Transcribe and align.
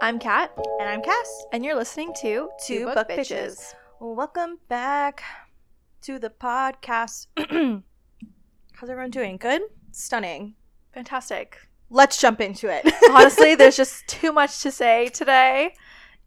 I'm 0.00 0.18
Kat, 0.18 0.52
And 0.80 0.88
I'm 0.88 1.02
Cass. 1.02 1.44
and 1.52 1.64
you're 1.64 1.74
listening 1.74 2.12
to 2.20 2.48
Two 2.64 2.84
Book 2.86 3.08
Bitches. 3.08 3.74
Welcome 4.00 4.58
back 4.68 5.22
to 6.02 6.18
the 6.18 6.30
podcast. 6.30 7.26
How's 8.72 8.90
everyone 8.90 9.10
doing? 9.10 9.36
Good? 9.36 9.62
Stunning. 9.92 10.54
Fantastic. 10.94 11.58
Let's 11.90 12.20
jump 12.20 12.40
into 12.40 12.68
it. 12.70 12.92
Honestly, 13.10 13.54
there's 13.54 13.76
just 13.76 14.06
too 14.06 14.32
much 14.32 14.60
to 14.62 14.70
say 14.70 15.08
today 15.08 15.74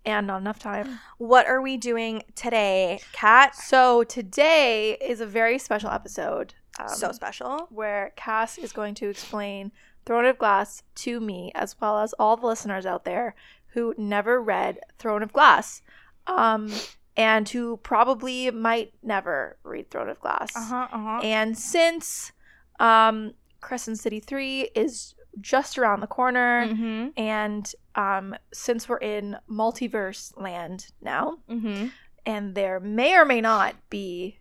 and 0.05 0.27
not 0.27 0.41
enough 0.41 0.59
time. 0.59 0.99
what 1.17 1.47
are 1.47 1.61
we 1.61 1.77
doing 1.77 2.23
today, 2.35 2.99
Kat? 3.13 3.55
So, 3.55 4.03
today 4.03 4.97
is 5.01 5.21
a 5.21 5.25
very 5.27 5.57
special 5.59 5.89
episode. 5.91 6.55
um, 6.79 6.89
so 6.89 7.11
special. 7.11 7.67
where 7.69 8.11
Cass 8.15 8.57
is 8.57 8.73
going 8.73 8.95
to 8.95 9.09
explain 9.09 9.71
Throne 10.05 10.25
of 10.25 10.39
Glass 10.39 10.81
to 10.95 11.19
me, 11.19 11.51
as 11.53 11.75
well 11.79 11.99
as 11.99 12.13
all 12.13 12.35
the 12.35 12.47
listeners 12.47 12.87
out 12.87 13.05
there 13.05 13.35
who 13.73 13.93
never 13.97 14.41
read 14.41 14.79
Throne 14.99 15.23
of 15.23 15.33
Glass, 15.33 15.81
um, 16.27 16.71
and 17.17 17.47
who 17.49 17.77
probably 17.77 18.49
might 18.51 18.93
never 19.03 19.57
read 19.63 19.89
Throne 19.89 20.09
of 20.09 20.19
Glass. 20.19 20.55
Uh 20.55 20.63
huh. 20.63 20.87
Uh 20.91 20.97
huh. 20.97 21.19
And 21.23 21.57
since 21.57 22.31
um, 22.79 23.33
Crescent 23.59 23.99
City 23.99 24.19
3 24.19 24.69
is 24.75 25.13
just 25.39 25.77
around 25.77 25.99
the 26.01 26.07
corner, 26.07 26.67
Mm-hmm. 26.67 27.07
and 27.17 27.73
um, 27.95 28.35
since 28.53 28.87
we're 28.89 28.97
in 28.97 29.37
multiverse 29.49 30.35
land 30.39 30.87
now, 31.01 31.37
Mm-hmm. 31.49 31.87
and 32.25 32.55
there 32.55 32.79
may 32.79 33.15
or 33.15 33.25
may 33.25 33.39
not 33.41 33.75
be 33.89 34.37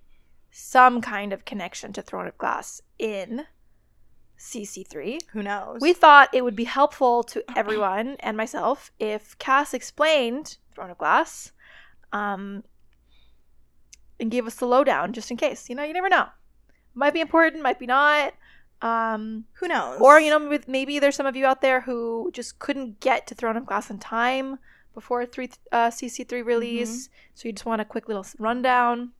some 0.50 1.00
kind 1.00 1.32
of 1.32 1.44
connection 1.44 1.92
to 1.92 2.02
Throne 2.02 2.26
of 2.26 2.36
Glass 2.38 2.80
in 2.98 3.46
CC3. 4.40 5.20
Who 5.32 5.42
knows? 5.42 5.78
We 5.80 5.92
thought 5.92 6.30
it 6.32 6.42
would 6.42 6.56
be 6.56 6.64
helpful 6.64 7.22
to 7.24 7.44
everyone 7.56 8.16
and 8.20 8.36
myself 8.36 8.90
if 8.98 9.38
Cass 9.38 9.74
explained 9.74 10.56
Throne 10.74 10.90
of 10.90 10.98
Glass 10.98 11.52
um, 12.12 12.64
and 14.18 14.30
gave 14.30 14.46
us 14.46 14.56
the 14.56 14.66
lowdown 14.66 15.12
just 15.12 15.30
in 15.30 15.36
case. 15.36 15.68
You 15.68 15.76
know, 15.76 15.84
you 15.84 15.92
never 15.92 16.08
know. 16.08 16.26
Might 16.94 17.12
be 17.12 17.20
important, 17.20 17.62
might 17.62 17.78
be 17.78 17.86
not. 17.86 18.34
Um, 18.82 19.44
Who 19.54 19.68
knows? 19.68 20.00
or, 20.00 20.18
you 20.18 20.30
know, 20.30 20.58
maybe 20.66 20.98
there's 20.98 21.16
some 21.16 21.26
of 21.26 21.36
you 21.36 21.44
out 21.44 21.60
there 21.60 21.82
who 21.82 22.30
just 22.32 22.58
couldn't 22.58 22.98
get 23.00 23.26
to 23.26 23.34
Throne 23.34 23.58
of 23.58 23.66
Glass 23.66 23.90
in 23.90 23.98
time 23.98 24.58
before 24.94 25.26
three 25.26 25.50
uh, 25.70 25.88
CC3 25.90 26.44
release. 26.44 27.10
So 27.34 27.46
you 27.46 27.52
just 27.52 27.66
want 27.66 27.82
a 27.82 27.84
quick 27.84 28.08
little 28.08 28.26
rundown. 28.38 29.12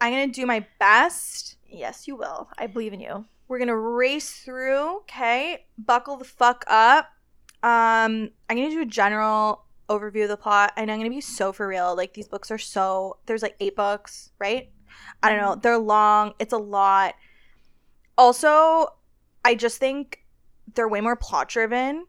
I'm 0.00 0.12
gonna 0.12 0.28
do 0.28 0.46
my 0.46 0.64
best. 0.78 1.56
Yes, 1.68 2.06
you 2.06 2.14
will. 2.14 2.48
I 2.56 2.68
believe 2.68 2.92
in 2.92 3.00
you. 3.00 3.24
We're 3.48 3.58
gonna 3.58 3.76
race 3.76 4.30
through. 4.30 4.98
Okay, 4.98 5.66
buckle 5.78 6.16
the 6.16 6.24
fuck 6.24 6.64
up. 6.68 7.06
Um, 7.62 8.30
I'm 8.48 8.56
gonna 8.56 8.70
do 8.70 8.82
a 8.82 8.86
general 8.86 9.64
overview 9.88 10.24
of 10.24 10.28
the 10.28 10.36
plot, 10.36 10.72
and 10.76 10.90
I'm 10.90 10.98
gonna 10.98 11.10
be 11.10 11.20
so 11.20 11.52
for 11.52 11.66
real. 11.66 11.96
Like 11.96 12.14
these 12.14 12.28
books 12.28 12.50
are 12.50 12.58
so. 12.58 13.18
There's 13.26 13.42
like 13.42 13.56
eight 13.60 13.74
books, 13.74 14.30
right? 14.38 14.70
I 15.22 15.30
don't 15.30 15.40
know. 15.40 15.54
They're 15.54 15.78
long. 15.78 16.34
It's 16.38 16.52
a 16.52 16.58
lot. 16.58 17.14
Also, 18.16 18.88
I 19.44 19.54
just 19.54 19.78
think 19.78 20.24
they're 20.74 20.88
way 20.88 21.00
more 21.00 21.16
plot 21.16 21.48
driven. 21.48 22.06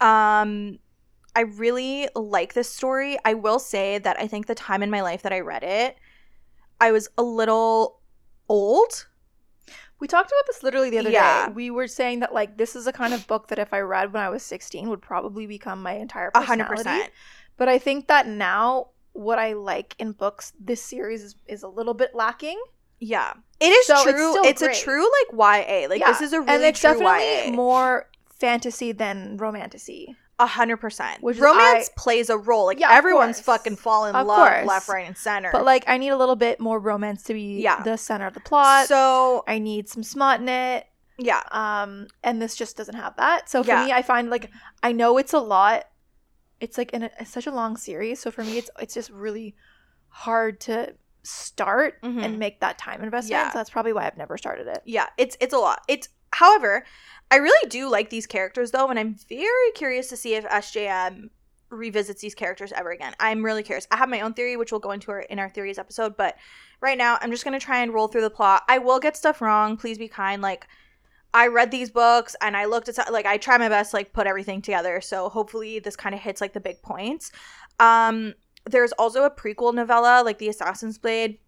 Um, 0.00 0.78
I 1.34 1.42
really 1.42 2.08
like 2.14 2.54
this 2.54 2.70
story. 2.70 3.16
I 3.24 3.34
will 3.34 3.58
say 3.58 3.98
that 3.98 4.20
I 4.20 4.26
think 4.26 4.46
the 4.46 4.54
time 4.54 4.82
in 4.82 4.90
my 4.90 5.00
life 5.00 5.22
that 5.22 5.32
I 5.32 5.40
read 5.40 5.62
it, 5.62 5.96
I 6.80 6.92
was 6.92 7.08
a 7.16 7.22
little 7.22 8.00
old. 8.48 9.06
We 10.00 10.06
talked 10.06 10.30
about 10.30 10.46
this 10.46 10.62
literally 10.62 10.90
the 10.90 10.98
other 10.98 11.10
Yeah. 11.10 11.46
day. 11.48 11.52
We 11.52 11.70
were 11.70 11.88
saying 11.88 12.20
that 12.20 12.32
like 12.32 12.56
this 12.56 12.76
is 12.76 12.86
a 12.86 12.92
kind 12.92 13.12
of 13.14 13.26
book 13.26 13.48
that 13.48 13.58
if 13.58 13.72
I 13.72 13.80
read 13.80 14.12
when 14.12 14.22
I 14.22 14.28
was 14.28 14.42
16 14.42 14.88
would 14.88 15.02
probably 15.02 15.46
become 15.46 15.82
my 15.82 15.92
entire 15.92 16.30
A 16.34 16.40
100%. 16.40 17.08
But 17.56 17.68
I 17.68 17.78
think 17.78 18.06
that 18.06 18.26
now 18.26 18.88
what 19.12 19.38
I 19.38 19.54
like 19.54 19.96
in 19.98 20.12
books 20.12 20.52
this 20.60 20.80
series 20.80 21.22
is, 21.24 21.34
is 21.46 21.62
a 21.64 21.68
little 21.68 21.94
bit 21.94 22.14
lacking. 22.14 22.60
Yeah, 23.00 23.32
it 23.60 23.66
is 23.70 23.86
So 23.86 24.02
true. 24.04 24.30
still 24.32 24.44
It's, 24.44 24.62
a 24.62 24.72
true 24.74 25.02
like 25.30 25.66
YA. 25.66 25.88
Like 25.88 26.04
this 26.04 26.20
is 26.20 26.32
a 26.32 26.40
really 26.40 26.52
and 26.54 26.62
it's 26.64 26.80
definitely 26.80 27.48
YA. 27.48 27.50
more 27.52 28.08
fantasy 28.38 28.92
than 28.92 29.36
romantasy. 29.36 30.16
A 30.40 30.46
hundred 30.46 30.76
percent. 30.76 31.22
Which 31.22 31.38
Romance 31.38 31.90
I- 31.90 31.92
plays 32.00 32.30
a 32.30 32.38
role. 32.38 32.66
Like 32.66 32.78
Yeah, 32.78 32.92
everyone's 32.92 33.40
fucking 33.40 33.76
falling 33.76 34.10
in 34.10 34.16
Of 34.16 34.26
love 34.26 34.48
course. 34.52 34.66
left, 34.66 34.88
right, 34.88 35.06
and 35.06 35.16
center. 35.16 35.50
But 35.52 35.64
like 35.64 35.84
I 35.88 35.96
need 35.98 36.10
a 36.10 36.16
little 36.16 36.36
bit 36.36 36.60
more 36.60 36.78
romance 36.78 37.22
to 37.24 37.34
be 37.34 37.60
Yeah. 37.60 37.82
the 37.82 37.96
center 37.96 38.26
of 38.26 38.34
the 38.34 38.40
plot. 38.40 38.86
so 38.86 39.42
I 39.48 39.58
need 39.58 39.88
some 39.88 40.02
smut 40.02 40.40
in 40.40 40.48
it. 40.48 40.86
yeah, 41.20 41.42
um 41.50 42.06
and 42.22 42.40
this 42.40 42.54
just 42.54 42.76
doesn't 42.76 42.94
have 42.94 43.16
that 43.16 43.48
so 43.50 43.64
for 43.64 43.70
Yeah. 43.70 43.84
me 43.86 43.92
i 43.92 44.02
find 44.02 44.30
like 44.30 44.50
i 44.84 44.92
know 44.92 45.18
it's 45.18 45.32
a 45.32 45.40
lot 45.40 45.82
it's 46.60 46.78
like 46.78 46.92
in 46.92 47.02
a, 47.02 47.10
it's 47.18 47.32
such 47.32 47.48
a 47.48 47.50
long 47.50 47.76
series 47.76 48.20
so 48.20 48.30
for 48.30 48.44
me 48.44 48.56
it's 48.58 48.70
it's 48.78 48.94
just 48.94 49.10
really 49.10 49.56
hard 50.10 50.60
to 50.60 50.94
start 51.24 52.00
Mhm. 52.02 52.22
and 52.24 52.38
make 52.38 52.60
that 52.60 52.78
time 52.78 53.02
investment 53.02 53.30
Yeah. 53.32 53.50
so 53.52 53.58
that's 53.58 53.68
probably 53.70 53.92
why 53.92 54.06
i've 54.06 54.16
never 54.16 54.38
started 54.38 54.68
it 54.68 54.82
yeah. 54.84 55.06
It's 55.18 55.36
it's 55.40 55.52
a 55.52 55.58
lot. 55.58 55.82
It's 55.88 56.08
however, 56.32 56.84
I 57.30 57.36
really 57.36 57.68
do 57.68 57.90
like 57.90 58.10
these 58.10 58.26
characters 58.26 58.70
though, 58.70 58.88
and 58.88 58.98
I'm 58.98 59.16
very 59.28 59.72
curious 59.74 60.08
to 60.08 60.16
see 60.16 60.34
if 60.34 60.44
SJM 60.44 61.30
revisits 61.70 62.22
these 62.22 62.34
characters 62.34 62.72
ever 62.72 62.90
again. 62.90 63.14
I'm 63.20 63.44
really 63.44 63.62
curious. 63.62 63.86
I 63.90 63.96
have 63.98 64.08
my 64.08 64.20
own 64.20 64.32
theory, 64.32 64.56
which 64.56 64.72
we'll 64.72 64.80
go 64.80 64.92
into 64.92 65.10
our, 65.10 65.20
in 65.20 65.38
our 65.38 65.50
theories 65.50 65.78
episode, 65.78 66.16
but 66.16 66.36
right 66.80 66.96
now 66.96 67.18
I'm 67.20 67.30
just 67.30 67.44
gonna 67.44 67.60
try 67.60 67.82
and 67.82 67.92
roll 67.92 68.08
through 68.08 68.22
the 68.22 68.30
plot. 68.30 68.62
I 68.68 68.78
will 68.78 68.98
get 68.98 69.16
stuff 69.16 69.40
wrong. 69.40 69.76
Please 69.76 69.98
be 69.98 70.08
kind. 70.08 70.40
Like 70.40 70.66
I 71.34 71.48
read 71.48 71.70
these 71.70 71.90
books 71.90 72.34
and 72.40 72.56
I 72.56 72.64
looked 72.64 72.88
at 72.88 73.12
like 73.12 73.26
I 73.26 73.36
try 73.36 73.58
my 73.58 73.68
best 73.68 73.92
like 73.92 74.12
put 74.12 74.26
everything 74.26 74.62
together. 74.62 75.00
So 75.00 75.28
hopefully 75.28 75.78
this 75.78 75.96
kind 75.96 76.14
of 76.14 76.20
hits 76.20 76.40
like 76.40 76.54
the 76.54 76.60
big 76.60 76.80
points. 76.82 77.32
Um 77.78 78.34
there's 78.64 78.92
also 78.92 79.24
a 79.24 79.30
prequel 79.30 79.74
novella 79.74 80.22
like 80.24 80.38
The 80.38 80.48
Assassin's 80.48 80.98
Blade. 80.98 81.38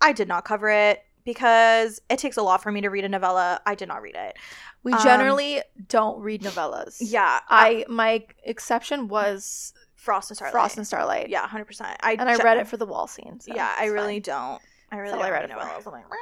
I 0.00 0.12
did 0.12 0.28
not 0.28 0.44
cover 0.44 0.68
it 0.70 1.04
because 1.24 2.00
it 2.10 2.18
takes 2.18 2.36
a 2.36 2.42
lot 2.42 2.62
for 2.62 2.70
me 2.72 2.80
to 2.80 2.88
read 2.88 3.04
a 3.04 3.08
novella. 3.08 3.60
I 3.66 3.74
did 3.74 3.88
not 3.88 4.02
read 4.02 4.14
it. 4.16 4.36
we 4.82 4.92
Um, 4.92 5.02
generally 5.02 5.62
don't 5.88 6.20
read 6.20 6.42
novellas 6.42 6.96
Yeah, 7.00 7.40
I 7.48 7.68
i 7.68 7.84
my 7.88 8.24
exception 8.44 9.08
was 9.08 9.72
Frost 9.96 10.30
and 10.30 10.36
Starlight. 10.36 10.52
frost 10.52 10.76
and 10.78 10.86
starlight 10.86 11.28
Yeah, 11.28 11.46
hundred 11.46 11.66
percent. 11.66 11.96
I 12.02 12.12
and 12.12 12.22
i 12.28 12.36
read 12.36 12.56
it 12.56 12.66
for 12.68 12.76
the 12.78 12.86
wall 12.86 13.06
scenes. 13.06 13.44
so 13.44 13.54
yeah, 13.54 13.74
I 13.78 13.86
really 13.86 14.14
fine. 14.14 14.22
don't. 14.22 14.62
I 14.92 14.96
really 14.96 15.12
all 15.12 15.18
don't 15.20 15.30
read 15.30 15.42
read 15.42 15.50
it 15.50 15.56
novellas. 15.56 15.86
I'm 15.86 15.92
like, 15.92 16.04
"Meh." 16.10 16.16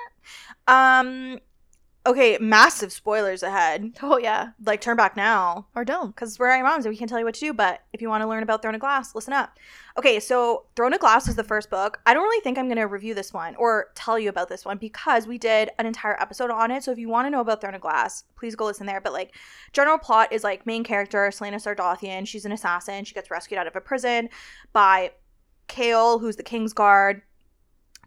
um, 1.34 1.38
okay, 2.08 2.38
massive 2.40 2.92
spoilers 2.92 3.42
ahead. 3.42 3.92
oh 4.02 4.18
yeah 4.18 4.48
Like, 4.64 4.80
turn 4.80 4.96
back 4.96 5.16
now. 5.16 5.66
or 5.74 5.84
don't 5.84 6.08
because 6.14 6.38
we're 6.38 6.48
our 6.48 6.62
moms 6.62 6.84
and 6.84 6.92
we 6.92 6.96
can't 6.96 7.08
tell 7.08 7.18
you 7.18 7.24
what 7.24 7.34
to 7.34 7.40
do. 7.40 7.52
But 7.52 7.82
if 7.92 8.00
you 8.02 8.08
want 8.08 8.22
to 8.22 8.26
learn 8.28 8.42
about 8.42 8.62
Throne 8.62 8.74
of 8.74 8.80
Glass, 8.80 9.14
listen 9.14 9.32
up. 9.32 9.56
Okay, 9.98 10.18
so 10.20 10.64
Throne 10.76 10.92
of 10.94 11.00
Glass 11.00 11.28
is 11.28 11.36
the 11.36 11.44
first 11.44 11.70
book. 11.70 12.00
I 12.06 12.14
don't 12.14 12.22
really 12.22 12.40
think 12.42 12.56
I'm 12.56 12.66
going 12.66 12.76
to 12.78 12.84
review 12.86 13.14
this 13.14 13.32
one 13.32 13.54
or 13.56 13.88
tell 13.94 14.18
you 14.18 14.28
about 14.28 14.48
this 14.48 14.64
one 14.64 14.78
because 14.78 15.26
we 15.26 15.38
did 15.38 15.70
an 15.78 15.86
entire 15.86 16.20
episode 16.20 16.50
on 16.50 16.70
it. 16.70 16.82
So 16.84 16.92
if 16.92 16.98
you 16.98 17.08
want 17.08 17.26
to 17.26 17.30
know 17.30 17.40
about 17.40 17.60
Throne 17.60 17.74
of 17.74 17.80
Glass, 17.80 18.24
please 18.36 18.54
go 18.56 18.64
listen 18.64 18.86
there. 18.86 19.00
But 19.00 19.12
like, 19.12 19.34
general 19.72 19.98
plot 19.98 20.32
is 20.32 20.44
like 20.44 20.66
main 20.66 20.84
character 20.84 21.28
Celaena 21.32 21.56
Sardothien. 21.56 22.26
She's 22.26 22.44
an 22.44 22.52
assassin. 22.52 23.04
She 23.04 23.14
gets 23.14 23.30
rescued 23.30 23.58
out 23.58 23.66
of 23.66 23.76
a 23.76 23.80
prison 23.80 24.28
by 24.72 25.12
Chaol, 25.68 26.20
who's 26.20 26.36
the 26.36 26.42
King's 26.42 26.72
Guard. 26.72 27.22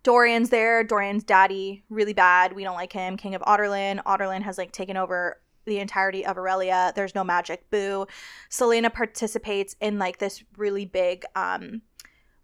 Dorian's 0.04 0.50
there. 0.50 0.84
Dorian's 0.84 1.24
daddy, 1.24 1.84
really 1.90 2.14
bad. 2.14 2.54
We 2.54 2.64
don't 2.64 2.76
like 2.76 2.94
him. 2.94 3.18
King 3.18 3.36
of 3.36 3.42
Adarlan. 3.44 4.02
Adarlan 4.04 4.42
has 4.42 4.58
like 4.58 4.72
taken 4.72 4.98
over 4.98 5.40
the 5.66 5.78
entirety 5.80 6.26
of 6.26 6.38
Erilea. 6.38 6.94
There's 6.96 7.14
no 7.14 7.24
magic. 7.24 7.70
Boo. 7.70 8.08
Celaena 8.50 8.92
participates 8.94 9.76
in 9.80 10.00
like 10.00 10.18
this 10.18 10.44
really 10.58 10.86
big 10.86 11.24
um 11.36 11.82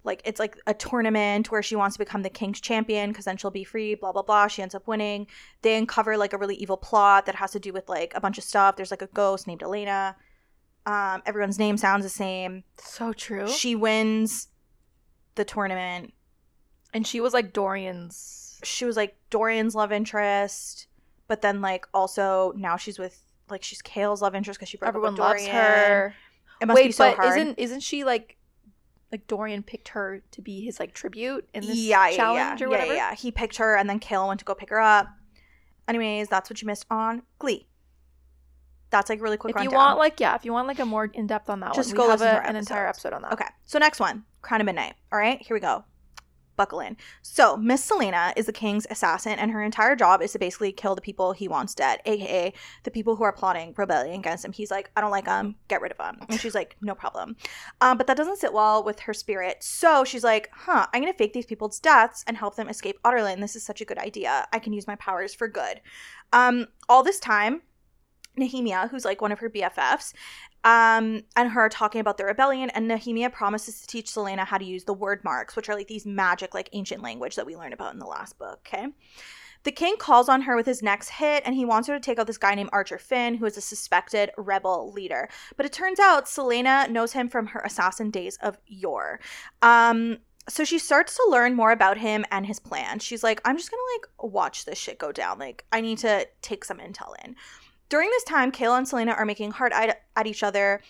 like 0.04 0.22
it's 0.24 0.40
like 0.40 0.58
a 0.66 0.74
tournament 0.74 1.52
where 1.52 1.62
she 1.62 1.76
wants 1.76 1.96
to 1.96 2.00
become 2.00 2.22
the 2.22 2.30
king's 2.30 2.62
champion 2.62 3.10
because 3.10 3.26
then 3.26 3.38
she'll 3.38 3.52
be 3.52 3.64
free, 3.64 3.94
blah 3.96 4.12
blah 4.12 4.22
blah. 4.22 4.48
She 4.48 4.62
ends 4.62 4.74
up 4.74 4.88
winning. 4.88 5.28
They 5.64 5.76
uncover 5.76 6.16
like 6.16 6.34
a 6.34 6.38
really 6.38 6.56
evil 6.56 6.78
plot 6.78 7.26
that 7.26 7.36
has 7.36 7.52
to 7.52 7.60
do 7.60 7.74
with 7.74 7.90
like 7.90 8.14
a 8.16 8.22
bunch 8.22 8.38
of 8.38 8.44
stuff. 8.44 8.76
There's 8.76 8.92
like 8.92 9.02
a 9.02 9.08
ghost 9.08 9.48
named 9.48 9.64
Elena. 9.64 10.16
Um, 10.86 11.22
everyone's 11.26 11.60
name 11.60 11.76
sounds 11.76 12.06
the 12.06 12.10
same. 12.10 12.64
so 12.78 13.12
true 13.12 13.50
She 13.50 13.76
wins 13.76 14.48
the 15.36 15.44
tournament. 15.44 16.14
And 16.98 17.06
she 17.06 17.22
was 17.22 17.32
like 17.32 17.54
dorian's 17.54 18.60
She 18.64 18.84
was 18.86 18.98
like 18.98 19.16
Dorian's 19.30 19.76
love 19.76 19.92
interest, 19.92 20.88
but 21.28 21.42
then 21.44 21.62
like 21.62 21.86
also 21.94 22.54
now 22.58 22.76
she's 22.76 22.98
with 22.98 23.22
like 23.50 23.62
she's 23.64 23.82
Chaol's 23.84 24.22
love 24.22 24.34
interest 24.34 24.60
because 24.60 24.70
she 24.70 24.78
broke 24.78 24.88
everyone 24.90 25.10
up 25.10 25.14
with 25.14 25.20
loves 25.20 25.46
Dorian. 25.46 25.56
her 25.56 26.16
It 26.60 26.66
must 26.68 26.76
Wait, 26.76 26.88
be 26.88 26.92
so 26.92 27.10
but 27.12 27.18
hard. 27.18 27.38
isn't 27.38 27.60
isn't 27.60 27.82
she 27.82 28.04
like 28.04 28.36
like 29.12 29.28
Dorian 29.28 29.62
picked 29.62 29.90
her 29.90 30.22
to 30.32 30.42
be 30.42 30.62
his 30.66 30.80
like 30.80 30.94
tribute 30.94 31.48
in 31.54 31.62
this 31.66 31.78
yeah, 31.78 32.10
yeah, 32.10 32.16
challenge 32.18 32.62
yeah, 32.62 32.66
or 32.66 32.70
whatever? 32.70 32.94
Yeah, 32.94 33.10
yeah, 33.12 33.16
He 33.16 33.32
picked 33.32 33.58
her, 33.58 33.78
and 33.78 33.88
then 33.90 34.00
Chaol 34.02 34.28
went 34.28 34.40
to 34.40 34.46
go 34.46 34.54
pick 34.56 34.70
her 34.72 34.82
up. 34.82 35.08
Anyways, 35.88 36.28
that's 36.30 36.50
what 36.50 36.62
you 36.62 36.66
missed 36.66 36.86
on 36.90 37.22
Glee. 37.40 37.68
That's 38.90 39.10
like 39.10 39.22
really 39.22 39.38
quick 39.38 39.52
If 39.52 39.56
rundown. 39.58 39.72
you 39.72 39.78
want 39.78 40.00
like 40.00 40.20
yeah, 40.20 40.36
if 40.36 40.44
you 40.46 40.52
want 40.52 40.68
like 40.68 40.80
a 40.80 40.86
more 40.86 41.06
in 41.14 41.28
depth 41.28 41.50
on 41.50 41.60
that 41.62 41.74
Just 41.74 41.90
one, 41.92 41.98
go 41.98 42.04
we 42.06 42.12
have 42.12 42.22
a- 42.22 42.48
an 42.50 42.56
entire 42.56 42.88
episode 42.88 43.14
on 43.14 43.22
that. 43.22 43.34
okay, 43.34 43.48
so 43.66 43.78
next 43.80 44.00
one, 44.00 44.24
Crown 44.42 44.62
of 44.62 44.66
Midnight. 44.66 44.96
All 45.12 45.20
right, 45.20 45.42
here 45.42 45.54
we 45.56 45.60
go. 45.62 45.84
Buckle 46.58 46.82
in. 46.82 46.98
So, 47.22 47.56
Miss 47.56 47.90
Celaena 47.90 48.34
is 48.36 48.48
the 48.48 48.54
king's 48.54 48.88
assassin, 48.90 49.34
and 49.40 49.52
her 49.52 49.64
entire 49.64 49.96
job 49.96 50.22
is 50.22 50.34
to 50.34 50.40
basically 50.40 50.72
kill 50.72 50.96
the 50.96 51.02
people 51.02 51.32
he 51.32 51.48
wants 51.48 51.74
dead, 51.74 52.02
aka 52.06 52.52
the 52.84 52.92
people 52.92 53.16
who 53.16 53.24
are 53.24 53.32
plotting 53.32 53.74
rebellion 53.78 54.20
against 54.20 54.44
him. 54.44 54.52
He's 54.52 54.72
like, 54.72 54.92
I 54.96 55.02
don't 55.02 55.12
like 55.12 55.26
them, 55.26 55.56
get 55.68 55.82
rid 55.82 55.92
of 55.92 55.98
them. 55.98 56.18
And 56.28 56.40
she's 56.40 56.56
like, 56.56 56.76
no 56.82 56.96
problem. 56.96 57.38
Um, 57.80 57.98
but 57.98 58.08
that 58.08 58.18
doesn't 58.18 58.40
sit 58.40 58.52
well 58.52 58.84
with 58.84 59.00
her 59.02 59.14
spirit. 59.14 59.64
So 59.64 60.04
she's 60.04 60.24
like, 60.24 60.50
huh, 60.52 60.88
I'm 60.94 61.02
gonna 61.02 61.14
fake 61.14 61.34
these 61.34 61.46
people's 61.46 61.80
deaths 61.80 62.24
and 62.28 62.36
help 62.36 62.56
them 62.56 62.68
escape 62.68 63.00
Adarlan. 63.04 63.40
This 63.40 63.56
is 63.56 63.64
such 63.64 63.80
a 63.80 63.86
good 63.86 63.98
idea. 64.00 64.48
I 64.52 64.60
can 64.60 64.74
use 64.74 64.88
my 64.88 64.96
powers 64.96 65.34
for 65.34 65.48
good. 65.48 65.80
Um, 66.34 66.68
all 66.90 67.04
this 67.04 67.20
time, 67.20 67.62
Nehemia, 68.38 68.90
who's 68.90 69.06
like 69.06 69.22
one 69.22 69.32
of 69.32 69.40
her 69.40 69.50
BFFs, 69.50 70.14
um, 70.64 71.24
and 71.36 71.50
her 71.50 71.70
talking 71.70 72.02
about 72.02 72.18
the 72.18 72.26
rebellion. 72.26 72.70
And 72.72 72.90
Nehemia 72.90 73.32
promises 73.32 73.82
to 73.82 73.88
teach 73.88 74.08
Celaena 74.12 74.46
how 74.46 74.58
to 74.58 74.66
use 74.66 74.84
the 74.84 74.96
Wyrdmarks, 74.96 75.56
which 75.56 75.70
are 75.70 75.76
like 75.76 75.88
these 75.88 76.06
magic, 76.06 76.54
like 76.54 76.70
ancient 76.74 77.02
language 77.02 77.36
that 77.36 77.46
we 77.46 77.56
learned 77.56 77.74
about 77.74 77.94
in 77.94 78.00
the 78.00 78.06
last 78.06 78.38
book. 78.38 78.60
Okay. 78.68 78.88
The 79.64 79.72
king 79.72 79.98
calls 79.98 80.30
on 80.30 80.44
her 80.44 80.56
with 80.56 80.66
his 80.66 80.82
next 80.82 81.10
hit, 81.10 81.44
and 81.46 81.54
he 81.54 81.66
wants 81.66 81.88
her 81.88 81.94
to 81.94 82.00
take 82.00 82.20
out 82.20 82.28
this 82.28 82.38
guy 82.38 82.56
named 82.56 82.70
Archer 82.72 82.98
Finn, 82.98 83.36
who 83.36 83.46
is 83.46 83.58
a 83.58 83.62
suspected 83.62 84.32
rebel 84.38 84.92
leader. 84.94 85.28
But 85.58 85.66
it 85.66 85.74
turns 85.74 86.00
out 86.00 86.26
Celaena 86.26 86.90
knows 86.90 87.14
him 87.14 87.28
from 87.28 87.48
her 87.48 87.60
assassin 87.60 88.10
days 88.10 88.38
of 88.42 88.58
yore. 88.66 89.20
Um, 89.62 90.20
so 90.48 90.64
she 90.64 90.80
starts 90.80 91.16
to 91.16 91.28
learn 91.30 91.56
more 91.56 91.72
about 91.72 91.98
him 91.98 92.24
and 92.32 92.46
his 92.46 92.60
plan. 92.60 93.00
She's 93.00 93.24
like, 93.24 93.42
I'm 93.44 93.58
just 93.58 93.70
gonna 93.70 93.82
like 93.96 94.32
watch 94.32 94.64
this 94.64 94.78
shit 94.78 94.98
go 94.98 95.12
down. 95.12 95.40
Like, 95.40 95.66
I 95.72 95.82
need 95.82 95.98
to 96.00 96.28
take 96.42 96.64
some 96.64 96.78
intel 96.78 97.14
in. 97.26 97.36
During 97.90 98.10
this 98.10 98.24
time, 98.24 98.52
Chaol 98.52 98.78
and 98.78 98.88
Celaena 98.88 99.18
are 99.18 99.26
making 99.26 99.52
heart 99.52 99.72
at, 99.74 100.04
at 100.16 100.28
each 100.28 100.44
other. 100.44 100.82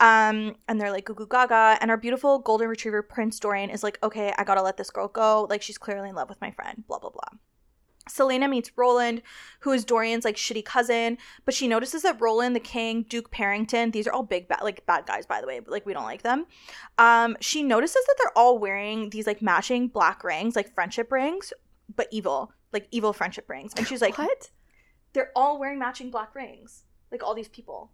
Um, 0.00 0.56
and 0.66 0.80
they're 0.80 0.90
like 0.90 1.04
goo 1.04 1.14
goo 1.14 1.26
gaga. 1.26 1.78
And 1.80 1.90
our 1.90 1.96
beautiful 1.96 2.38
golden 2.38 2.68
retriever 2.68 3.02
Prince 3.02 3.38
Dorian 3.38 3.70
is 3.70 3.82
like, 3.82 3.98
okay, 4.02 4.32
I 4.38 4.44
gotta 4.44 4.62
let 4.62 4.76
this 4.76 4.90
girl 4.90 5.08
go. 5.08 5.46
Like, 5.50 5.62
she's 5.62 5.78
clearly 5.78 6.08
in 6.08 6.14
love 6.14 6.28
with 6.28 6.40
my 6.40 6.50
friend, 6.50 6.84
blah, 6.88 6.98
blah, 6.98 7.10
blah. 7.10 7.38
Celaena 8.08 8.48
meets 8.48 8.76
Roland, 8.76 9.22
who 9.60 9.72
is 9.72 9.84
Dorian's 9.84 10.24
like 10.24 10.36
shitty 10.36 10.64
cousin, 10.64 11.18
but 11.44 11.54
she 11.54 11.68
notices 11.68 12.02
that 12.02 12.20
Roland, 12.20 12.56
the 12.56 12.60
king, 12.60 13.04
Duke 13.08 13.30
Perrington, 13.30 13.92
these 13.92 14.06
are 14.06 14.12
all 14.12 14.22
big 14.22 14.48
bad 14.48 14.62
like 14.62 14.84
bad 14.86 15.06
guys 15.06 15.26
by 15.26 15.40
the 15.40 15.46
way, 15.46 15.60
but 15.60 15.70
like 15.70 15.86
we 15.86 15.92
don't 15.92 16.04
like 16.04 16.22
them. 16.22 16.46
Um, 16.98 17.36
she 17.40 17.62
notices 17.62 18.04
that 18.06 18.16
they're 18.18 18.36
all 18.36 18.58
wearing 18.58 19.10
these 19.10 19.26
like 19.26 19.42
matching 19.42 19.88
black 19.88 20.24
rings, 20.24 20.56
like 20.56 20.74
friendship 20.74 21.12
rings, 21.12 21.52
but 21.94 22.08
evil, 22.10 22.52
like 22.72 22.88
evil 22.90 23.12
friendship 23.12 23.48
rings. 23.48 23.72
And 23.76 23.86
she's 23.86 24.02
like, 24.02 24.18
what? 24.18 24.50
They're 25.12 25.32
all 25.34 25.58
wearing 25.58 25.78
matching 25.78 26.10
black 26.10 26.34
rings, 26.34 26.84
like 27.10 27.22
all 27.22 27.34
these 27.34 27.48
people. 27.48 27.90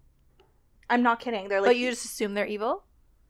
I'm 0.89 1.03
not 1.03 1.21
kidding. 1.21 1.49
They're 1.49 1.61
like, 1.61 1.71
but 1.71 1.77
you 1.77 1.91
just 1.91 2.05
assume 2.05 2.35
they're 2.35 2.47
evil. 2.47 2.85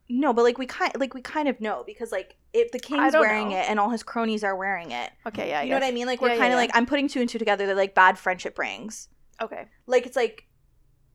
no, 0.08 0.32
but 0.32 0.42
like 0.42 0.58
we 0.58 0.66
kind 0.66 0.92
like 0.98 1.14
we 1.14 1.22
kind 1.22 1.48
of 1.48 1.60
know 1.60 1.82
because 1.86 2.12
like 2.12 2.36
if 2.52 2.70
the 2.72 2.78
king's 2.78 3.14
wearing 3.14 3.50
know. 3.50 3.56
it 3.58 3.68
and 3.70 3.78
all 3.80 3.90
his 3.90 4.02
cronies 4.02 4.44
are 4.44 4.56
wearing 4.56 4.90
it, 4.92 5.10
Okay, 5.26 5.48
yeah, 5.48 5.62
you 5.62 5.70
know 5.70 5.76
what 5.76 5.84
I 5.84 5.90
mean? 5.92 6.06
Like 6.06 6.20
we're 6.20 6.28
Yeah, 6.28 6.34
yeah, 6.34 6.40
kind 6.40 6.52
of 6.52 6.56
yeah. 6.56 6.62
like 6.62 6.70
I'm 6.74 6.86
putting 6.86 7.08
two 7.08 7.20
and 7.20 7.28
two 7.28 7.38
together. 7.38 7.66
They're 7.66 7.74
like 7.74 7.94
bad 7.94 8.18
friendship 8.18 8.58
rings. 8.58 9.08
Okay, 9.40 9.66
Like 9.86 10.06
it's 10.06 10.16
like 10.16 10.46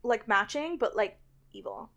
like 0.04 0.28
matching, 0.28 0.78
but 0.78 0.96
like 0.96 1.20
evil. 1.54 1.90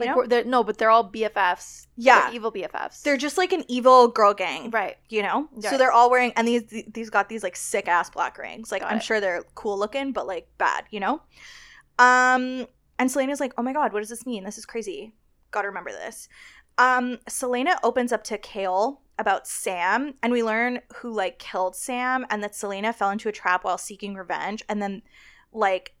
You 0.00 0.06
like 0.06 0.16
know? 0.16 0.26
they're, 0.26 0.44
no, 0.44 0.64
but 0.64 0.78
they're 0.78 0.90
all 0.90 1.10
BFFs. 1.10 1.86
Yeah. 1.96 2.22
They're 2.22 2.34
evil 2.34 2.52
BFFs. 2.52 3.02
They're 3.02 3.16
just 3.16 3.38
like 3.38 3.52
an 3.52 3.64
evil 3.68 4.08
girl 4.08 4.34
gang, 4.34 4.70
right. 4.70 4.96
you 5.08 5.22
know. 5.22 5.48
So 5.60 5.76
they're 5.76 5.92
all 5.92 6.10
wearing, 6.10 6.32
and 6.36 6.46
these 6.46 6.64
these 6.92 7.10
got 7.10 7.28
these 7.28 7.42
like 7.42 7.56
sick 7.56 7.88
ass 7.88 8.10
black 8.10 8.38
rings. 8.38 8.72
Like 8.72 8.82
Got 8.82 8.92
I'm 8.92 8.98
it. 8.98 9.02
sure 9.02 9.20
they're 9.20 9.44
cool 9.54 9.78
looking, 9.78 10.12
but 10.12 10.26
like 10.26 10.48
bad, 10.58 10.84
you 10.90 11.00
know. 11.00 11.22
Um, 11.98 12.66
and 12.98 13.10
Celaena's 13.10 13.40
like, 13.40 13.52
"Oh 13.58 13.62
my 13.62 13.72
god, 13.72 13.92
what 13.92 14.00
does 14.00 14.08
this 14.08 14.26
mean? 14.26 14.44
This 14.44 14.58
is 14.58 14.66
crazy. 14.66 15.14
Got 15.50 15.62
to 15.62 15.68
remember 15.68 15.90
this." 15.90 16.28
Um, 16.78 17.18
Celaena 17.28 17.76
opens 17.82 18.12
up 18.12 18.24
to 18.24 18.38
Chaol 18.38 18.98
about 19.18 19.46
Sam, 19.46 20.14
and 20.22 20.32
we 20.32 20.42
learn 20.42 20.80
who 20.96 21.12
like 21.12 21.38
killed 21.38 21.76
Sam, 21.76 22.26
and 22.30 22.42
that 22.42 22.52
Celaena 22.52 22.94
fell 22.94 23.10
into 23.10 23.28
a 23.28 23.32
trap 23.32 23.64
while 23.64 23.78
seeking 23.78 24.14
revenge, 24.14 24.62
and 24.68 24.80
then 24.80 25.02
like 25.52 25.94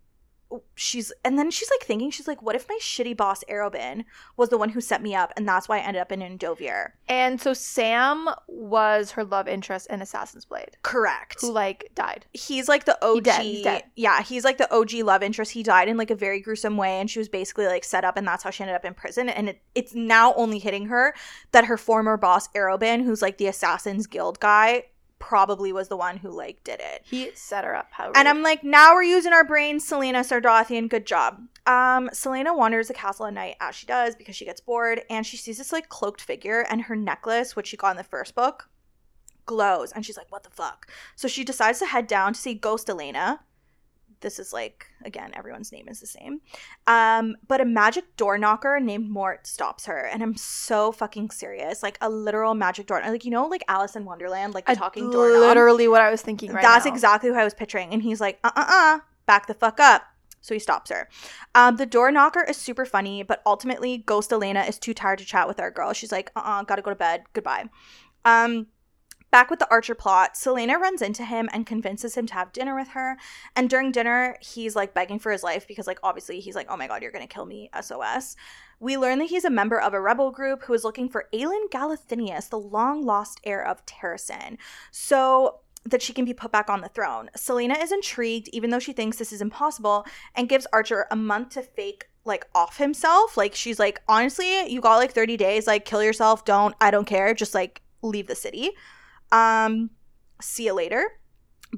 she's 0.74 1.12
and 1.24 1.38
then 1.38 1.50
she's 1.50 1.70
like 1.70 1.86
thinking 1.86 2.10
she's 2.10 2.28
like 2.28 2.42
what 2.42 2.56
if 2.56 2.68
my 2.68 2.78
shitty 2.80 3.16
boss 3.16 3.44
Arobynn 3.48 4.04
was 4.36 4.48
the 4.48 4.58
one 4.58 4.70
who 4.70 4.80
set 4.80 5.02
me 5.02 5.14
up 5.14 5.32
and 5.36 5.46
that's 5.46 5.68
why 5.68 5.78
I 5.78 5.82
ended 5.82 6.00
up 6.00 6.12
in 6.12 6.20
Endovier 6.20 6.90
And 7.08 7.40
so 7.40 7.54
Sam 7.54 8.28
was 8.48 9.12
her 9.12 9.24
love 9.24 9.48
interest 9.48 9.86
in 9.90 10.02
Assassin's 10.02 10.44
Blade, 10.44 10.76
correct 10.82 11.40
who 11.40 11.52
like 11.52 11.90
died. 11.94 12.26
he's 12.32 12.68
like 12.68 12.84
the 12.84 12.98
OG. 13.04 13.24
dead, 13.24 13.42
he's 13.42 13.62
dead. 13.62 13.84
Yeah, 13.96 14.22
he's 14.22 14.44
like 14.44 14.58
the 14.58 14.72
OG 14.72 14.94
love 15.04 15.22
interest. 15.22 15.52
He 15.52 15.62
died 15.62 15.88
in 15.88 15.96
like 15.96 16.10
a 16.10 16.14
very 16.14 16.40
gruesome 16.40 16.76
way, 16.76 17.00
and 17.00 17.10
she 17.10 17.18
was 17.18 17.28
basically 17.28 17.66
like 17.66 17.84
set 17.84 18.04
up, 18.04 18.16
and 18.16 18.26
that's 18.26 18.42
how 18.42 18.50
she 18.50 18.62
ended 18.62 18.76
up 18.76 18.84
in 18.84 18.94
prison. 18.94 19.28
And 19.28 19.48
it, 19.50 19.62
it's 19.74 19.94
now 19.94 20.34
only 20.34 20.58
hitting 20.58 20.86
her 20.86 21.14
that 21.52 21.64
her 21.66 21.76
former 21.76 22.16
boss 22.16 22.48
Arobynn, 22.48 23.04
who's 23.04 23.22
like 23.22 23.38
the 23.38 23.46
Assassin's 23.46 24.06
Guild 24.06 24.40
guy, 24.40 24.84
probably 25.20 25.72
was 25.72 25.86
the 25.86 25.96
one 25.96 26.16
who 26.16 26.30
like 26.30 26.64
did 26.64 26.80
it. 26.80 27.02
He 27.04 27.30
set 27.34 27.64
her 27.64 27.76
up. 27.76 27.88
How 27.92 28.10
And 28.16 28.26
I'm 28.26 28.42
like, 28.42 28.64
now 28.64 28.94
we're 28.94 29.04
using 29.04 29.32
our 29.32 29.44
brains, 29.44 29.88
Celaena 29.88 30.24
Sardothien. 30.24 30.88
Good 30.88 31.06
job. 31.06 31.38
Um, 31.66 32.08
Celaena 32.12 32.56
wanders 32.56 32.88
the 32.88 32.94
castle 32.94 33.26
at 33.26 33.34
night 33.34 33.54
as 33.60 33.76
she 33.76 33.86
does 33.86 34.16
because 34.16 34.34
she 34.34 34.44
gets 34.44 34.60
bored, 34.60 35.02
and 35.08 35.24
she 35.24 35.36
sees 35.36 35.58
this 35.58 35.72
like 35.72 35.88
cloaked 35.88 36.20
figure, 36.20 36.66
and 36.68 36.82
her 36.82 36.96
necklace, 36.96 37.54
which 37.54 37.68
she 37.68 37.76
got 37.76 37.92
in 37.92 37.96
the 37.96 38.02
first 38.02 38.34
book, 38.34 38.68
glows, 39.46 39.92
and 39.92 40.04
she's 40.04 40.16
like, 40.16 40.32
"What 40.32 40.42
the 40.42 40.50
fuck?" 40.50 40.90
So 41.14 41.28
she 41.28 41.44
decides 41.44 41.78
to 41.78 41.86
head 41.86 42.08
down 42.08 42.32
to 42.32 42.40
see 42.40 42.54
Ghost 42.54 42.88
Elena. 42.90 43.40
This 44.20 44.38
is 44.38 44.52
like 44.52 44.86
again, 45.04 45.32
everyone's 45.34 45.72
name 45.72 45.88
is 45.88 46.00
the 46.00 46.06
same. 46.06 46.40
Um, 46.86 47.36
but 47.48 47.60
a 47.60 47.64
magic 47.64 48.16
door 48.16 48.36
knocker 48.38 48.78
named 48.80 49.08
Mort 49.10 49.46
stops 49.46 49.86
her, 49.86 50.06
and 50.06 50.22
I'm 50.22 50.36
so 50.36 50.92
fucking 50.92 51.30
serious. 51.30 51.82
Like 51.82 51.96
a 52.00 52.10
literal 52.10 52.54
magic 52.54 52.86
door, 52.86 53.00
like 53.04 53.24
you 53.24 53.30
know, 53.30 53.46
like 53.46 53.64
Alice 53.68 53.96
in 53.96 54.04
Wonderland, 54.04 54.54
like 54.54 54.66
the 54.66 54.72
I- 54.72 54.74
talking 54.74 55.10
door 55.10 55.30
Literally 55.30 55.88
what 55.88 56.02
I 56.02 56.10
was 56.10 56.22
thinking 56.22 56.52
right 56.52 56.62
That's 56.62 56.84
now. 56.84 56.92
exactly 56.92 57.30
who 57.30 57.36
I 57.36 57.44
was 57.44 57.54
picturing. 57.54 57.92
And 57.92 58.02
he's 58.02 58.20
like, 58.20 58.38
uh 58.44 58.50
uh 58.54 58.64
uh, 58.68 58.98
back 59.26 59.46
the 59.46 59.54
fuck 59.54 59.80
up. 59.80 60.02
So 60.42 60.54
he 60.54 60.60
stops 60.60 60.90
her. 60.90 61.06
Um, 61.54 61.76
the 61.76 61.84
door 61.84 62.10
knocker 62.10 62.42
is 62.42 62.56
super 62.56 62.86
funny, 62.86 63.22
but 63.22 63.42
ultimately, 63.44 63.98
Ghost 63.98 64.32
Elena 64.32 64.62
is 64.62 64.78
too 64.78 64.94
tired 64.94 65.18
to 65.18 65.24
chat 65.26 65.46
with 65.46 65.60
our 65.60 65.70
girl. 65.70 65.92
She's 65.92 66.12
like, 66.12 66.30
uh 66.36 66.40
uh 66.44 66.62
gotta 66.62 66.82
go 66.82 66.90
to 66.90 66.96
bed. 66.96 67.24
Goodbye. 67.34 67.64
Um, 68.24 68.66
back 69.30 69.50
with 69.50 69.58
the 69.58 69.70
Archer 69.70 69.94
plot, 69.94 70.34
Celaena 70.34 70.78
runs 70.78 71.02
into 71.02 71.24
him 71.24 71.48
and 71.52 71.66
convinces 71.66 72.14
him 72.14 72.26
to 72.26 72.34
have 72.34 72.52
dinner 72.52 72.74
with 72.74 72.88
her. 72.88 73.16
And 73.56 73.70
during 73.70 73.92
dinner, 73.92 74.36
he's 74.40 74.76
like 74.76 74.94
begging 74.94 75.18
for 75.18 75.32
his 75.32 75.42
life 75.42 75.66
because, 75.66 75.86
like, 75.86 76.00
obviously, 76.02 76.40
he's 76.40 76.54
like, 76.54 76.66
oh 76.70 76.76
my 76.76 76.86
god, 76.86 77.02
you're 77.02 77.12
gonna 77.12 77.26
kill 77.26 77.46
me, 77.46 77.70
SOS. 77.80 78.36
We 78.78 78.96
learn 78.96 79.18
that 79.18 79.30
he's 79.30 79.44
a 79.44 79.50
member 79.50 79.78
of 79.78 79.92
a 79.92 80.00
rebel 80.00 80.30
group 80.30 80.64
who 80.64 80.72
is 80.72 80.84
looking 80.84 81.08
for 81.08 81.28
Aelin 81.34 81.68
Galathynius, 81.70 82.48
the 82.48 82.58
long 82.58 83.04
lost 83.04 83.40
heir 83.44 83.64
of 83.64 83.84
Terrasen. 83.84 84.56
So 84.90 85.60
that 85.86 86.02
she 86.02 86.12
can 86.12 86.24
be 86.24 86.34
put 86.34 86.52
back 86.52 86.68
on 86.68 86.82
the 86.82 86.88
throne. 86.88 87.30
Celaena 87.36 87.82
is 87.82 87.92
intrigued, 87.92 88.48
even 88.48 88.70
though 88.70 88.78
she 88.78 88.92
thinks 88.92 89.16
this 89.16 89.32
is 89.32 89.40
impossible, 89.40 90.04
and 90.34 90.48
gives 90.48 90.66
Archer 90.72 91.06
a 91.10 91.16
month 91.16 91.50
to 91.50 91.62
fake 91.62 92.06
like 92.24 92.46
off 92.54 92.76
himself. 92.76 93.36
Like 93.36 93.54
she's 93.54 93.78
like, 93.78 94.02
honestly, 94.08 94.68
you 94.68 94.80
got 94.80 94.96
like 94.96 95.12
30 95.12 95.36
days, 95.36 95.66
like 95.66 95.84
kill 95.84 96.02
yourself, 96.02 96.44
don't, 96.44 96.74
I 96.80 96.90
don't 96.90 97.06
care, 97.06 97.32
just 97.34 97.54
like 97.54 97.82
leave 98.02 98.26
the 98.26 98.34
city. 98.34 98.72
Um, 99.32 99.90
see 100.40 100.66
you 100.66 100.74
later. 100.74 101.18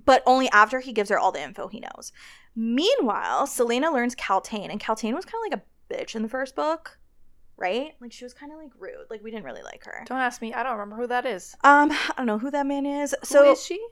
But 0.05 0.23
only 0.25 0.49
after 0.51 0.81
he 0.81 0.93
gives 0.93 1.11
her 1.11 1.19
all 1.19 1.33
the 1.33 1.43
info 1.43 1.69
he 1.69 1.81
knows. 1.81 2.13
Meanwhile, 2.57 3.47
Celaena 3.47 3.93
learns 3.93 4.15
Kaltain, 4.15 4.71
and 4.71 4.81
Kaltain 4.81 5.15
was 5.15 5.25
kind 5.25 5.45
of 5.45 5.53
like 5.53 5.61
a 5.61 5.95
bitch 5.95 6.15
in 6.15 6.23
the 6.23 6.29
first 6.29 6.55
book, 6.57 6.99
right? 7.57 7.93
Like 8.01 8.13
she 8.13 8.25
was 8.25 8.33
kind 8.33 8.53
of 8.53 8.59
like 8.59 8.73
rude. 8.79 9.07
Like 9.11 9.23
we 9.23 9.31
didn't 9.31 9.45
really 9.45 9.63
like 9.63 9.85
her. 9.85 10.03
Don't 10.07 10.19
ask 10.19 10.41
me. 10.41 10.55
I 10.55 10.63
don't 10.63 10.73
remember 10.73 10.97
who 10.97 11.07
that 11.09 11.27
is. 11.27 11.55
Um, 11.63 11.91
I 11.93 12.13
don't 12.17 12.27
know 12.27 12.39
who 12.39 12.51
that 12.51 12.67
man 12.67 12.87
is. 12.87 13.15
Who 13.21 13.27
So 13.27 13.53
is 13.53 13.63
she? 13.63 13.85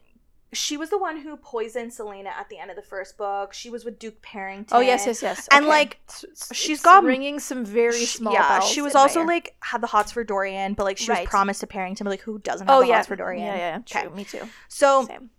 She 0.53 0.77
was 0.77 0.91
the 0.91 0.99
one 0.99 1.21
who 1.21 1.37
poisoned 1.37 1.93
Celaena 1.93 2.27
at 2.31 2.49
the 2.49 2.59
end 2.59 2.71
of 2.71 2.77
the 2.77 2.83
first 2.83 3.17
book. 3.17 3.53
She 3.53 3.71
was 3.71 3.85
with 3.85 4.01
Duke 4.01 4.21
Perrington. 4.21 4.69
Oh 4.73 4.81
yes, 4.81 5.07
yes, 5.07 5.23
yes. 5.23 5.47
And, 5.53 5.65
Okay. 5.65 5.69
like, 5.71 5.99
It's- 6.09 6.49
she's 6.53 6.79
it's 6.79 6.83
got- 6.85 7.05
ringing 7.05 7.39
some 7.39 7.65
very 7.65 8.05
small 8.05 8.33
yeah, 8.33 8.59
bells. 8.59 8.69
she 8.69 8.83
was 8.83 8.97
also 8.97 9.23
like 9.23 9.55
had 9.61 9.81
the 9.81 9.87
hots 9.87 10.11
for 10.11 10.25
Dorian, 10.25 10.75
but 10.75 10.85
like 10.85 10.99
she 10.99 11.09
Right. 11.11 11.21
was 11.21 11.29
promised 11.31 11.61
to 11.61 11.69
Perrington, 11.69 11.99
but 12.05 12.11
like 12.11 12.23
who 12.23 12.39
doesn't 12.41 12.67
have 12.67 12.77
oh 12.77 12.81
the 12.81 12.89
yeah, 12.89 12.97
hots 12.97 13.07
for 13.09 13.15
Dorian? 13.17 13.47
Yeah, 13.47 13.57
yeah, 13.57 13.79
Okay. 13.81 14.07
true. 14.09 14.17
Me 14.17 14.25
too. 14.25 14.49
So 14.69 15.07
Same. 15.07 15.31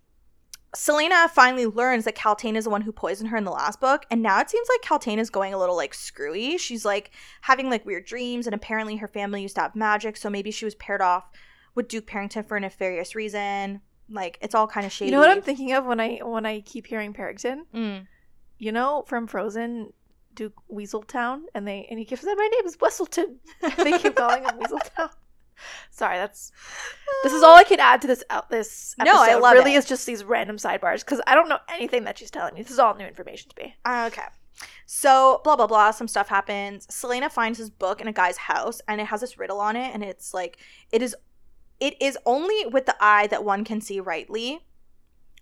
Celaena 0.74 1.28
finally 1.28 1.66
learns 1.66 2.06
that 2.06 2.16
Kaltain 2.16 2.56
is 2.56 2.64
the 2.64 2.70
one 2.70 2.80
who 2.80 2.92
poisoned 2.92 3.28
her 3.28 3.36
in 3.36 3.44
the 3.44 3.50
last 3.50 3.78
book, 3.78 4.06
and 4.10 4.22
now 4.22 4.40
it 4.40 4.48
seems 4.48 4.66
like 4.70 4.80
Kaltain 4.80 5.18
is 5.18 5.28
going 5.28 5.52
a 5.52 5.58
little 5.58 5.76
like 5.76 5.92
screwy. 5.92 6.56
She's 6.56 6.86
like 6.86 7.10
having 7.42 7.68
like 7.68 7.84
weird 7.84 8.06
dreams, 8.06 8.46
and 8.46 8.54
apparently 8.54 8.96
her 8.96 9.08
family 9.08 9.42
used 9.42 9.56
to 9.56 9.60
have 9.60 9.76
magic, 9.76 10.16
so 10.16 10.30
maybe 10.30 10.50
she 10.50 10.64
was 10.64 10.74
paired 10.76 11.02
off 11.02 11.28
with 11.74 11.88
Duke 11.88 12.06
Perrington 12.06 12.46
for 12.46 12.56
a 12.56 12.60
nefarious 12.60 13.14
reason. 13.14 13.82
Like 14.12 14.38
it's 14.40 14.54
all 14.54 14.66
kind 14.66 14.86
of 14.86 14.92
shady. 14.92 15.10
You 15.10 15.12
know 15.12 15.20
what 15.20 15.30
I'm 15.30 15.42
thinking 15.42 15.72
of 15.72 15.86
when 15.86 16.00
I 16.00 16.18
when 16.18 16.46
I 16.46 16.60
keep 16.60 16.86
hearing 16.86 17.12
Perrington? 17.12 17.62
Mm. 17.74 18.06
You 18.58 18.72
know 18.72 19.04
from 19.06 19.26
Frozen, 19.26 19.92
Duke 20.34 20.54
Weaseltown, 20.70 21.42
and 21.54 21.66
they 21.66 21.86
and 21.90 21.98
he 21.98 22.04
keeps 22.04 22.22
saying, 22.22 22.36
"My 22.36 22.48
name 22.52 22.66
is 22.66 22.76
Wesselton." 22.76 23.36
they 23.78 23.98
keep 23.98 24.14
calling 24.14 24.44
him 24.44 24.58
Weaseltown. 24.58 25.10
Sorry, 25.90 26.16
that's 26.16 26.52
this 27.22 27.32
is 27.32 27.42
all 27.42 27.56
I 27.56 27.64
can 27.64 27.80
add 27.80 28.00
to 28.02 28.06
this 28.06 28.24
out 28.30 28.50
this. 28.50 28.94
No, 28.98 29.20
I 29.20 29.26
episode. 29.26 29.42
love 29.42 29.54
really 29.54 29.74
it. 29.74 29.78
is 29.78 29.84
just 29.84 30.06
these 30.06 30.24
random 30.24 30.56
sidebars 30.56 31.00
because 31.00 31.20
I 31.26 31.34
don't 31.34 31.48
know 31.48 31.58
anything 31.68 32.04
that 32.04 32.18
she's 32.18 32.30
telling 32.30 32.54
me. 32.54 32.62
This 32.62 32.72
is 32.72 32.78
all 32.78 32.94
new 32.94 33.06
information 33.06 33.50
to 33.54 33.62
me. 33.62 33.74
Okay. 33.86 34.26
So, 34.86 35.40
blah, 35.44 35.56
blah, 35.56 35.66
blah. 35.66 35.90
Some 35.90 36.08
stuff 36.08 36.28
happens. 36.28 36.86
Celaena 36.88 37.30
finds 37.30 37.58
his 37.58 37.70
book 37.70 38.00
in 38.00 38.08
a 38.08 38.12
guy's 38.12 38.36
house 38.36 38.80
and 38.88 39.00
it 39.00 39.06
has 39.06 39.20
this 39.20 39.38
riddle 39.38 39.60
on 39.60 39.76
it. 39.76 39.92
And 39.94 40.02
it's 40.02 40.34
like, 40.34 40.58
it 40.90 41.02
is. 41.02 41.16
It 41.82 42.00
is 42.00 42.16
only 42.24 42.64
with 42.66 42.86
the 42.86 42.94
eye 43.00 43.26
that 43.26 43.42
one 43.42 43.64
can 43.64 43.80
see 43.80 43.98
rightly. 43.98 44.60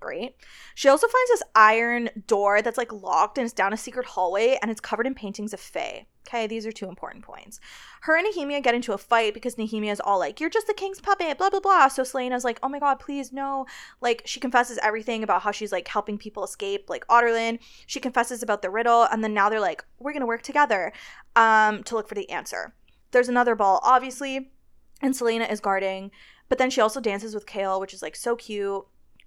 Great. 0.00 0.36
She 0.74 0.88
also 0.88 1.06
finds 1.06 1.30
this 1.30 1.42
iron 1.54 2.08
door 2.26 2.62
that's 2.62 2.78
like 2.78 2.90
locked 2.90 3.36
and 3.36 3.44
it's 3.44 3.52
down 3.52 3.74
a 3.74 3.76
secret 3.76 4.06
hallway 4.06 4.58
and 4.62 4.70
it's 4.70 4.80
covered 4.80 5.06
in 5.06 5.14
paintings 5.14 5.52
of 5.52 5.60
Fae. 5.60 6.06
Okay, 6.26 6.46
these 6.46 6.64
are 6.64 6.72
two 6.72 6.88
important 6.88 7.22
points. 7.24 7.60
Her 8.00 8.16
and 8.16 8.26
Nehemia 8.26 8.62
get 8.62 8.74
into 8.74 8.94
a 8.94 8.98
fight 8.98 9.34
because 9.34 9.56
Nehemia 9.56 9.92
is 9.92 10.00
all 10.00 10.18
like, 10.18 10.40
You're 10.40 10.48
just 10.48 10.66
the 10.66 10.72
king's 10.72 10.98
puppet, 10.98 11.36
blah, 11.36 11.50
blah, 11.50 11.60
blah. 11.60 11.88
So 11.88 12.04
Celaena's 12.04 12.42
like, 12.42 12.58
Oh 12.62 12.70
my 12.70 12.78
god, 12.78 13.00
please, 13.00 13.34
no. 13.34 13.66
Like, 14.00 14.22
she 14.24 14.40
confesses 14.40 14.78
everything 14.82 15.22
about 15.22 15.42
how 15.42 15.50
she's 15.50 15.72
like 15.72 15.88
helping 15.88 16.16
people 16.16 16.42
escape, 16.42 16.88
like 16.88 17.06
Adarlan. 17.08 17.58
She 17.84 18.00
confesses 18.00 18.42
about 18.42 18.62
the 18.62 18.70
riddle, 18.70 19.02
and 19.02 19.22
then 19.22 19.34
now 19.34 19.50
they're 19.50 19.60
like, 19.60 19.84
We're 19.98 20.14
gonna 20.14 20.24
work 20.24 20.40
together 20.40 20.94
um, 21.36 21.82
to 21.82 21.96
look 21.96 22.08
for 22.08 22.14
the 22.14 22.30
answer. 22.30 22.72
There's 23.10 23.28
another 23.28 23.54
ball, 23.54 23.80
obviously, 23.82 24.52
and 25.00 25.14
Celaena 25.14 25.50
is 25.50 25.60
guarding, 25.60 26.10
but 26.48 26.58
then 26.58 26.70
she 26.70 26.80
also 26.80 27.00
dances 27.00 27.34
with 27.34 27.46
Chaol, 27.46 27.80
which 27.80 27.94
is 27.94 28.02
like 28.02 28.16
so 28.16 28.36
cute. 28.36 28.84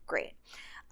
Great. 0.08 0.34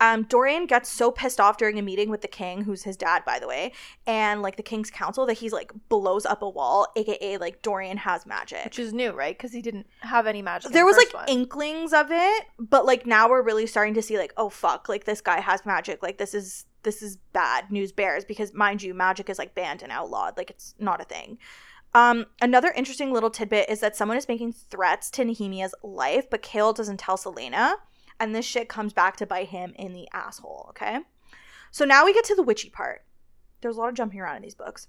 Um, 0.01 0.23
Dorian 0.23 0.65
gets 0.65 0.89
so 0.89 1.11
pissed 1.11 1.39
off 1.39 1.57
during 1.57 1.77
a 1.77 1.81
meeting 1.83 2.09
with 2.09 2.21
the 2.21 2.27
king, 2.27 2.63
who's 2.63 2.81
his 2.81 2.97
dad, 2.97 3.23
by 3.23 3.37
the 3.37 3.47
way, 3.47 3.71
and 4.07 4.41
like 4.41 4.55
the 4.55 4.63
king's 4.63 4.89
council 4.89 5.27
that 5.27 5.35
he's 5.35 5.53
like 5.53 5.71
blows 5.89 6.25
up 6.25 6.41
a 6.41 6.49
wall, 6.49 6.87
aka 6.95 7.37
like 7.37 7.61
Dorian 7.61 7.97
has 7.97 8.25
magic. 8.25 8.65
Which 8.65 8.79
is 8.79 8.93
new, 8.93 9.11
right? 9.11 9.37
Because 9.37 9.53
he 9.53 9.61
didn't 9.61 9.85
have 9.99 10.25
any 10.25 10.41
magic. 10.41 10.71
there 10.71 10.81
the 10.81 10.87
was 10.87 10.97
like 10.97 11.13
one. 11.13 11.27
inklings 11.27 11.93
of 11.93 12.07
it, 12.09 12.45
but 12.57 12.83
like 12.83 13.05
now 13.05 13.29
we're 13.29 13.43
really 13.43 13.67
starting 13.67 13.93
to 13.93 14.01
see 14.01 14.17
like, 14.17 14.33
oh 14.37 14.49
fuck, 14.49 14.89
like 14.89 15.03
this 15.03 15.21
guy 15.21 15.39
has 15.39 15.67
magic. 15.67 16.01
Like 16.01 16.17
this 16.17 16.33
is 16.33 16.65
this 16.81 17.03
is 17.03 17.17
bad 17.31 17.69
news 17.69 17.91
bears 17.91 18.25
because 18.25 18.55
mind 18.55 18.81
you, 18.81 18.95
magic 18.95 19.29
is 19.29 19.37
like 19.37 19.53
banned 19.53 19.83
and 19.83 19.91
outlawed. 19.91 20.35
Like 20.35 20.49
it's 20.49 20.73
not 20.79 20.99
a 20.99 21.03
thing. 21.03 21.37
Um, 21.93 22.27
another 22.41 22.71
interesting 22.75 23.11
little 23.11 23.29
tidbit 23.29 23.69
is 23.69 23.81
that 23.81 23.95
someone 23.95 24.17
is 24.17 24.27
making 24.27 24.53
threats 24.53 25.09
to 25.11 25.25
Nehemia's 25.25 25.75
life, 25.83 26.29
but 26.29 26.41
Chaol 26.41 26.75
doesn't 26.75 26.99
tell 26.99 27.17
Celaena, 27.17 27.75
and 28.19 28.33
this 28.33 28.45
shit 28.45 28.69
comes 28.69 28.93
back 28.93 29.17
to 29.17 29.25
bite 29.25 29.49
him 29.49 29.73
in 29.75 29.93
the 29.93 30.07
asshole, 30.13 30.67
okay? 30.69 30.99
So 31.71 31.83
now 31.85 32.05
we 32.05 32.13
get 32.13 32.23
to 32.25 32.35
the 32.35 32.43
witchy 32.43 32.69
part. 32.69 33.03
There's 33.61 33.75
a 33.75 33.79
lot 33.79 33.89
of 33.89 33.95
jumping 33.95 34.19
around 34.19 34.37
in 34.37 34.41
these 34.43 34.55
books. 34.55 34.87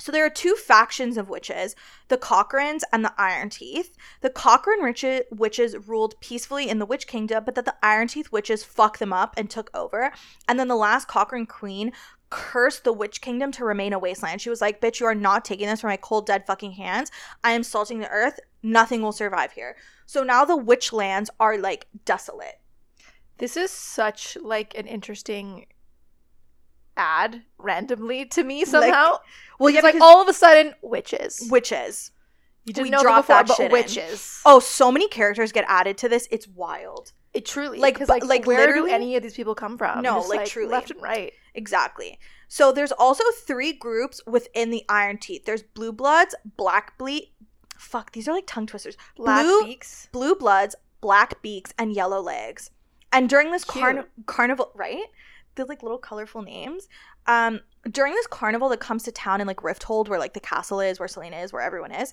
So 0.00 0.10
there 0.10 0.26
are 0.26 0.30
two 0.30 0.56
factions 0.56 1.16
of 1.16 1.28
witches, 1.28 1.76
the 2.08 2.18
Crochans 2.18 2.82
and 2.92 3.04
the 3.04 3.14
Iron 3.16 3.48
Teeth. 3.48 3.96
The 4.22 4.30
Crochan 4.30 4.82
witches 5.30 5.76
ruled 5.86 6.20
peacefully 6.20 6.68
in 6.68 6.80
the 6.80 6.86
Witch 6.86 7.06
Kingdom, 7.06 7.44
but 7.44 7.54
that 7.54 7.64
the 7.64 7.76
Iron 7.80 8.08
Teeth 8.08 8.32
witches 8.32 8.64
fucked 8.64 8.98
them 8.98 9.12
up 9.12 9.34
and 9.36 9.48
took 9.48 9.70
over. 9.72 10.12
And 10.48 10.58
then 10.58 10.66
the 10.66 10.74
last 10.74 11.06
Crochan 11.06 11.46
queen 11.46 11.92
cursed 12.30 12.84
the 12.84 12.92
Witch 12.92 13.20
Kingdom 13.20 13.52
to 13.52 13.64
remain 13.64 13.92
a 13.92 13.98
wasteland. 13.98 14.40
She 14.40 14.50
was 14.50 14.60
like, 14.60 14.80
bitch, 14.80 14.98
you 15.00 15.06
are 15.06 15.14
not 15.14 15.44
taking 15.44 15.66
this 15.68 15.80
from 15.82 15.88
my 15.90 15.96
cold, 15.96 16.26
dead 16.26 16.46
fucking 16.46 16.72
hands. 16.72 17.10
I 17.44 17.52
am 17.52 17.62
salting 17.62 18.00
the 18.00 18.08
earth. 18.08 18.40
Nothing 18.62 19.02
will 19.02 19.12
survive 19.12 19.52
here. 19.52 19.76
So 20.06 20.22
now 20.24 20.44
the 20.44 20.56
witch 20.56 20.92
lands 20.92 21.30
are 21.38 21.58
like 21.58 21.86
desolate. 22.04 22.60
This 23.38 23.56
is 23.56 23.70
such 23.70 24.36
like 24.40 24.76
an 24.76 24.86
interesting 24.86 25.66
ad 26.96 27.42
randomly 27.58 28.24
to 28.26 28.44
me 28.44 28.64
somehow. 28.64 29.18
Well, 29.58 29.68
It's 29.68 29.76
yeah, 29.76 29.82
like 29.82 30.00
all 30.00 30.22
of 30.22 30.28
a 30.28 30.32
sudden 30.32 30.74
witches. 30.82 31.46
witches. 31.50 32.10
You 32.64 32.72
didn't 32.72 32.84
we 32.84 32.90
know 32.90 33.02
dropped 33.02 33.28
before, 33.28 33.36
that 33.36 33.46
but 33.48 33.56
shit 33.56 33.66
in. 33.66 33.72
witches. 33.72 34.40
Oh, 34.46 34.58
so 34.60 34.90
many 34.90 35.08
characters 35.08 35.52
get 35.52 35.64
added 35.68 35.98
to 35.98 36.08
this. 36.08 36.26
It's 36.30 36.48
wild. 36.48 37.12
It 37.34 37.44
truly 37.44 37.78
Like, 37.78 37.98
like 38.00 38.08
like, 38.08 38.24
like, 38.24 38.46
where 38.46 38.58
literally- 38.58 38.90
do 38.90 38.94
any 38.94 39.16
of 39.16 39.22
these 39.22 39.34
people 39.34 39.54
come 39.54 39.76
from? 39.76 40.02
No, 40.02 40.14
Just, 40.20 40.28
like, 40.30 40.46
truly. 40.46 40.70
left 40.70 40.90
and 40.92 41.02
right. 41.02 41.32
Exactly. 41.54 42.18
So 42.48 42.72
there's 42.72 42.92
also 42.92 43.24
three 43.46 43.72
groups 43.72 44.20
within 44.26 44.70
the 44.70 44.84
Iron 44.88 45.18
Teeth. 45.18 45.44
There's 45.44 45.62
Blue 45.62 45.92
Bloods, 45.92 46.34
Black 46.56 46.96
Ble 46.98 47.20
Fuck, 47.76 48.12
these 48.12 48.28
are 48.28 48.32
like 48.32 48.46
tongue 48.46 48.66
twisters. 48.66 48.96
Black 49.16 49.44
Blue, 49.44 49.64
beaks. 49.64 50.08
Blue 50.12 50.34
Bloods, 50.34 50.74
Black 51.00 51.42
Beaks, 51.42 51.72
and 51.78 51.92
Yellow 51.92 52.20
Legs. 52.20 52.70
And 53.12 53.28
during 53.28 53.50
this 53.50 53.64
carn- 53.64 54.06
carnival, 54.26 54.70
right? 54.74 55.04
They're 55.54 55.66
like 55.66 55.82
little 55.82 55.98
colorful 55.98 56.42
names. 56.42 56.88
Um, 57.26 57.60
during 57.90 58.14
this 58.14 58.26
carnival 58.26 58.68
that 58.70 58.80
comes 58.80 59.02
to 59.04 59.12
town 59.12 59.40
in 59.40 59.46
like 59.46 59.58
Rifthold, 59.58 60.08
where 60.08 60.18
like 60.18 60.34
the 60.34 60.40
castle 60.40 60.80
is, 60.80 60.98
where 60.98 61.08
Selena 61.08 61.36
is, 61.38 61.52
where 61.52 61.62
everyone 61.62 61.92
is, 61.92 62.12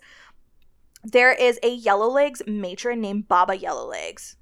there 1.04 1.34
is 1.34 1.60
a 1.64 1.74
Yellow 1.74 2.10
Legs 2.10 2.42
matron 2.46 3.02
named 3.02 3.28
Baba 3.28 3.56
Yellow 3.56 3.88
Legs. 3.88 4.36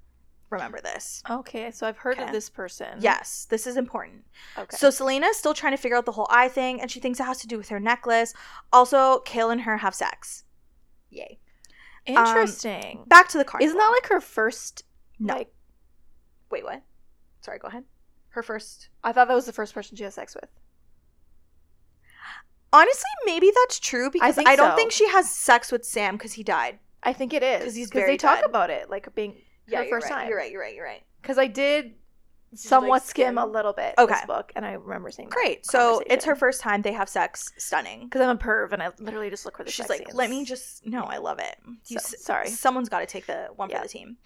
Remember 0.49 0.81
this. 0.81 1.21
Okay, 1.29 1.69
so 1.71 1.85
I've 1.87 1.97
heard 1.97 2.17
Okay. 2.17 2.23
of 2.25 2.31
this 2.31 2.49
person. 2.49 2.97
Yes, 2.99 3.45
this 3.49 3.67
is 3.67 3.77
important. 3.77 4.25
Okay. 4.57 4.75
So 4.75 4.89
Celaena's 4.89 5.37
still 5.37 5.53
trying 5.53 5.73
to 5.73 5.77
figure 5.77 5.95
out 5.95 6.05
the 6.05 6.11
whole 6.11 6.27
eye 6.31 6.47
thing, 6.47 6.81
and 6.81 6.89
she 6.89 6.99
thinks 6.99 7.19
it 7.19 7.23
has 7.23 7.37
to 7.41 7.47
do 7.47 7.57
with 7.57 7.69
her 7.69 7.79
necklace. 7.79 8.33
Also, 8.73 9.21
Chaol 9.27 9.51
and 9.51 9.61
her 9.61 9.77
have 9.77 9.93
sex. 9.93 10.43
Yay. 11.11 11.39
Um, 12.07 12.15
interesting. 12.15 13.03
Back 13.07 13.27
to 13.29 13.37
the 13.37 13.43
car. 13.45 13.61
Isn't 13.61 13.77
that 13.77 13.99
like 14.01 14.09
her 14.09 14.19
first? 14.21 14.83
No. 15.19 15.35
Like 15.35 15.53
Wait, 16.51 16.63
what? 16.63 16.81
Sorry, 17.41 17.59
go 17.59 17.67
ahead. 17.67 17.83
Her 18.29 18.43
first. 18.43 18.89
I 19.03 19.11
thought 19.11 19.27
that 19.27 19.33
was 19.35 19.45
the 19.45 19.53
first 19.53 19.73
person 19.73 19.95
she 19.95 20.03
had 20.03 20.13
sex 20.13 20.35
with. 20.35 20.49
Honestly, 22.71 23.09
maybe 23.25 23.51
that's 23.55 23.79
true 23.79 24.11
because 24.11 24.37
I, 24.37 24.43
think 24.43 24.57
don't 24.57 24.71
so. 24.71 24.75
think 24.75 24.91
she 24.91 25.07
has 25.09 25.29
sex 25.33 25.71
with 25.71 25.83
Sam 25.83 26.15
because 26.15 26.33
he 26.33 26.43
died. 26.43 26.79
I 27.01 27.13
think 27.13 27.33
it 27.33 27.41
is 27.41 27.59
because 27.59 27.75
he's 27.75 27.89
because 27.89 28.01
very 28.01 28.13
they 28.13 28.17
talk 28.17 28.39
dead. 28.41 28.45
about 28.49 28.69
it 28.69 28.89
like 28.89 29.13
being 29.15 29.35
her 29.77 29.89
first 29.89 30.09
right, 30.09 30.15
time. 30.19 30.27
You're 30.29 30.37
right. 30.37 30.51
You're 30.51 30.61
right. 30.61 30.75
You're 30.75 30.85
right. 30.85 31.03
Because 31.21 31.37
I 31.37 31.47
did 31.47 31.93
somewhat 32.55 32.89
like, 32.89 33.01
skim 33.03 33.37
a 33.37 33.45
little 33.45 33.73
bit 33.73 33.93
Okay. 33.97 34.13
this 34.15 34.25
book, 34.25 34.51
and 34.55 34.65
I 34.65 34.71
remember 34.73 35.11
seeing. 35.11 35.29
Great. 35.29 35.65
So 35.65 36.01
it's 36.07 36.25
her 36.25 36.35
first 36.35 36.61
time 36.61 36.81
they 36.81 36.93
have 36.93 37.07
sex. 37.09 37.51
Stunning. 37.57 38.05
because 38.05 38.21
I'm 38.21 38.35
a 38.35 38.39
perv 38.39 38.71
and 38.73 38.81
I 38.81 38.89
literally 38.99 39.29
just 39.29 39.45
look 39.45 39.57
for 39.57 39.63
the. 39.63 39.71
She's 39.71 39.87
like, 39.89 39.99
scenes. 39.99 40.13
let 40.15 40.29
me 40.29 40.43
just. 40.45 40.85
No, 40.85 41.03
I 41.03 41.17
love 41.17 41.39
it. 41.39 41.55
You 41.87 41.99
So- 41.99 42.15
s- 42.17 42.23
sorry. 42.23 42.49
Someone's 42.49 42.89
got 42.89 42.99
to 42.99 43.05
take 43.05 43.27
the 43.27 43.49
one 43.55 43.69
Yeah. 43.69 43.77
for 43.81 43.83
the 43.83 43.89
team. 43.89 44.17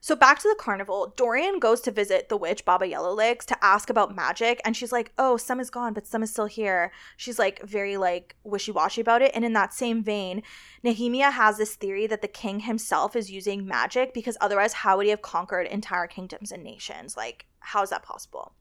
So 0.00 0.14
back 0.14 0.38
to 0.40 0.48
the 0.48 0.62
carnival, 0.62 1.12
Dorian 1.16 1.58
goes 1.58 1.80
to 1.82 1.90
visit 1.90 2.28
the 2.28 2.36
witch 2.36 2.64
Baba 2.64 2.86
Yellowlegs 2.86 3.44
to 3.46 3.64
ask 3.64 3.90
about 3.90 4.14
magic, 4.14 4.60
and 4.64 4.76
she's 4.76 4.92
like, 4.92 5.12
"Oh, 5.18 5.36
some 5.36 5.60
is 5.60 5.70
gone, 5.70 5.92
but 5.92 6.06
some 6.06 6.22
is 6.22 6.30
still 6.30 6.46
here." 6.46 6.92
She's 7.16 7.38
like 7.38 7.62
very 7.62 7.96
like 7.96 8.36
wishy 8.44 8.72
washy 8.72 9.00
about 9.00 9.22
it. 9.22 9.32
And 9.34 9.44
in 9.44 9.52
that 9.54 9.74
same 9.74 10.02
vein, 10.02 10.42
Nehemia 10.84 11.32
has 11.32 11.58
this 11.58 11.74
theory 11.74 12.06
that 12.06 12.22
the 12.22 12.28
king 12.28 12.60
himself 12.60 13.16
is 13.16 13.30
using 13.30 13.66
magic 13.66 14.14
because 14.14 14.36
otherwise, 14.40 14.72
how 14.72 14.96
would 14.96 15.06
he 15.06 15.10
have 15.10 15.22
conquered 15.22 15.66
entire 15.66 16.06
kingdoms 16.06 16.52
and 16.52 16.62
nations? 16.62 17.16
Like, 17.16 17.46
how 17.60 17.82
is 17.82 17.90
that 17.90 18.02
possible? 18.02 18.52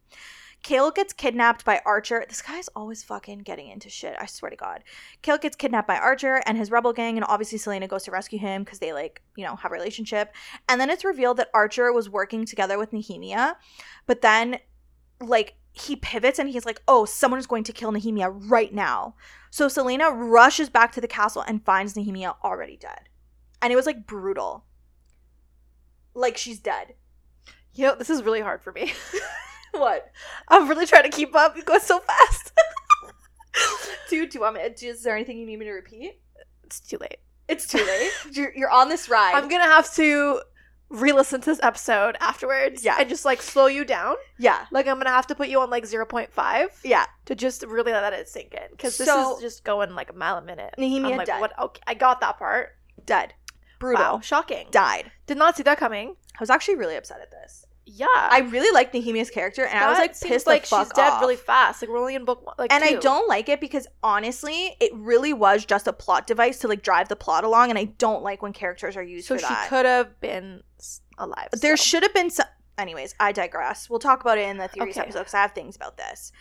Chaol 0.67 0.93
gets 0.93 1.13
kidnapped 1.13 1.63
by 1.63 1.81
Archer. 1.85 2.25
This 2.27 2.41
guy's 2.41 2.67
always 2.75 3.01
fucking 3.01 3.39
getting 3.39 3.69
into 3.69 3.89
shit. 3.89 4.17
I 4.19 4.25
swear 4.25 4.49
to 4.49 4.57
God. 4.57 4.83
Chaol 5.23 5.39
gets 5.39 5.55
kidnapped 5.55 5.87
by 5.87 5.95
Archer 5.95 6.41
and 6.45 6.57
his 6.57 6.71
rebel 6.71 6.91
gang, 6.91 7.15
and 7.15 7.25
obviously 7.25 7.57
Celaena 7.57 7.87
goes 7.87 8.03
to 8.03 8.11
rescue 8.11 8.37
him 8.37 8.65
because 8.65 8.79
they 8.79 8.91
like, 8.91 9.21
you 9.37 9.45
know, 9.45 9.55
have 9.55 9.71
a 9.71 9.75
relationship. 9.75 10.33
And 10.67 10.81
then 10.81 10.89
it's 10.89 11.05
revealed 11.05 11.37
that 11.37 11.51
Archer 11.53 11.93
was 11.93 12.09
working 12.09 12.45
together 12.45 12.77
with 12.77 12.91
Nehemia, 12.91 13.55
but 14.07 14.21
then 14.21 14.59
like 15.21 15.55
he 15.71 15.95
pivots 15.95 16.37
and 16.37 16.49
he's 16.49 16.65
like, 16.65 16.81
"Oh, 16.85 17.05
someone 17.05 17.39
is 17.39 17.47
going 17.47 17.63
to 17.63 17.71
kill 17.71 17.93
Nehemia 17.93 18.29
right 18.49 18.73
now." 18.73 19.15
So 19.51 19.67
Celaena 19.67 20.11
rushes 20.11 20.69
back 20.69 20.91
to 20.91 21.01
the 21.01 21.07
castle 21.07 21.45
and 21.47 21.63
finds 21.63 21.93
Nehemia 21.93 22.35
already 22.43 22.75
dead, 22.75 23.07
and 23.61 23.71
it 23.71 23.77
was 23.77 23.85
like 23.85 24.05
brutal. 24.05 24.65
Like 26.13 26.35
she's 26.35 26.59
dead. 26.59 26.95
You 27.73 27.85
know, 27.85 27.95
this 27.95 28.09
is 28.09 28.23
really 28.23 28.41
hard 28.41 28.61
for 28.61 28.73
me. 28.73 28.91
What? 29.79 30.11
I'm 30.47 30.67
really 30.67 30.85
trying 30.85 31.03
to 31.03 31.09
keep 31.09 31.35
up. 31.35 31.57
It 31.57 31.65
goes 31.65 31.83
so 31.83 31.99
fast. 31.99 32.51
Dude, 34.09 34.29
do 34.29 34.37
you 34.37 34.41
want 34.41 34.55
me? 34.55 34.61
Is 34.61 35.03
there 35.03 35.15
anything 35.15 35.37
you 35.37 35.45
need 35.45 35.59
me 35.59 35.65
to 35.65 35.71
repeat? 35.71 36.19
it's 36.63 36.79
too 36.81 36.97
late. 36.99 37.17
It's 37.47 37.65
too 37.67 37.77
late. 37.77 38.11
you're, 38.35 38.53
you're 38.55 38.69
on 38.69 38.89
this 38.89 39.07
ride. 39.09 39.33
I'm 39.35 39.47
gonna 39.47 39.63
have 39.63 39.93
to 39.95 40.41
re-listen 40.89 41.41
to 41.41 41.45
this 41.51 41.59
episode 41.63 42.17
afterwards. 42.19 42.83
Yeah. 42.83 42.97
and 42.99 43.07
just 43.09 43.23
like 43.25 43.41
slow 43.41 43.67
you 43.67 43.85
down. 43.85 44.15
yeah. 44.39 44.65
Like 44.71 44.87
I'm 44.87 44.97
gonna 44.97 45.09
have 45.11 45.27
to 45.27 45.35
put 45.35 45.47
you 45.49 45.59
on 45.61 45.69
like 45.69 45.83
0.5 45.85 46.67
Yeah. 46.83 47.05
to 47.25 47.35
just 47.35 47.63
really 47.65 47.91
let 47.91 48.13
it 48.13 48.27
sink 48.29 48.53
in 48.53 48.67
because 48.71 48.97
this 48.97 49.07
So- 49.07 49.35
is 49.35 49.41
just 49.41 49.63
going 49.63 49.95
like 49.95 50.09
a 50.09 50.13
mile 50.13 50.37
a 50.37 50.41
minute. 50.41 50.73
Nehemia 50.77 51.11
I'm 51.11 51.17
like, 51.17 51.27
dead. 51.27 51.41
what? 51.41 51.57
Okay, 51.59 51.81
I 51.87 51.93
got 51.93 52.19
that 52.21 52.37
part. 52.37 52.69
Dead. 53.05 53.33
Brutal. 53.79 54.03
Wow, 54.03 54.19
shocking. 54.21 54.67
Died. 54.71 55.11
Did 55.27 55.37
not 55.37 55.55
see 55.55 55.63
that 55.63 55.77
coming. 55.77 56.15
I 56.35 56.39
was 56.41 56.49
actually 56.49 56.75
really 56.75 56.95
upset 56.95 57.21
at 57.21 57.31
this. 57.31 57.65
Yeah, 57.89 58.05
I 58.13 58.39
really 58.39 58.69
liked 58.73 58.93
Nehemia's 58.93 59.29
character, 59.29 59.63
and 59.65 59.79
I 59.79 59.87
was 59.87 59.97
That 59.97 60.01
like 60.03 60.19
pissed 60.19 60.45
like 60.45 60.63
the 60.63 60.67
fuck 60.67 60.87
she's 60.87 60.93
dead 60.93 61.13
off. 61.13 61.21
really 61.21 61.37
fast. 61.37 61.81
Like 61.81 61.89
we're 61.89 61.99
only 61.99 62.15
in 62.15 62.25
book 62.25 62.45
one, 62.45 62.55
like 62.57 62.73
and 62.73 62.83
I 62.83 62.95
don't 62.95 63.29
like 63.29 63.47
it 63.47 63.61
because 63.61 63.87
honestly, 64.03 64.75
it 64.81 64.91
really 64.93 65.31
was 65.31 65.65
just 65.65 65.87
a 65.87 65.93
plot 65.93 66.27
device 66.27 66.59
to 66.59 66.67
like 66.67 66.81
drive 66.83 67.07
the 67.07 67.15
plot 67.15 67.45
along, 67.45 67.69
and 67.69 67.79
I 67.79 67.85
don't 67.85 68.23
like 68.23 68.41
when 68.41 68.51
characters 68.51 68.97
are 68.97 69.03
used 69.03 69.27
So 69.27 69.37
she 69.37 69.43
that. 69.43 69.69
could 69.69 69.85
have 69.85 70.19
been 70.19 70.63
alive. 71.17 71.47
there 71.61 71.77
should 71.77 72.03
have 72.03 72.13
been 72.13 72.29
some. 72.29 72.45
Anyways, 72.77 73.15
I 73.21 73.31
digress. 73.31 73.89
We'll 73.89 73.99
talk 73.99 74.19
about 74.21 74.37
it 74.37 74.49
in 74.49 74.57
the 74.57 74.67
theories 74.67 74.97
Okay. 74.97 75.05
episode 75.05 75.19
because 75.19 75.33
I 75.33 75.41
have 75.41 75.53
things 75.53 75.75
about 75.77 75.95
this. 75.97 76.31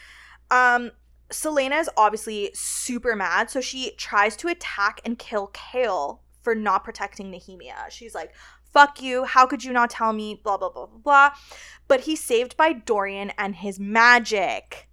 Um, 0.50 0.90
Celaena 1.30 1.80
is 1.80 1.88
obviously 1.96 2.50
super 2.54 3.16
mad, 3.16 3.50
so 3.50 3.60
she 3.60 3.92
tries 3.92 4.36
to 4.38 4.48
attack 4.48 5.00
and 5.04 5.18
kill 5.18 5.48
Chaol 5.54 6.18
for 6.42 6.54
not 6.54 6.84
protecting 6.84 7.32
Nehemia. 7.32 7.88
She's 7.90 8.14
like, 8.14 8.32
"Fuck 8.76 9.02
you! 9.02 9.24
How 9.24 9.46
could 9.46 9.64
you 9.64 9.72
not 9.72 9.90
tell 9.90 10.12
me?" 10.12 10.40
Blah 10.44 10.58
blah 10.58 10.70
blah 10.70 10.86
blah 10.86 10.98
blah. 10.98 11.30
But 11.88 12.00
he's 12.00 12.22
saved 12.22 12.56
by 12.56 12.72
Dorian 12.72 13.32
and 13.38 13.56
his 13.56 13.78
magic. 13.80 14.88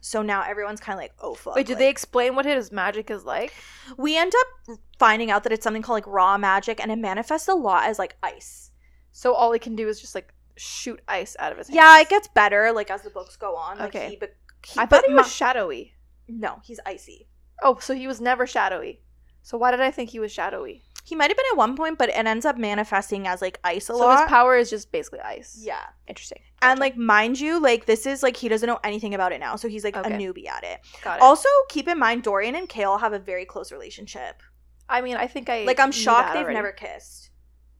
So 0.00 0.22
now 0.22 0.42
everyone's 0.42 0.80
kind 0.80 0.96
of 0.96 1.02
like, 1.02 1.14
"Oh 1.20 1.34
fuck!" 1.34 1.56
Wait, 1.56 1.66
did 1.66 1.72
like- 1.74 1.78
they 1.80 1.88
explain 1.88 2.36
what 2.36 2.44
his 2.46 2.70
magic 2.70 3.10
is 3.10 3.24
like? 3.24 3.52
we 3.96 4.16
end 4.16 4.32
up 4.42 4.78
finding 4.98 5.30
out 5.32 5.42
that 5.44 5.52
it's 5.52 5.64
something 5.64 5.82
called 5.82 5.96
like 5.96 6.06
raw 6.06 6.38
magic 6.38 6.80
and 6.80 6.90
it 6.92 6.96
manifests 7.10 7.48
a 7.48 7.54
lot 7.54 7.82
as 7.90 7.98
like 7.98 8.16
ice 8.22 8.70
So 9.12 9.34
all 9.34 9.52
he 9.52 9.58
can 9.58 9.76
do 9.76 9.88
is 9.88 10.00
just 10.00 10.14
like 10.14 10.32
shoot 10.56 11.00
ice 11.08 11.36
out 11.38 11.52
of 11.52 11.58
his 11.58 11.68
hands. 11.68 11.76
Yeah, 11.76 12.00
it 12.00 12.08
gets 12.08 12.28
better 12.28 12.72
like 12.72 12.90
as 12.90 13.02
the 13.02 13.10
books 13.10 13.36
go 13.36 13.56
on. 13.56 13.78
Like, 13.78 13.94
Okay. 13.94 14.08
He, 14.10 14.16
be- 14.16 14.26
he, 14.66 14.80
I 14.80 14.86
thought 14.86 15.04
he 15.06 15.14
was 15.14 15.32
shadowy. 15.32 15.94
no, 16.28 16.60
he's 16.64 16.80
icy. 16.86 17.28
Oh, 17.62 17.78
so 17.80 17.94
he 17.94 18.06
was 18.06 18.20
never 18.20 18.46
shadowy. 18.46 19.02
So 19.46 19.56
why 19.56 19.70
did 19.70 19.80
I 19.80 19.92
think 19.92 20.10
he 20.10 20.18
was 20.18 20.32
shadowy? 20.32 20.82
He 21.04 21.14
might 21.14 21.30
have 21.30 21.36
been 21.36 21.46
at 21.52 21.56
one 21.56 21.76
point, 21.76 21.98
but 21.98 22.08
it 22.08 22.16
ends 22.26 22.44
up 22.44 22.58
manifesting 22.58 23.28
as 23.28 23.40
like 23.40 23.60
ice 23.62 23.84
a 23.88 23.92
So 23.92 23.98
lot. 23.98 24.22
his 24.22 24.28
power 24.28 24.56
is 24.56 24.68
just 24.68 24.90
basically 24.90 25.20
ice. 25.20 25.56
yeah. 25.62 25.84
Interesting. 26.08 26.40
And 26.62 26.80
like 26.80 26.96
mind 26.96 27.38
you, 27.38 27.60
like 27.60 27.86
this 27.86 28.06
is 28.06 28.24
like 28.24 28.36
he 28.36 28.48
doesn't 28.48 28.66
know 28.66 28.80
anything 28.82 29.14
about 29.14 29.30
it 29.30 29.38
now, 29.38 29.54
so 29.54 29.68
he's 29.68 29.84
like 29.84 29.96
Okay. 29.96 30.12
a 30.12 30.18
newbie 30.18 30.48
at 30.48 30.64
it. 30.64 30.80
got 31.04 31.18
it. 31.18 31.22
Also, 31.22 31.48
keep 31.68 31.86
in 31.86 31.96
mind 31.96 32.24
Dorian 32.24 32.56
and 32.56 32.68
Chaol 32.68 32.98
have 32.98 33.12
a 33.12 33.20
very 33.20 33.44
close 33.44 33.70
relationship. 33.70 34.42
I 34.88 35.00
mean, 35.00 35.14
I 35.16 35.28
think 35.28 35.48
I 35.48 35.62
Like 35.62 35.78
I'm 35.78 35.92
shocked 35.92 36.32
they've 36.34 36.42
already. 36.42 36.56
never 36.56 36.72
kissed. 36.72 37.30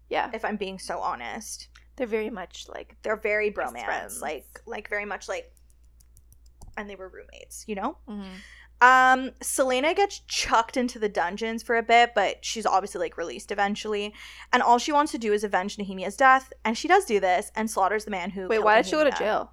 Yeah, 0.08 0.30
If 0.32 0.44
I'm 0.44 0.56
being 0.56 0.78
so 0.78 1.00
honest, 1.00 1.66
they're 1.96 2.06
very 2.06 2.30
much 2.30 2.68
like 2.68 2.94
they're 3.02 3.16
very 3.16 3.50
bromance, 3.50 3.84
friends. 3.86 4.22
like 4.22 4.46
like 4.66 4.88
very 4.88 5.04
much 5.04 5.28
like, 5.28 5.52
and 6.76 6.88
they 6.88 6.94
were 6.94 7.08
roommates, 7.08 7.64
you 7.66 7.74
know. 7.74 7.98
mhm. 8.08 8.30
Um, 8.80 9.30
Celaena 9.40 9.96
gets 9.96 10.20
chucked 10.20 10.76
into 10.76 10.98
the 10.98 11.08
dungeons 11.08 11.62
for 11.62 11.76
a 11.76 11.82
bit, 11.82 12.12
but 12.14 12.44
she's 12.44 12.66
obviously 12.66 13.00
like 13.00 13.16
released 13.16 13.50
eventually. 13.50 14.12
And 14.52 14.62
all 14.62 14.78
she 14.78 14.92
wants 14.92 15.12
to 15.12 15.18
do 15.18 15.32
is 15.32 15.44
avenge 15.44 15.78
Nehemia's 15.78 16.16
death, 16.16 16.52
and 16.64 16.76
she 16.76 16.88
does 16.88 17.04
do 17.04 17.18
this 17.18 17.50
and 17.54 17.70
slaughters 17.70 18.04
the 18.04 18.10
man 18.10 18.30
who. 18.30 18.48
Wait, 18.48 18.62
why 18.62 18.76
did 18.76 18.86
she 18.86 18.92
go 18.92 19.04
to 19.04 19.10
jail? 19.10 19.52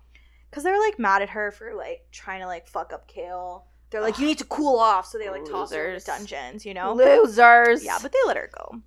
Because 0.50 0.64
they're 0.64 0.80
like 0.80 1.00
mad 1.00 1.22
at 1.22 1.30
her 1.30 1.52
for 1.52 1.74
like 1.74 2.06
trying 2.12 2.42
to 2.42 2.48
like 2.48 2.68
fuck 2.68 2.92
up 2.94 3.10
Chaol. 3.10 3.64
They're 3.90 4.02
like, 4.02 4.18
you 4.18 4.26
need 4.26 4.40
to 4.40 4.46
cool 4.46 4.80
off, 4.80 5.06
so 5.06 5.20
they 5.20 5.30
like 5.30 5.46
toss 5.46 5.72
her 5.72 5.90
in 5.90 6.00
the 6.00 6.04
dungeons, 6.04 6.66
you 6.66 6.74
know. 6.74 6.94
Losers. 6.94 7.86
Yeah, 7.86 8.00
but 8.02 8.12
they 8.12 8.18
let 8.26 8.38
her 8.38 8.50
go. 8.54 8.82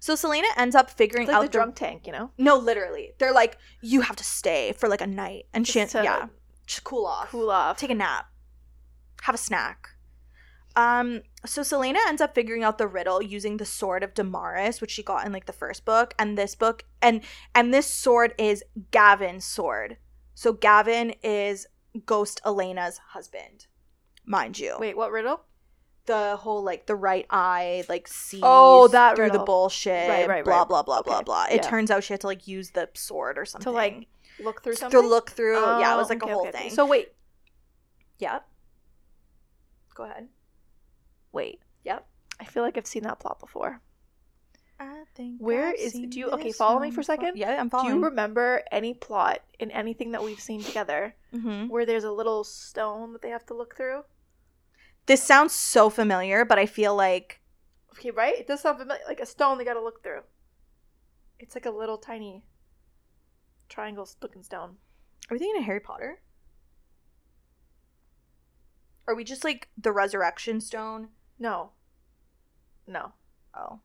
So 0.00 0.14
Celaena 0.14 0.44
ends 0.56 0.74
up 0.74 0.90
figuring 0.90 1.26
like 1.26 1.36
out 1.36 1.42
the 1.42 1.48
drunk 1.48 1.74
tank, 1.76 2.06
you 2.06 2.12
know, 2.12 2.30
No, 2.38 2.56
literally, 2.56 3.12
they're 3.18 3.32
like, 3.32 3.58
you 3.82 4.02
have 4.02 4.16
to 4.16 4.24
stay 4.24 4.72
for 4.72 4.88
like 4.88 5.00
a 5.00 5.06
night, 5.06 5.46
and 5.52 5.66
she, 5.66 5.80
yeah, 5.80 6.26
just 6.66 6.84
cool 6.84 7.06
off, 7.06 7.30
cool 7.30 7.50
off. 7.50 7.76
take 7.78 7.90
a 7.90 7.94
nap, 7.94 8.26
have 9.22 9.34
a 9.34 9.38
snack. 9.38 9.90
Um, 10.74 11.22
so 11.46 11.62
Celaena 11.62 11.96
ends 12.06 12.20
up 12.20 12.34
figuring 12.34 12.62
out 12.62 12.76
the 12.76 12.86
riddle 12.86 13.22
using 13.22 13.56
the 13.56 13.64
sword 13.64 14.02
of 14.02 14.12
Damaris, 14.12 14.80
which 14.82 14.90
she 14.90 15.02
got 15.02 15.24
in 15.24 15.32
like 15.32 15.46
the 15.46 15.52
first 15.54 15.84
book, 15.86 16.12
and 16.18 16.36
this 16.36 16.54
book, 16.54 16.84
and 17.00 17.22
and 17.54 17.72
this 17.72 17.86
sword 17.86 18.34
is 18.36 18.62
Gavin's 18.90 19.44
sword. 19.46 19.96
So 20.34 20.52
Gavin 20.52 21.14
is 21.22 21.66
Ghost 22.04 22.42
Elena's 22.44 22.98
husband, 23.12 23.68
mind 24.26 24.58
you. 24.58 24.76
Wait, 24.78 24.98
what 24.98 25.10
riddle? 25.12 25.40
The 26.04 26.36
whole 26.36 26.62
like 26.62 26.84
the 26.86 26.94
right 26.94 27.26
eye 27.30 27.84
like 27.88 28.06
sees 28.06 28.40
Oh, 28.42 28.86
that 28.88 29.16
through 29.16 29.30
the 29.30 29.38
bullshit, 29.38 30.08
Right, 30.10 30.28
right, 30.28 30.44
blah 30.44 30.58
right. 30.58 30.68
blah 30.68 30.82
blah 30.82 31.00
blah 31.02 31.16
Okay, 31.16 31.24
blah. 31.24 31.46
It 31.50 31.54
yeah. 31.56 31.60
turns 31.62 31.90
out 31.90 32.04
she 32.04 32.12
had 32.12 32.20
to 32.20 32.26
like 32.26 32.46
use 32.46 32.70
the 32.72 32.88
sword 32.94 33.38
or 33.38 33.46
something 33.46 33.64
To 33.64 33.70
like 33.74 34.06
look 34.38 34.62
through 34.62 34.74
something. 34.74 35.00
to 35.00 35.04
look 35.06 35.30
through. 35.30 35.54
yeah, 35.58 35.94
it 35.94 35.96
was 35.96 36.08
Oh, 36.08 36.14
like 36.14 36.22
okay, 36.22 36.30
a 36.30 36.34
whole 36.34 36.48
okay, 36.48 36.58
thing. 36.58 36.70
So 36.70 36.84
wait, 36.86 37.08
Yep. 38.18 38.46
Go 39.96 40.04
ahead. 40.04 40.28
wait. 41.32 41.60
Yep. 41.84 42.06
I 42.40 42.44
feel 42.44 42.62
like 42.62 42.76
I've 42.76 42.86
seen 42.86 43.02
that 43.04 43.18
plot 43.18 43.40
before. 43.40 43.80
I 44.78 45.04
think 45.14 45.40
Where 45.40 45.68
I've 45.68 45.74
is- 45.76 45.92
seen 45.92 46.10
do 46.10 46.18
you- 46.18 46.30
okay, 46.32 46.52
follow 46.52 46.78
me 46.80 46.90
for 46.90 47.00
a 47.00 47.02
before. 47.02 47.16
second? 47.16 47.36
Yeah, 47.38 47.58
I'm 47.60 47.70
following. 47.70 47.92
Do 47.92 47.96
you 47.98 48.04
remember 48.04 48.62
any 48.70 48.92
plot 48.92 49.40
in 49.58 49.70
anything 49.70 50.12
that 50.12 50.22
we've 50.22 50.40
seen 50.40 50.62
together 50.62 51.14
Mhm. 51.32 51.68
where 51.70 51.86
there's 51.86 52.04
a 52.04 52.12
little 52.12 52.44
stone 52.44 53.12
that 53.14 53.22
they 53.22 53.30
have 53.30 53.46
to 53.46 53.54
look 53.54 53.74
through? 53.76 54.04
This 55.06 55.22
sounds 55.22 55.54
so 55.54 55.88
familiar, 55.88 56.44
but 56.44 56.58
I 56.58 56.66
feel 56.66 56.94
like 56.94 57.40
Okay, 57.92 58.10
right? 58.10 58.34
It 58.38 58.46
does 58.46 58.60
sound 58.60 58.78
familiar. 58.78 59.02
Like 59.06 59.20
a 59.20 59.26
stone 59.26 59.56
they 59.56 59.64
got 59.64 59.74
to 59.74 59.80
look 59.82 60.02
through. 60.02 60.22
It's 61.38 61.54
like 61.54 61.64
a 61.64 61.70
little 61.70 61.96
tiny 61.96 62.44
triangle 63.70 64.06
looking 64.20 64.42
stone. 64.42 64.76
are 65.30 65.34
we 65.34 65.38
thinking 65.38 65.58
of 65.60 65.64
Harry 65.64 65.80
Potter? 65.80 66.20
Are 69.08 69.14
we 69.14 69.24
just 69.24 69.44
like 69.44 69.68
the 69.78 69.92
resurrection 69.92 70.60
stone? 70.60 71.08
No. 71.38 71.70
No. 72.86 73.12
Oh, 73.58 73.80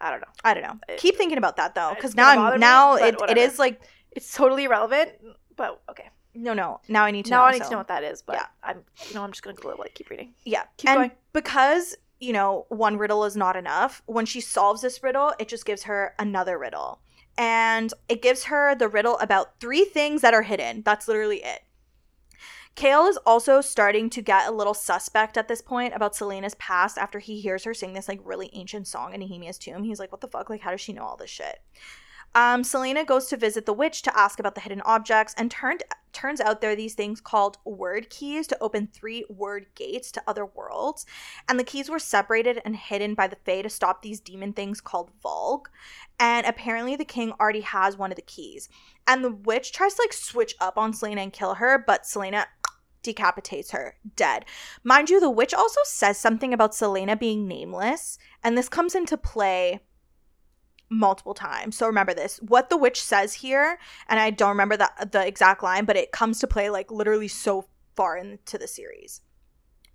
I 0.00 0.10
don't 0.10 0.20
know. 0.20 0.26
I 0.44 0.54
don't 0.54 0.62
know. 0.62 0.78
It- 0.88 0.98
Keep 1.00 1.16
thinking 1.16 1.38
about 1.38 1.56
that 1.56 1.74
though, 1.74 1.92
because 1.94 2.14
now 2.14 2.28
I'm 2.52 2.60
now 2.60 2.98
but 2.98 3.30
it, 3.30 3.36
it 3.36 3.38
is 3.38 3.58
like 3.58 3.80
It's 4.12 4.34
totally 4.34 4.64
irrelevant, 4.64 5.10
but 5.56 5.82
okay. 5.90 6.08
no 6.34 6.54
no. 6.54 6.80
Now 6.88 7.04
I 7.04 7.10
need 7.10 7.26
to 7.26 7.30
now 7.30 7.40
know. 7.42 7.44
I 7.48 7.52
need 7.52 7.58
so- 7.58 7.64
to 7.66 7.70
know 7.72 7.78
what 7.78 7.88
that 7.88 8.04
is, 8.04 8.22
but 8.22 8.36
yeah. 8.36 8.46
I'm 8.62 8.82
you 9.08 9.14
know 9.14 9.22
I'm 9.22 9.32
just 9.32 9.42
gonna 9.42 9.56
go 9.56 9.74
like 9.78 9.94
keep 9.94 10.08
reading. 10.10 10.34
Yeah. 10.44 10.62
Keep 10.78 10.90
and 10.90 10.96
going. 10.98 11.10
because, 11.32 11.96
you 12.20 12.32
know, 12.32 12.66
one 12.68 12.96
riddle 12.96 13.24
is 13.24 13.36
not 13.36 13.56
enough, 13.56 14.02
when 14.06 14.26
she 14.26 14.40
solves 14.40 14.80
this 14.82 15.02
riddle, 15.02 15.34
it 15.38 15.48
just 15.48 15.64
gives 15.66 15.82
her 15.84 16.14
another 16.18 16.58
riddle. 16.58 17.00
And 17.38 17.92
it 18.08 18.20
gives 18.22 18.44
her 18.44 18.74
the 18.74 18.88
riddle 18.88 19.16
about 19.18 19.58
three 19.60 19.84
things 19.84 20.20
that 20.22 20.34
are 20.34 20.42
hidden. 20.42 20.82
That's 20.82 21.08
literally 21.08 21.42
it. 21.42 21.60
Chaol 22.80 23.10
is 23.10 23.18
also 23.26 23.60
starting 23.60 24.08
to 24.08 24.22
get 24.22 24.48
a 24.48 24.50
little 24.50 24.72
suspect 24.72 25.36
at 25.36 25.48
this 25.48 25.60
point 25.60 25.94
about 25.94 26.14
Celaena's 26.14 26.54
past 26.54 26.96
after 26.96 27.18
he 27.18 27.38
hears 27.38 27.64
her 27.64 27.74
sing 27.74 27.92
this 27.92 28.08
like 28.08 28.20
really 28.24 28.48
ancient 28.54 28.88
song 28.88 29.12
in 29.12 29.20
Nehemia's 29.20 29.58
tomb. 29.58 29.84
He's 29.84 29.98
like, 29.98 30.10
what 30.10 30.22
the 30.22 30.28
fuck? 30.28 30.48
Like, 30.48 30.62
how 30.62 30.70
does 30.70 30.80
she 30.80 30.94
know 30.94 31.04
all 31.04 31.18
this 31.18 31.28
shit? 31.28 31.60
Um, 32.34 32.62
Celaena 32.62 33.04
goes 33.06 33.26
to 33.26 33.36
visit 33.36 33.66
the 33.66 33.74
witch 33.74 34.00
to 34.02 34.18
ask 34.18 34.38
about 34.38 34.54
the 34.54 34.60
hidden 34.62 34.80
objects, 34.82 35.34
and 35.36 35.50
turned 35.50 35.82
turns 36.12 36.40
out 36.40 36.60
there 36.60 36.70
are 36.70 36.76
these 36.76 36.94
things 36.94 37.20
called 37.20 37.58
Wyrdkeys 37.64 38.46
to 38.48 38.58
open 38.60 38.88
three 38.88 39.24
Wyrdgates 39.30 40.10
to 40.12 40.22
other 40.26 40.44
worlds. 40.46 41.06
And 41.48 41.58
the 41.58 41.64
keys 41.64 41.88
were 41.88 41.98
separated 41.98 42.60
and 42.64 42.74
hidden 42.74 43.14
by 43.14 43.28
the 43.28 43.36
Fae 43.44 43.62
to 43.62 43.68
stop 43.68 44.02
these 44.02 44.20
demon 44.20 44.52
things 44.52 44.80
called 44.80 45.10
Valg. 45.24 45.66
And 46.18 46.46
apparently 46.46 46.96
the 46.96 47.04
king 47.04 47.32
already 47.40 47.60
has 47.60 47.96
one 47.96 48.10
of 48.10 48.16
the 48.16 48.22
keys. 48.22 48.68
And 49.06 49.22
the 49.22 49.30
witch 49.30 49.72
tries 49.72 49.94
to 49.94 50.02
like 50.02 50.12
switch 50.12 50.54
up 50.60 50.76
on 50.76 50.92
Celaena 50.92 51.22
and 51.22 51.32
kill 51.32 51.54
her, 51.54 51.78
but 51.78 52.02
Celaena 52.02 52.46
decapitates 53.02 53.70
her 53.70 53.96
dead. 54.16 54.44
Mind 54.84 55.10
you, 55.10 55.20
the 55.20 55.30
witch 55.30 55.54
also 55.54 55.80
says 55.84 56.18
something 56.18 56.52
about 56.52 56.72
Celaena 56.72 57.18
being 57.18 57.46
nameless, 57.46 58.18
and 58.42 58.56
this 58.56 58.68
comes 58.68 58.94
into 58.94 59.16
play 59.16 59.80
multiple 60.90 61.34
times. 61.34 61.76
So 61.76 61.86
remember 61.86 62.12
this. 62.12 62.38
What 62.38 62.68
the 62.68 62.76
witch 62.76 63.00
says 63.02 63.34
here, 63.34 63.78
and 64.08 64.18
I 64.18 64.30
don't 64.30 64.50
remember 64.50 64.76
the 64.76 64.90
the 65.10 65.26
exact 65.26 65.62
line, 65.62 65.84
but 65.84 65.96
it 65.96 66.12
comes 66.12 66.40
to 66.40 66.46
play 66.46 66.68
like 66.68 66.90
literally 66.90 67.28
so 67.28 67.66
far 67.94 68.16
into 68.16 68.58
the 68.58 68.66
series. 68.66 69.20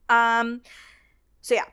Um 0.10 0.62
so 1.42 1.54
yeah, 1.54 1.66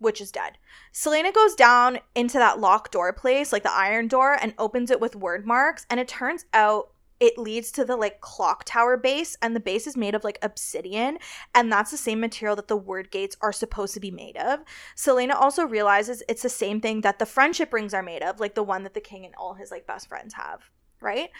witch 0.00 0.20
is 0.20 0.32
dead. 0.32 0.58
Celaena 0.92 1.32
goes 1.32 1.54
down 1.54 1.98
into 2.14 2.38
that 2.38 2.58
locked 2.58 2.92
door 2.92 3.12
place, 3.12 3.52
like 3.52 3.62
the 3.62 3.72
iron 3.72 4.08
door, 4.08 4.36
and 4.40 4.54
opens 4.58 4.90
it 4.90 5.00
with 5.00 5.18
Wyrdmarks, 5.18 5.86
and 5.88 6.00
it 6.00 6.08
turns 6.08 6.44
out 6.52 6.93
it 7.20 7.38
leads 7.38 7.70
to 7.72 7.84
the 7.84 7.96
like 7.96 8.20
clock 8.20 8.64
tower 8.64 8.96
base 8.96 9.36
and 9.40 9.54
the 9.54 9.60
base 9.60 9.86
is 9.86 9.96
made 9.96 10.14
of 10.14 10.24
like 10.24 10.38
obsidian 10.42 11.18
and 11.54 11.70
that's 11.70 11.90
the 11.90 11.96
same 11.96 12.20
material 12.20 12.56
that 12.56 12.68
the 12.68 12.78
Wyrdgates 12.78 13.36
are 13.40 13.52
supposed 13.52 13.94
to 13.94 14.00
be 14.00 14.10
made 14.10 14.36
of. 14.36 14.60
Celaena 14.96 15.34
also 15.34 15.64
realizes 15.64 16.22
it's 16.28 16.42
the 16.42 16.48
same 16.48 16.80
thing 16.80 17.02
that 17.02 17.18
the 17.18 17.26
friendship 17.26 17.72
rings 17.72 17.94
are 17.94 18.02
made 18.02 18.22
of 18.22 18.40
like 18.40 18.54
the 18.54 18.62
one 18.62 18.82
that 18.82 18.94
the 18.94 19.00
king 19.00 19.24
and 19.24 19.34
all 19.36 19.54
his 19.54 19.70
like 19.70 19.86
best 19.86 20.08
friends 20.08 20.34
have 20.34 20.60
right? 21.00 21.30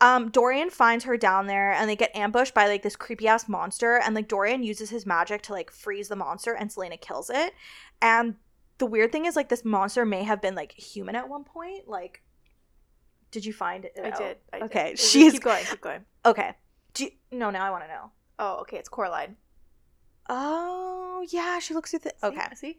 Um 0.00 0.30
dorian 0.30 0.70
finds 0.70 1.04
her 1.04 1.16
down 1.16 1.46
there 1.46 1.72
and 1.72 1.88
they 1.88 1.96
get 1.96 2.14
ambushed 2.14 2.54
by 2.54 2.68
like 2.68 2.82
this 2.82 2.96
creepy 2.96 3.26
ass 3.26 3.48
monster 3.48 3.96
and 3.96 4.14
like 4.14 4.28
dorian 4.28 4.62
uses 4.62 4.90
his 4.90 5.06
magic 5.06 5.42
to 5.42 5.52
like 5.52 5.70
freeze 5.70 6.08
the 6.08 6.16
monster 6.16 6.54
and 6.54 6.70
celaena 6.70 7.00
kills 7.00 7.30
it. 7.30 7.54
And 8.02 8.36
the 8.78 8.86
weird 8.86 9.12
thing 9.12 9.24
is 9.24 9.36
like 9.36 9.48
this 9.48 9.64
monster 9.64 10.04
may 10.04 10.24
have 10.24 10.42
been 10.42 10.54
like 10.54 10.72
human 10.72 11.16
at 11.16 11.28
one 11.28 11.44
point 11.44 11.88
like 11.88 12.22
did 13.34 13.44
you 13.44 13.52
find 13.52 13.84
it 13.84 13.92
I 14.02 14.10
out? 14.10 14.18
did. 14.18 14.36
I. 14.52 14.60
Okay, 14.60 14.90
Just 14.96 15.12
she's- 15.12 15.32
keep 15.32 15.42
going. 15.42 15.64
Keep 15.64 15.80
going. 15.82 16.04
okay 16.24 16.50
do 16.94 17.04
you, 17.04 17.10
no 17.32 17.50
now 17.50 17.66
i 17.66 17.70
want 17.70 17.84
to 17.84 17.88
know 17.88 18.10
Oh, 18.38 18.58
okay. 18.62 18.78
It's 18.78 18.88
Coraline. 18.88 19.36
Oh 20.28 21.24
yeah, 21.30 21.58
she 21.58 21.74
looks 21.74 21.90
through 21.90 22.00
the. 22.00 22.10
See? 22.10 22.26
Okay. 22.26 22.46
See. 22.54 22.78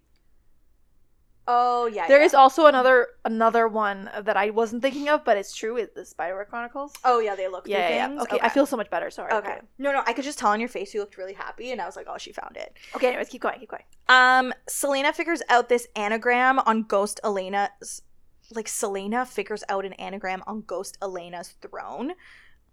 Oh 1.48 1.86
yeah. 1.86 2.08
There 2.08 2.20
yeah. 2.20 2.26
is 2.26 2.34
also 2.34 2.66
another 2.66 3.08
another 3.24 3.68
one 3.68 4.10
that 4.24 4.36
I 4.36 4.50
wasn't 4.50 4.82
thinking 4.82 5.10
of, 5.10 5.24
but 5.24 5.38
it's 5.38 5.56
true. 5.56 5.78
It's 5.78 5.94
the 5.94 6.02
Spiderwick 6.02 6.50
Chronicles. 6.50 6.92
Oh 7.04 7.20
yeah, 7.20 7.36
they 7.36 7.48
look 7.48 7.68
Yeah, 7.68 7.88
yeah, 7.88 8.14
yeah. 8.14 8.22
Okay, 8.24 8.40
I 8.42 8.50
feel 8.50 8.66
so 8.66 8.76
much 8.76 8.90
better. 8.90 9.12
Sorry. 9.12 9.32
Okay. 9.32 9.60
No, 9.78 9.92
no, 9.92 10.02
I 10.08 10.14
could 10.14 10.24
just 10.24 10.40
tell 10.40 10.50
on 10.50 10.60
your 10.60 10.70
face 10.70 10.94
you 10.94 11.02
looked 11.02 11.18
really 11.18 11.34
happy, 11.34 11.72
and 11.72 11.80
I 11.80 11.86
was 11.86 11.96
like, 11.96 12.08
oh, 12.10 12.18
she 12.18 12.34
found 12.34 12.58
it. 12.58 12.76
Okay. 12.96 13.10
Anyways, 13.10 13.30
keep 13.30 13.42
going. 13.42 13.60
Keep 13.60 13.70
going. 13.70 13.84
Um, 14.10 14.54
Celaena 14.68 15.14
figures 15.14 15.44
out 15.50 15.70
this 15.70 15.88
anagram 15.96 16.58
on 16.60 16.84
Ghost 16.84 17.20
Elena's. 17.24 18.02
Like 18.52 18.68
Celaena 18.68 19.28
figures 19.28 19.64
out 19.70 19.86
an 19.86 19.94
anagram 19.94 20.44
on 20.48 20.62
Ghost 20.62 20.98
Elena's 21.02 21.56
throne. 21.62 22.14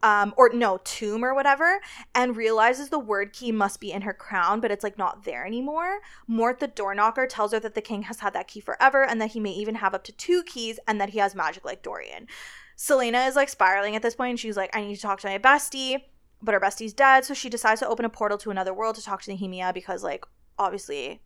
Um, 0.04 0.34
or 0.36 0.50
no, 0.52 0.80
tomb 0.82 1.24
or 1.24 1.32
whatever, 1.32 1.80
and 2.12 2.36
realizes 2.36 2.88
the 2.88 3.00
Wyrdkey 3.00 3.54
must 3.54 3.78
be 3.78 3.92
in 3.92 4.02
her 4.02 4.12
crown, 4.12 4.58
but 4.58 4.72
it's 4.72 4.82
like 4.82 4.98
not 4.98 5.22
there 5.22 5.46
anymore. 5.46 6.00
Mort 6.26 6.58
the 6.58 6.66
door 6.66 6.92
knocker 6.92 7.28
tells 7.28 7.52
her 7.52 7.60
that 7.60 7.76
the 7.76 7.80
king 7.80 8.02
has 8.02 8.18
had 8.18 8.32
that 8.32 8.48
key 8.48 8.58
forever 8.58 9.04
and 9.04 9.20
that 9.20 9.30
he 9.30 9.38
may 9.38 9.52
even 9.52 9.76
have 9.76 9.94
up 9.94 10.02
to 10.02 10.12
two 10.12 10.42
keys 10.42 10.80
and 10.88 11.00
that 11.00 11.10
he 11.10 11.20
has 11.20 11.36
magic 11.36 11.64
like 11.64 11.84
Dorian. 11.84 12.26
Celaena 12.76 13.28
is 13.28 13.36
like 13.36 13.48
spiraling 13.48 13.94
at 13.94 14.02
this 14.02 14.16
point 14.16 14.40
she's 14.40 14.56
like, 14.56 14.74
I 14.74 14.80
need 14.80 14.96
to 14.96 15.00
talk 15.00 15.20
to 15.20 15.28
my 15.28 15.38
bestie, 15.38 16.02
but 16.42 16.52
her 16.52 16.60
bestie's 16.60 16.92
dead, 16.92 17.24
so 17.24 17.32
she 17.32 17.48
decides 17.48 17.80
to 17.80 17.88
open 17.88 18.04
a 18.04 18.10
portal 18.10 18.38
to 18.38 18.50
another 18.50 18.74
world 18.74 18.96
to 18.96 19.02
talk 19.02 19.22
to 19.22 19.30
Nehemia 19.30 19.72
because, 19.72 20.02
like, 20.02 20.24
obviously 20.58 21.22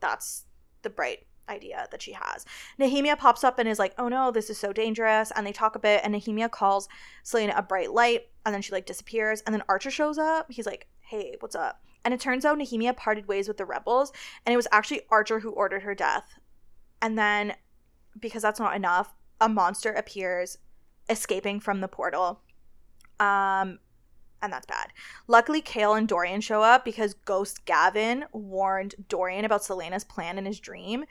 that's 0.00 0.46
the 0.82 0.90
bright 0.90 1.26
idea 1.48 1.86
that 1.90 2.02
she 2.02 2.12
has. 2.12 2.44
Nehemia 2.78 3.16
pops 3.18 3.44
up 3.44 3.58
and 3.58 3.68
is 3.68 3.78
like, 3.78 3.94
"Oh 3.98 4.08
no, 4.08 4.30
this 4.30 4.50
is 4.50 4.58
so 4.58 4.72
dangerous." 4.72 5.32
And 5.34 5.46
they 5.46 5.52
talk 5.52 5.76
a 5.76 5.80
bit 5.80 6.00
and 6.04 6.14
Nehemia 6.14 6.50
calls 6.50 6.88
Celaena 7.24 7.56
a 7.56 7.62
bright 7.62 7.92
light 7.92 8.28
and 8.44 8.54
then 8.54 8.62
she 8.62 8.72
like 8.72 8.86
disappears 8.86 9.42
and 9.42 9.54
then 9.54 9.62
Archer 9.68 9.90
shows 9.90 10.18
up. 10.18 10.50
He's 10.50 10.66
like, 10.66 10.88
"Hey, 11.00 11.36
what's 11.40 11.56
up?" 11.56 11.82
And 12.04 12.12
it 12.14 12.20
turns 12.20 12.44
out 12.44 12.58
Nehemia 12.58 12.96
parted 12.96 13.28
ways 13.28 13.48
with 13.48 13.56
the 13.56 13.64
rebels 13.64 14.12
and 14.44 14.52
it 14.52 14.56
was 14.56 14.68
actually 14.72 15.02
Archer 15.10 15.40
who 15.40 15.50
ordered 15.50 15.82
her 15.82 15.94
death. 15.94 16.34
And 17.00 17.18
then 17.18 17.54
because 18.18 18.42
that's 18.42 18.60
not 18.60 18.76
enough, 18.76 19.14
a 19.40 19.48
monster 19.48 19.92
appears 19.92 20.58
escaping 21.08 21.60
from 21.60 21.80
the 21.80 21.88
portal. 21.88 22.40
Um 23.20 23.78
and 24.42 24.52
that's 24.52 24.66
bad. 24.66 24.92
Luckily, 25.28 25.62
Chaol 25.62 25.96
and 25.96 26.08
Dorian 26.08 26.40
show 26.40 26.62
up 26.62 26.84
because 26.84 27.14
Ghost 27.14 27.64
Gavin 27.64 28.24
warned 28.32 28.94
Dorian 29.08 29.44
about 29.44 29.62
Celaena's 29.62 30.04
plan 30.04 30.38
in 30.38 30.44
his 30.44 30.60
dream. 30.60 31.04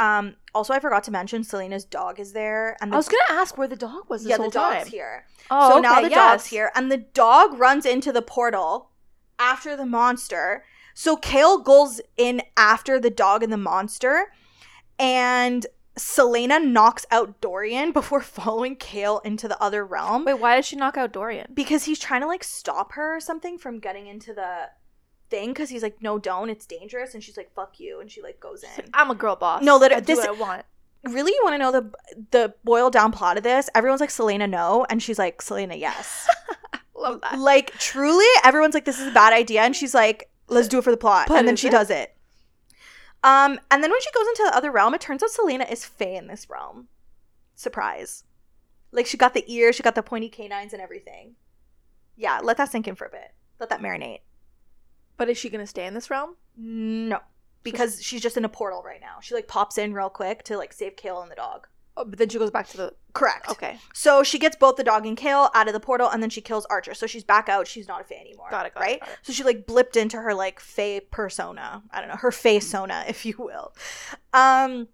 Um, 0.00 0.36
also, 0.54 0.74
I 0.74 0.80
forgot 0.80 1.04
to 1.04 1.10
mention 1.10 1.44
Celaena's 1.44 1.84
dog 1.84 2.18
is 2.18 2.32
there, 2.32 2.76
and 2.80 2.90
the, 2.90 2.96
I 2.96 2.98
was 2.98 3.08
gonna 3.08 3.40
ask 3.40 3.56
where 3.56 3.68
the 3.68 3.76
dog 3.76 4.08
was 4.08 4.24
this 4.24 4.30
yeah, 4.30 4.36
the 4.38 4.50
dog's 4.50 4.84
time. 4.84 4.86
here. 4.86 5.26
Oh, 5.50 5.70
so 5.70 5.78
now 5.80 5.98
okay, 5.98 6.08
the 6.08 6.14
dog's 6.14 6.46
here, 6.46 6.72
and 6.74 6.90
the 6.90 6.96
dog 6.98 7.58
runs 7.58 7.86
into 7.86 8.10
the 8.10 8.22
portal 8.22 8.90
after 9.38 9.76
the 9.76 9.86
monster. 9.86 10.64
So 10.94 11.16
Chaol 11.16 11.64
goes 11.64 12.00
in 12.16 12.42
after 12.56 12.98
the 12.98 13.10
dog 13.10 13.42
and 13.42 13.52
the 13.52 13.56
monster, 13.56 14.32
and 14.98 15.66
Celaena 15.98 16.64
knocks 16.64 17.04
out 17.10 17.40
Dorian 17.40 17.92
before 17.92 18.20
following 18.38 18.76
Chaol 18.76 19.24
into 19.24 19.46
the 19.48 19.60
other 19.62 19.84
realm 19.84 20.24
Wait, 20.24 20.34
why 20.40 20.56
does 20.56 20.66
she 20.66 20.76
knock 20.76 20.96
out 20.96 21.12
Dorian? 21.12 21.48
because 21.54 21.84
he's 21.84 21.98
trying 21.98 22.22
to 22.22 22.26
like 22.26 22.42
stop 22.44 22.92
her 22.92 23.16
or 23.16 23.20
something 23.20 23.58
from 23.58 23.78
getting 23.78 24.06
into 24.06 24.32
the 24.32 24.70
thing 25.28 25.50
because 25.50 25.68
he's 25.70 25.82
like 25.82 26.02
no 26.02 26.18
don't 26.18 26.50
it's 26.50 26.66
dangerous 26.66 27.14
and 27.14 27.22
she's 27.22 27.36
like 27.36 27.52
fuck 27.54 27.78
you 27.80 28.00
and 28.00 28.10
she 28.10 28.20
like 28.22 28.38
goes 28.40 28.60
She's 28.66 28.76
like, 28.78 28.86
in 28.86 28.90
I'm 28.94 29.10
a 29.10 29.14
girl 29.14 29.36
boss. 29.36 29.62
No, 29.62 29.76
liter- 29.78 29.96
I 29.96 30.00
do 30.00 30.06
this- 30.14 30.18
what 30.18 30.28
I 30.28 30.32
want. 30.32 30.64
really 31.04 31.32
you 31.32 31.40
want 31.42 31.54
to 31.54 31.58
know 31.58 31.72
the 31.72 31.90
the 32.30 32.54
boiled 32.64 32.92
down 32.92 33.12
plot 33.12 33.36
of 33.36 33.42
this 33.42 33.68
everyone's 33.74 34.00
like 34.00 34.10
celaena 34.10 34.48
no 34.48 34.86
and 34.88 35.02
she's 35.02 35.18
like 35.18 35.42
celaena 35.42 35.78
yes 35.78 36.26
Love 36.94 37.20
that. 37.22 37.38
like 37.38 37.72
truly 37.78 38.24
everyone's 38.44 38.74
like 38.74 38.84
this 38.84 39.00
is 39.00 39.08
a 39.08 39.10
bad 39.10 39.32
idea 39.32 39.62
and 39.62 39.74
she's 39.74 39.92
like 39.94 40.30
let's 40.48 40.68
do 40.68 40.78
it 40.78 40.84
for 40.84 40.90
the 40.92 40.96
plot 40.96 41.26
But 41.28 41.38
and 41.38 41.48
then 41.48 41.56
she 41.56 41.66
it? 41.68 41.72
does 41.72 41.90
it 41.90 42.14
um 43.24 43.58
and 43.70 43.82
then 43.82 43.90
when 43.90 44.00
she 44.00 44.12
goes 44.12 44.26
into 44.28 44.44
the 44.44 44.56
other 44.56 44.70
realm 44.70 44.94
it 44.94 45.00
turns 45.00 45.22
out 45.22 45.30
celaena 45.30 45.70
is 45.70 45.84
fae 45.84 46.06
in 46.06 46.26
this 46.26 46.48
realm 46.50 46.88
surprise 47.54 48.24
like 48.90 49.06
she 49.06 49.16
got 49.16 49.34
the 49.34 49.44
ears 49.52 49.76
she 49.76 49.82
got 49.82 49.94
the 49.94 50.02
pointy 50.02 50.28
canines 50.28 50.72
and 50.72 50.82
everything 50.82 51.34
yeah 52.16 52.40
let 52.42 52.56
that 52.56 52.70
sink 52.70 52.88
in 52.88 52.94
for 52.94 53.06
a 53.06 53.10
bit 53.10 53.32
let 53.60 53.68
that 53.68 53.80
marinate 53.80 54.20
But 55.16 55.28
is 55.28 55.38
she 55.38 55.50
gonna 55.50 55.66
stay 55.66 55.86
in 55.86 55.94
this 55.94 56.10
realm? 56.10 56.36
No, 56.56 57.20
because 57.62 58.02
she's 58.02 58.22
just 58.22 58.36
in 58.36 58.44
a 58.44 58.48
portal 58.48 58.82
right 58.82 59.00
now. 59.00 59.20
She 59.20 59.34
like 59.34 59.46
pops 59.46 59.78
in 59.78 59.94
real 59.94 60.10
quick 60.10 60.42
to 60.44 60.56
like 60.56 60.72
save 60.72 60.96
Chaol 60.96 61.22
and 61.22 61.30
the 61.30 61.36
dog. 61.36 61.68
Oh, 61.96 62.04
but 62.06 62.18
then 62.18 62.28
she 62.28 62.38
goes 62.38 62.50
back 62.50 62.68
to 62.68 62.76
the. 62.76 62.94
Correct. 63.12 63.50
Okay, 63.50 63.76
So 63.92 64.22
she 64.22 64.38
gets 64.38 64.56
both 64.56 64.76
the 64.76 64.84
dog 64.84 65.04
and 65.04 65.18
Chaol 65.18 65.50
out 65.54 65.66
of 65.66 65.74
the 65.74 65.80
portal, 65.80 66.08
and 66.08 66.22
then 66.22 66.30
she 66.30 66.40
kills 66.40 66.64
Archer. 66.70 66.94
So 66.94 67.06
she's 67.06 67.24
back 67.24 67.50
out. 67.50 67.66
She's 67.68 67.86
not 67.86 68.00
a 68.00 68.04
Fae 68.04 68.14
anymore. 68.14 68.48
Got 68.50 68.64
it, 68.64 68.74
got 68.74 68.80
it, 68.80 68.84
right. 68.84 69.00
got 69.00 69.08
it. 69.10 69.18
So 69.22 69.32
she 69.34 69.44
like 69.44 69.66
blipped 69.66 69.96
into 69.96 70.16
her 70.16 70.32
like 70.34 70.58
Fae 70.60 71.00
persona. 71.10 71.82
I 71.90 72.00
don't 72.00 72.08
know 72.08 72.16
her 72.16 72.32
Fae 72.32 72.58
sona, 72.58 73.04
if 73.08 73.26
you 73.26 73.34
will. 73.38 73.74
Um, 74.32 74.88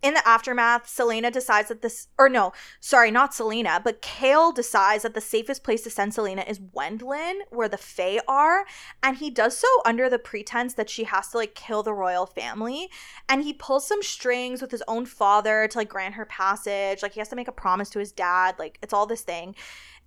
in 0.00 0.14
the 0.14 0.26
aftermath, 0.26 0.86
Celaena 0.86 1.32
decides 1.32 1.68
that 1.68 1.82
this, 1.82 2.08
or 2.18 2.28
no, 2.28 2.52
sorry, 2.80 3.10
not 3.10 3.32
Celaena, 3.32 3.82
but 3.82 4.00
Chaol 4.00 4.54
decides 4.54 5.02
that 5.02 5.14
the 5.14 5.20
safest 5.20 5.64
place 5.64 5.82
to 5.82 5.90
send 5.90 6.12
Celaena 6.12 6.48
is 6.48 6.60
Wendlyn, 6.60 7.40
where 7.50 7.68
the 7.68 7.76
Fae 7.76 8.20
are, 8.28 8.64
and 9.02 9.16
he 9.16 9.28
does 9.28 9.58
so 9.58 9.66
under 9.84 10.08
the 10.08 10.18
pretense 10.18 10.74
that 10.74 10.88
she 10.88 11.04
has 11.04 11.28
to 11.28 11.38
like 11.38 11.54
kill 11.54 11.82
the 11.82 11.92
royal 11.92 12.26
family, 12.26 12.88
and 13.28 13.42
he 13.42 13.52
pulls 13.52 13.86
some 13.86 14.02
strings 14.02 14.62
with 14.62 14.70
his 14.70 14.84
own 14.86 15.04
father 15.04 15.66
to 15.66 15.78
like 15.78 15.88
grant 15.88 16.14
her 16.14 16.26
passage, 16.26 17.02
like 17.02 17.12
he 17.12 17.20
has 17.20 17.28
to 17.28 17.36
make 17.36 17.48
a 17.48 17.52
promise 17.52 17.90
to 17.90 17.98
his 17.98 18.12
dad, 18.12 18.54
like 18.58 18.78
it's 18.82 18.92
all 18.92 19.06
this 19.06 19.22
thing, 19.22 19.56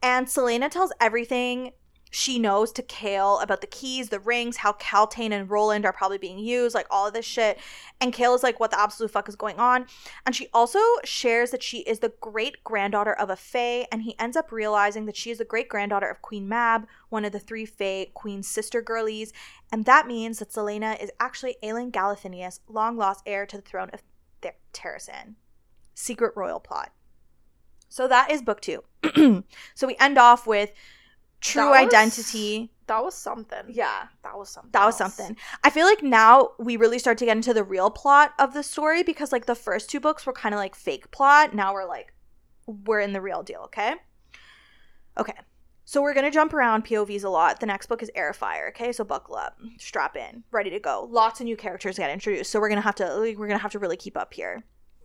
and 0.02 0.28
Celaena 0.28 0.70
tells 0.70 0.94
everything 1.02 1.72
she 2.12 2.38
knows 2.38 2.74
to 2.74 2.84
Chaol 2.84 3.42
about 3.42 3.62
the 3.62 3.68
keys, 3.68 4.10
the 4.10 4.20
rings, 4.20 4.58
how 4.58 4.74
Kaltain 4.74 5.32
and 5.32 5.50
Roland 5.50 5.86
are 5.86 5.94
probably 5.94 6.18
being 6.18 6.40
used, 6.40 6.76
like 6.76 6.86
all 6.92 7.08
of 7.08 7.14
this 7.14 7.26
shit. 7.26 7.58
And 8.02 8.14
Chaol 8.14 8.36
is 8.36 8.44
like, 8.44 8.60
what 8.60 8.70
the 8.72 8.80
absolute 8.80 9.12
fuck 9.12 9.30
is 9.30 9.38
going 9.38 9.58
on? 9.60 9.86
And 10.26 10.36
she 10.36 10.50
also 10.54 10.80
shares 11.06 11.52
that 11.52 11.64
she 11.64 11.80
is 11.80 12.00
the 12.00 12.14
great 12.20 12.64
granddaughter 12.66 13.14
of 13.14 13.30
a 13.30 13.38
Fae, 13.38 13.88
and 13.92 14.04
he 14.04 14.20
ends 14.20 14.36
up 14.36 14.52
realizing 14.52 15.06
that 15.06 15.16
she 15.16 15.32
is 15.32 15.38
the 15.38 15.46
great 15.46 15.70
granddaughter 15.70 16.10
of 16.10 16.22
Queen 16.22 16.50
Mab, 16.50 16.86
one 17.08 17.24
of 17.24 17.32
the 17.32 17.40
three 17.40 17.66
Fae 17.66 18.08
Queen's 18.14 18.48
sister 18.48 18.82
girlies. 18.82 19.32
And 19.72 19.86
that 19.86 20.06
means 20.06 20.40
that 20.40 20.50
Celaena 20.50 21.02
is 21.02 21.12
actually 21.18 21.56
Aelin 21.64 21.92
Galathynius, 21.92 22.60
long 22.68 22.98
lost 22.98 23.24
heir 23.26 23.46
to 23.46 23.56
the 23.56 23.64
throne 23.64 23.90
of 23.94 24.04
Th- 24.42 24.56
Terrasen. 24.74 25.36
Secret 25.94 26.34
royal 26.36 26.60
plot. 26.60 26.92
So 27.88 28.08
that 28.10 28.32
is 28.32 28.42
book 28.42 28.60
two. 28.60 28.84
so 29.76 29.88
we 29.88 29.96
end 30.00 30.18
off 30.18 30.46
with 30.46 30.72
true 31.42 31.64
That 31.64 31.70
was- 31.70 31.94
identity. 31.94 32.72
that 32.88 33.04
was 33.04 33.16
something. 33.16 33.64
Yeah. 33.70 34.08
that 34.24 34.38
was 34.38 34.50
something. 34.50 34.72
That 34.72 34.86
was 34.86 35.00
else. 35.02 35.16
something. 35.16 35.38
I 35.64 35.70
feel 35.70 35.86
like 35.86 36.04
now 36.04 36.50
we 36.60 36.78
really 36.78 37.00
start 37.00 37.18
to 37.20 37.26
get 37.26 37.36
into 37.38 37.54
the 37.54 37.64
real 37.64 37.90
plot 37.90 38.34
of 38.40 38.54
the 38.54 38.64
story 38.64 39.02
because 39.04 39.32
like 39.32 39.46
the 39.46 39.56
first 39.56 39.90
two 39.90 40.00
books 40.00 40.26
were 40.26 40.34
kind 40.34 40.54
of 40.56 40.60
like 40.60 40.76
fake 40.76 41.12
plot. 41.12 41.54
Now 41.56 41.74
we're 41.74 41.88
like 41.88 42.14
we're 42.68 43.00
in 43.00 43.14
the 43.14 43.22
real 43.22 43.44
deal, 43.44 43.62
okay? 43.66 43.96
Okay. 45.18 45.34
So 45.84 46.02
we're 46.02 46.14
gonna 46.14 46.32
jump 46.32 46.54
around 46.54 46.86
POVs 46.86 47.24
a 47.24 47.30
lot. 47.30 47.60
The 47.60 47.66
next 47.66 47.88
book 47.88 48.02
is 48.02 48.10
Heir 48.16 48.30
of 48.30 48.36
Fire, 48.38 48.70
okay? 48.70 48.92
So 48.94 49.04
buckle 49.04 49.36
up, 49.36 49.58
strap 49.78 50.16
in, 50.16 50.44
ready 50.52 50.70
to 50.70 50.80
go. 50.80 51.08
Lots 51.10 51.40
of 51.42 51.46
new 51.46 51.58
characters 51.58 51.98
get 51.98 52.10
introduced, 52.10 52.52
so 52.52 52.60
we're 52.60 52.70
gonna 52.70 52.82
have 52.82 52.96
to 52.96 53.34
we're 53.38 53.48
gonna 53.48 53.58
have 53.58 53.72
to 53.74 53.80
really 53.80 53.98
keep 53.98 54.16
up 54.16 54.34
here. 54.34 54.64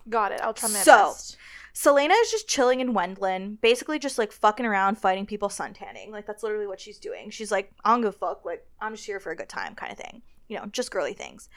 Got 0.09 0.31
it. 0.33 0.41
I'll 0.43 0.55
try 0.55 0.69
my 0.69 0.79
So- 0.81 1.09
best. 1.09 1.37
Celaena 1.77 2.15
is 2.23 2.31
just 2.31 2.49
chilling 2.49 2.81
in 2.81 2.95
Wendlyn, 2.95 3.61
basically 3.61 3.99
just 3.99 4.17
like 4.17 4.33
fucking 4.33 4.65
around, 4.65 4.97
fighting 4.97 5.27
people, 5.27 5.51
suntanning. 5.51 6.11
Like 6.11 6.27
that's 6.27 6.43
literally 6.43 6.67
what 6.67 6.81
she's 6.81 6.99
doing. 6.99 7.29
She's 7.29 7.53
like, 7.53 7.71
I 7.85 7.93
don't 7.93 8.01
give 8.01 8.09
a 8.09 8.13
fuck. 8.13 8.47
Like 8.47 8.67
I'm 8.81 8.95
just 8.95 9.05
here 9.05 9.21
for 9.21 9.31
a 9.31 9.37
good 9.37 9.51
time, 9.51 9.75
kind 9.75 9.93
of 9.93 9.99
thing. 9.99 10.23
You 10.49 10.57
know, 10.57 10.65
just 10.73 10.91
girly 10.91 11.13
things. 11.13 11.51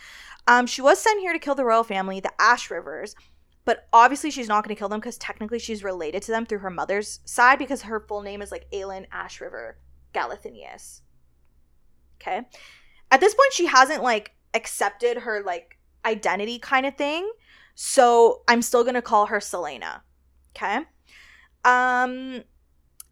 Um, 0.46 0.68
she 0.68 0.82
was 0.82 1.00
sent 1.00 1.22
here 1.22 1.32
to 1.32 1.40
kill 1.40 1.56
the 1.56 1.64
royal 1.64 1.86
family, 1.86 2.20
the 2.20 2.34
Ashryvers, 2.38 3.16
but 3.64 3.88
obviously 3.94 4.30
she's 4.30 4.50
not 4.50 4.66
going 4.66 4.76
to 4.76 4.78
kill 4.78 4.90
them 4.90 5.00
because 5.00 5.18
technically 5.18 5.58
she's 5.58 5.86
related 5.86 6.22
to 6.24 6.34
them 6.34 6.46
through 6.46 6.60
her 6.60 6.70
mother's 6.70 7.22
side 7.24 7.58
because 7.58 7.84
her 7.84 8.02
full 8.02 8.22
name 8.22 8.42
is 8.42 8.52
like 8.52 8.70
Aelin 8.72 9.06
Ash 9.14 9.40
River 9.40 9.78
Galathinius. 10.14 11.00
Okay. 12.22 12.42
At 13.10 13.22
this 13.22 13.34
point, 13.34 13.54
she 13.54 13.68
hasn't 13.68 14.04
like 14.04 14.34
accepted 14.54 15.20
her 15.20 15.42
like 15.46 15.78
identity 16.04 16.60
kind 16.60 16.86
of 16.86 16.98
thing. 16.98 17.32
So 17.76 18.42
I'm 18.50 18.62
still 18.62 18.84
gonna 18.84 19.02
call 19.02 19.28
her 19.28 19.40
Celaena. 19.40 20.02
Okay. 20.62 20.80
Um 21.66 22.44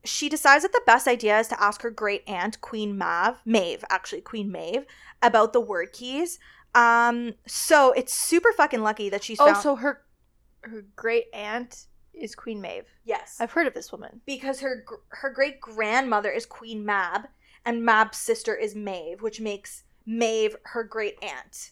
she 0.03 0.29
decides 0.29 0.63
that 0.63 0.71
the 0.71 0.81
best 0.85 1.07
idea 1.07 1.37
is 1.39 1.47
to 1.49 1.61
ask 1.61 1.81
her 1.81 1.89
great 1.91 2.23
aunt, 2.27 2.61
Queen 2.61 2.97
Mav, 2.97 3.41
Maeve, 3.45 3.83
actually, 3.89 4.21
Queen 4.21 4.49
Maeve, 4.49 4.85
about 5.21 5.51
the 5.51 5.59
word 5.59 5.91
keys. 5.91 6.39
Um, 6.73 7.33
so 7.45 7.91
it's 7.91 8.13
super 8.13 8.53
fucking 8.53 8.81
lucky 8.81 9.09
that 9.09 9.23
she's 9.23 9.39
Oh, 9.39 9.47
found- 9.47 9.57
so 9.57 9.75
her 9.75 10.03
her 10.61 10.85
great 10.95 11.25
aunt 11.33 11.87
is 12.13 12.35
Queen 12.35 12.61
Maeve. 12.61 12.85
yes, 13.03 13.37
I've 13.39 13.51
heard 13.51 13.67
of 13.67 13.73
this 13.73 13.91
woman. 13.91 14.21
because 14.25 14.59
her 14.61 14.85
her 15.09 15.29
great 15.29 15.59
grandmother 15.59 16.29
is 16.31 16.45
Queen 16.45 16.85
Mab, 16.85 17.27
and 17.65 17.83
Mab's 17.83 18.17
sister 18.17 18.55
is 18.55 18.75
Maeve, 18.75 19.21
which 19.21 19.41
makes 19.41 19.83
Maeve 20.05 20.55
her 20.63 20.83
great 20.83 21.21
aunt. 21.21 21.71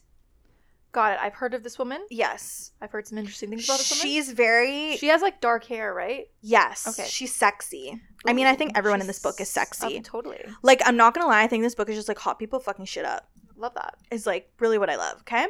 Got 0.95 1.12
it. 1.12 1.19
I've 1.21 1.34
heard 1.34 1.53
of 1.53 1.62
this 1.62 1.77
woman. 1.77 1.99
Yes, 2.10 2.71
I've 2.81 2.89
heard 2.89 3.05
some 3.05 3.17
interesting 3.17 3.49
things 3.49 3.65
about 3.65 3.79
this 3.79 3.91
woman. 3.91 4.01
she's 4.01 4.31
very 4.31 4.95
she 4.95 5.08
has 5.08 5.21
like 5.21 5.41
dark 5.41 5.65
hair, 5.65 5.93
right? 5.93 6.29
yes. 6.39 6.88
Okay. 6.88 7.05
she's 7.05 7.36
sexy. 7.36 8.01
I 8.25 8.31
mean, 8.31 8.47
I 8.47 8.55
think 8.55 8.71
everyone 8.77 9.01
in 9.01 9.08
this 9.08 9.19
book 9.19 9.41
is 9.41 9.49
sexy. 9.49 9.97
oh, 9.97 10.01
totally. 10.01 10.39
Like, 10.63 10.81
I'm 10.86 10.95
not 10.95 11.13
gonna 11.13 11.27
lie, 11.27 11.43
I 11.43 11.47
think 11.47 11.63
this 11.63 11.75
book 11.75 11.89
is 11.89 11.97
just 11.97 12.08
like 12.08 12.17
hot 12.17 12.39
people 12.39 12.62
fucking 12.62 12.86
shit 12.86 13.03
up. 13.03 13.29
Love 13.58 13.73
that. 13.73 13.95
Is 14.10 14.25
like 14.25 14.49
really 14.62 14.77
what 14.77 14.89
I 14.89 14.95
love, 14.95 15.17
okay? 15.19 15.47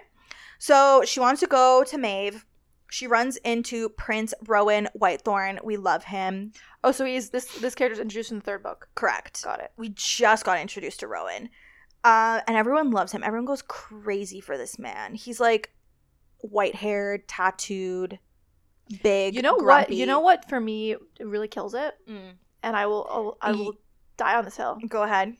So 0.58 1.03
she 1.05 1.19
wants 1.19 1.41
to 1.41 1.47
go 1.47 1.84
to 1.89 1.97
Maeve. 1.99 2.43
She 2.89 3.05
runs 3.05 3.38
into 3.38 3.89
Prince 3.89 4.34
Rowan 4.47 4.89
Whitethorn. 4.97 5.63
We 5.63 5.77
love 5.77 6.05
him. 6.05 6.53
Oh, 6.84 6.91
so 6.91 7.05
he's 7.05 7.29
this 7.29 7.45
this 7.60 7.75
character's 7.75 7.99
introduced 7.99 8.31
in 8.31 8.39
the 8.39 8.43
third 8.43 8.63
book. 8.63 8.88
Correct. 8.95 9.43
Got 9.43 9.60
it. 9.60 9.73
We 9.77 9.89
just 9.89 10.43
got 10.43 10.60
introduced 10.60 11.01
to 11.01 11.08
Rowan. 11.08 11.49
Uh, 12.05 12.39
and 12.47 12.55
everyone 12.55 12.91
loves 12.91 13.11
him. 13.11 13.23
Everyone 13.23 13.45
goes 13.45 13.63
crazy 13.63 14.39
for 14.39 14.57
this 14.57 14.77
man. 14.77 15.15
He's 15.15 15.39
like 15.39 15.71
white 16.37 16.75
haired, 16.75 17.27
tattooed, 17.27 18.19
big. 19.01 19.33
You 19.33 19.41
know 19.41 19.55
what? 19.55 19.89
You 19.91 20.05
know 20.05 20.19
what? 20.19 20.47
For 20.47 20.59
me, 20.59 20.91
it 20.91 21.25
really 21.25 21.47
kills 21.47 21.73
it, 21.73 21.95
Mm. 22.07 22.33
and 22.61 22.75
I 22.77 22.85
will 22.85 23.07
I'll, 23.09 23.37
I 23.41 23.51
will 23.53 23.73
die 24.17 24.35
on 24.37 24.45
this 24.45 24.55
hill. 24.55 24.77
Go 24.87 25.01
ahead. 25.01 25.35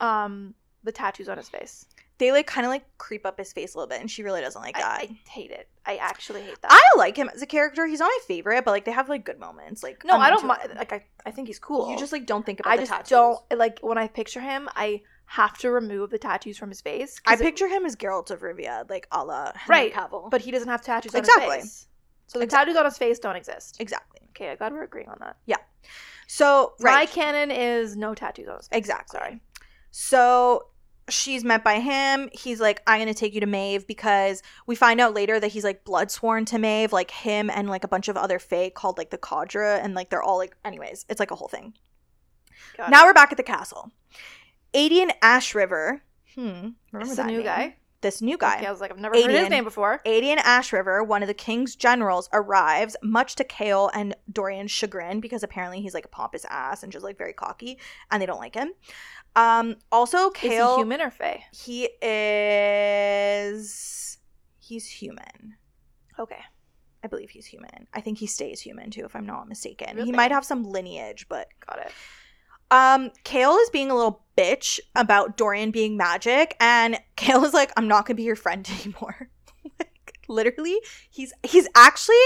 Um, 0.00 0.54
the 0.84 0.92
tattoos 0.92 1.28
on 1.28 1.36
his 1.38 1.48
face. 1.48 1.86
They 2.18 2.32
like 2.32 2.48
kind 2.48 2.66
of 2.66 2.70
like 2.70 2.84
creep 2.98 3.24
up 3.24 3.38
his 3.38 3.52
face 3.52 3.74
a 3.74 3.78
little 3.78 3.88
bit, 3.88 4.00
and 4.00 4.10
she 4.10 4.24
really 4.24 4.40
doesn't 4.40 4.60
like 4.60 4.74
that. 4.76 5.02
I 5.02 5.08
hate 5.30 5.52
it. 5.52 5.68
I 5.86 5.96
actually 5.98 6.42
hate 6.42 6.60
that. 6.62 6.72
I 6.72 6.82
like 6.96 7.16
him 7.16 7.30
as 7.32 7.42
a 7.42 7.46
character. 7.46 7.86
He's 7.86 8.00
not 8.00 8.06
my 8.08 8.18
favorite, 8.26 8.64
but 8.64 8.72
like 8.72 8.84
they 8.84 8.90
have 8.90 9.08
like 9.08 9.24
good 9.24 9.38
moments. 9.38 9.84
Like 9.84 10.04
no, 10.04 10.14
I'm 10.14 10.20
I 10.22 10.30
don't 10.30 10.44
mind. 10.46 10.72
Like 10.76 10.92
I, 10.92 11.04
I 11.24 11.30
think 11.30 11.46
he's 11.46 11.60
cool. 11.60 11.88
You 11.90 11.96
just 11.96 12.10
like 12.12 12.26
don't 12.26 12.44
think 12.44 12.58
about 12.58 12.72
I 12.72 12.76
the 12.76 12.82
just 12.82 12.90
tattoos. 12.90 13.08
don't 13.10 13.38
like 13.56 13.78
when 13.82 13.98
I 13.98 14.08
picture 14.08 14.40
him. 14.40 14.68
I 14.74 15.02
have 15.28 15.56
to 15.58 15.70
remove 15.70 16.10
the 16.10 16.18
tattoos 16.18 16.56
from 16.58 16.70
his 16.70 16.80
face. 16.80 17.20
I 17.26 17.34
it- 17.34 17.40
picture 17.40 17.68
him 17.68 17.84
as 17.86 17.94
Geralt 17.96 18.30
of 18.30 18.40
Rivia, 18.40 18.88
like 18.90 19.06
a 19.12 19.24
la 19.24 19.52
Henry 19.54 19.68
Right, 19.68 19.92
Cavill. 19.94 20.30
but 20.30 20.40
he 20.40 20.50
doesn't 20.50 20.68
have 20.68 20.82
tattoos 20.82 21.14
on 21.14 21.18
Exactly. 21.20 21.56
his 21.56 21.64
face. 21.64 21.86
So 22.28 22.38
the 22.38 22.44
Exactly. 22.44 22.72
tattoos 22.72 22.78
on 22.78 22.84
his 22.86 22.98
face 22.98 23.18
don't 23.18 23.36
exist. 23.36 23.76
exactly. 23.80 24.20
Okay, 24.30 24.50
I'm 24.50 24.56
glad 24.56 24.72
we're 24.72 24.82
agreeing 24.84 25.08
on 25.08 25.18
that. 25.20 25.36
Yeah. 25.46 25.56
So 26.26 26.74
My 26.80 27.06
canon 27.06 27.50
is 27.50 27.96
no 27.96 28.14
tattoos 28.14 28.48
on 28.48 28.56
his 28.58 28.68
face. 28.68 28.76
exactly. 28.78 29.18
Sorry. 29.18 29.40
So 29.90 30.66
she's 31.08 31.42
met 31.44 31.64
by 31.64 31.80
him. 31.80 32.28
He's 32.32 32.60
like, 32.60 32.82
I'm 32.86 33.00
gonna 33.00 33.14
take 33.14 33.34
you 33.34 33.40
to 33.40 33.46
Maeve 33.46 33.86
because 33.86 34.42
we 34.66 34.76
find 34.76 35.00
out 35.00 35.14
later 35.14 35.40
that 35.40 35.48
he's 35.48 35.64
like 35.64 35.84
blood 35.84 36.10
sworn 36.10 36.44
to 36.46 36.58
Maeve, 36.58 36.92
like 36.92 37.10
him 37.10 37.48
and 37.50 37.68
like 37.70 37.84
a 37.84 37.88
bunch 37.88 38.08
of 38.08 38.16
other 38.16 38.38
fae 38.38 38.70
called 38.70 38.98
like 38.98 39.10
the 39.10 39.18
Cadre, 39.18 39.80
and 39.80 39.94
like 39.94 40.10
they're 40.10 40.22
all 40.22 40.36
like 40.36 40.54
anyways, 40.64 41.06
it's 41.08 41.20
like 41.20 41.30
a 41.30 41.34
whole 41.34 41.48
thing. 41.48 41.74
Got 42.76 42.90
now 42.90 43.04
it. 43.04 43.06
we're 43.06 43.14
back 43.14 43.30
at 43.32 43.36
the 43.38 43.42
castle. 43.42 43.90
Adian 44.74 45.12
Ash 45.22 45.54
River. 45.54 46.02
Hmm. 46.34 46.70
Remember 46.92 47.14
that 47.14 47.26
new 47.26 47.38
name? 47.38 47.44
guy. 47.44 47.76
This 48.00 48.22
new 48.22 48.38
guy. 48.38 48.58
Okay, 48.58 48.66
I 48.66 48.70
was 48.70 48.80
like, 48.80 48.92
I've 48.92 48.98
never 48.98 49.16
heard 49.16 49.28
his 49.28 49.50
name 49.50 49.64
before. 49.64 50.00
Aedion 50.06 50.36
Ashryver, 50.38 51.04
one 51.04 51.20
of 51.20 51.26
the 51.26 51.34
king's 51.34 51.74
generals, 51.74 52.28
arrives, 52.32 52.94
much 53.02 53.34
to 53.34 53.44
Chaol 53.44 53.90
and 53.92 54.14
Dorian's 54.30 54.70
chagrin, 54.70 55.18
because 55.18 55.42
apparently 55.42 55.80
he's 55.80 55.94
like 55.94 56.04
a 56.04 56.08
pompous 56.08 56.44
ass 56.48 56.84
and 56.84 56.92
just 56.92 57.04
like 57.04 57.18
very 57.18 57.32
cocky, 57.32 57.76
and 58.12 58.22
they 58.22 58.26
don't 58.26 58.38
like 58.38 58.54
him. 58.54 58.70
Um, 59.34 59.76
also, 59.90 60.28
Is 60.30 60.34
Chaol, 60.34 60.76
he 60.76 60.80
human 60.82 61.00
or 61.00 61.10
fae? 61.10 61.42
he 61.52 61.88
is, 63.18 64.18
he's 64.60 64.86
human. 64.86 65.56
Okay. 66.20 66.40
I 67.02 67.06
believe 67.08 67.30
he's 67.30 67.46
human. 67.46 67.86
I 67.94 68.00
think 68.00 68.18
he 68.18 68.26
stays 68.26 68.60
human 68.60 68.90
too, 68.90 69.04
if 69.04 69.14
I'm 69.16 69.26
not 69.26 69.48
mistaken. 69.48 70.04
He 70.04 70.12
might 70.12 70.32
have 70.32 70.44
some 70.44 70.64
lineage, 70.64 71.26
but 71.28 71.48
Got 71.66 71.78
it. 71.80 71.92
Um, 72.70 73.10
Chaol 73.24 73.60
is 73.62 73.70
being 73.70 73.90
a 73.90 73.94
little 73.94 74.22
bitch 74.36 74.78
about 74.94 75.36
Dorian 75.36 75.70
being 75.70 75.96
magic, 75.96 76.56
and 76.60 76.98
Chaol 77.16 77.44
is 77.44 77.54
like, 77.54 77.72
"I'm 77.76 77.88
not 77.88 78.06
gonna 78.06 78.16
be 78.16 78.22
your 78.24 78.36
friend 78.36 78.68
anymore." 78.80 79.30
like, 79.78 80.18
literally, 80.28 80.78
he's 81.10 81.32
he's 81.42 81.68
actually 81.74 82.16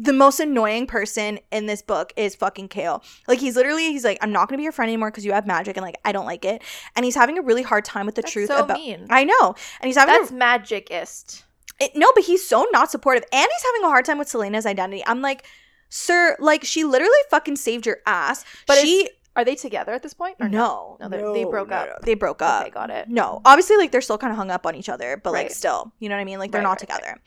the 0.00 0.12
most 0.12 0.38
annoying 0.38 0.86
person 0.86 1.40
in 1.50 1.66
this 1.66 1.82
book 1.82 2.12
is 2.16 2.36
fucking 2.36 2.68
Chaol. 2.68 3.02
Like, 3.26 3.40
he's 3.40 3.56
literally 3.56 3.90
he's 3.90 4.04
like, 4.04 4.18
"I'm 4.22 4.30
not 4.30 4.48
gonna 4.48 4.58
be 4.58 4.62
your 4.62 4.70
friend 4.72 4.88
anymore 4.88 5.10
because 5.10 5.24
you 5.24 5.32
have 5.32 5.46
magic, 5.46 5.76
and 5.76 5.84
like 5.84 5.96
I 6.04 6.12
don't 6.12 6.26
like 6.26 6.44
it." 6.44 6.62
And 6.94 7.04
he's 7.04 7.16
having 7.16 7.36
a 7.38 7.42
really 7.42 7.62
hard 7.62 7.84
time 7.84 8.06
with 8.06 8.14
the 8.14 8.22
That's 8.22 8.32
truth 8.32 8.48
so 8.48 8.60
about. 8.62 8.78
mean. 8.78 9.06
I 9.10 9.24
know, 9.24 9.54
and 9.80 9.86
he's 9.88 9.96
having 9.96 10.14
a- 10.14 10.18
That's 10.18 10.30
magicist. 10.32 11.44
it, 11.80 11.90
no, 11.96 12.12
but 12.14 12.22
he's 12.24 12.46
so 12.46 12.66
not 12.72 12.90
supportive, 12.92 13.24
and 13.32 13.48
he's 13.52 13.64
having 13.64 13.82
a 13.84 13.88
hard 13.88 14.04
time 14.04 14.18
with 14.18 14.28
Celaena's 14.28 14.66
identity. 14.66 15.02
I'm 15.04 15.20
like, 15.20 15.44
sir, 15.88 16.36
like 16.38 16.64
she 16.64 16.84
literally 16.84 17.12
fucking 17.30 17.56
saved 17.56 17.86
your 17.86 17.98
ass, 18.06 18.44
But 18.66 18.74
but 18.76 18.78
she 18.78 19.10
Are 19.36 19.44
they 19.44 19.54
together 19.54 19.92
at 19.92 20.02
this 20.02 20.14
point? 20.14 20.36
or 20.40 20.48
no, 20.48 20.96
No, 21.00 21.08
they're- 21.08 21.32
they 21.32 21.44
broke 21.44 21.70
up. 21.70 21.86
no. 21.86 21.94
They 22.02 22.14
broke 22.14 22.42
up. 22.42 22.62
Okay, 22.62 22.70
got 22.70 22.90
it. 22.90 23.08
No, 23.08 23.40
obviously, 23.44 23.76
like 23.76 23.92
they're 23.92 24.00
still 24.00 24.18
kind 24.18 24.32
of 24.32 24.36
hung 24.36 24.50
up 24.50 24.66
on 24.66 24.74
each 24.74 24.88
other, 24.88 25.16
but 25.16 25.32
like 25.32 25.50
still, 25.52 25.92
you 26.00 26.08
know 26.08 26.16
what 26.16 26.20
I 26.20 26.24
mean? 26.24 26.38
Like 26.40 26.50
they're 26.50 26.60
Right, 26.60 26.64
not 26.64 26.80
right, 26.82 26.90
right. 26.90 26.98
together. 26.98 27.22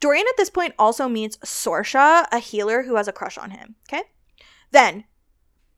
Dorian 0.00 0.26
at 0.28 0.36
this 0.36 0.50
point 0.50 0.74
also 0.78 1.08
meets 1.08 1.36
Sorscha, 1.38 2.26
a 2.30 2.38
healer 2.38 2.82
who 2.84 2.96
has 2.96 3.08
a 3.08 3.12
crush 3.12 3.36
on 3.38 3.50
him. 3.50 3.74
Okay, 3.88 4.02
then 4.70 5.04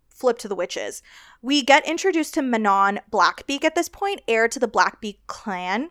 flip 0.08 0.38
to 0.38 0.48
the 0.48 0.54
witches. 0.56 1.02
We 1.40 1.62
get 1.62 1.86
introduced 1.88 2.34
to 2.34 2.42
Manon 2.42 3.00
Blackbeak 3.10 3.62
at 3.64 3.74
this 3.76 3.88
point, 3.88 4.20
heir 4.28 4.48
to 4.48 4.58
the 4.58 4.66
Blackbeak 4.68 5.18
clan 5.28 5.90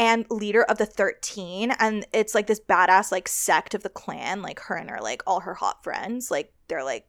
and 0.00 0.24
leader 0.30 0.62
of 0.64 0.78
the 0.78 0.86
13 0.86 1.72
and 1.78 2.06
it's 2.14 2.34
like 2.34 2.46
this 2.46 2.58
badass 2.58 3.12
like 3.12 3.28
sect 3.28 3.74
of 3.74 3.82
the 3.82 3.88
clan 3.90 4.40
like 4.40 4.58
her 4.58 4.74
and 4.74 4.88
her 4.88 4.98
like 5.00 5.22
all 5.26 5.40
her 5.40 5.52
hot 5.52 5.84
friends 5.84 6.30
like 6.30 6.54
they're 6.68 6.82
like 6.82 7.06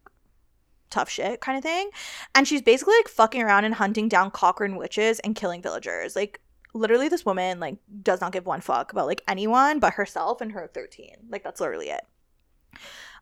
tough 0.91 1.09
shit 1.09 1.41
kind 1.41 1.57
of 1.57 1.63
thing. 1.63 1.89
And 2.35 2.47
she's 2.47 2.61
basically 2.61 2.95
like 2.97 3.07
fucking 3.07 3.41
around 3.41 3.65
and 3.65 3.73
hunting 3.73 4.07
down 4.07 4.29
Crochan 4.29 4.77
witches 4.77 5.19
and 5.19 5.35
killing 5.35 5.61
villagers. 5.61 6.15
Like 6.15 6.39
literally 6.73 7.07
this 7.07 7.25
woman 7.25 7.59
like 7.59 7.77
does 8.03 8.21
not 8.21 8.33
give 8.33 8.45
one 8.45 8.61
fuck 8.61 8.91
about 8.91 9.07
like 9.07 9.23
anyone 9.27 9.79
but 9.79 9.93
herself 9.93 10.39
and 10.39 10.53
her 10.53 10.69
13 10.73 11.15
like 11.29 11.43
that's 11.43 11.59
literally 11.59 11.89
it. 11.89 12.01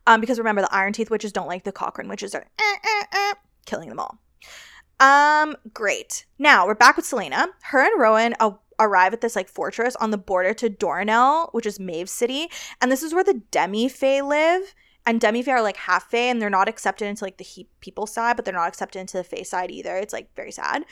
Um 0.06 0.20
because 0.20 0.38
remember 0.38 0.60
the 0.62 0.74
iron 0.74 0.92
teeth 0.92 1.10
witches 1.10 1.32
don't 1.32 1.48
like 1.48 1.64
the 1.64 1.72
Crochan 1.72 2.08
witches. 2.08 2.34
Are 2.34 2.44
eh, 2.58 2.76
eh, 2.84 3.04
eh, 3.12 3.34
killing 3.64 3.88
them 3.88 4.00
all. 4.00 4.18
Um 5.00 5.56
great. 5.72 6.26
Now 6.38 6.66
we're 6.66 6.74
back 6.74 6.96
with 6.96 7.06
celaena. 7.06 7.46
Her 7.62 7.80
and 7.80 8.00
rowan 8.00 8.34
a- 8.40 8.58
arrive 8.80 9.12
at 9.12 9.20
this 9.20 9.36
like 9.36 9.48
fortress 9.48 9.94
on 9.96 10.10
the 10.10 10.18
border 10.18 10.54
to 10.54 10.70
doranelle 10.70 11.52
which 11.52 11.66
is 11.66 11.78
maeve's 11.78 12.12
city. 12.12 12.48
And 12.80 12.90
this 12.90 13.02
is 13.02 13.14
where 13.14 13.24
the 13.24 13.42
demi-fae 13.50 14.22
live. 14.22 14.74
And 15.06 15.20
demi-fae 15.20 15.52
are 15.52 15.62
like 15.62 15.76
half 15.76 16.10
fae 16.10 16.28
and 16.28 16.40
they're 16.42 16.50
not 16.50 16.68
accepted 16.68 17.06
into 17.06 17.24
like 17.24 17.38
the 17.38 17.44
he- 17.44 17.68
people 17.80 18.06
side 18.06 18.36
but 18.36 18.44
they're 18.44 18.54
not 18.54 18.68
accepted 18.68 18.98
into 18.98 19.16
the 19.16 19.24
fae 19.24 19.42
side 19.42 19.70
either. 19.70 19.96
It's 19.96 20.12
like 20.12 20.34
very 20.34 20.52
sad. 20.52 20.84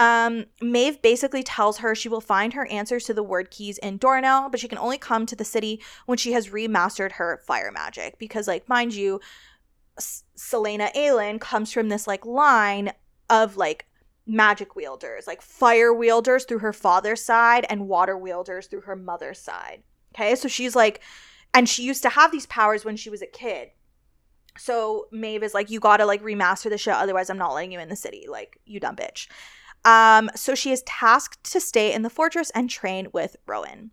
Um, 0.00 0.46
Maeve 0.62 1.02
basically 1.02 1.42
tells 1.42 1.78
her 1.78 1.94
she 1.94 2.08
will 2.08 2.22
find 2.22 2.54
her 2.54 2.66
answers 2.68 3.04
to 3.04 3.14
the 3.14 3.22
word 3.22 3.50
keys 3.50 3.76
in 3.78 3.98
Doranelle, 3.98 4.50
but 4.50 4.58
she 4.58 4.66
can 4.66 4.78
only 4.78 4.96
come 4.96 5.26
to 5.26 5.36
the 5.36 5.44
city 5.44 5.82
when 6.06 6.16
she 6.16 6.32
has 6.32 6.48
remastered 6.48 7.12
her 7.12 7.42
fire 7.46 7.70
magic. 7.70 8.18
Because, 8.18 8.48
like, 8.48 8.66
mind 8.66 8.94
you, 8.94 9.20
S- 9.98 10.24
Celaena 10.38 10.90
Aelin 10.94 11.38
comes 11.38 11.70
from 11.70 11.90
this 11.90 12.06
like 12.06 12.24
line 12.24 12.92
of 13.28 13.58
like 13.58 13.86
magic 14.30 14.76
wielders, 14.76 15.26
like 15.26 15.42
fire 15.42 15.92
wielders 15.92 16.44
through 16.44 16.60
her 16.60 16.72
father's 16.72 17.22
side 17.22 17.66
and 17.68 17.88
water 17.88 18.16
wielders 18.16 18.66
through 18.66 18.82
her 18.82 18.96
mother's 18.96 19.40
side. 19.40 19.82
Okay, 20.14 20.34
so 20.34 20.48
she's 20.48 20.76
like, 20.76 21.00
and 21.52 21.68
she 21.68 21.82
used 21.82 22.02
to 22.02 22.08
have 22.08 22.30
these 22.30 22.46
powers 22.46 22.84
when 22.84 22.96
she 22.96 23.10
was 23.10 23.22
a 23.22 23.26
kid. 23.26 23.70
So 24.56 25.06
Maeve 25.10 25.42
is 25.42 25.54
like, 25.54 25.70
you 25.70 25.80
gotta 25.80 26.06
like 26.06 26.22
remaster 26.22 26.70
the 26.70 26.78
show, 26.78 26.92
otherwise 26.92 27.28
I'm 27.28 27.38
not 27.38 27.54
letting 27.54 27.72
you 27.72 27.80
in 27.80 27.88
the 27.88 27.96
city. 27.96 28.26
Like, 28.28 28.60
you 28.64 28.78
dumb 28.78 28.96
bitch. 28.96 29.26
Um, 29.84 30.30
so 30.36 30.54
she 30.54 30.70
is 30.72 30.82
tasked 30.82 31.42
to 31.52 31.60
stay 31.60 31.92
in 31.92 32.02
the 32.02 32.10
fortress 32.10 32.50
and 32.50 32.68
train 32.68 33.08
with 33.12 33.36
Rowan. 33.46 33.90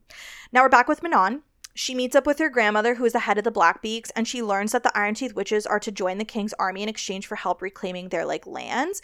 Now 0.51 0.61
we're 0.61 0.69
back 0.69 0.87
with 0.87 1.01
Manon. 1.01 1.43
She 1.73 1.93
meets 1.93 2.15
up 2.15 2.25
with 2.25 2.39
her 2.39 2.49
grandmother, 2.49 2.95
who 2.95 3.05
is 3.05 3.13
the 3.13 3.19
head 3.19 3.37
of 3.37 3.43
the 3.43 3.51
Blackbeaks, 3.51 4.09
and 4.15 4.27
she 4.27 4.41
learns 4.41 4.71
that 4.71 4.81
the 4.81 4.97
Iron 4.97 5.13
Teeth 5.13 5.35
witches 5.35 5.67
are 5.67 5.79
to 5.79 5.91
join 5.91 6.17
the 6.17 6.25
king's 6.25 6.53
army 6.53 6.81
in 6.81 6.89
exchange 6.89 7.27
for 7.27 7.35
help 7.35 7.61
reclaiming 7.61 8.09
their 8.09 8.25
like 8.25 8.47
lands, 8.47 8.99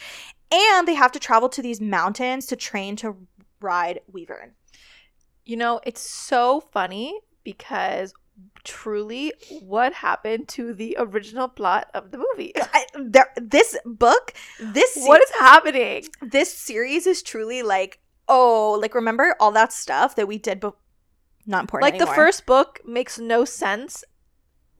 and 0.54 0.88
they 0.88 0.94
have 0.94 1.12
to 1.13 1.20
travel 1.20 1.50
to 1.50 1.62
these 1.62 1.82
mountains 1.82 2.46
to 2.48 2.56
train 2.56 2.96
to 2.98 3.16
ride 3.60 4.02
Wyvern. 4.12 4.52
You 5.46 5.58
know, 5.58 5.82
it's 5.84 6.02
so 6.02 6.62
funny 6.62 7.20
because 7.44 8.13
truly 8.63 9.34
what 9.62 9.94
happened 9.94 10.48
to 10.48 10.74
the 10.74 10.96
original 11.00 11.48
plot 11.48 11.89
of 11.94 12.12
the 12.12 12.18
movie? 12.18 12.54
I, 12.74 12.86
there, 12.96 13.32
this 13.36 13.78
book, 13.86 14.34
this 14.60 14.96
what 15.02 15.22
is 15.22 15.32
happening? 15.39 16.06
this 16.22 16.54
series 16.54 17.08
is 17.08 17.22
truly 17.22 17.63
like 17.63 18.00
oh, 18.30 18.78
like 18.82 18.96
remember 18.96 19.36
all 19.39 19.52
that 19.52 19.74
stuff 19.74 20.16
that 20.16 20.28
we 20.28 20.38
did, 20.38 20.60
but 20.60 20.76
not 21.46 21.63
important. 21.63 21.92
Like 21.92 22.00
the 22.00 22.13
first 22.13 22.46
book 22.46 22.80
makes 22.86 23.20
no 23.20 23.44
sense 23.44 24.04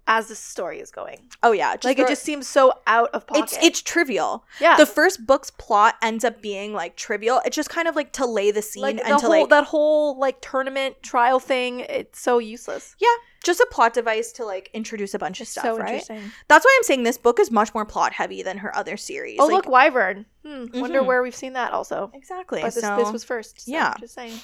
as 0.06 0.28
the 0.28 0.36
story 0.36 0.80
is 0.80 0.92
going. 0.92 1.18
oh 1.44 1.52
yeah, 1.54 1.76
like 1.84 1.98
throw- 1.98 2.06
it 2.06 2.10
just 2.10 2.24
seems 2.24 2.48
so 2.48 2.74
out 2.88 3.10
of 3.14 3.26
pocket. 3.26 3.44
it's 3.44 3.58
it's 3.64 3.82
trivial. 3.82 4.44
yeah. 4.60 4.76
The 4.76 4.86
first 4.86 5.26
book's 5.26 5.50
plot 5.52 5.96
ends 6.02 6.24
up 6.26 6.42
being 6.42 6.74
like 6.74 6.96
trivial. 6.98 7.42
It's 7.46 7.56
just 7.56 7.70
kind 7.70 7.88
of 7.88 7.96
like 7.96 8.12
to 8.14 8.26
lay 8.26 8.52
the 8.52 8.62
scene 8.62 8.82
like 8.84 8.98
the 8.98 9.06
and 9.08 9.20
to 9.20 9.26
whole 9.28 9.30
like 9.42 9.50
that 9.50 9.64
whole 9.66 10.18
like 10.20 10.42
tournament 10.42 11.02
trial 11.04 11.40
thing. 11.40 11.80
It's 11.82 12.20
so 12.20 12.40
useless. 12.40 12.96
Yeah, 13.00 13.08
just 13.44 13.60
a 13.62 13.68
plot 13.72 13.94
device 13.94 14.32
to 14.34 14.46
like 14.46 14.70
introduce 14.74 15.14
a 15.14 15.20
bunch 15.20 15.40
of 15.40 15.48
stuff, 15.48 15.64
so 15.64 15.78
right? 15.78 15.94
interesting. 16.02 16.32
That's 16.50 16.66
why 16.66 16.76
I'm 16.78 16.84
saying 16.84 17.04
this 17.04 17.18
book 17.18 17.40
is 17.40 17.50
much 17.50 17.74
more 17.74 17.86
plot 17.86 18.12
heavy 18.14 18.44
than 18.44 18.58
her 18.58 18.76
other 18.76 18.98
series. 18.98 19.38
Oh 19.40 19.46
Like- 19.46 19.54
look, 19.56 19.70
Wyvern. 19.70 20.26
Hmm. 20.46 20.66
Wonder 20.74 21.02
Mhm. 21.02 21.06
where 21.06 21.24
we've 21.24 21.34
seen 21.36 21.54
that 21.54 21.72
also. 21.72 22.12
exactly. 22.14 22.60
But 22.62 22.74
this, 22.74 22.84
so, 22.84 22.98
this 22.98 23.12
was 23.14 23.24
first. 23.24 23.62
so 23.62 23.72
yeah. 23.72 23.94
just 24.02 24.14
saying. 24.16 24.38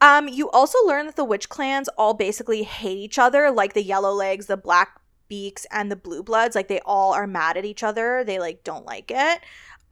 Um, 0.00 0.28
you 0.28 0.48
also 0.50 0.78
learn 0.86 1.06
that 1.06 1.16
the 1.16 1.24
witch 1.24 1.48
clans 1.48 1.88
all 1.98 2.14
basically 2.14 2.62
hate 2.62 2.98
each 2.98 3.18
other, 3.18 3.50
like 3.50 3.72
the 3.74 3.82
Yellow 3.82 4.12
Legs, 4.12 4.46
the 4.46 4.56
Black 4.56 5.00
Beaks, 5.28 5.66
and 5.72 5.90
the 5.90 5.96
Blue 5.96 6.22
Bloods. 6.22 6.54
Like 6.54 6.68
they 6.68 6.80
all 6.86 7.12
are 7.12 7.26
mad 7.26 7.56
at 7.56 7.64
each 7.64 7.82
other. 7.82 8.22
They 8.24 8.38
like 8.38 8.62
don't 8.64 8.86
like 8.86 9.10
it. 9.14 9.40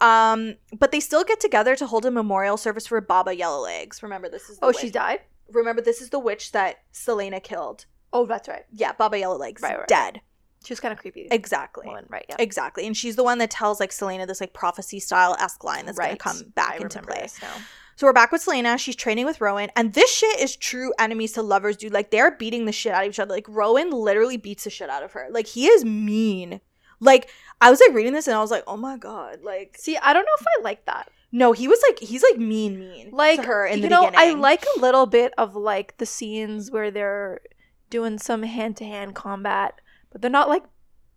Um, 0.00 0.56
but 0.78 0.92
they 0.92 1.00
still 1.00 1.24
get 1.24 1.40
together 1.40 1.74
to 1.76 1.86
hold 1.86 2.04
a 2.04 2.10
memorial 2.10 2.56
service 2.56 2.86
for 2.86 3.00
Baba 3.00 3.34
Yellow 3.34 3.62
Legs. 3.62 4.02
Remember, 4.02 4.28
this 4.28 4.48
is 4.50 4.58
the 4.58 4.64
Oh, 4.66 4.68
witch- 4.68 4.78
she 4.78 4.90
died. 4.90 5.20
Remember, 5.52 5.80
this 5.80 6.00
is 6.00 6.10
the 6.10 6.18
witch 6.18 6.52
that 6.52 6.82
Celaena 6.92 7.42
killed. 7.42 7.86
Oh, 8.12 8.26
that's 8.26 8.46
right. 8.48 8.64
Yeah, 8.72 8.92
Baba 8.92 9.18
Yellow 9.18 9.36
Legs, 9.36 9.62
Right, 9.62 9.78
right, 9.78 9.88
dead. 9.88 10.20
She 10.64 10.72
was 10.72 10.80
kind 10.80 10.92
of 10.92 10.98
creepy. 10.98 11.28
Exactly. 11.30 11.86
Woman, 11.86 12.06
right? 12.08 12.24
Yeah. 12.28 12.36
Exactly. 12.38 12.86
And 12.86 12.96
she's 12.96 13.14
the 13.16 13.22
one 13.22 13.38
that 13.38 13.50
tells 13.50 13.78
like 13.80 13.90
Celaena 13.90 14.26
this 14.26 14.40
like 14.40 14.52
prophecy 14.52 14.98
style 15.00 15.36
esque 15.38 15.62
line 15.64 15.86
that's 15.86 15.96
right. 15.98 16.18
gonna 16.18 16.36
come 16.36 16.48
back 16.56 16.74
I 16.80 16.82
into 16.82 17.00
play. 17.00 17.20
this 17.22 17.40
now. 17.40 17.48
So 17.98 18.06
we're 18.06 18.12
back 18.12 18.30
with 18.30 18.44
Celaena. 18.44 18.78
She's 18.78 18.94
training 18.94 19.24
with 19.24 19.40
Rowan, 19.40 19.70
and 19.74 19.94
this 19.94 20.12
shit 20.14 20.38
is 20.38 20.54
true 20.54 20.92
enemies 20.98 21.32
to 21.32 21.42
lovers, 21.42 21.78
dude. 21.78 21.94
Like 21.94 22.10
they're 22.10 22.30
beating 22.30 22.66
the 22.66 22.72
shit 22.72 22.92
out 22.92 23.04
of 23.04 23.08
each 23.08 23.18
other. 23.18 23.32
Like 23.32 23.46
Rowan 23.48 23.90
literally 23.90 24.36
beats 24.36 24.64
the 24.64 24.70
shit 24.70 24.90
out 24.90 25.02
of 25.02 25.12
her. 25.12 25.28
Like 25.30 25.46
he 25.46 25.66
is 25.66 25.82
mean. 25.82 26.60
Like 27.00 27.30
I 27.58 27.70
was 27.70 27.80
like 27.80 27.96
reading 27.96 28.12
this 28.12 28.26
and 28.26 28.36
I 28.36 28.40
was 28.40 28.50
like, 28.50 28.64
oh 28.66 28.76
my 28.76 28.98
god. 28.98 29.38
Like 29.42 29.76
See, 29.78 29.96
I 29.96 30.12
don't 30.12 30.24
know 30.24 30.36
if 30.38 30.46
I 30.58 30.62
like 30.62 30.84
that. 30.84 31.10
no, 31.32 31.52
he 31.52 31.68
was 31.68 31.82
like 31.88 31.98
he's 32.00 32.22
like 32.22 32.38
mean, 32.38 32.78
mean 32.78 33.08
Like 33.12 33.40
to 33.40 33.46
her 33.46 33.64
in 33.66 33.78
you 33.78 33.82
the 33.84 33.88
know, 33.88 34.10
beginning. 34.10 34.36
I 34.36 34.38
like 34.40 34.64
a 34.76 34.80
little 34.80 35.06
bit 35.06 35.32
of 35.38 35.56
like 35.56 35.96
the 35.96 36.06
scenes 36.06 36.70
where 36.70 36.90
they're 36.90 37.40
doing 37.88 38.18
some 38.18 38.42
hand 38.42 38.76
to 38.76 38.84
hand 38.84 39.14
combat, 39.14 39.80
but 40.10 40.20
they're 40.20 40.30
not 40.30 40.50
like 40.50 40.64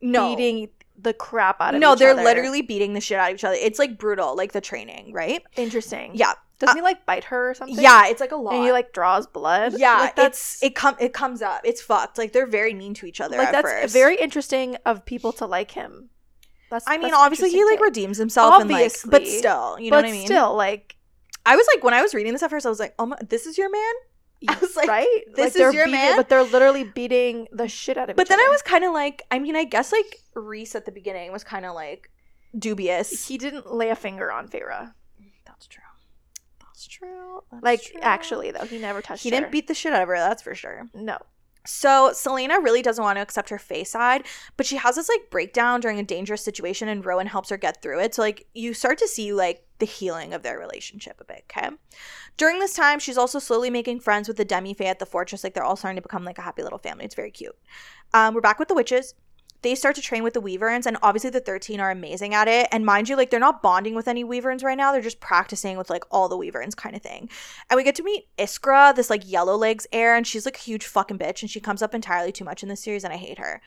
no. 0.01 0.33
beating 0.33 0.69
the 0.97 1.13
crap 1.13 1.59
out 1.59 1.73
of 1.73 1.81
each 1.81 1.83
other. 1.83 1.93
no, 1.93 1.95
they're 1.95 2.11
other. 2.11 2.23
literally 2.23 2.61
beating 2.61 2.93
the 2.93 3.01
shit 3.01 3.17
out 3.17 3.31
of 3.31 3.35
each 3.35 3.43
other. 3.43 3.57
It's 3.59 3.79
like 3.79 3.97
brutal, 3.97 4.35
like 4.37 4.53
the 4.53 4.61
training, 4.61 5.11
right? 5.11 5.43
interesting. 5.57 6.11
Yeah, 6.13 6.33
Doesn't 6.59 6.73
uh, 6.73 6.75
he 6.75 6.81
like 6.81 7.05
bite 7.05 7.25
her 7.25 7.51
or 7.51 7.53
something? 7.53 7.79
yeah, 7.79 8.07
it's 8.07 8.19
like 8.19 8.31
a 8.31 8.35
lot. 8.35 8.55
And 8.55 8.63
he 8.63 8.71
like 8.71 8.91
draws 8.93 9.25
blood. 9.27 9.75
yeah, 9.77 9.99
like, 9.99 10.15
that's 10.15 10.55
it's 10.55 10.63
it 10.63 10.75
come 10.75 10.95
it 10.99 11.13
comes 11.13 11.41
up. 11.41 11.61
It's 11.63 11.81
fucked. 11.81 12.17
Like 12.17 12.33
they're 12.33 12.47
very 12.47 12.73
mean 12.73 12.93
to 12.95 13.05
each 13.05 13.21
other. 13.21 13.37
like 13.37 13.47
at 13.47 13.51
that's 13.53 13.69
first. 13.69 13.93
very 13.93 14.17
interesting 14.17 14.75
of 14.85 15.05
people 15.05 15.31
to 15.33 15.45
like 15.45 15.71
him. 15.71 16.09
That's 16.69 16.85
I 16.87 16.97
mean, 16.97 17.03
that's 17.03 17.15
obviously 17.15 17.49
he 17.49 17.63
like 17.65 17.79
redeems 17.79 18.17
himself, 18.17 18.61
and 18.61 18.69
like, 18.69 18.93
but 19.05 19.25
still, 19.25 19.79
you 19.79 19.89
know 19.89 19.97
what 19.97 20.05
I 20.05 20.11
mean? 20.11 20.27
still, 20.27 20.55
like, 20.55 20.95
I 21.45 21.55
was 21.55 21.67
like, 21.73 21.83
when 21.83 21.93
I 21.93 22.01
was 22.01 22.13
reading 22.13 22.31
this 22.31 22.43
at 22.43 22.51
first, 22.51 22.65
I 22.65 22.69
was 22.69 22.79
like, 22.79 22.93
oh 22.99 23.07
my, 23.07 23.17
this 23.27 23.47
is 23.47 23.57
your 23.57 23.71
man. 23.71 23.93
I 24.47 24.57
was 24.59 24.75
like, 24.75 24.87
right? 24.87 25.23
this 25.35 25.55
like, 25.55 25.67
is 25.67 25.73
your 25.73 25.85
beating- 25.85 25.91
man? 25.99 26.15
but 26.15 26.29
they're 26.29 26.43
literally 26.43 26.83
beating 26.83 27.47
the 27.51 27.67
shit 27.67 27.97
out 27.97 28.03
of. 28.03 28.09
Him. 28.11 28.15
But 28.17 28.27
then 28.27 28.39
I 28.39 28.47
was 28.49 28.61
kind 28.61 28.83
of 28.83 28.93
like, 28.93 29.23
I 29.31 29.39
mean, 29.39 29.55
I 29.55 29.63
guess 29.63 29.91
like 29.91 30.21
Rhys 30.35 30.75
at 30.75 30.85
the 30.85 30.91
beginning 30.91 31.31
was 31.31 31.43
kind 31.43 31.65
of 31.65 31.73
like 31.73 32.11
dubious. 32.57 33.27
He 33.27 33.37
didn't 33.37 33.73
lay 33.73 33.89
a 33.89 33.95
finger 33.95 34.31
on 34.31 34.47
Feyre. 34.47 34.93
That's 35.45 35.67
true. 35.67 35.83
That's 36.79 36.87
true. 36.87 37.43
That's 37.51 37.61
Like, 37.63 37.81
true. 37.83 37.99
actually, 38.01 38.51
though, 38.51 38.63
he 38.63 38.77
never 38.77 39.01
touched. 39.01 39.23
he 39.23 39.29
her. 39.29 39.35
didn't 39.35 39.51
beat 39.51 39.67
the 39.67 39.73
shit 39.73 39.91
out 39.91 40.01
of 40.01 40.07
her. 40.07 40.15
That's 40.15 40.41
for 40.41 40.55
sure. 40.55 40.87
No. 40.93 41.17
So 41.65 42.11
Celaena 42.13 42.63
really 42.63 42.81
doesn't 42.81 43.03
want 43.03 43.17
to 43.17 43.21
accept 43.21 43.49
her 43.49 43.59
face 43.59 43.91
side, 43.91 44.25
but 44.55 44.65
she 44.65 44.77
has 44.77 44.95
this 44.95 45.09
like 45.09 45.29
breakdown 45.29 45.81
during 45.81 45.99
a 45.99 46.03
dangerous 46.03 46.41
situation, 46.41 46.87
and 46.87 47.05
Rowan 47.05 47.27
helps 47.27 47.49
her 47.49 47.57
get 47.57 47.81
through 47.81 47.99
it. 47.99 48.15
So 48.15 48.21
like 48.21 48.47
you 48.53 48.73
start 48.73 48.97
to 48.99 49.09
see 49.09 49.33
like 49.33 49.65
the 49.79 49.85
healing 49.85 50.33
of 50.33 50.41
their 50.41 50.57
relationship 50.57 51.19
a 51.19 51.25
bit. 51.25 51.43
Okay. 51.51 51.69
During 52.37 52.59
this 52.59 52.73
time, 52.73 52.97
she's 52.97 53.17
also 53.17 53.39
slowly 53.39 53.69
making 53.69 53.99
friends 53.99 54.29
with 54.29 54.37
the 54.37 54.45
demi 54.45 54.73
fae 54.73 54.85
at 54.85 54.99
the 54.99 55.05
fortress. 55.05 55.43
Like 55.43 55.53
they're 55.53 55.65
all 55.65 55.75
starting 55.75 55.97
to 55.97 56.01
become 56.01 56.23
like 56.23 56.37
a 56.37 56.43
happy 56.43 56.63
little 56.63 56.79
family. 56.79 57.03
It's 57.03 57.13
very 57.15 57.29
cute. 57.31 57.57
Um, 58.13 58.33
we're 58.33 58.41
back 58.41 58.57
with 58.57 58.69
the 58.69 58.73
witches. 58.73 59.13
They 59.61 59.75
start 59.75 59.95
to 59.97 60.01
train 60.01 60.23
with 60.23 60.33
the 60.33 60.39
Wyverns, 60.41 60.85
and 60.87 60.97
obviously 61.01 61.29
the 61.31 61.41
13 61.41 61.79
are 61.81 61.91
amazing 61.91 62.33
at 62.33 62.47
it. 62.47 62.67
And 62.71 62.85
mind 62.85 63.09
you, 63.09 63.17
like 63.17 63.29
they're 63.29 63.39
not 63.39 63.61
bonding 63.61 63.93
with 63.93 64.07
any 64.07 64.23
Wyverns 64.23 64.63
right 64.63 64.77
now. 64.77 64.91
They're 64.91 65.01
just 65.01 65.19
practicing 65.19 65.77
with 65.77 65.89
like 65.89 66.03
all 66.11 66.29
the 66.29 66.37
Wyverns 66.37 66.75
kind 66.75 66.95
of 66.95 67.01
thing. 67.01 67.29
And 67.69 67.75
we 67.77 67.83
get 67.83 67.95
to 67.95 68.03
meet 68.03 68.27
Iskra, 68.37 68.95
this 68.95 69.09
like 69.09 69.29
yellow 69.29 69.57
legs 69.57 69.85
heir, 69.91 70.15
and 70.15 70.25
she's 70.25 70.45
like 70.45 70.55
a 70.57 70.61
huge 70.61 70.85
fucking 70.85 71.17
bitch, 71.19 71.41
and 71.41 71.49
she 71.51 71.59
comes 71.59 71.81
up 71.81 71.93
entirely 71.93 72.31
too 72.31 72.45
much 72.45 72.63
in 72.63 72.69
this 72.69 72.81
series, 72.81 73.03
and 73.03 73.11
I 73.13 73.17
hate 73.17 73.37
her. 73.39 73.61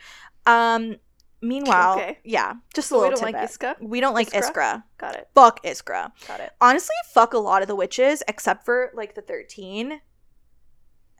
Um, 0.46 0.96
meanwhile, 1.42 1.94
Okay. 1.98 2.18
yeah, 2.24 2.54
just 2.74 2.86
a 2.86 2.88
So 2.88 2.96
we 2.96 3.02
little 3.08 3.20
don't 3.20 3.32
like 3.32 3.50
tidbit. 3.50 3.78
Iska. 3.80 3.86
We 3.86 4.00
don't 4.00 4.14
like 4.14 4.30
Iskra? 4.30 4.52
Iskra. 4.52 4.82
Got 4.96 5.14
it. 5.16 5.28
Fuck 5.34 5.62
Iskra. 5.64 6.12
Got 6.26 6.40
it. 6.40 6.52
Honestly, 6.60 6.94
fuck 7.12 7.34
a 7.34 7.38
lot 7.38 7.60
of 7.62 7.68
the 7.68 7.76
witches 7.76 8.22
except 8.26 8.64
for 8.64 8.90
like 8.94 9.14
the 9.14 9.20
13 9.22 10.00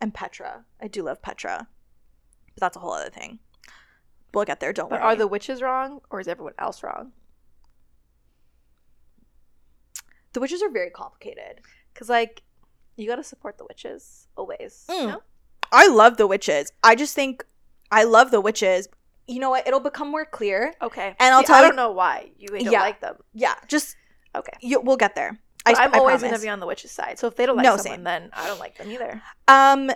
and 0.00 0.14
Petra. 0.14 0.64
I 0.80 0.88
do 0.88 1.02
love 1.02 1.20
Petra. 1.22 1.68
But 2.54 2.60
that's 2.60 2.76
a 2.76 2.80
whole 2.80 2.92
other 2.92 3.10
thing. 3.10 3.38
We'll 4.34 4.44
get 4.44 4.60
there, 4.60 4.72
don't 4.72 4.88
But 4.88 5.00
worry. 5.00 5.12
are 5.12 5.16
the 5.16 5.26
witches 5.26 5.60
wrong, 5.62 6.00
or 6.10 6.20
is 6.20 6.28
everyone 6.28 6.54
else 6.58 6.82
wrong? 6.82 7.12
the 10.32 10.40
witches 10.40 10.62
are 10.62 10.70
very 10.70 10.88
complicated. 10.90 11.60
Because 11.92 12.08
like, 12.08 12.42
you 12.96 13.06
gotta 13.06 13.22
support 13.22 13.58
the 13.58 13.64
witches 13.68 14.28
always. 14.36 14.86
Mm. 14.88 15.08
No? 15.08 15.22
I 15.70 15.88
love 15.88 16.16
the 16.16 16.26
witches. 16.26 16.72
I 16.82 16.94
just 16.94 17.14
think 17.14 17.44
I 17.90 18.04
love 18.04 18.30
the 18.30 18.40
witches. 18.40 18.88
You 19.28 19.40
know 19.40 19.50
what? 19.50 19.66
It'll 19.66 19.80
become 19.80 20.10
more 20.10 20.24
clear. 20.24 20.72
Okay. 20.80 21.14
And 21.20 21.34
I'll 21.34 21.40
See, 21.42 21.46
tell 21.48 21.56
I 21.56 21.60
you- 21.60 21.66
don't 21.68 21.76
know 21.76 21.92
why 21.92 22.30
you 22.38 22.48
don't 22.48 22.62
Yeah. 22.62 22.80
like 22.80 23.00
them. 23.00 23.16
Yeah, 23.34 23.54
just 23.68 23.94
Okay. 24.34 24.52
you, 24.62 24.80
we'll 24.80 24.96
get 24.96 25.14
there. 25.14 25.38
But 25.66 25.78
I, 25.78 25.84
I'm 25.84 25.94
I 25.94 25.98
always 25.98 26.20
promise. 26.20 26.30
gonna 26.38 26.42
be 26.42 26.48
on 26.48 26.60
the 26.60 26.66
witches' 26.66 26.90
side. 26.92 27.18
So 27.18 27.26
if 27.26 27.36
they 27.36 27.44
don't 27.44 27.56
like 27.56 27.64
No, 27.64 27.76
someone, 27.76 27.98
same. 27.98 28.04
then 28.04 28.30
I 28.32 28.46
don't 28.46 28.58
like 28.58 28.78
them 28.78 28.90
either. 28.90 29.20
Um, 29.48 29.90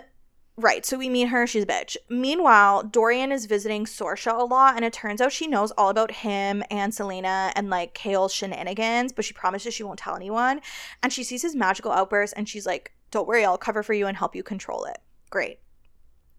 right. 0.57 0.85
So 0.85 0.97
we 0.97 1.09
meet 1.09 1.29
her. 1.29 1.47
She's 1.47 1.63
a 1.63 1.67
bitch. 1.67 1.97
Meanwhile, 2.09 2.83
Dorian 2.83 3.31
is 3.31 3.45
visiting 3.45 3.85
Sorscha 3.85 4.37
a 4.37 4.43
lot, 4.43 4.75
and 4.75 4.83
it 4.83 4.93
turns 4.93 5.21
out 5.21 5.31
she 5.31 5.47
knows 5.47 5.71
all 5.71 5.89
about 5.89 6.11
him 6.11 6.63
and 6.69 6.91
Celaena 6.91 7.51
and 7.55 7.69
like 7.69 7.93
Chaol's 7.93 8.33
shenanigans, 8.33 9.13
but 9.13 9.25
she 9.25 9.33
promises 9.33 9.73
she 9.73 9.83
won't 9.83 9.99
tell 9.99 10.15
anyone. 10.15 10.61
And 11.01 11.13
she 11.13 11.23
sees 11.23 11.41
his 11.41 11.55
magical 11.55 11.91
outburst, 11.91 12.33
and 12.35 12.49
she's 12.49 12.65
like, 12.65 12.93
"Don't 13.11 13.27
worry, 13.27 13.45
I'll 13.45 13.57
cover 13.57 13.83
for 13.83 13.93
you 13.93 14.07
and 14.07 14.17
help 14.17 14.35
you 14.35 14.43
control 14.43 14.85
it." 14.85 14.97
Great. 15.29 15.59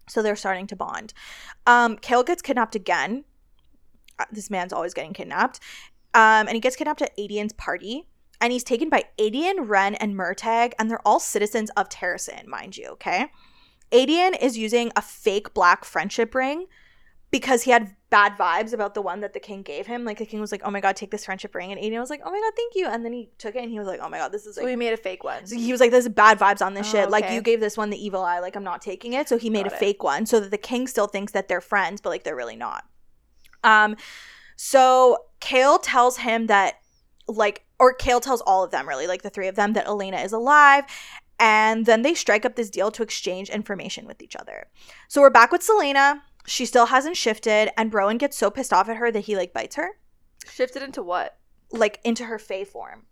So 0.07 0.21
they're 0.21 0.35
starting 0.35 0.67
to 0.67 0.75
bond. 0.75 1.13
Um, 1.67 1.97
Chaol 1.97 2.25
gets 2.25 2.41
kidnapped 2.41 2.75
again. 2.75 3.25
Uh, 4.17 4.25
This 4.31 4.49
man's 4.49 4.73
always 4.73 4.93
getting 4.93 5.13
kidnapped. 5.13 5.59
Um, 6.13 6.47
and 6.47 6.51
he 6.51 6.59
gets 6.59 6.75
kidnapped 6.75 7.03
at 7.03 7.15
Aedion's 7.17 7.53
party. 7.53 8.07
And 8.41 8.51
he's 8.53 8.63
taken 8.63 8.89
by 8.89 9.03
Aedion, 9.19 9.67
Ren, 9.67 9.95
and 9.95 10.15
Murtaugh, 10.15 10.71
and 10.79 10.89
they're 10.89 11.05
all 11.05 11.19
citizens 11.19 11.69
of 11.71 11.89
Terrasen, 11.89 12.47
mind 12.47 12.77
you, 12.77 12.87
okay? 12.91 13.31
Aedion 13.91 14.37
is 14.41 14.57
using 14.57 14.91
a 14.95 15.01
fake 15.01 15.53
black 15.53 15.83
friendship 15.85 16.35
ring 16.35 16.67
because 17.31 17.63
he 17.63 17.71
had 17.71 17.95
bad 18.09 18.35
vibes 18.37 18.73
about 18.73 18.95
the 18.95 19.01
one 19.03 19.19
that 19.21 19.33
the 19.33 19.39
king 19.39 19.61
gave 19.61 19.85
him. 19.85 20.03
Like 20.03 20.17
the 20.17 20.25
king 20.25 20.39
was 20.41 20.51
like, 20.51 20.61
"Oh 20.63 20.71
my 20.71 20.79
god, 20.81 20.95
take 20.95 21.11
this 21.11 21.25
friendship 21.25 21.53
ring," 21.53 21.71
and 21.71 21.79
Aedion 21.79 21.99
was 21.99 22.09
like, 22.09 22.21
"Oh 22.25 22.31
my 22.31 22.39
god, 22.39 22.53
thank 22.55 22.73
you." 22.75 22.87
And 22.87 23.05
then 23.05 23.13
he 23.13 23.29
took 23.37 23.55
it 23.55 23.61
and 23.61 23.69
he 23.71 23.77
was 23.77 23.87
like, 23.87 23.99
"Oh 24.01 24.09
my 24.09 24.17
god, 24.17 24.31
this 24.31 24.45
is 24.47 24.55
So 24.55 24.61
like." 24.61 24.67
we 24.69 24.75
made 24.75 24.93
a 24.93 24.97
fake 24.97 25.23
one. 25.23 25.45
So 25.45 25.55
he 25.55 25.71
was 25.71 25.79
like, 25.79 25.91
"There's 25.91 26.07
bad 26.09 26.39
vibes 26.39 26.65
on 26.65 26.73
this 26.73 26.87
Oh, 26.89 26.91
shit. 26.91 27.09
Like 27.09 27.29
you 27.31 27.41
gave 27.41 27.59
this 27.59 27.77
one 27.77 27.89
the 27.91 28.03
evil 28.03 28.21
eye. 28.23 28.39
Like 28.39 28.55
I'm 28.55 28.63
not 28.63 28.81
taking 28.81 29.13
it." 29.13 29.29
So 29.29 29.37
he 29.37 29.49
made 29.49 29.63
Got 29.65 29.73
a 29.73 29.75
it. 29.75 29.79
fake 29.79 30.03
one 30.03 30.25
so 30.25 30.39
that 30.39 30.49
the 30.51 30.57
king 30.57 30.87
still 30.87 31.07
thinks 31.07 31.31
that 31.33 31.47
they're 31.47 31.61
friends, 31.61 32.01
but 32.01 32.09
like 32.09 32.23
they're 32.23 32.35
really 32.35 32.55
not. 32.55 32.85
Um, 33.63 33.95
so 34.55 35.17
Chaol 35.41 35.79
tells 35.81 36.17
him 36.17 36.47
that, 36.47 36.75
like, 37.27 37.63
or 37.79 37.95
Chaol 37.95 38.21
tells 38.21 38.41
all 38.41 38.63
of 38.63 38.71
them 38.71 38.87
really, 38.87 39.05
like 39.07 39.21
the 39.21 39.29
three 39.29 39.47
of 39.47 39.55
them, 39.55 39.73
that 39.73 39.85
Elena 39.85 40.17
is 40.17 40.31
alive. 40.31 40.85
And 41.39 41.85
then 41.85 42.01
they 42.01 42.13
strike 42.13 42.45
up 42.45 42.55
this 42.55 42.69
deal 42.69 42.91
to 42.91 43.03
exchange 43.03 43.49
information 43.49 44.05
with 44.05 44.21
each 44.21 44.35
other. 44.35 44.67
So 45.07 45.21
we're 45.21 45.29
back 45.29 45.51
with 45.51 45.61
Celaena. 45.61 46.21
She 46.45 46.65
still 46.65 46.87
hasn't 46.87 47.15
shifted, 47.17 47.69
and 47.77 47.93
Rowan 47.93 48.17
gets 48.17 48.37
so 48.37 48.49
pissed 48.49 48.73
off 48.73 48.89
at 48.89 48.97
her 48.97 49.11
that 49.11 49.21
he 49.21 49.35
like 49.35 49.53
bites 49.53 49.75
her, 49.75 49.91
Shifted 50.49 50.81
into 50.81 51.03
what? 51.03 51.37
like 51.71 51.99
into 52.03 52.25
her 52.25 52.39
Fae 52.39 52.63
form. 52.65 53.05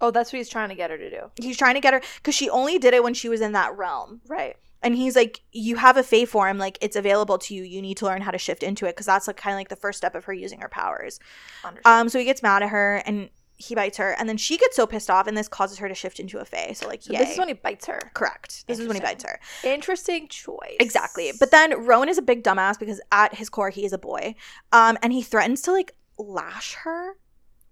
Oh, 0.00 0.10
that's 0.10 0.32
what 0.32 0.36
he's 0.38 0.48
trying 0.48 0.68
to 0.68 0.74
get 0.74 0.90
her 0.90 0.98
to 0.98 1.10
do. 1.10 1.30
He's 1.36 1.56
trying 1.56 1.74
to 1.74 1.80
get 1.80 1.94
her 1.94 2.00
because 2.16 2.34
she 2.34 2.48
only 2.50 2.78
did 2.78 2.94
it 2.94 3.02
when 3.02 3.14
she 3.14 3.28
was 3.28 3.40
in 3.40 3.52
that 3.52 3.76
realm. 3.76 4.20
Right. 4.28 4.56
And 4.82 4.94
he's 4.94 5.16
like, 5.16 5.40
You 5.50 5.76
have 5.76 5.96
a 5.96 6.02
Fae 6.02 6.24
form, 6.26 6.58
like 6.58 6.78
it's 6.80 6.94
available 6.94 7.38
to 7.38 7.54
you. 7.54 7.62
You 7.62 7.82
need 7.82 7.96
to 7.98 8.04
learn 8.04 8.22
how 8.22 8.30
to 8.30 8.38
shift 8.38 8.62
into 8.62 8.86
it 8.86 8.90
because 8.90 9.06
that's 9.06 9.26
like 9.26 9.36
kind 9.36 9.54
of 9.54 9.58
like 9.58 9.68
the 9.70 9.76
first 9.76 9.96
step 9.98 10.14
of 10.14 10.24
her 10.26 10.32
using 10.32 10.60
her 10.60 10.68
powers. 10.68 11.18
Understood. 11.64 11.90
Um, 11.90 12.08
so 12.08 12.18
he 12.18 12.24
gets 12.24 12.42
mad 12.42 12.62
at 12.62 12.68
her 12.68 13.02
and 13.06 13.30
he 13.56 13.74
bites 13.74 13.98
her, 13.98 14.10
and 14.18 14.28
then 14.28 14.36
she 14.36 14.56
gets 14.56 14.76
so 14.76 14.86
pissed 14.86 15.08
off, 15.08 15.26
and 15.26 15.36
this 15.36 15.48
causes 15.48 15.78
her 15.78 15.88
to 15.88 15.94
shift 15.94 16.18
into 16.18 16.38
a 16.38 16.44
Fae. 16.44 16.72
So 16.74 16.88
like, 16.88 17.02
so 17.02 17.12
yay. 17.12 17.20
this 17.20 17.32
is 17.32 17.38
when 17.38 17.48
he 17.48 17.54
bites 17.54 17.86
her. 17.86 18.00
correct. 18.14 18.66
This 18.66 18.78
is 18.78 18.86
when 18.88 18.96
he 18.96 19.00
bites 19.02 19.24
her. 19.24 19.38
Interesting 19.62 20.26
choice. 20.28 20.76
Exactly. 20.80 21.32
But 21.38 21.50
then 21.50 21.84
Rowan 21.86 22.08
is 22.08 22.18
a 22.18 22.22
big 22.22 22.42
dumbass 22.42 22.78
because 22.78 23.00
at 23.12 23.34
his 23.34 23.48
core 23.48 23.70
he 23.70 23.84
is 23.84 23.92
a 23.92 23.98
boy. 23.98 24.34
Um, 24.72 24.98
and 25.02 25.12
he 25.12 25.22
threatens 25.22 25.62
to 25.62 25.72
like 25.72 25.94
lash 26.18 26.74
her. 26.82 27.16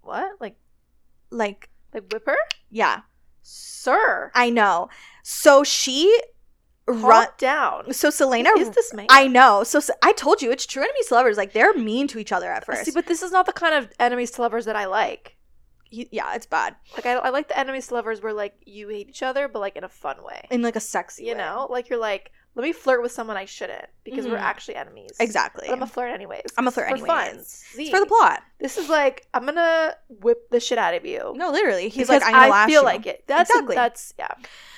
what? 0.01 0.39
Like, 0.39 0.55
Like, 1.31 1.69
like 1.93 2.11
whip 2.11 2.23
her, 2.27 2.37
yeah, 2.69 3.01
sir? 3.41 4.31
I 4.33 4.49
know. 4.49 4.89
So 5.23 5.63
she 5.63 6.17
run. 6.87 7.27
down. 7.37 7.93
So 7.93 8.09
Celaena 8.09 8.47
Who 8.53 8.59
is 8.59 8.69
this 8.71 8.93
man? 8.93 9.07
I 9.09 9.27
know. 9.27 9.63
So, 9.63 9.79
so 9.79 9.93
I 10.01 10.13
told 10.13 10.41
you 10.41 10.51
it's 10.51 10.65
true 10.65 10.83
enemies 10.83 11.07
to 11.07 11.15
lovers. 11.15 11.37
Like 11.37 11.53
they're 11.53 11.73
mean 11.73 12.07
to 12.09 12.19
each 12.19 12.31
other 12.31 12.49
at 12.51 12.65
first. 12.65 12.85
See, 12.85 12.91
but 12.91 13.07
this 13.07 13.21
is 13.21 13.31
not 13.31 13.45
the 13.45 13.53
kind 13.53 13.75
of 13.75 13.91
enemies 13.99 14.31
to 14.31 14.41
lovers 14.41 14.65
that 14.65 14.75
I 14.75 14.85
like. 14.85 15.32
He- 15.93 16.09
yeah, 16.11 16.33
it's 16.35 16.45
bad 16.47 16.75
Like 16.95 17.05
I, 17.05 17.13
I 17.13 17.29
like 17.29 17.47
the 17.47 17.57
enemies 17.57 17.87
to 17.87 17.93
lovers 17.93 18.21
where 18.21 18.33
like 18.33 18.55
you 18.65 18.89
hate 18.89 19.09
each 19.09 19.21
other, 19.23 19.47
but 19.47 19.59
like 19.59 19.75
in 19.75 19.83
a 19.83 19.89
fun 19.89 20.17
way. 20.23 20.47
in 20.49 20.61
like 20.61 20.75
a 20.75 20.79
sexy. 20.79 21.23
You 21.25 21.33
way. 21.33 21.37
know, 21.37 21.67
like 21.69 21.89
you're 21.89 21.99
like, 21.99 22.31
let 22.55 22.63
me 22.63 22.71
flirt 22.73 23.01
with 23.01 23.11
someone 23.11 23.35
I 23.37 23.45
shouldn't 23.45 23.85
because 24.03 24.25
we're 24.27 24.37
Mhm. 24.37 24.41
actually 24.51 24.75
enemies. 24.75 25.11
exactly. 25.19 25.65
But 25.67 25.73
I'm 25.75 25.83
a 25.83 25.87
flirt 25.87 26.11
anyways. 26.11 26.43
I'm 26.57 26.67
a 26.67 26.71
flirt 26.71 26.89
for 26.89 26.97
fun. 26.97 27.27
anyways. 27.27 27.47
See, 27.47 27.83
it's 27.83 27.91
for 27.91 27.99
the 27.99 28.05
plot. 28.07 28.41
This 28.59 28.77
is 28.77 28.89
like 28.89 29.27
I'm 29.33 29.45
gonna 29.45 29.95
whip 30.09 30.49
the 30.49 30.59
shit 30.59 30.77
out 30.77 30.93
of 30.95 31.05
you. 31.05 31.33
No, 31.35 31.51
literally, 31.51 31.89
he's 31.89 32.09
like, 32.09 32.23
I'm 32.23 32.31
gonna 32.31 32.45
I 32.45 32.49
lash 32.49 32.69
feel 32.69 32.81
you. 32.81 32.85
like 32.85 33.05
it. 33.05 33.23
That's 33.27 33.49
Exactly. 33.51 33.75
that's 33.75 34.13
yeah. 34.19 34.33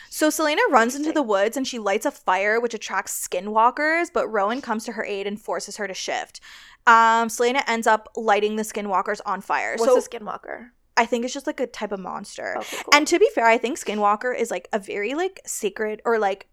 So 0.10 0.30
Celaena 0.30 0.60
runs 0.70 0.96
into 0.96 1.12
the 1.12 1.22
woods 1.24 1.58
and 1.58 1.68
she 1.68 1.78
lights 1.78 2.06
a 2.06 2.12
fire, 2.12 2.60
which 2.62 2.74
attracts 2.74 3.28
skinwalkers. 3.28 4.08
But 4.14 4.28
Rowan 4.30 4.62
comes 4.62 4.86
to 4.86 4.94
her 4.94 5.04
aid 5.04 5.28
and 5.28 5.40
forces 5.42 5.76
her 5.78 5.88
to 5.88 5.94
shift. 5.94 6.40
Um, 6.88 7.28
Celaena 7.30 7.64
ends 7.68 7.88
up 7.88 8.08
lighting 8.16 8.56
the 8.56 8.64
skinwalkers 8.64 9.20
on 9.26 9.42
fire. 9.42 9.76
What's 9.78 9.92
so 9.92 9.98
a 9.98 10.20
skinwalker? 10.20 10.70
I 10.98 11.06
think 11.06 11.26
it's 11.26 11.34
just 11.34 11.48
like 11.48 11.60
a 11.60 11.68
type 11.68 11.92
of 11.92 12.00
monster. 12.00 12.56
Okay, 12.58 12.78
cool. 12.84 12.94
And 12.94 13.08
to 13.08 13.20
be 13.20 13.30
fair, 13.36 13.46
I 13.46 13.58
think 13.58 13.78
Skinwalker 13.78 14.38
is 14.38 14.50
like 14.52 14.68
a 14.72 14.80
very 14.80 15.14
like 15.14 15.42
sacred 15.46 16.02
or 16.06 16.20
like 16.20 16.48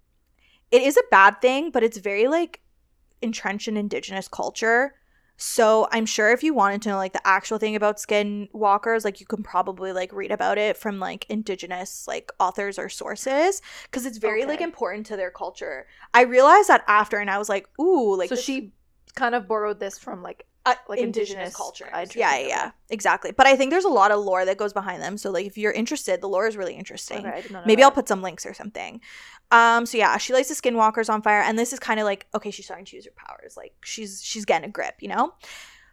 it 0.71 0.83
is 0.83 0.97
a 0.97 1.03
bad 1.11 1.41
thing, 1.41 1.71
but 1.71 1.83
it's 1.83 1.99
very 1.99 2.29
like 2.29 2.61
entrenched 3.21 3.69
in 3.69 3.77
indigenous 3.77 4.29
culture. 4.29 4.95
So 5.37 5.89
I'm 5.91 6.07
sure 6.07 6.31
if 6.31 6.43
you 6.43 6.55
wanted 6.55 6.83
to 6.83 6.91
know 6.91 6.97
like 6.97 7.15
the 7.15 7.27
actual 7.27 7.59
thing 7.59 7.75
about 7.75 7.97
skinwalkers, 7.97 9.05
like 9.05 9.19
you 9.19 9.27
can 9.27 9.43
probably 9.43 9.93
like 9.93 10.13
read 10.13 10.31
about 10.31 10.59
it 10.59 10.77
from 10.77 11.01
like 11.01 11.27
indigenous 11.29 12.07
like 12.07 12.31
authors 12.39 12.79
or 12.79 12.89
sources 12.89 13.61
because 13.85 14.07
it's 14.07 14.19
very 14.19 14.45
like 14.45 14.61
important 14.61 15.07
to 15.07 15.17
their 15.17 15.31
culture. 15.31 15.87
I 16.15 16.23
realized 16.23 16.69
that 16.69 16.85
after 16.87 17.19
and 17.19 17.31
I 17.31 17.39
was 17.39 17.49
like, 17.49 17.67
ooh, 17.81 18.17
like 18.17 18.29
so 18.29 18.35
this- 18.37 18.45
she 18.45 18.73
kind 19.15 19.35
of 19.35 19.49
borrowed 19.49 19.81
this 19.81 19.99
from 19.99 20.23
like 20.23 20.47
uh, 20.65 20.75
like 20.89 21.01
indigenous, 21.01 21.31
indigenous- 21.31 21.57
culture. 21.57 21.89
I 21.93 22.07
Yeah, 22.15 22.39
yeah, 22.39 22.71
exactly. 22.89 23.33
But 23.33 23.47
I 23.47 23.57
think 23.57 23.71
there's 23.71 23.85
a 23.85 23.89
lot 23.89 24.11
of 24.11 24.21
lore 24.21 24.45
that 24.45 24.57
goes 24.57 24.73
behind 24.73 25.03
them. 25.03 25.19
So 25.19 25.31
like 25.31 25.47
if 25.47 25.59
you're 25.59 25.73
interested, 25.73 26.21
the 26.21 26.29
lore 26.29 26.47
is 26.47 26.57
really 26.57 26.75
interesting. 26.75 27.27
okay, 27.27 27.29
I 27.29 27.41
did 27.41 27.51
not 27.51 27.61
know 27.61 27.67
Maybe 27.67 27.83
I'll 27.83 27.91
put 27.91 28.09
some 28.09 28.23
links 28.23 28.47
or 28.47 28.55
something. 28.55 29.01
Um, 29.51 29.87
so 29.87 29.99
yeah, 29.99 30.17
she 30.19 30.33
lights 30.33 30.49
the 30.49 30.55
skinwalkers 30.55 31.11
on 31.11 31.21
fire, 31.23 31.43
and 31.43 31.59
this 31.59 31.73
is 31.73 31.79
kind 31.79 32.01
of 32.01 32.05
like 32.05 32.27
okay, 32.35 32.51
she's 32.51 32.65
starting 32.65 32.87
to 32.87 32.97
use 32.97 33.05
her 33.05 33.13
powers. 33.17 33.57
Like 33.57 33.75
she's 33.85 34.23
she's 34.23 34.45
getting 34.45 34.69
a 34.69 34.73
grip, 34.73 34.95
you 35.01 35.09
know. 35.09 35.35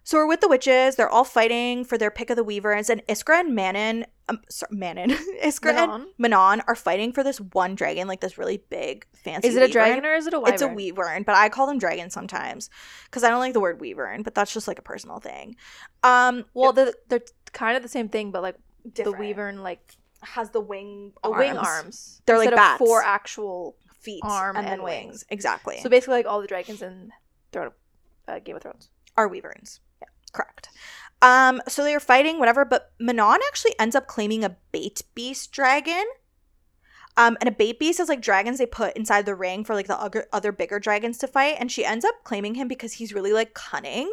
So 0.03 0.17
we're 0.17 0.27
with 0.27 0.41
the 0.41 0.47
witches. 0.47 0.95
They're 0.95 1.09
all 1.09 1.23
fighting 1.23 1.83
for 1.85 1.97
their 1.97 2.09
pick 2.11 2.29
of 2.29 2.35
the 2.35 2.43
weavers, 2.43 2.89
and 2.89 3.05
Iskra 3.07 3.41
and 3.41 3.55
Manon, 3.55 4.05
um, 4.27 4.39
sorry, 4.49 4.75
Manon, 4.75 5.11
Iskra 5.43 5.73
and 5.73 5.91
Manon? 5.91 6.07
Manon 6.17 6.61
are 6.67 6.75
fighting 6.75 7.11
for 7.11 7.23
this 7.23 7.39
one 7.39 7.75
dragon, 7.75 8.07
like 8.07 8.21
this 8.21 8.37
really 8.37 8.63
big, 8.69 9.05
fancy. 9.13 9.47
Is 9.47 9.55
it 9.55 9.63
a 9.63 9.71
dragon 9.71 10.05
or 10.05 10.13
is 10.13 10.27
it 10.27 10.33
a 10.33 10.39
wyvern? 10.39 10.53
It's 10.53 10.61
a 10.61 10.67
wyvern, 10.67 11.23
but 11.23 11.35
I 11.35 11.49
call 11.49 11.67
them 11.67 11.77
dragons 11.77 12.13
sometimes 12.13 12.69
because 13.05 13.23
I 13.23 13.29
don't 13.29 13.39
like 13.39 13.53
the 13.53 13.59
word 13.59 13.79
wyvern, 13.79 14.23
but 14.23 14.35
that's 14.35 14.53
just 14.53 14.67
like 14.67 14.79
a 14.79 14.83
personal 14.83 15.19
thing. 15.19 15.55
Um, 16.03 16.45
Well, 16.53 16.73
they're, 16.73 16.93
they're 17.07 17.21
kind 17.51 17.77
of 17.77 17.83
the 17.83 17.89
same 17.89 18.09
thing, 18.09 18.31
but 18.31 18.41
like 18.41 18.55
different. 18.93 19.17
the 19.17 19.23
wyvern, 19.23 19.61
like 19.63 19.95
has 20.21 20.49
the 20.49 20.61
wing, 20.61 21.13
the 21.23 21.31
wing 21.31 21.57
arms. 21.57 22.21
They're 22.25 22.37
like 22.37 22.53
bats. 22.55 22.77
four 22.79 23.01
actual. 23.03 23.75
feet, 23.99 24.21
arm 24.23 24.55
and, 24.55 24.65
then 24.65 24.73
and 24.75 24.83
wings. 24.83 25.05
wings. 25.05 25.25
Exactly. 25.29 25.77
So 25.81 25.89
basically, 25.89 26.15
like 26.15 26.25
all 26.25 26.39
the 26.41 26.47
dragons 26.47 26.81
in 26.81 27.11
Throne 27.51 27.71
uh, 28.29 28.39
Game 28.39 28.55
of 28.55 28.61
Thrones. 28.61 28.89
are 29.17 29.27
wyverns. 29.27 29.81
Correct. 30.31 30.69
Um, 31.21 31.61
so 31.67 31.83
they 31.83 31.93
are 31.93 31.99
fighting, 31.99 32.39
whatever, 32.39 32.63
but 32.65 32.91
Manon 32.99 33.39
actually 33.47 33.75
ends 33.79 33.95
up 33.95 34.07
claiming 34.07 34.43
a 34.43 34.55
bait 34.71 35.01
beast 35.15 35.51
dragon. 35.51 36.05
Um, 37.17 37.37
and 37.41 37.49
a 37.49 37.51
bait 37.51 37.79
beast 37.79 37.99
is 37.99 38.07
like 38.07 38.21
dragons 38.21 38.59
they 38.59 38.65
put 38.65 38.95
inside 38.95 39.25
the 39.25 39.35
ring 39.35 39.65
for 39.65 39.75
like 39.75 39.87
the 39.87 39.99
other, 39.99 40.27
other 40.31 40.53
bigger 40.53 40.79
dragons 40.79 41.17
to 41.17 41.27
fight. 41.27 41.57
And 41.59 41.69
she 41.69 41.83
ends 41.83 42.05
up 42.05 42.15
claiming 42.23 42.55
him 42.55 42.69
because 42.69 42.93
he's 42.93 43.13
really 43.13 43.33
like 43.33 43.53
cunning. 43.53 44.09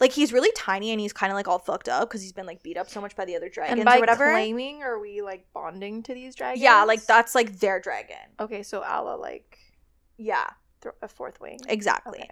Like 0.00 0.12
he's 0.12 0.32
really 0.32 0.50
tiny 0.54 0.90
and 0.90 1.00
he's 1.00 1.12
kind 1.12 1.32
of 1.32 1.36
like 1.36 1.48
all 1.48 1.58
fucked 1.58 1.88
up 1.88 2.08
because 2.08 2.22
he's 2.22 2.32
been 2.32 2.46
like 2.46 2.62
beat 2.62 2.76
up 2.76 2.90
so 2.90 3.00
much 3.00 3.16
by 3.16 3.24
the 3.24 3.36
other 3.36 3.48
dragons 3.48 3.78
and 3.80 3.84
by 3.86 3.96
or 3.96 4.00
whatever. 4.00 4.30
claiming, 4.30 4.82
are 4.82 4.98
we 4.98 5.22
like 5.22 5.46
bonding 5.52 6.02
to 6.04 6.14
these 6.14 6.34
dragons? 6.34 6.62
yeah, 6.62 6.84
like 6.84 7.04
that's 7.06 7.34
like 7.34 7.58
their 7.58 7.80
dragon. 7.80 8.16
Okay, 8.38 8.62
so 8.62 8.82
Ala 8.82 9.16
like 9.16 9.58
Yeah, 10.18 10.50
th- 10.82 10.94
a 11.02 11.08
fourth 11.08 11.40
wing. 11.40 11.58
exactly. 11.68 12.20
Okay. 12.20 12.30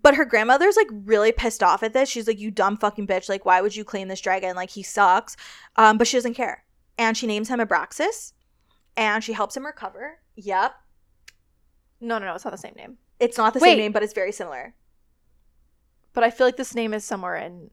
But 0.00 0.14
her 0.14 0.24
grandmother's 0.24 0.76
like 0.76 0.88
really 0.90 1.32
pissed 1.32 1.62
off 1.62 1.82
at 1.82 1.92
this. 1.92 2.08
She's 2.08 2.26
like, 2.26 2.38
"You 2.40 2.50
dumb 2.50 2.76
fucking 2.76 3.06
bitch! 3.06 3.28
Like, 3.28 3.44
why 3.44 3.60
would 3.60 3.76
you 3.76 3.84
claim 3.84 4.08
this 4.08 4.20
dragon? 4.20 4.56
Like, 4.56 4.70
he 4.70 4.82
sucks." 4.82 5.36
Um, 5.76 5.98
but 5.98 6.06
she 6.06 6.16
doesn't 6.16 6.34
care, 6.34 6.64
and 6.98 7.16
she 7.16 7.26
names 7.26 7.48
him 7.48 7.60
Abraxos, 7.60 8.32
and 8.96 9.22
she 9.22 9.32
helps 9.32 9.56
him 9.56 9.66
recover. 9.66 10.18
Yep, 10.36 10.74
No, 12.00 12.18
no, 12.18 12.26
no, 12.26 12.34
it's 12.34 12.44
not 12.44 12.50
the 12.52 12.58
same 12.58 12.74
name. 12.76 12.96
it's 13.20 13.36
not 13.38 13.52
the 13.54 13.60
Wait. 13.60 13.70
same 13.72 13.78
name, 13.78 13.92
but 13.92 14.02
it's 14.02 14.14
very 14.14 14.32
similar. 14.32 14.74
But 16.14 16.24
I 16.24 16.30
feel 16.30 16.46
like 16.46 16.56
this 16.56 16.74
name 16.74 16.92
is 16.94 17.04
somewhere 17.04 17.36
in. 17.36 17.70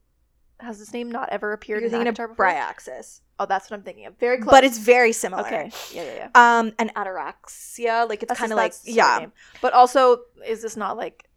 Has 0.60 0.78
this 0.80 0.94
name 0.94 1.10
not 1.10 1.30
ever 1.30 1.54
appeared 1.54 1.80
You're 1.82 1.88
in 1.88 1.92
thinking 1.92 2.08
of 2.10 2.16
before? 2.16 2.36
Bryaxis, 2.36 3.22
Oh, 3.40 3.46
that's 3.46 3.72
what 3.72 3.78
I'm 3.78 3.84
thinking 3.84 4.06
of. 4.06 4.18
Very 4.20 4.38
close. 4.40 4.52
but 4.52 4.64
it's 4.66 4.78
very 4.78 5.14
similar. 5.14 5.44
okay. 5.44 5.72
Yeah, 5.94 6.04
yeah, 6.04 6.30
yeah. 6.36 6.60
Um, 6.60 6.74
and 6.78 6.94
Ataraxia, 6.96 8.08
like 8.10 8.22
it's 8.22 8.34
kind 8.38 8.52
of 8.52 8.58
like 8.58 8.74
yeah, 8.84 9.20
name. 9.20 9.32
But 9.62 9.74
also, 9.74 10.20
is 10.46 10.62
this 10.62 10.76
not 10.76 10.98
like? 10.98 11.30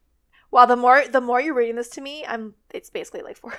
Well, 0.50 0.66
the 0.66 0.76
more 0.76 1.04
the 1.06 1.20
more 1.20 1.40
you're 1.40 1.54
reading 1.54 1.76
this 1.76 1.88
to 1.90 2.00
me, 2.00 2.24
I'm. 2.26 2.54
It's 2.74 2.90
basically 2.90 3.22
like 3.22 3.38
wing. 3.44 3.52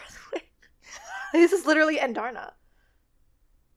this 1.32 1.54
is 1.54 1.66
literally 1.66 1.98
Andarna. 1.98 2.52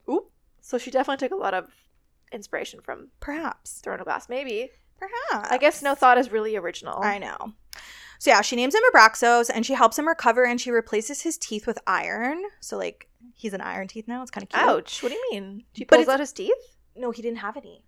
Ooh. 0.09 0.27
So 0.61 0.79
she 0.79 0.91
definitely 0.91 1.25
took 1.29 1.39
a 1.39 1.41
lot 1.41 1.55
of 1.55 1.71
inspiration 2.33 2.81
from 2.81 3.09
perhaps, 3.21 3.81
Throne 3.81 4.01
of 4.01 4.07
Glass. 4.07 4.29
Maybe. 4.29 4.71
perhaps. 4.99 5.49
I 5.53 5.59
guess 5.59 5.81
no 5.81 5.95
thought 5.95 6.19
is 6.19 6.33
really 6.33 6.57
original. 6.57 6.99
I 7.01 7.19
know. 7.19 7.53
So 8.19 8.31
yeah, 8.31 8.41
she 8.41 8.57
names 8.57 8.75
him 8.75 8.83
Abraxos 8.93 9.51
and 9.53 9.65
she 9.65 9.75
helps 9.75 9.99
him 9.99 10.09
recover 10.09 10.45
and 10.45 10.61
she 10.61 10.71
replaces 10.71 11.23
his 11.23 11.39
teeth 11.39 11.67
with 11.67 11.79
iron. 11.87 12.43
So 12.61 12.77
like 12.77 13.09
he's 13.35 13.55
an 13.55 13.61
iron 13.61 13.89
teeth 13.89 14.09
now. 14.09 14.23
It's 14.23 14.31
kind 14.31 14.43
of 14.43 14.49
cute. 14.49 14.63
Ouch! 14.63 15.03
What 15.03 15.11
do 15.11 15.15
you 15.15 15.29
mean? 15.33 15.65
She 15.75 15.85
pulls 15.85 16.09
out 16.09 16.21
his 16.21 16.33
teeth. 16.33 16.53
No, 16.95 17.11
he 17.11 17.23
didn't 17.23 17.39
have 17.39 17.57
any. 17.57 17.85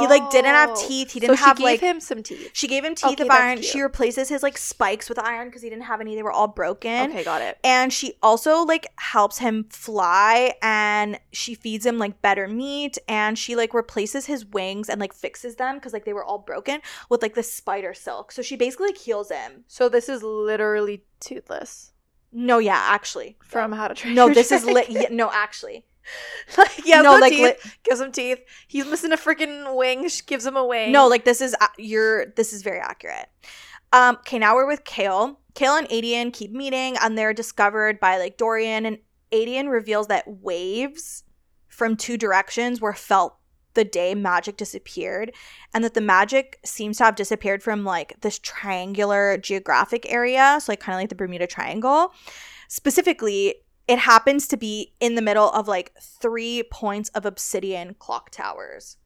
He 0.00 0.06
like 0.06 0.30
didn't 0.30 0.46
have 0.54 0.70
oh. 0.72 0.88
teeth. 0.88 1.10
He 1.12 1.20
didn't 1.20 1.32
Oh. 1.34 1.36
so 1.36 1.44
have 1.44 1.56
she 1.58 1.64
like 1.64 1.80
gave 1.80 1.90
him 1.90 2.00
some 2.00 2.22
teeth. 2.22 2.50
she 2.54 2.66
gave 2.68 2.84
him 2.84 2.94
teeth 2.94 3.12
Okay, 3.12 3.22
of 3.24 3.28
that's 3.28 3.40
iron. 3.42 3.58
cute. 3.58 3.66
She 3.72 3.80
replaces 3.82 4.28
his 4.28 4.42
like 4.42 4.56
spikes 4.56 5.08
with 5.08 5.18
iron 5.18 5.48
because 5.48 5.62
he 5.62 5.68
didn't 5.68 5.84
have 5.84 6.00
any. 6.00 6.14
They 6.14 6.22
were 6.22 6.32
all 6.32 6.48
broken. 6.48 7.10
Okay, 7.10 7.24
got 7.24 7.42
it. 7.42 7.58
And 7.62 7.92
she 7.92 8.14
also 8.22 8.62
like 8.64 8.86
helps 8.96 9.38
him 9.38 9.64
fly 9.70 10.54
and 10.62 11.18
she 11.32 11.54
feeds 11.54 11.84
him 11.86 11.98
like 11.98 12.22
better 12.22 12.48
meat 12.48 12.98
and 13.08 13.38
she 13.38 13.54
like 13.56 13.74
replaces 13.74 14.26
his 14.26 14.46
wings 14.46 14.88
and 14.88 15.00
like 15.00 15.12
fixes 15.12 15.56
them 15.56 15.76
because 15.76 15.92
like 15.92 16.04
they 16.04 16.12
were 16.12 16.24
all 16.24 16.38
broken 16.38 16.80
with 17.08 17.22
like 17.22 17.34
the 17.34 17.42
spider 17.42 17.94
silk. 17.94 18.32
So 18.32 18.42
she 18.42 18.56
basically 18.56 18.88
like 18.88 18.98
heals 18.98 19.30
him. 19.30 19.64
So 19.68 19.88
this 19.88 20.08
is 20.08 20.22
literally 20.22 21.04
toothless 21.20 21.92
No, 22.32 22.58
yeah, 22.58 22.78
actually. 22.88 23.36
from 23.42 23.72
How 23.72 23.88
to 23.88 23.94
Train. 23.94 24.14
No, 24.14 24.26
Your 24.26 24.34
this 24.34 24.50
is 24.52 24.64
lit. 24.64 24.88
Yeah, 24.90 25.08
no, 25.10 25.30
actually. 25.32 25.84
like 26.58 26.86
yeah, 26.86 27.02
no, 27.02 27.16
like 27.16 27.32
teeth. 27.32 27.42
lit- 27.42 27.60
gives 27.84 28.00
him 28.00 28.12
teeth. 28.12 28.40
He's 28.68 28.86
missing 28.86 29.12
a 29.12 29.16
freaking 29.16 29.76
wing. 29.76 30.08
She 30.08 30.22
gives 30.24 30.44
him 30.46 30.56
a 30.56 30.64
wing. 30.66 30.92
No, 30.92 31.08
like 31.08 31.24
this 31.24 31.40
is 31.40 31.54
a- 31.60 31.68
you're 31.82 32.26
this 32.26 32.52
is 32.52 32.62
very 32.62 32.80
accurate. 32.80 33.28
Um, 33.92 34.16
okay, 34.16 34.38
now 34.38 34.54
we're 34.54 34.66
with 34.66 34.84
Chaol. 34.84 35.36
Chaol 35.54 35.78
and 35.78 35.88
Aedion 35.88 36.32
keep 36.32 36.50
meeting, 36.50 36.96
and 37.00 37.16
they're 37.16 37.34
discovered 37.34 38.00
by 38.00 38.18
like 38.18 38.36
Dorian, 38.36 38.86
and 38.86 38.98
Aedion 39.32 39.70
reveals 39.70 40.06
that 40.08 40.24
waves 40.26 41.24
from 41.68 41.96
two 41.96 42.16
directions 42.16 42.80
were 42.80 42.94
felt 42.94 43.36
the 43.74 43.84
day 43.84 44.14
magic 44.14 44.56
disappeared, 44.56 45.32
and 45.72 45.82
that 45.84 45.94
the 45.94 46.00
magic 46.00 46.58
seems 46.64 46.98
to 46.98 47.04
have 47.04 47.16
disappeared 47.16 47.62
from 47.62 47.84
like 47.84 48.20
this 48.20 48.38
triangular 48.38 49.38
geographic 49.38 50.10
area, 50.10 50.58
so 50.60 50.72
like 50.72 50.80
kind 50.80 50.94
of 50.96 51.00
like 51.00 51.08
the 51.08 51.14
Bermuda 51.14 51.46
Triangle. 51.46 52.12
Specifically, 52.68 53.56
it 53.88 53.98
happens 53.98 54.46
to 54.48 54.56
be 54.56 54.94
in 55.00 55.14
the 55.14 55.22
middle 55.22 55.50
of 55.50 55.66
like 55.68 55.92
three 56.00 56.62
points 56.70 57.08
of 57.10 57.26
obsidian 57.26 57.94
clock 57.98 58.30
towers. 58.30 58.96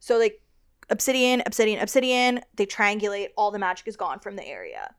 So 0.00 0.18
like 0.18 0.42
obsidian, 0.90 1.42
obsidian, 1.46 1.80
obsidian. 1.80 2.40
They 2.56 2.66
triangulate. 2.66 3.28
All 3.36 3.50
the 3.50 3.58
magic 3.58 3.86
is 3.88 3.96
gone 3.96 4.18
from 4.20 4.36
the 4.36 4.46
area. 4.46 4.94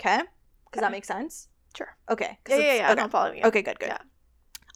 Okay, 0.00 0.18
does 0.72 0.80
that 0.80 0.90
make 0.92 1.04
sense? 1.04 1.48
Sure. 1.76 1.96
Okay. 2.10 2.38
Yeah, 2.48 2.56
yeah, 2.56 2.74
yeah. 2.74 2.92
Okay. 2.92 3.00
I'm 3.02 3.10
following 3.10 3.38
you. 3.38 3.44
okay. 3.44 3.62
Good. 3.62 3.78
Good. 3.78 3.88
Yeah. 3.88 3.98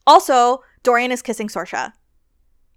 Also, 0.07 0.63
Dorian 0.83 1.11
is 1.13 1.23
kissing 1.23 1.49
Sorscha. 1.49 1.93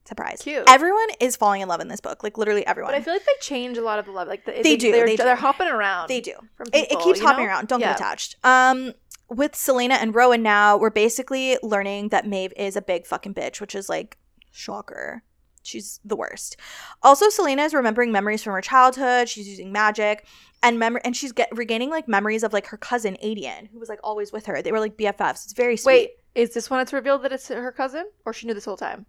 Surprise. 0.05 0.41
Cute. 0.43 0.63
Everyone 0.67 1.07
is 1.19 1.35
falling 1.35 1.61
in 1.61 1.67
love 1.67 1.81
in 1.81 1.87
this 1.87 1.99
book. 1.99 2.23
Like 2.23 2.37
literally 2.37 2.65
everyone. 2.67 2.91
But 2.93 2.97
I 2.97 3.01
feel 3.01 3.13
like 3.13 3.25
they 3.25 3.31
change 3.41 3.77
a 3.77 3.81
lot 3.81 3.97
of 3.97 4.05
the 4.05 4.11
love. 4.11 4.27
Like 4.27 4.45
the, 4.45 4.51
They 4.61 4.77
do, 4.77 4.91
They're, 4.91 5.07
they. 5.07 5.15
They're 5.15 5.35
hopping 5.35 5.67
around. 5.67 6.07
they 6.09 6.21
do. 6.21 6.33
From 6.55 6.67
It, 6.73 6.91
it 6.91 6.99
keeps 6.99 7.19
hopping 7.19 7.43
know? 7.45 7.49
around. 7.49 7.67
Don't 7.67 7.79
Yeah. 7.79 7.89
get 7.93 7.99
attached. 7.99 8.35
Um, 8.43 8.93
with 9.29 9.53
Celaena 9.53 9.97
and 10.01 10.13
Rowan 10.13 10.43
now, 10.43 10.77
we're 10.77 10.89
basically 10.89 11.57
learning 11.63 12.09
that 12.09 12.27
Maeve 12.27 12.53
is 12.55 12.75
a 12.75 12.81
big 12.81 13.05
fucking 13.05 13.33
bitch, 13.33 13.59
which 13.59 13.75
is 13.75 13.89
like 13.89 14.17
shocker. 14.51 15.23
She's 15.63 15.99
the 16.05 16.15
worst. 16.15 16.57
Also, 17.01 17.27
Celaena 17.27 17.65
is 17.65 17.73
remembering 17.73 18.11
memories 18.11 18.43
from 18.43 18.53
her 18.53 18.61
childhood. 18.61 19.27
She's 19.27 19.47
using 19.47 19.71
magic 19.71 20.27
and 20.61 20.77
mem- 20.77 20.99
and 21.03 21.15
she's 21.15 21.31
get 21.31 21.49
regaining 21.51 21.89
like 21.89 22.07
memories 22.07 22.43
of 22.43 22.53
like 22.53 22.67
her 22.67 22.77
cousin 22.77 23.17
Aedion, 23.23 23.69
who 23.71 23.79
was 23.79 23.89
like 23.89 23.99
always 24.03 24.31
with 24.31 24.45
her. 24.45 24.61
They 24.61 24.71
were 24.71 24.79
like 24.79 24.97
BFFs. 24.97 25.45
It's 25.45 25.53
very 25.53 25.75
sweet. 25.75 25.91
Wait, 25.91 26.09
is 26.35 26.53
this 26.53 26.69
when 26.69 26.81
it's 26.81 26.93
revealed 26.93 27.23
that 27.23 27.31
it's 27.31 27.47
her 27.47 27.71
cousin, 27.71 28.05
or 28.25 28.33
she 28.33 28.45
knew 28.45 28.53
this 28.53 28.65
whole 28.65 28.77
time? 28.77 29.07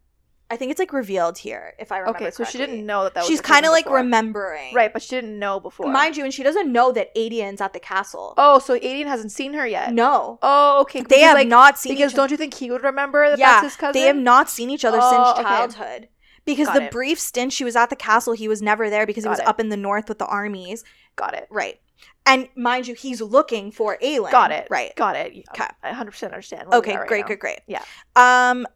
I 0.48 0.56
think 0.56 0.70
it's 0.70 0.78
like 0.78 0.92
revealed 0.92 1.38
here, 1.38 1.74
if 1.78 1.90
I 1.90 1.98
remember. 1.98 2.18
Okay, 2.20 2.30
so 2.30 2.44
she 2.44 2.56
didn't 2.56 2.86
know 2.86 3.02
that 3.02 3.14
that 3.14 3.20
was. 3.22 3.28
She's 3.28 3.40
kind 3.40 3.66
of 3.66 3.72
like 3.72 3.84
before. 3.86 3.96
remembering, 3.98 4.72
right, 4.74 4.92
but 4.92 5.02
she 5.02 5.10
didn't 5.16 5.38
know 5.38 5.58
before. 5.58 5.90
Mind 5.90 6.16
you, 6.16 6.22
and 6.24 6.32
she 6.32 6.44
doesn't 6.44 6.70
know 6.70 6.92
that 6.92 7.12
Aedion's 7.16 7.60
at 7.60 7.72
the 7.72 7.80
castle. 7.80 8.34
Oh, 8.38 8.60
so 8.60 8.78
Aedion 8.78 9.06
hasn't 9.06 9.32
seen 9.32 9.54
her 9.54 9.66
yet. 9.66 9.92
no, 9.92 10.38
Oh, 10.42 10.82
okay. 10.82 11.00
they 11.02 11.20
have 11.20 11.34
like, 11.34 11.48
not 11.48 11.78
seen. 11.78 11.94
Because 11.96 12.12
each- 12.12 12.16
don't 12.16 12.30
you 12.30 12.36
think 12.36 12.54
he 12.54 12.70
would 12.70 12.84
remember 12.84 13.28
that 13.28 13.38
yeah, 13.40 13.60
that's 13.60 13.64
his 13.74 13.76
cousin? 13.76 14.00
they 14.00 14.06
have 14.06 14.16
not 14.16 14.48
seen 14.48 14.70
each 14.70 14.84
other 14.84 14.98
Oh, 15.02 15.10
since 15.10 15.28
okay. 15.38 15.42
childhood. 15.42 16.08
Because 16.44 16.68
Got 16.68 16.74
the 16.74 16.82
it. 16.84 16.90
brief 16.92 17.18
stint 17.18 17.52
she 17.52 17.64
was 17.64 17.74
at 17.74 17.90
the 17.90 17.96
castle, 17.96 18.32
he 18.32 18.46
was 18.46 18.62
never 18.62 18.88
there 18.88 19.04
because 19.04 19.24
he 19.24 19.28
was 19.28 19.40
it. 19.40 19.48
up 19.48 19.58
in 19.58 19.68
the 19.68 19.76
north 19.76 20.08
with 20.08 20.20
the 20.20 20.26
armies. 20.26 20.84
Got 21.16 21.34
it. 21.34 21.48
Right. 21.50 21.80
And 22.24 22.48
mind 22.56 22.86
you, 22.86 22.94
he's 22.94 23.20
looking 23.20 23.72
for 23.72 23.98
Aelin. 24.02 24.30
Got 24.30 24.52
it. 24.52 24.68
Right. 24.70 24.94
Got 24.94 25.16
it. 25.16 25.32
Okay. 25.50 25.64
I 25.82 25.88
100 25.88 26.10
percent 26.12 26.32
understand. 26.32 26.68
Okay, 26.72 26.92
are 26.94 27.00
right 27.00 27.08
great, 27.08 27.20
now. 27.22 27.26
great, 27.26 27.40
great. 27.40 27.60
Yeah. 27.66 27.82
Um, 28.14 28.66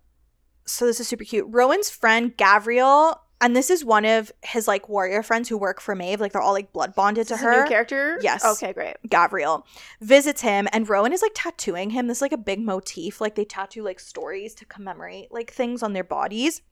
so 0.64 0.86
this 0.86 1.00
is 1.00 1.08
super 1.08 1.24
cute. 1.24 1.46
Rowan's 1.48 1.90
friend 1.90 2.36
Gavriel, 2.36 3.18
and 3.40 3.56
this 3.56 3.70
is 3.70 3.84
one 3.84 4.04
of 4.04 4.30
his 4.42 4.68
like 4.68 4.88
warrior 4.88 5.22
friends 5.22 5.48
who 5.48 5.56
work 5.56 5.80
for 5.80 5.94
Maeve. 5.94 6.20
Like 6.20 6.32
they're 6.32 6.42
all 6.42 6.52
like 6.52 6.72
blood 6.72 6.94
bonded 6.94 7.28
to 7.28 7.36
her. 7.36 7.50
a 7.52 7.62
new 7.62 7.68
character? 7.68 8.18
Yes. 8.22 8.44
Okay, 8.44 8.72
great. 8.72 8.96
Gavriel 9.08 9.64
visits 10.00 10.42
him, 10.42 10.68
and 10.72 10.88
Rowan 10.88 11.12
is 11.12 11.22
like 11.22 11.32
tattooing 11.34 11.90
him. 11.90 12.06
This 12.06 12.18
is, 12.18 12.22
like 12.22 12.32
a 12.32 12.38
big 12.38 12.60
motif. 12.60 13.20
Like 13.20 13.34
they 13.34 13.44
tattoo 13.44 13.82
like 13.82 14.00
stories 14.00 14.54
to 14.56 14.64
commemorate 14.64 15.32
like 15.32 15.50
things 15.50 15.82
on 15.82 15.92
their 15.92 16.04
bodies. 16.04 16.62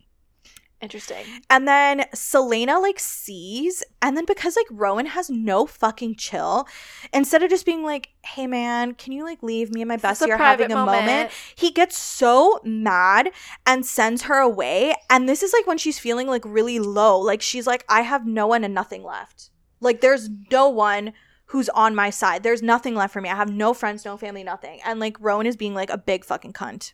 Interesting. 0.81 1.25
And 1.51 1.67
then 1.67 2.05
Celaena 2.15 2.81
like 2.81 3.01
sees, 3.01 3.83
and 4.01 4.17
then 4.17 4.25
because 4.25 4.55
like 4.55 4.67
Rowan 4.71 5.07
has 5.07 5.29
no 5.29 5.67
fucking 5.67 6.15
chill, 6.15 6.69
instead 7.13 7.43
of 7.43 7.51
just 7.51 7.67
being 7.67 7.83
like, 7.83 8.11
"Hey 8.25 8.47
man, 8.47 8.95
can 8.95 9.13
you 9.13 9.25
like 9.25 9.43
leave 9.43 9.73
me 9.73 9.83
and 9.83 9.89
my 9.89 9.97
bestie 9.97 10.29
are 10.29 10.37
having 10.37 10.71
a 10.71 10.77
moment. 10.77 11.07
moment. 11.07 11.31
he 11.57 11.73
gets 11.73 11.99
so 11.99 12.61
mad 12.63 13.31
and 13.67 13.85
sends 13.85 14.23
her 14.23 14.39
away. 14.39 14.95
And 15.11 15.29
this 15.29 15.43
is 15.43 15.53
like 15.53 15.67
when 15.67 15.79
she's 15.79 15.99
feeling 15.99 16.29
like 16.29 16.45
really 16.45 16.79
low. 16.79 17.19
Like 17.19 17.43
she's 17.43 17.67
like, 17.67 17.85
"I 17.89 18.03
have 18.03 18.25
no 18.25 18.47
one 18.47 18.63
and 18.63 18.73
nothing 18.75 19.03
left. 19.03 19.51
Like 19.81 20.01
there's 20.01 20.29
no 20.51 20.69
one." 20.69 21.13
Who's 21.53 21.71
on 21.71 21.95
my 21.95 22.11
side? 22.11 22.43
There's 22.43 22.61
nothing 22.61 22.95
left 22.95 23.11
for 23.11 23.23
me. 23.23 23.31
I 23.31 23.35
have 23.35 23.51
no 23.51 23.73
friends, 23.73 24.05
no 24.05 24.19
family, 24.19 24.45
nothing. 24.45 24.81
And 24.85 25.01
like 25.01 25.17
Rowan 25.19 25.47
is 25.47 25.57
being 25.57 25.73
like 25.73 25.89
a 25.89 25.97
big 25.97 26.27
fucking 26.27 26.53
cunt. 26.53 26.93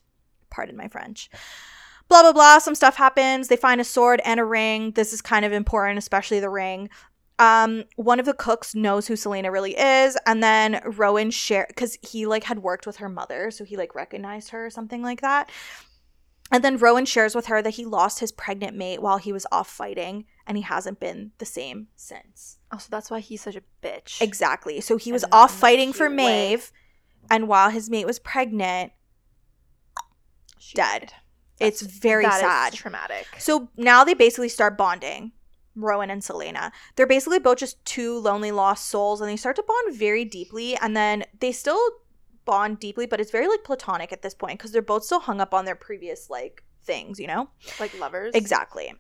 Pardon 0.49 0.77
my 0.77 0.87
French 0.87 1.29
blah 2.09 2.23
blah 2.23 2.33
blah 2.33 2.59
some 2.59 2.75
stuff 2.75 2.97
happens 2.97 3.49
they 3.49 3.57
find 3.57 3.81
a 3.81 3.85
sword 3.85 4.21
and 4.25 4.39
a 4.39 4.45
ring 4.45 4.93
this 4.93 5.13
is 5.13 5.21
kind 5.23 5.45
of 5.45 5.53
important 5.53 5.99
especially 5.99 6.41
the 6.41 6.51
ring 6.51 6.89
Um, 7.41 7.85
one 7.97 8.21
of 8.21 8.27
the 8.27 8.35
cooks 8.35 8.77
knows 8.77 9.09
who 9.09 9.15
Celaena 9.15 9.51
really 9.51 9.77
is, 9.77 10.17
and 10.25 10.41
then 10.41 10.81
Rowan 10.85 11.33
share 11.33 11.67
because 11.67 11.99
he 12.01 12.27
like 12.27 12.45
had 12.45 12.61
worked 12.61 12.87
with 12.87 12.99
her 12.99 13.09
mother, 13.09 13.51
so 13.51 13.65
he 13.65 13.77
like 13.77 13.97
recognized 13.97 14.51
her 14.51 14.65
or 14.67 14.71
something 14.71 15.03
like 15.03 15.21
that. 15.21 15.51
And 16.53 16.63
then 16.63 16.77
Rowan 16.77 17.07
shares 17.07 17.35
with 17.35 17.47
her 17.47 17.61
that 17.61 17.75
he 17.75 17.85
lost 17.85 18.21
his 18.21 18.31
pregnant 18.31 18.77
mate 18.77 19.03
while 19.03 19.19
he 19.19 19.33
was 19.33 19.47
off 19.51 19.69
fighting, 19.69 20.27
and 20.47 20.57
he 20.57 20.63
hasn't 20.63 21.01
been 21.01 21.33
the 21.39 21.45
same 21.45 21.89
since. 21.97 22.59
Oh, 22.71 22.79
so 22.79 22.87
that's 22.89 23.11
why 23.11 23.19
he's 23.19 23.43
such 23.43 23.57
a 23.57 23.63
bitch. 23.83 24.21
Exactly. 24.23 24.81
So 24.81 24.97
he 24.97 25.11
was 25.11 25.25
off 25.33 25.53
fighting 25.53 25.93
for 25.93 26.07
cute 26.07 26.19
way. 26.19 26.51
Maeve, 26.51 26.71
and 27.29 27.49
while 27.49 27.71
his 27.71 27.91
mate 27.91 28.07
was 28.07 28.21
pregnant, 28.21 28.93
She 30.61 30.77
dead. 30.77 31.01
died. 31.01 31.13
It's 31.61 31.83
very 31.83 32.25
that 32.25 32.41
sad. 32.41 32.73
traumatic. 32.73 33.27
So 33.39 33.69
now 33.77 34.05
they 34.05 34.15
basically 34.15 34.49
start 34.49 34.77
bonding, 34.77 35.33
Rowan 35.77 36.11
and 36.11 36.23
Celaena. 36.23 36.73
They're 36.97 37.07
basically 37.07 37.39
both 37.39 37.59
just 37.59 37.85
two 37.85 38.19
lonely 38.19 38.53
lost 38.53 38.89
souls, 38.89 39.21
and 39.21 39.31
they 39.31 39.37
start 39.37 39.57
to 39.57 39.65
bond 39.67 39.97
very 39.97 40.25
deeply. 40.25 40.77
And 40.77 40.97
then 40.97 41.25
they 41.41 41.53
still 41.53 41.81
bond 42.45 42.79
deeply, 42.81 43.07
but 43.07 43.21
it's 43.21 43.31
very 43.31 43.49
like 43.49 43.65
platonic 43.65 44.13
at 44.13 44.23
this 44.23 44.35
point 44.35 44.59
because 44.59 44.73
they're 44.73 44.83
both 44.83 45.05
still 45.05 45.21
hung 45.21 45.41
up 45.41 45.55
on 45.55 45.65
their 45.65 45.75
previous 45.75 46.29
like 46.29 46.65
things, 46.85 47.19
you 47.19 47.27
know? 47.27 47.49
Like 47.81 47.99
lovers. 47.99 48.35
Exactly. 48.35 48.93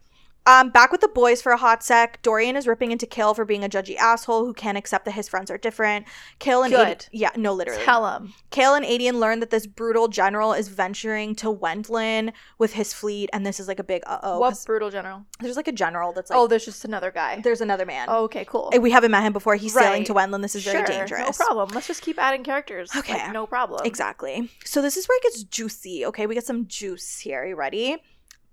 Um, 0.46 0.68
back 0.68 0.92
with 0.92 1.00
the 1.00 1.08
boys 1.08 1.40
for 1.40 1.52
a 1.52 1.56
hot 1.56 1.82
sec. 1.82 2.20
Dorian 2.22 2.54
is 2.56 2.66
ripping 2.66 2.92
into 2.92 3.06
Chaol 3.06 3.34
for 3.34 3.46
being 3.46 3.64
a 3.64 3.68
judgy 3.68 3.96
asshole 3.96 4.44
who 4.44 4.52
can't 4.52 4.76
accept 4.76 5.06
that 5.06 5.12
his 5.12 5.28
friends 5.28 5.50
are 5.50 5.56
different. 5.56 6.06
Chaol 6.38 6.64
and 6.64 6.74
Good. 6.74 7.06
Yeah, 7.12 7.30
no, 7.36 7.54
literally. 7.54 7.82
Tell 7.82 8.06
him. 8.14 8.34
Chaol 8.50 8.76
and 8.76 8.84
Aedion 8.84 9.18
learn 9.18 9.40
that 9.40 9.50
this 9.50 9.66
brutal 9.66 10.08
general 10.08 10.52
is 10.52 10.68
venturing 10.68 11.34
to 11.36 11.46
Wendlyn 11.46 12.32
with 12.58 12.74
his 12.74 12.92
fleet, 12.92 13.30
and 13.32 13.46
this 13.46 13.58
is 13.58 13.68
like 13.68 13.78
a 13.78 13.84
big 13.84 14.02
uh 14.06 14.18
oh. 14.22 14.38
what 14.38 14.58
brutal 14.66 14.90
general? 14.90 15.24
There's 15.40 15.56
like 15.56 15.68
a 15.68 15.72
general 15.72 16.12
that's 16.12 16.30
like, 16.30 16.38
oh, 16.38 16.46
there's 16.46 16.64
just 16.66 16.84
another 16.84 17.10
guy. 17.10 17.40
there's 17.40 17.62
another 17.62 17.86
man. 17.86 18.08
Oh, 18.10 18.24
okay, 18.24 18.44
cool. 18.44 18.70
And 18.72 18.82
we 18.82 18.90
haven't 18.90 19.12
met 19.12 19.22
him 19.22 19.32
before. 19.32 19.54
He's 19.56 19.72
sailing 19.72 20.04
to 20.04 20.14
Wendlyn. 20.14 20.42
This 20.42 20.54
is 20.54 20.64
very 20.64 20.84
dangerous. 20.84 21.38
No 21.40 21.46
problem. 21.46 21.70
Let's 21.74 21.86
just 21.86 22.02
keep 22.02 22.18
adding 22.18 22.44
characters. 22.44 22.90
Okay. 22.94 23.14
Like, 23.14 23.32
no 23.32 23.46
problem. 23.46 23.80
Exactly. 23.84 24.50
So 24.64 24.82
this 24.82 24.96
is 24.96 25.06
where 25.06 25.16
it 25.16 25.22
gets 25.22 25.44
juicy. 25.44 26.04
Okay, 26.06 26.26
we 26.26 26.34
get 26.34 26.44
some 26.46 26.66
juice 26.66 27.18
here. 27.20 27.42
Are 27.42 27.46
you 27.46 27.56
ready? 27.56 27.98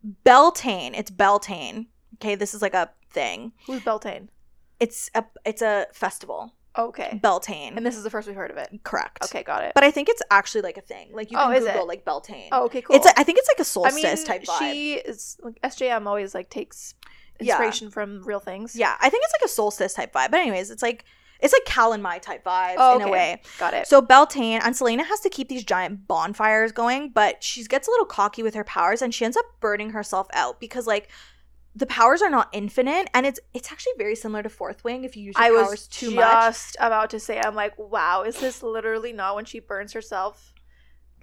Beltane. 0.03 0.93
It's 0.95 1.11
Beltane. 1.11 1.87
Okay, 2.15 2.35
this 2.35 2.53
is 2.53 2.61
like 2.61 2.73
a 2.73 2.89
thing. 3.09 3.51
Who's 3.67 3.81
Beltane? 3.81 4.29
It's 4.79 5.09
a 5.15 5.23
it's 5.45 5.61
a 5.61 5.87
festival. 5.93 6.53
Okay. 6.77 7.19
Beltane. 7.21 7.75
And 7.75 7.85
this 7.85 7.97
is 7.97 8.03
the 8.03 8.09
first 8.09 8.27
we've 8.27 8.35
heard 8.37 8.49
of 8.49 8.55
it. 8.57 8.79
correct. 8.83 9.25
Okay, 9.25 9.43
got 9.43 9.63
it. 9.63 9.73
But 9.75 9.83
I 9.83 9.91
think 9.91 10.07
it's 10.07 10.21
actually 10.31 10.61
like 10.61 10.77
a 10.77 10.81
thing. 10.81 11.09
Like 11.13 11.29
you 11.29 11.37
Oh, 11.37 11.47
can 11.47 11.55
is 11.57 11.65
Google 11.65 11.85
like 11.87 12.05
Beltane. 12.05 12.47
oh, 12.53 12.65
okay, 12.65 12.81
cool. 12.81 12.95
It's 12.95 13.05
a, 13.05 13.19
I 13.19 13.23
think 13.23 13.39
it's 13.39 13.49
like 13.49 13.59
a 13.59 13.65
solstice 13.65 14.03
mean, 14.03 14.25
type 14.25 14.43
vibe. 14.43 14.59
she 14.59 14.93
is 14.93 15.37
like 15.41 15.59
SJM 15.63 16.07
always 16.07 16.33
like 16.33 16.49
takes 16.49 16.95
Yeah. 17.41 17.53
inspiration 17.55 17.91
from 17.91 18.23
real 18.23 18.39
things. 18.39 18.73
yeah, 18.75 18.95
I 19.01 19.09
think 19.09 19.23
it's 19.25 19.33
like 19.33 19.45
a 19.45 19.51
solstice 19.51 19.93
type 19.93 20.13
vibe. 20.13 20.31
But 20.31 20.39
anyways, 20.39 20.71
it's 20.71 20.81
like 20.81 21.03
it's 21.41 21.53
like 21.53 21.65
Cal 21.65 21.93
and 21.93 22.03
my 22.03 22.17
type 22.19 22.43
vibes 22.45 22.75
Oh, 22.77 22.95
in 22.97 23.01
a 23.01 23.09
way. 23.09 23.41
got 23.57 23.73
it. 23.73 23.87
So 23.87 24.01
Beltane 24.01 24.61
and 24.63 24.75
Celaena 24.75 25.05
has 25.05 25.19
to 25.21 25.29
keep 25.29 25.49
these 25.49 25.63
giant 25.63 26.07
bonfires 26.07 26.71
going, 26.71 27.09
but 27.09 27.43
she 27.43 27.63
gets 27.65 27.87
a 27.87 27.91
little 27.91 28.05
cocky 28.05 28.43
with 28.43 28.53
her 28.55 28.63
powers 28.63 29.01
and 29.01 29.13
she 29.13 29.25
ends 29.25 29.35
up 29.37 29.45
burning 29.59 29.89
herself 29.91 30.27
out 30.33 30.59
because 30.59 30.85
like 30.87 31.09
the 31.75 31.85
powers 31.85 32.21
are 32.21 32.29
not 32.29 32.49
infinite 32.51 33.09
and 33.13 33.25
it's 33.25 33.39
it's 33.53 33.71
actually 33.71 33.93
very 33.97 34.13
similar 34.15 34.43
to 34.43 34.49
Fourth 34.49 34.83
Wing 34.83 35.03
if 35.05 35.15
you 35.15 35.23
use 35.23 35.35
your 35.37 35.43
I 35.45 35.49
powers 35.49 35.69
was 35.71 35.87
too 35.87 36.11
much. 36.11 36.23
just 36.31 36.75
about 36.79 37.09
to 37.11 37.19
say, 37.19 37.39
I'm 37.43 37.55
like, 37.55 37.77
wow, 37.79 38.23
is 38.23 38.39
this 38.39 38.61
literally 38.61 39.13
not 39.13 39.35
when 39.35 39.45
she 39.45 39.59
burns 39.59 39.93
herself? 39.93 40.53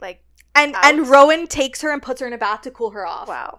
Like, 0.00 0.24
And 0.54 0.74
out. 0.74 0.84
and 0.86 1.06
Rowan 1.08 1.46
takes 1.48 1.82
her 1.82 1.90
and 1.92 2.00
puts 2.02 2.20
her 2.22 2.26
in 2.26 2.32
a 2.32 2.38
bath 2.38 2.62
to 2.62 2.70
cool 2.70 2.90
her 2.90 3.06
off. 3.06 3.28
wow. 3.28 3.58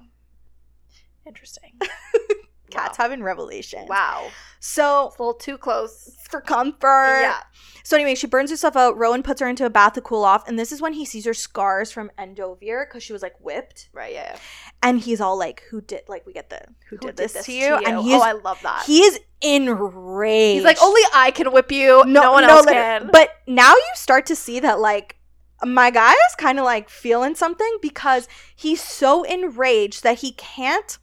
Interesting. 1.27 1.73
Kat's 2.71 2.97
wow. 2.97 3.03
having 3.05 3.23
revelations. 3.23 3.87
wow. 3.89 4.29
So 4.59 5.07
It's 5.07 5.17
a 5.17 5.21
little 5.21 5.33
too 5.33 5.57
close. 5.57 6.15
for 6.29 6.41
comfort. 6.41 7.21
Yeah. 7.21 7.39
So 7.83 7.95
anyway, 7.95 8.13
she 8.15 8.27
burns 8.27 8.51
herself 8.51 8.75
out. 8.75 8.97
Rowan 8.97 9.23
puts 9.23 9.39
her 9.41 9.47
into 9.47 9.65
a 9.65 9.69
bath 9.69 9.93
to 9.93 10.01
cool 10.01 10.23
off, 10.23 10.47
and 10.47 10.59
this 10.59 10.71
is 10.71 10.81
when 10.81 10.93
he 10.93 11.05
sees 11.05 11.25
her 11.25 11.33
scars 11.33 11.91
from 11.91 12.11
Endovier 12.19 12.85
because 12.87 13.01
she 13.01 13.13
was 13.13 13.21
like 13.23 13.33
whipped, 13.39 13.89
Right, 13.93 14.13
yeah. 14.13 14.33
yeah. 14.33 14.39
and 14.83 14.99
he's 14.99 15.19
all 15.21 15.37
like, 15.39 15.63
"Who 15.71 15.81
did 15.81 16.01
like 16.07 16.25
we 16.27 16.33
get 16.33 16.49
the 16.51 16.59
who, 16.89 16.97
Who 16.97 17.07
did, 17.07 17.17
this, 17.17 17.45
to 17.45 17.51
you?" 17.53 17.73
And 17.75 17.99
he's 17.99 18.13
oh, 18.13 18.21
I 18.21 18.33
love 18.33 18.59
that. 18.61 18.83
he 18.85 18.99
is 18.99 19.19
enraged. 19.41 20.55
He's 20.57 20.63
like, 20.65 20.81
only 20.83 21.01
I 21.15 21.31
can 21.31 21.51
whip 21.51 21.71
you. 21.71 22.03
No, 22.05 22.33
one 22.33 22.43
else 22.43 22.65
lit- 22.65 22.73
can. 22.75 23.09
But 23.11 23.29
now 23.47 23.71
you 23.73 23.91
start 23.95 24.25
to 24.27 24.35
see 24.35 24.59
that 24.59 24.79
like 24.79 25.15
my 25.63 25.89
guy 25.89 26.11
is 26.11 26.35
kind 26.37 26.59
of 26.59 26.65
like 26.65 26.89
feeling 26.89 27.33
something 27.35 27.77
because 27.81 28.27
he's 28.55 28.83
so 28.83 29.23
enraged 29.23 30.03
that 30.03 30.19
he 30.19 30.33
can't 30.33 30.97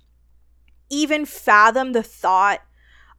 even 0.88 1.26
fathom 1.26 1.92
the 1.92 2.02
thought 2.02 2.60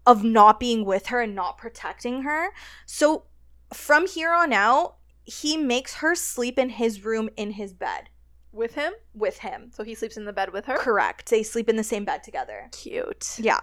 of 0.08 0.24
not 0.24 0.60
being 0.60 0.86
with 0.86 1.08
her 1.08 1.22
and 1.22 1.36
not 1.36 1.58
protecting 1.58 2.24
her. 2.24 2.50
So 2.88 3.26
from 3.74 4.08
here 4.08 4.34
on 4.34 4.54
out, 4.54 4.96
he 5.26 5.58
makes 5.58 5.96
her 5.96 6.16
sleep 6.16 6.58
in 6.58 6.70
his 6.70 7.04
room 7.04 7.30
in 7.36 7.52
his 7.52 7.74
bed 7.74 8.10
with 8.54 8.74
him, 8.74 8.94
with 9.14 9.40
him. 9.40 9.70
so 9.74 9.84
he 9.84 9.94
sleeps 9.94 10.18
in 10.18 10.24
the 10.24 10.34
bed 10.34 10.52
with 10.54 10.66
her. 10.66 10.78
Correct. 10.78 11.30
They 11.30 11.44
sleep 11.44 11.70
in 11.70 11.76
the 11.76 11.84
same 11.84 12.06
bed 12.06 12.24
together. 12.24 12.70
Cute. 12.72 13.38
Yeah. 13.38 13.60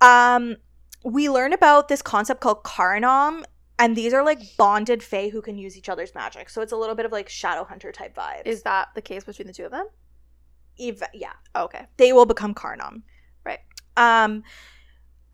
Um 0.00 0.56
we 1.04 1.30
learn 1.30 1.52
about 1.52 1.86
this 1.86 2.02
concept 2.02 2.40
called 2.40 2.64
Carranam 2.64 3.44
and 3.78 3.94
these 3.96 4.12
are 4.12 4.24
like 4.24 4.40
bonded 4.56 5.02
fae 5.02 5.28
who 5.28 5.40
can 5.40 5.56
use 5.56 5.78
each 5.78 5.88
other's 5.88 6.12
magic. 6.14 6.50
So 6.50 6.60
it's 6.60 6.72
a 6.72 6.76
little 6.76 6.96
bit 6.96 7.06
of 7.06 7.12
like 7.12 7.28
shadow 7.28 7.62
hunter 7.62 7.92
type 7.92 8.16
vibe. 8.16 8.42
Is 8.44 8.62
that 8.64 8.88
the 8.96 9.00
case 9.00 9.22
between 9.22 9.46
the 9.46 9.54
two 9.54 9.64
of 9.64 9.70
them? 9.70 9.86
Eve- 10.76 11.02
yeah. 11.14 11.34
Oh, 11.54 11.64
okay. 11.64 11.86
They 11.96 12.12
will 12.12 12.26
become 12.26 12.52
Carranam. 12.52 13.02
Right. 13.44 13.60
Um 13.96 14.42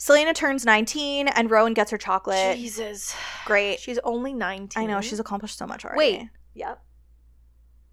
Celaena 0.05 0.35
turns 0.35 0.67
19 0.67 1.29
and 1.29 1.51
Rowan 1.51 1.73
gets 1.73 1.91
her 1.91 1.97
chocolate. 1.97 2.57
Jesus. 2.57 3.17
Great. 3.47 3.81
She's 3.81 3.99
only 4.05 4.35
19. 4.35 4.83
I 4.83 4.85
know 4.87 5.01
she's 5.01 5.19
accomplished 5.19 5.57
so 5.57 5.67
much 5.67 5.83
already. 5.87 5.99
Wait. 5.99 6.29
Yep. 6.53 6.83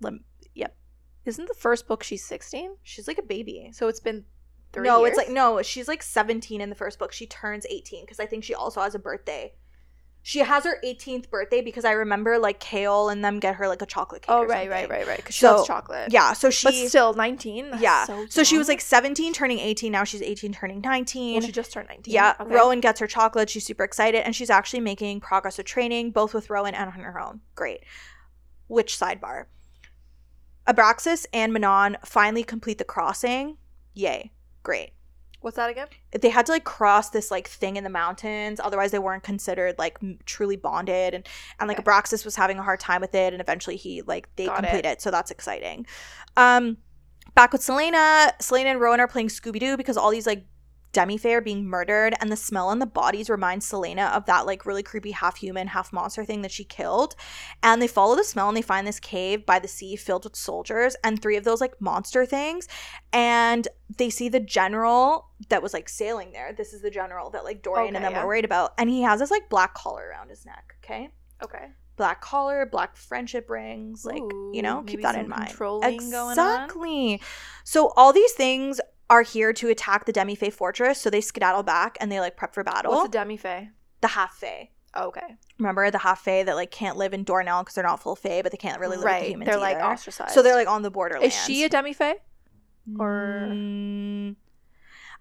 Lem- 0.01 0.25
yep. 0.53 0.75
Isn't 1.23 1.47
the 1.47 1.53
first 1.53 1.87
book 1.87 2.03
she's 2.03 2.21
16? 2.25 2.75
She's 2.83 3.07
like 3.07 3.17
a 3.17 3.23
baby. 3.23 3.69
So 3.71 3.87
it's 3.87 4.01
been 4.01 4.25
three 4.73 4.89
no, 4.89 4.99
years? 4.99 5.11
it's 5.11 5.17
like 5.17 5.33
no, 5.33 5.61
she's 5.61 5.87
like 5.87 6.03
17 6.03 6.59
in 6.59 6.69
the 6.69 6.75
first 6.75 6.99
book. 6.99 7.13
She 7.13 7.27
turns 7.27 7.65
18 7.69 8.03
because 8.03 8.19
I 8.19 8.25
think 8.25 8.43
she 8.43 8.53
also 8.53 8.81
has 8.81 8.93
a 8.93 8.99
birthday. 8.99 9.53
She 10.23 10.39
has 10.39 10.65
her 10.65 10.77
18th 10.85 11.31
birthday 11.31 11.61
because 11.61 11.83
I 11.83 11.93
remember 11.93 12.37
like 12.37 12.59
Chaol 12.59 13.11
and 13.11 13.25
them 13.25 13.39
get 13.39 13.55
her 13.55 13.67
like 13.67 13.81
a 13.81 13.87
chocolate 13.87 14.21
cake. 14.21 14.29
Oh, 14.29 14.45
right, 14.45 14.69
right, 14.69 14.87
right, 14.87 15.07
right. 15.07 15.17
Because 15.17 15.33
she 15.33 15.41
So, 15.41 15.55
loves 15.55 15.67
chocolate. 15.67 16.11
Yeah, 16.11 16.33
so 16.33 16.51
she 16.51 16.67
But 16.67 16.89
still, 16.89 17.13
19? 17.15 17.71
That's 17.71 17.81
yeah. 17.81 18.05
So, 18.05 18.27
So, 18.29 18.43
she 18.43 18.57
was 18.59 18.67
like 18.67 18.81
17 18.81 19.33
turning 19.33 19.57
18, 19.57 19.91
now 19.91 20.03
she's 20.03 20.21
18 20.21 20.53
turning 20.53 20.79
19. 20.81 21.33
Well, 21.33 21.41
she 21.41 21.51
just 21.51 21.73
turned 21.73 21.89
19. 21.89 22.13
yeah, 22.13 22.35
Okay. 22.39 22.53
Rowan 22.53 22.81
gets 22.81 22.99
her 22.99 23.07
chocolate. 23.07 23.49
She's 23.49 23.65
super 23.65 23.83
excited 23.83 24.23
and 24.23 24.35
she's 24.35 24.51
actually 24.51 24.81
making 24.81 25.21
progress 25.21 25.57
with 25.57 25.65
training 25.65 26.11
both 26.11 26.35
with 26.35 26.51
Rowan 26.51 26.75
and 26.75 26.89
on 26.91 26.99
her 26.99 27.19
own. 27.19 27.41
Great. 27.55 27.83
Which 28.67 28.97
sidebar? 28.99 29.45
Abraxos 30.67 31.25
and 31.33 31.51
Manon 31.51 31.97
finally 32.05 32.43
complete 32.43 32.77
the 32.77 32.83
crossing. 32.83 33.57
Yay. 33.95 34.31
Great. 34.61 34.91
What's 35.41 35.57
that 35.57 35.69
again? 35.69 35.87
they 36.19 36.29
had 36.29 36.45
to 36.45 36.51
like 36.51 36.63
cross 36.63 37.09
this 37.09 37.29
like 37.31 37.47
thing 37.47 37.75
in 37.75 37.83
the 37.83 37.89
mountains 37.89 38.59
otherwise 38.63 38.91
they 38.91 38.99
weren't 38.99 39.23
considered 39.23 39.75
like 39.77 39.97
m- 40.01 40.19
truly 40.25 40.55
bonded 40.55 41.13
and 41.13 41.27
and 41.59 41.67
like 41.67 41.79
Okay. 41.79 41.83
abraxos 41.85 42.23
was 42.23 42.35
having 42.35 42.57
a 42.59 42.63
hard 42.63 42.79
time 42.79 43.01
with 43.01 43.13
it 43.15 43.33
and 43.33 43.41
eventually 43.41 43.75
he 43.75 44.01
like 44.03 44.29
they 44.35 44.45
Got 44.45 44.59
it. 44.59 44.67
complete 44.69 44.85
it. 44.85 45.01
so 45.01 45.09
that's 45.11 45.31
exciting 45.31 45.85
um 46.37 46.77
back 47.35 47.51
with 47.53 47.61
celaena 47.61 48.31
celaena 48.39 48.65
and 48.65 48.79
rowan 48.79 48.99
are 48.99 49.07
playing 49.07 49.29
scooby-doo 49.29 49.77
because 49.77 49.97
all 49.97 50.11
these 50.11 50.27
like 50.27 50.45
demi-fae 50.91 51.31
are 51.31 51.41
being 51.41 51.65
murdered 51.65 52.13
and 52.19 52.31
the 52.31 52.35
smell 52.35 52.67
on 52.67 52.79
the 52.79 52.85
bodies 52.85 53.29
reminds 53.29 53.69
celaena 53.69 54.11
of 54.13 54.25
that 54.25 54.45
like 54.45 54.65
really 54.65 54.83
creepy 54.83 55.11
half 55.11 55.37
human 55.37 55.67
half 55.67 55.93
monster 55.93 56.25
thing 56.25 56.41
that 56.41 56.51
she 56.51 56.63
killed 56.63 57.15
and 57.63 57.81
they 57.81 57.87
follow 57.87 58.15
the 58.15 58.23
smell 58.23 58.47
and 58.47 58.57
they 58.57 58.61
find 58.61 58.85
this 58.85 58.99
cave 58.99 59.45
by 59.45 59.59
the 59.59 59.67
sea 59.67 59.95
filled 59.95 60.23
with 60.23 60.35
soldiers 60.35 60.95
and 61.03 61.21
three 61.21 61.37
of 61.37 61.43
those 61.43 61.61
like 61.61 61.79
monster 61.79 62.25
things 62.25 62.67
and 63.13 63.67
they 63.97 64.09
see 64.09 64.29
the 64.29 64.39
general 64.39 65.29
that 65.49 65.61
was 65.61 65.73
like 65.73 65.89
sailing 65.89 66.31
there. 66.31 66.53
This 66.53 66.73
is 66.73 66.81
the 66.81 66.91
general 66.91 67.29
that 67.31 67.43
like 67.43 67.61
Dorian 67.61 67.95
and 67.95 68.05
them 68.05 68.13
yeah. 68.13 68.21
were 68.21 68.27
worried 68.27 68.45
about. 68.45 68.73
And 68.77 68.89
he 68.89 69.01
has 69.01 69.19
this 69.19 69.31
like 69.31 69.49
black 69.49 69.73
collar 69.73 70.07
around 70.07 70.29
his 70.29 70.45
neck. 70.45 70.75
Okay. 70.83 71.09
Okay. 71.43 71.67
Black 71.97 72.21
collar, 72.21 72.65
black 72.65 72.95
friendship 72.95 73.49
rings. 73.49 74.05
Like, 74.05 74.21
you 74.53 74.61
know, 74.61 74.83
keep 74.83 75.01
that 75.01 75.15
in 75.15 75.27
mind. 75.27 75.47
controlling 75.47 75.97
going 76.09 76.39
on? 76.39 76.63
Exactly. 76.63 77.21
So 77.63 77.93
all 77.95 78.13
these 78.13 78.31
things 78.33 78.79
are 79.11 79.21
here 79.21 79.51
to 79.53 79.67
attack 79.69 80.05
the 80.05 80.11
Demi 80.11 80.33
Fae 80.35 80.49
fortress. 80.49 80.99
So 81.01 81.09
they 81.11 81.21
skedaddle 81.21 81.63
back 81.63 81.97
and 82.01 82.11
they 82.11 82.19
like 82.19 82.35
prep 82.37 82.53
for 82.55 82.63
battle. 82.63 82.93
What's 82.93 83.09
a 83.09 83.11
demi 83.11 83.37
fae? 83.37 83.69
the 84.01 84.07
half 84.07 84.33
Fae. 84.35 84.69
Oh, 84.95 85.07
okay. 85.09 85.35
Remember 85.59 85.91
the 85.91 85.99
half 85.99 86.21
Fae 86.23 86.43
that 86.43 86.55
like 86.55 86.71
can't 86.71 86.97
live 86.97 87.13
in 87.13 87.23
Doranelle 87.23 87.61
because 87.61 87.75
they're 87.75 87.83
not 87.83 88.01
full 88.01 88.15
Fae, 88.15 88.41
but 88.41 88.51
they 88.51 88.57
can't 88.57 88.79
really 88.79 88.97
live 88.97 89.03
with 89.05 89.13
the 89.13 89.19
right. 89.21 89.29
humans 89.29 89.47
They're 89.49 89.59
like 89.59 89.77
ostracized. 89.77 90.33
So 90.33 90.41
they're 90.41 90.55
like 90.55 90.67
on 90.67 90.81
the 90.81 90.89
borderlands. 90.91 91.35
Is 91.35 91.43
she 91.45 91.63
a 91.63 91.69
demi 91.69 91.93
fae? 91.93 92.15
or- 92.99 93.47
Mm, 93.49 94.35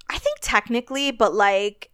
I 0.08 0.18
think 0.18 0.38
technically, 0.40 1.10
but 1.10 1.34
like, 1.34 1.90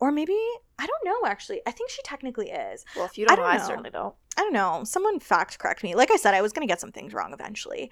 or 0.00 0.10
maybe 0.10 0.36
I 0.78 0.86
don't 0.86 1.04
know. 1.04 1.28
Actually, 1.28 1.60
I 1.66 1.70
think 1.70 1.90
she 1.90 2.02
technically 2.02 2.50
is. 2.50 2.84
Well, 2.96 3.04
if 3.04 3.16
you 3.16 3.24
don't, 3.26 3.36
know, 3.36 3.42
don't 3.44 3.52
I 3.54 3.58
know. 3.58 3.66
certainly 3.66 3.90
don't. 3.90 4.14
I 4.36 4.40
don't 4.42 4.52
know. 4.52 4.82
Someone 4.84 5.20
fact 5.20 5.58
correct 5.58 5.82
me. 5.84 5.94
Like 5.94 6.10
I 6.10 6.16
said, 6.16 6.34
I 6.34 6.42
was 6.42 6.52
gonna 6.52 6.66
get 6.66 6.80
some 6.80 6.90
things 6.92 7.12
wrong 7.14 7.32
eventually. 7.32 7.90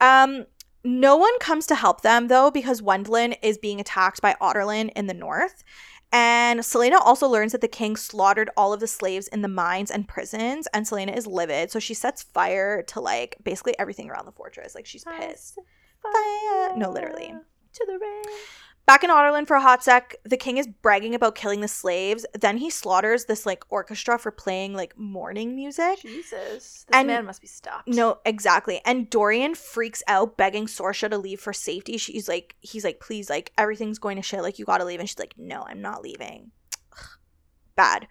Um. 0.00 0.44
No 0.86 1.16
one 1.16 1.36
comes 1.40 1.66
to 1.66 1.74
help 1.74 2.02
them 2.02 2.28
though 2.28 2.48
because 2.48 2.80
Wendlyn 2.80 3.36
is 3.42 3.58
being 3.58 3.80
attacked 3.80 4.22
by 4.22 4.36
Adarlan 4.40 4.90
in 4.94 5.08
the 5.08 5.14
north. 5.14 5.64
And 6.12 6.60
Celaena 6.60 7.00
also 7.04 7.26
learns 7.26 7.50
that 7.50 7.60
the 7.60 7.66
king 7.66 7.96
slaughtered 7.96 8.50
all 8.56 8.72
of 8.72 8.78
the 8.78 8.86
slaves 8.86 9.26
in 9.26 9.42
the 9.42 9.48
mines 9.48 9.90
and 9.90 10.06
prisons, 10.06 10.68
and 10.72 10.86
Celaena 10.86 11.16
is 11.16 11.26
livid. 11.26 11.72
So 11.72 11.80
she 11.80 11.94
sets 11.94 12.22
fire 12.22 12.84
to 12.84 13.00
like 13.00 13.36
basically 13.42 13.76
everything 13.80 14.08
around 14.08 14.26
the 14.26 14.32
fortress. 14.32 14.76
Like 14.76 14.86
she's 14.86 15.04
pissed. 15.04 15.58
Fire. 16.00 16.76
No, 16.76 16.92
literally. 16.92 17.34
To 17.72 17.86
the 17.86 17.98
rain. 17.98 18.36
Back 18.86 19.02
in 19.02 19.10
Adarlan 19.10 19.48
for 19.48 19.56
a 19.56 19.60
hot 19.60 19.82
sec, 19.82 20.14
the 20.24 20.36
king 20.36 20.58
is 20.58 20.68
bragging 20.68 21.14
about 21.16 21.34
killing 21.34 21.60
the 21.60 21.66
slaves. 21.66 22.24
Then 22.40 22.58
he 22.58 22.70
slaughters 22.70 23.24
this 23.24 23.44
like 23.44 23.64
orchestra 23.68 24.16
for 24.16 24.30
playing 24.30 24.74
like 24.74 24.96
morning 24.96 25.56
music. 25.56 25.98
Jesus. 26.00 26.84
This 26.84 26.86
And- 26.92 27.08
man 27.08 27.24
must 27.24 27.40
be 27.40 27.48
stopped. 27.48 27.88
No, 27.88 28.18
exactly. 28.24 28.80
And 28.84 29.10
Dorian 29.10 29.56
freaks 29.56 30.04
out, 30.06 30.36
begging 30.36 30.66
Sorscha 30.66 31.10
to 31.10 31.18
leave 31.18 31.40
for 31.40 31.52
safety. 31.52 31.98
She's 31.98 32.28
like, 32.28 32.54
he's 32.60 32.84
like, 32.84 33.00
please, 33.00 33.28
like, 33.28 33.52
everything's 33.58 33.98
going 33.98 34.16
to 34.16 34.22
shit. 34.22 34.42
Like, 34.42 34.58
you 34.60 34.64
gotta 34.64 34.84
leave. 34.84 35.00
And 35.00 35.08
she's 35.08 35.18
like, 35.18 35.34
no, 35.36 35.64
I'm 35.68 35.82
not 35.82 36.02
leaving. 36.02 36.52
Ugh. 36.92 36.98
Bad. 37.74 38.06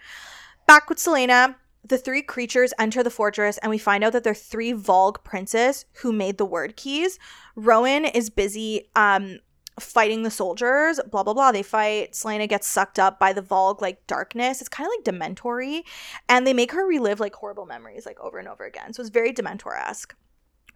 Back 0.67 0.89
with 0.89 0.97
Celaena, 0.97 1.55
the 1.85 1.97
three 1.97 2.21
creatures 2.21 2.73
enter 2.77 3.01
the 3.01 3.09
fortress, 3.09 3.57
and 3.59 3.69
we 3.69 3.77
find 3.77 4.03
out 4.03 4.11
that 4.11 4.23
they're 4.25 4.33
three 4.33 4.73
Valg 4.73 5.23
princes 5.23 5.85
who 6.01 6.11
made 6.11 6.37
the 6.37 6.47
Wyrdkeys. 6.47 7.17
Rowan 7.55 8.03
is 8.03 8.29
busy 8.29 8.89
um 8.95 9.39
fighting 9.79 10.23
the 10.23 10.31
soldiers, 10.31 10.99
blah 11.11 11.23
blah 11.23 11.33
blah. 11.33 11.51
They 11.51 11.63
fight. 11.63 12.13
Celaena 12.13 12.47
gets 12.47 12.67
sucked 12.67 12.99
up 12.99 13.19
by 13.19 13.33
the 13.33 13.41
Valg 13.41 13.81
like 13.81 14.05
darkness. 14.07 14.61
It's 14.61 14.69
kind 14.69 14.87
of 14.87 14.91
like 14.97 15.03
dementory 15.03 15.83
and 16.29 16.45
they 16.45 16.53
make 16.53 16.71
her 16.71 16.87
relive 16.87 17.19
like 17.19 17.35
horrible 17.35 17.65
memories 17.65 18.05
like 18.05 18.19
over 18.19 18.37
and 18.37 18.47
over 18.47 18.63
again. 18.63 18.93
So 18.93 19.01
it's 19.01 19.09
very 19.09 19.33
Dementor-esque. 19.33 20.15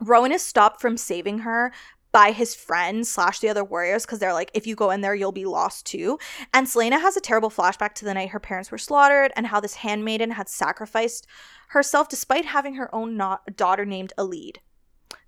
Rowan 0.01 0.31
is 0.31 0.41
stopped 0.41 0.81
from 0.81 0.97
saving 0.97 1.39
her 1.39 1.71
by 2.11 2.31
his 2.31 2.55
friends 2.55 3.09
slash 3.09 3.39
the 3.39 3.49
other 3.49 3.63
warriors 3.63 4.05
because 4.05 4.19
they're 4.19 4.33
like, 4.33 4.49
if 4.53 4.65
you 4.65 4.75
go 4.75 4.89
in 4.91 5.01
there, 5.01 5.13
you'll 5.13 5.31
be 5.31 5.45
lost 5.45 5.85
too. 5.85 6.17
And 6.53 6.65
Celaena 6.65 6.99
has 6.99 7.15
a 7.15 7.21
terrible 7.21 7.49
flashback 7.49 7.93
to 7.95 8.05
the 8.05 8.13
night 8.13 8.29
her 8.29 8.39
parents 8.39 8.71
were 8.71 8.77
slaughtered 8.77 9.31
and 9.35 9.47
how 9.47 9.59
this 9.59 9.75
handmaiden 9.75 10.31
had 10.31 10.49
sacrificed 10.49 11.27
herself 11.69 12.09
despite 12.09 12.45
having 12.45 12.75
her 12.75 12.93
own 12.93 13.15
no- 13.15 13.39
daughter 13.55 13.85
named 13.85 14.13
Elide. 14.17 14.57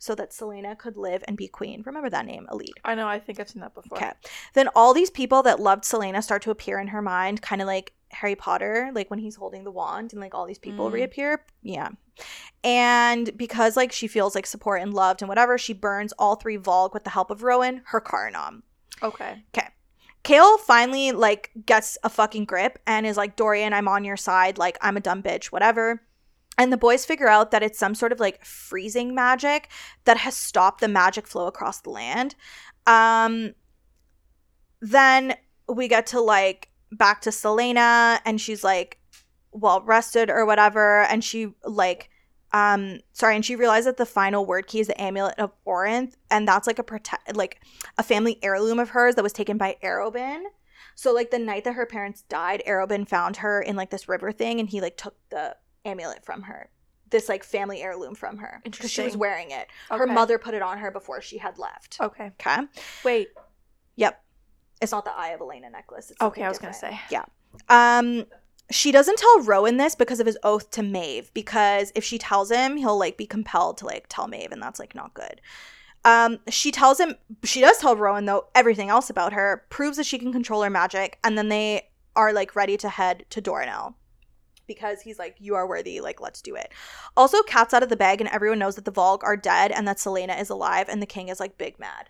So 0.04 0.16
that 0.16 0.32
Celaena 0.32 0.76
could 0.80 0.98
live 0.98 1.24
and 1.28 1.38
be 1.38 1.48
queen. 1.48 1.84
Remember 1.86 2.10
that 2.10 2.26
name, 2.26 2.48
Elide. 2.52 2.72
I 2.84 2.96
know. 2.96 3.08
I 3.08 3.20
think 3.20 3.40
I've 3.40 3.48
seen 3.48 3.62
that 3.62 3.76
before. 3.76 4.00
Okay. 4.00 4.12
Then 4.56 4.68
all 4.76 4.96
these 4.96 5.12
people 5.12 5.44
that 5.44 5.60
loved 5.60 5.84
Celaena 5.84 6.24
start 6.24 6.42
to 6.42 6.50
appear 6.50 6.80
in 6.80 6.88
her 6.88 7.04
mind, 7.04 7.44
kind 7.44 7.62
of 7.62 7.68
like 7.68 7.94
Harry 8.10 8.34
Potter, 8.36 8.90
like 8.96 9.12
when 9.12 9.20
he's 9.20 9.36
holding 9.36 9.64
the 9.64 9.70
wand 9.70 10.12
and 10.12 10.20
like 10.20 10.34
all 10.34 10.48
these 10.48 10.58
people 10.58 10.90
Mm. 10.90 10.94
reappear. 10.94 11.46
Yeah. 11.62 11.90
And 12.64 13.36
because 13.38 13.78
like 13.78 13.92
she 13.92 14.08
feels 14.08 14.34
like 14.34 14.48
support 14.48 14.82
and 14.82 14.92
loved 14.92 15.22
and 15.22 15.30
whatever, 15.30 15.60
she 15.60 15.74
burns 15.74 16.14
all 16.18 16.36
three 16.36 16.58
Valg 16.58 16.96
with 16.96 17.04
the 17.04 17.12
help 17.12 17.30
of 17.30 17.44
Rowan, 17.44 17.84
her 17.86 18.02
Carranam. 18.02 18.64
Okay. 19.04 19.44
Okay. 19.56 19.68
Chaol 20.24 20.60
finally 20.62 21.12
like 21.12 21.52
gets 21.66 22.00
a 22.04 22.10
fucking 22.10 22.46
grip 22.46 22.80
and 22.88 23.06
is 23.06 23.18
like, 23.18 23.36
Dorian, 23.36 23.72
I'm 23.72 23.88
on 23.88 24.04
your 24.04 24.18
side. 24.18 24.58
Like, 24.58 24.80
I'm 24.82 24.98
a 24.98 25.00
dumb 25.00 25.22
bitch, 25.22 25.46
whatever. 25.48 26.02
And 26.62 26.72
the 26.72 26.78
boys 26.78 27.06
figure 27.06 27.28
out 27.28 27.50
that 27.50 27.64
it's 27.64 27.80
some 27.80 27.96
sort 27.96 28.12
of 28.12 28.20
like 28.20 28.46
freezing 28.46 29.16
magic 29.16 29.68
that 30.06 30.18
has 30.18 30.38
stopped 30.38 30.80
the 30.80 30.88
magic 30.88 31.26
flow 31.26 31.48
across 31.48 31.82
the 31.82 31.90
land. 31.90 32.36
Um, 32.86 33.56
then 34.80 35.38
we 35.68 35.88
get 35.88 36.06
to 36.08 36.22
like 36.22 36.70
back 36.92 37.22
to 37.22 37.32
Celaena 37.32 38.20
and 38.26 38.40
she's 38.40 38.64
like 38.64 39.00
well 39.52 39.82
rested 39.82 40.30
or 40.30 40.46
whatever. 40.46 41.02
And 41.02 41.24
she 41.24 41.52
like 41.66 42.12
um 42.52 43.00
sorry 43.12 43.34
and 43.36 43.44
she 43.44 43.56
realized 43.56 43.88
that 43.88 43.98
the 43.98 44.06
final 44.06 44.46
Wyrdkey 44.46 44.82
is 44.82 44.88
the 44.88 45.02
amulet 45.02 45.40
of 45.40 45.52
Orynth 45.66 46.14
and 46.30 46.48
that's 46.48 46.68
like 46.68 46.78
a 46.78 46.84
protect 46.84 47.36
like 47.36 47.60
a 47.98 48.04
family 48.04 48.38
heirloom 48.44 48.78
of 48.78 48.92
hers 48.92 49.16
that 49.16 49.24
was 49.24 49.34
taken 49.34 49.58
by 49.58 49.78
Arobynn. 49.84 50.44
So 50.94 51.12
like 51.12 51.32
the 51.32 51.40
night 51.40 51.64
that 51.64 51.74
her 51.74 51.88
parents 51.88 52.22
died, 52.22 52.62
Arobynn 52.68 53.10
found 53.10 53.38
her 53.38 53.60
in 53.60 53.76
like 53.76 53.90
this 53.90 54.08
river 54.08 54.32
thing 54.32 54.60
and 54.60 54.70
he 54.70 54.80
like 54.80 54.96
took 54.96 55.16
the 55.32 55.56
amulet 55.86 56.26
from 56.26 56.44
her. 56.44 56.70
This 57.10 57.28
like 57.28 57.44
family 57.44 57.82
heirloom 57.82 58.16
from 58.16 58.38
her. 58.38 58.62
Because 58.64 58.90
she 58.90 59.04
was 59.04 59.18
wearing 59.18 59.52
it. 59.52 59.68
Her 59.90 60.08
mother 60.08 60.38
put 60.38 60.54
it 60.54 60.62
on 60.62 60.78
her 60.78 60.92
before 60.92 61.22
she 61.22 61.38
had 61.38 61.58
left. 61.58 61.98
Okay. 62.00 62.32
Okay. 62.40 62.62
Wait. 63.04 63.30
Yep. 63.98 64.24
It's 64.82 64.92
not 64.92 65.06
the 65.06 65.12
Eye 65.12 65.30
of 65.30 65.42
Elena 65.42 65.70
necklace. 65.70 66.10
It's 66.12 66.22
Okay. 66.22 66.44
I 66.44 66.50
was 66.50 66.58
gonna 66.58 66.74
say. 66.74 67.00
Yeah. 67.10 67.26
Um 67.70 68.26
she 68.72 68.92
doesn't 68.92 69.18
tell 69.18 69.42
Rowan 69.42 69.78
this 69.78 69.96
because 69.96 70.20
of 70.20 70.26
his 70.26 70.38
oath 70.44 70.72
to 70.72 70.84
Maeve, 70.84 71.32
because 71.34 71.92
if 71.94 72.04
she 72.04 72.18
tells 72.18 72.50
him, 72.50 72.78
he'll 72.78 72.98
like 72.98 73.18
be 73.18 73.26
compelled 73.26 73.78
to 73.80 73.86
like 73.86 74.06
tell 74.08 74.28
Maeve, 74.28 74.52
and 74.52 74.62
that's 74.62 74.80
like 74.80 74.96
not 74.96 75.14
good. 75.14 75.42
Um, 76.04 76.40
she 76.50 76.72
tells 76.72 77.00
him 77.00 77.16
she 77.44 77.62
does 77.62 77.78
tell 77.78 77.96
Rowan 77.96 78.26
though 78.26 78.48
everything 78.56 78.90
else 78.90 79.10
about 79.10 79.34
her, 79.34 79.66
proves 79.70 79.98
that 79.98 80.06
she 80.06 80.18
can 80.18 80.32
control 80.32 80.64
her 80.64 80.70
magic, 80.70 81.20
and 81.24 81.38
then 81.38 81.50
they 81.50 81.90
are 82.16 82.34
like 82.34 82.56
ready 82.56 82.78
to 82.78 82.90
head 82.90 83.26
to 83.30 83.42
Doranelle. 83.42 83.94
Because 84.74 85.02
he's 85.02 85.20
like, 85.20 85.36
You 85.40 85.56
are 85.56 85.68
worthy, 85.68 86.00
like, 86.02 86.22
let's 86.22 86.42
do 86.42 86.56
it. 86.56 86.72
Also, 87.18 87.42
cat's 87.44 87.74
out 87.74 87.84
of 87.84 87.90
the 87.90 87.98
bag, 87.98 88.22
and 88.22 88.30
everyone 88.30 88.60
knows 88.60 88.76
that 88.76 88.86
the 88.86 88.92
Valg 88.92 89.24
are 89.24 89.38
dead 89.38 89.72
and 89.72 89.88
that 89.88 89.98
Celaena 89.98 90.40
is 90.40 90.50
alive, 90.50 90.88
and 90.90 91.02
the 91.02 91.06
king 91.06 91.30
is 91.30 91.40
like 91.40 91.58
big 91.58 91.80
mad. 91.80 92.10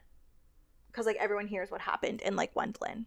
Because 0.91 1.05
like 1.05 1.17
everyone 1.19 1.47
hears 1.47 1.71
what 1.71 1.81
happened 1.81 2.21
in 2.21 2.35
like 2.35 2.53
Wendlyn. 2.53 3.05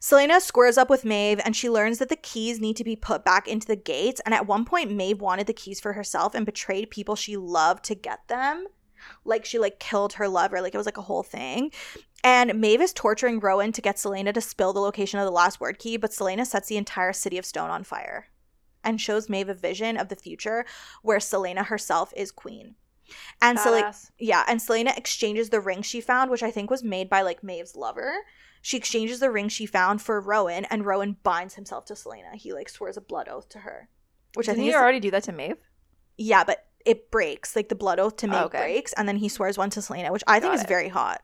Celaena 0.00 0.40
squares 0.40 0.78
up 0.78 0.90
with 0.90 1.04
Maeve 1.04 1.40
and 1.44 1.56
she 1.56 1.68
learns 1.68 1.98
that 1.98 2.08
the 2.08 2.16
keys 2.16 2.60
need 2.60 2.76
to 2.76 2.84
be 2.84 2.94
put 2.94 3.24
back 3.24 3.48
into 3.48 3.66
the 3.66 3.76
gates. 3.76 4.20
And 4.24 4.34
at 4.34 4.46
one 4.46 4.64
point, 4.64 4.92
Maeve 4.92 5.20
wanted 5.20 5.46
the 5.46 5.52
keys 5.52 5.80
for 5.80 5.94
herself 5.94 6.34
and 6.34 6.46
betrayed 6.46 6.90
people 6.90 7.16
she 7.16 7.36
loved 7.36 7.84
to 7.84 7.94
get 7.94 8.20
them. 8.28 8.66
Like 9.24 9.44
she 9.44 9.58
like 9.58 9.80
killed 9.80 10.14
her 10.14 10.28
lover. 10.28 10.60
Like 10.60 10.74
it 10.74 10.78
was 10.78 10.86
like 10.86 10.98
a 10.98 11.02
whole 11.02 11.22
thing. 11.22 11.72
And 12.22 12.60
Maeve 12.60 12.80
is 12.80 12.92
torturing 12.92 13.40
Rowan 13.40 13.72
to 13.72 13.80
get 13.80 13.96
Celaena 13.96 14.32
to 14.34 14.40
spill 14.40 14.72
the 14.72 14.80
location 14.80 15.18
of 15.18 15.24
the 15.24 15.32
last 15.32 15.60
Wyrdkey, 15.60 16.00
but 16.00 16.10
Celaena 16.10 16.46
sets 16.46 16.68
the 16.68 16.76
entire 16.76 17.12
city 17.12 17.38
of 17.38 17.46
stone 17.46 17.70
on 17.70 17.84
fire 17.84 18.28
and 18.84 19.00
shows 19.00 19.28
Maeve 19.28 19.48
a 19.48 19.54
vision 19.54 19.96
of 19.96 20.08
the 20.08 20.16
future 20.16 20.64
where 21.02 21.18
Celaena 21.18 21.66
herself 21.66 22.12
is 22.16 22.30
queen. 22.30 22.74
And 23.40 23.58
Celaena 23.58 23.84
Badass. 23.84 24.10
yeah, 24.18 24.44
and 24.46 24.60
Celaena 24.60 24.96
exchanges 24.96 25.48
the 25.50 25.60
ring 25.60 25.82
she 25.82 26.00
found, 26.00 26.30
which 26.30 26.42
I 26.42 26.50
think 26.50 26.70
was 26.70 26.84
made 26.84 27.08
by 27.08 27.22
like 27.22 27.42
Maeve's 27.42 27.74
lover. 27.74 28.12
She 28.60 28.76
exchanges 28.76 29.20
the 29.20 29.30
ring 29.30 29.48
she 29.48 29.64
found 29.66 30.02
for 30.02 30.20
Rowan, 30.20 30.64
and 30.66 30.84
Rowan 30.84 31.16
binds 31.22 31.54
himself 31.54 31.84
to 31.86 31.94
Celaena. 31.94 32.34
He 32.34 32.52
like 32.52 32.68
swears 32.68 32.96
a 32.96 33.00
blood 33.00 33.28
oath 33.28 33.48
to 33.50 33.60
her, 33.60 33.88
which 34.34 34.48
I 34.48 34.52
Didn't 34.52 34.56
think 34.64 34.72
you 34.72 34.76
is 34.78 34.82
already 34.82 35.00
do 35.00 35.10
that 35.12 35.22
to 35.24 35.32
Maeve? 35.32 35.56
yeah, 36.18 36.44
but 36.44 36.66
it 36.84 37.10
breaks 37.10 37.54
like 37.56 37.68
the 37.68 37.74
blood 37.74 37.98
oath 37.98 38.16
to 38.16 38.26
Maeve 38.26 38.46
Okay. 38.46 38.58
breaks, 38.58 38.92
and 38.94 39.08
then 39.08 39.16
he 39.16 39.28
swears 39.28 39.56
one 39.56 39.70
to 39.70 39.80
Celaena, 39.80 40.10
which 40.12 40.24
I 40.26 40.38
think 40.40 40.50
Got 40.52 40.56
is 40.56 40.62
it. 40.64 40.68
very 40.68 40.88
hot. 40.88 41.22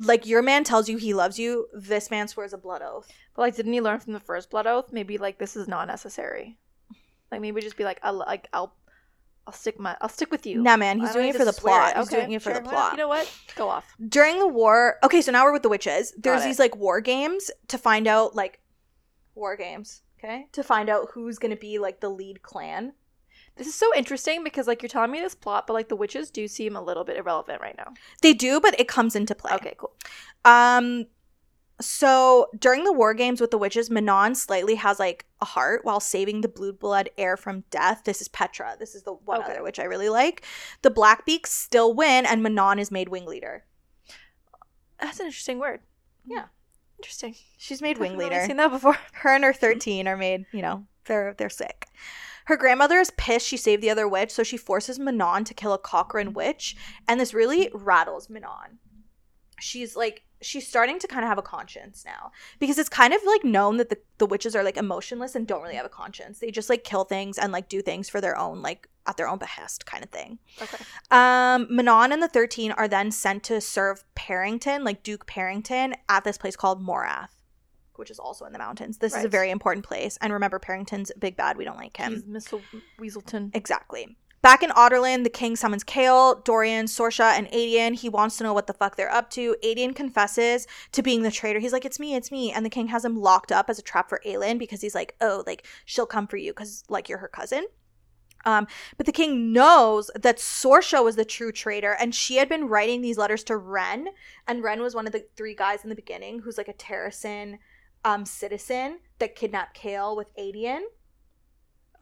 Like 0.00 0.26
your 0.26 0.42
man 0.42 0.64
tells 0.64 0.88
you 0.88 0.96
he 0.96 1.14
loves 1.14 1.38
you, 1.38 1.66
this 1.72 2.10
man 2.10 2.26
swears 2.28 2.52
a 2.52 2.58
blood 2.58 2.82
oath. 2.82 3.08
But 3.34 3.42
like, 3.42 3.56
didn't 3.56 3.72
he 3.72 3.80
learn 3.80 4.00
from 4.00 4.12
the 4.12 4.20
first 4.20 4.50
blood 4.50 4.66
oath? 4.66 4.92
Maybe 4.92 5.18
like 5.18 5.38
this 5.38 5.56
is 5.56 5.68
not 5.68 5.86
necessary. 5.86 6.58
Like 7.30 7.40
maybe 7.40 7.60
just 7.60 7.76
be 7.76 7.84
like, 7.84 8.00
I'll 8.02 8.14
like 8.14 8.48
I'll 8.52 8.74
I'll 9.46 9.52
stick 9.52 9.78
my 9.78 9.96
I'll 10.00 10.08
stick 10.08 10.30
with 10.30 10.46
you. 10.46 10.62
Nah, 10.62 10.76
man, 10.76 10.98
he's 10.98 11.12
doing 11.12 11.28
it 11.28 11.36
for 11.36 11.44
the 11.44 11.52
plot. 11.52 11.92
it. 11.92 11.98
He's 11.98 12.06
Okay, 12.08 12.20
doing 12.22 12.32
it 12.32 12.42
for 12.42 12.50
sure, 12.50 12.60
the 12.60 12.68
plot. 12.68 12.92
You 12.92 12.98
know 12.98 13.08
what? 13.08 13.30
Go 13.56 13.68
off. 13.68 13.86
during 14.08 14.38
the 14.38 14.48
war 14.48 14.96
okay 15.04 15.20
so 15.22 15.30
now 15.30 15.44
we're 15.44 15.52
with 15.52 15.62
the 15.62 15.68
witches 15.68 16.12
there's 16.18 16.40
Got 16.40 16.44
it. 16.44 16.48
these 16.48 16.58
like 16.58 16.76
war 16.76 17.00
games 17.00 17.50
to 17.68 17.78
find 17.78 18.08
out 18.08 18.34
like 18.34 18.60
war 19.36 19.54
games 19.56 20.02
okay 20.18 20.46
to 20.52 20.62
find 20.64 20.88
out 20.88 21.08
who's 21.12 21.38
gonna 21.38 21.56
be 21.56 21.78
like 21.78 22.00
the 22.00 22.08
lead 22.08 22.42
clan 22.42 22.92
This 23.56 23.66
is 23.68 23.74
so 23.74 23.88
interesting 23.94 24.42
because 24.42 24.66
like 24.66 24.82
you're 24.82 24.88
telling 24.88 25.10
me 25.12 25.20
this 25.20 25.34
plot, 25.34 25.66
but 25.66 25.74
like 25.74 25.88
the 25.88 25.96
witches 25.96 26.30
do 26.30 26.48
seem 26.48 26.74
a 26.76 26.82
little 26.82 27.04
bit 27.04 27.16
irrelevant 27.16 27.60
right 27.62 27.76
now. 27.76 27.92
they 28.22 28.32
do 28.34 28.60
but 28.60 28.78
it 28.80 28.88
comes 28.88 29.14
into 29.16 29.34
play 29.34 29.52
Okay, 29.54 29.74
cool. 29.78 29.94
um 30.44 31.06
so 31.80 32.46
during 32.56 32.84
the 32.84 32.92
war 32.92 33.14
games 33.14 33.40
with 33.40 33.50
the 33.50 33.58
witches 33.58 33.90
manon 33.90 34.34
slightly 34.36 34.76
has 34.76 35.00
like 35.00 35.26
a 35.40 35.44
heart 35.44 35.84
while 35.84 35.98
saving 35.98 36.40
the 36.40 36.48
blue 36.48 36.72
blood 36.72 37.10
heir 37.18 37.36
from 37.36 37.64
death 37.70 38.02
this 38.04 38.20
is 38.20 38.28
petra 38.28 38.76
this 38.78 38.94
is 38.94 39.02
the 39.02 39.12
one 39.12 39.40
Okay. 39.42 39.52
other 39.54 39.62
which 39.64 39.80
i 39.80 39.82
really 39.84 40.08
like 40.08 40.44
the 40.82 40.90
blackbeaks 40.90 41.48
still 41.48 41.92
win 41.92 42.24
and 42.26 42.44
manon 42.44 42.78
is 42.78 42.92
made 42.92 43.08
wing 43.08 43.26
leader 43.26 43.64
That's 45.00 45.18
an 45.18 45.26
interesting 45.26 45.58
word. 45.58 45.80
Yeah. 46.24 46.44
Interesting. 47.00 47.34
she's 47.58 47.82
made 47.82 47.98
wing 47.98 48.16
leader 48.16 48.44
Seen 48.46 48.56
that 48.58 48.70
before. 48.70 48.96
her 49.14 49.34
and 49.34 49.42
her 49.44 49.52
13 49.52 50.06
are 50.06 50.16
made 50.16 50.46
you 50.52 50.62
know 50.62 50.86
they're 51.06 51.34
they're 51.36 51.50
sick 51.50 51.88
her 52.44 52.56
grandmother 52.56 52.98
is 52.98 53.10
pissed 53.16 53.46
she 53.46 53.56
saved 53.56 53.82
the 53.82 53.90
other 53.90 54.08
witch 54.08 54.30
so 54.30 54.42
she 54.42 54.56
forces 54.56 54.98
manon 54.98 55.44
to 55.44 55.54
kill 55.54 55.72
a 55.72 55.78
crochan 55.78 56.32
witch 56.32 56.76
and 57.08 57.20
this 57.20 57.34
really 57.34 57.70
rattles 57.74 58.28
manon. 58.28 58.78
She's 59.60 59.96
like 59.96 60.22
she's 60.44 60.66
starting 60.66 60.98
to 60.98 61.08
kind 61.08 61.24
of 61.24 61.28
have 61.28 61.38
a 61.38 61.42
conscience 61.42 62.04
now 62.04 62.30
because 62.58 62.78
it's 62.78 62.88
kind 62.88 63.14
of 63.14 63.20
like 63.24 63.44
known 63.44 63.78
that 63.78 63.88
the, 63.88 63.98
the 64.18 64.26
witches 64.26 64.54
are 64.54 64.62
like 64.62 64.76
emotionless 64.76 65.34
and 65.34 65.46
don't 65.46 65.62
really 65.62 65.74
have 65.74 65.86
a 65.86 65.90
conscience. 65.90 66.38
They 66.38 66.50
just 66.50 66.68
like 66.68 66.84
kill 66.84 67.04
things 67.04 67.38
and 67.38 67.52
like 67.52 67.68
do 67.68 67.80
things 67.80 68.08
for 68.08 68.20
their 68.20 68.36
own 68.36 68.62
like 68.62 68.88
at 69.06 69.16
their 69.16 69.28
own 69.28 69.38
behest 69.38 69.86
kind 69.86 70.04
of 70.04 70.10
thing. 70.10 70.38
Okay. 70.62 70.84
um, 71.10 71.66
Manon 71.70 72.12
and 72.12 72.22
the 72.22 72.28
13 72.28 72.72
are 72.72 72.88
then 72.88 73.10
sent 73.10 73.42
to 73.44 73.60
serve 73.60 74.04
Perrington, 74.14 74.84
like 74.84 75.02
Duke 75.02 75.26
Perrington, 75.26 75.94
at 76.08 76.24
this 76.24 76.38
place 76.38 76.56
called 76.56 76.84
Morath, 76.84 77.28
which 77.98 78.10
is 78.10 78.18
also 78.18 78.44
in 78.44 78.52
the 78.52 78.58
mountains. 78.58 78.98
This 78.98 79.16
is 79.16 79.24
a 79.24 79.28
very 79.28 79.50
important 79.50 79.84
place. 79.84 80.18
And 80.20 80.32
remember, 80.32 80.58
Perrington's 80.58 81.12
big 81.18 81.36
bad. 81.36 81.56
We 81.56 81.64
don't 81.64 81.76
like 81.76 81.96
him. 81.96 82.14
He's 82.14 82.26
Miss 82.26 82.48
Weaselton. 82.98 83.54
Exactly. 83.54 84.16
Back 84.44 84.62
in 84.62 84.68
Adarlan, 84.72 85.24
the 85.24 85.30
king 85.30 85.56
summons 85.56 85.84
Chaol, 85.84 86.44
Dorian, 86.44 86.84
Sorscha, 86.84 87.32
and 87.32 87.46
Aedion. 87.48 87.94
He 87.94 88.10
wants 88.10 88.36
to 88.36 88.44
know 88.44 88.52
what 88.52 88.66
the 88.66 88.74
fuck 88.74 88.94
they're 88.94 89.10
up 89.10 89.30
to. 89.30 89.56
Aedion 89.64 89.96
confesses 89.96 90.66
to 90.92 91.02
being 91.02 91.22
the 91.22 91.30
traitor. 91.30 91.60
He's 91.60 91.72
like, 91.72 91.86
"It's 91.86 91.98
me, 91.98 92.14
it's 92.14 92.30
me," 92.30 92.52
and 92.52 92.62
the 92.62 92.68
king 92.68 92.88
has 92.88 93.06
him 93.06 93.16
locked 93.16 93.50
up 93.50 93.70
as 93.70 93.78
a 93.78 93.82
trap 93.82 94.10
for 94.10 94.20
Aelin 94.26 94.58
because 94.58 94.82
he's 94.82 94.94
like, 94.94 95.14
"Oh, 95.22 95.44
like 95.46 95.66
she'll 95.86 96.04
come 96.04 96.26
for 96.26 96.36
you 96.36 96.52
because 96.52 96.84
like 96.90 97.08
you're 97.08 97.20
her 97.20 97.28
cousin." 97.28 97.64
Um, 98.44 98.66
but 98.98 99.06
the 99.06 99.12
king 99.12 99.52
knows 99.52 100.10
that 100.14 100.36
Sorscha 100.36 101.02
was 101.02 101.16
the 101.16 101.24
true 101.24 101.50
traitor, 101.50 101.96
and 101.98 102.14
she 102.14 102.36
had 102.36 102.48
been 102.48 102.68
writing 102.68 103.00
these 103.00 103.16
letters 103.16 103.44
to 103.44 103.56
Ren, 103.56 104.08
and 104.46 104.62
Ren 104.62 104.82
was 104.82 104.94
one 104.94 105.06
of 105.06 105.12
the 105.12 105.24
three 105.36 105.54
guys 105.54 105.82
in 105.82 105.88
the 105.88 105.96
beginning 105.96 106.40
who's 106.40 106.58
like 106.58 106.68
a 106.68 106.74
Terrasen 106.74 107.58
um, 108.04 108.24
citizen 108.26 108.98
that 109.18 109.34
kidnapped 109.36 109.78
Chaol 109.80 110.16
with 110.16 110.34
Aedion. 110.36 110.80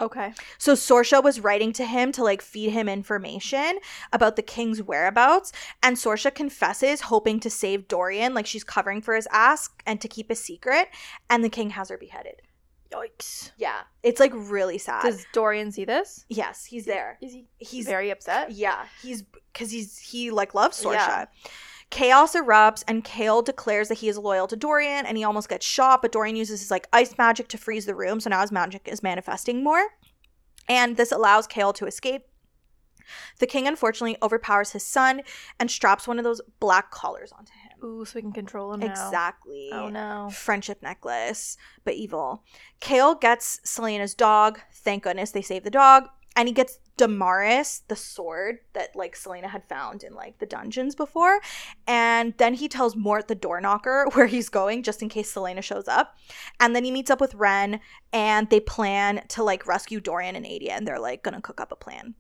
Okay. 0.01 0.33
So 0.59 0.73
Sorscha 0.73 1.23
was 1.23 1.39
writing 1.39 1.73
to 1.75 1.85
him 1.85 2.11
to 2.13 2.25
like 2.25 2.43
feed 2.43 2.71
him 2.71 2.89
information 2.89 3.79
about 4.13 4.35
the 4.35 4.43
king's 4.43 4.83
whereabouts, 4.83 5.53
and 5.83 5.97
Sorscha 5.97 6.35
confesses, 6.35 7.03
hoping 7.03 7.39
to 7.41 7.49
save 7.51 7.87
Dorian, 7.87 8.35
like 8.35 8.47
she's 8.47 8.65
covering 8.65 9.01
for 9.01 9.15
his 9.15 9.29
ass 9.31 9.71
and 9.87 10.01
to 10.01 10.09
keep 10.09 10.29
a 10.31 10.35
secret, 10.35 10.89
and 11.31 11.45
the 11.45 11.49
king 11.49 11.71
has 11.71 11.89
her 11.89 11.99
beheaded. 11.99 12.43
Yikes. 12.91 13.53
Yeah, 13.57 13.83
it's 14.03 14.19
like 14.19 14.33
really 14.35 14.79
sad. 14.79 15.03
Does 15.03 15.25
Dorian 15.33 15.71
see 15.71 15.85
this? 15.85 16.25
yes, 16.29 16.65
he's 16.65 16.85
there. 16.85 17.17
Is 17.23 17.33
he 17.33 17.47
He's 17.59 17.87
very 17.87 18.11
upset? 18.11 18.51
yeah, 18.51 18.87
he's 19.03 19.23
because 19.23 19.71
he's 19.71 19.99
he 19.99 20.31
like 20.33 20.53
loves 20.53 20.83
Sorscha. 20.83 20.93
Yeah. 20.95 21.25
Chaos 21.93 22.35
erupts 22.35 22.83
and 22.89 23.05
Chaol 23.05 23.45
declares 23.45 23.89
that 23.89 23.99
he 23.99 24.09
is 24.09 24.17
loyal 24.17 24.49
to 24.49 24.57
Dorian 24.57 25.05
and 25.05 25.19
he 25.19 25.25
almost 25.25 25.51
gets 25.51 25.67
shot, 25.67 26.01
but 26.01 26.11
Dorian 26.11 26.37
uses 26.37 26.61
his 26.61 26.71
like 26.71 26.89
ice 26.91 27.19
magic 27.19 27.49
to 27.49 27.59
freeze 27.59 27.85
the 27.85 27.95
room, 27.95 28.19
so 28.19 28.31
now 28.31 28.41
his 28.41 28.51
magic 28.51 28.89
is 28.89 29.03
manifesting 29.03 29.63
more. 29.63 29.89
And 30.67 30.97
this 30.97 31.13
allows 31.13 31.47
Chaol 31.47 31.75
to 31.75 31.87
escape. 31.87 32.23
The 33.41 33.47
king 33.47 33.69
unfortunately 33.69 34.17
overpowers 34.23 34.71
his 34.71 34.87
son 34.87 35.21
and 35.61 35.71
straps 35.71 36.09
one 36.09 36.19
of 36.19 36.25
those 36.25 36.41
black 36.61 36.91
collars 36.91 37.31
onto 37.31 37.53
him. 37.53 37.85
Ooh, 37.85 38.07
so 38.07 38.13
we 38.15 38.23
can 38.23 38.33
control 38.33 38.73
him 38.73 38.81
now. 38.81 38.91
Exactly. 38.91 39.69
Oh 39.71 39.91
no. 39.91 40.31
Friendship 40.33 40.83
necklace, 40.83 41.59
but 41.85 41.93
evil. 41.93 42.43
Chaol 42.81 43.21
gets 43.21 43.61
Celaena's 43.65 44.15
dog. 44.15 44.61
Thank 44.73 45.03
goodness 45.03 45.33
they 45.33 45.43
saved 45.43 45.67
the 45.67 45.71
dog. 45.71 46.05
And 46.35 46.49
he 46.49 46.55
gets 46.55 46.79
Damaris, 46.97 47.83
the 47.89 47.97
sword 47.97 48.59
that 48.73 48.95
like 48.95 49.15
Celaena 49.17 49.51
had 49.51 49.65
found 49.69 50.03
in 50.03 50.15
like 50.15 50.39
the 50.39 50.47
dungeons 50.47 50.95
before. 50.95 51.41
And 51.87 52.35
then 52.39 52.55
he 52.55 52.69
tells 52.69 52.97
Mort 52.97 53.29
the 53.29 53.35
door 53.35 53.61
knocker 53.61 54.09
where 54.13 54.27
he's 54.27 54.49
going 54.49 54.83
just 54.83 55.03
in 55.03 55.09
case 55.09 55.33
Celaena 55.35 55.63
shows 55.63 55.89
up. 55.89 56.17
And 56.61 56.75
then 56.75 56.85
he 56.85 56.91
meets 56.91 57.11
up 57.11 57.21
with 57.21 57.35
Ren 57.35 57.81
and 58.13 58.49
they 58.51 58.61
plan 58.61 59.25
to 59.29 59.43
like 59.43 59.67
rescue 59.67 60.01
Dorian 60.01 60.37
and 60.37 60.47
Aedion 60.47 60.71
and 60.71 60.87
they're 60.87 60.99
like 61.01 61.23
gonna 61.23 61.41
cook 61.41 61.61
up 61.61 61.73
a 61.73 61.77
plan. 61.77 62.15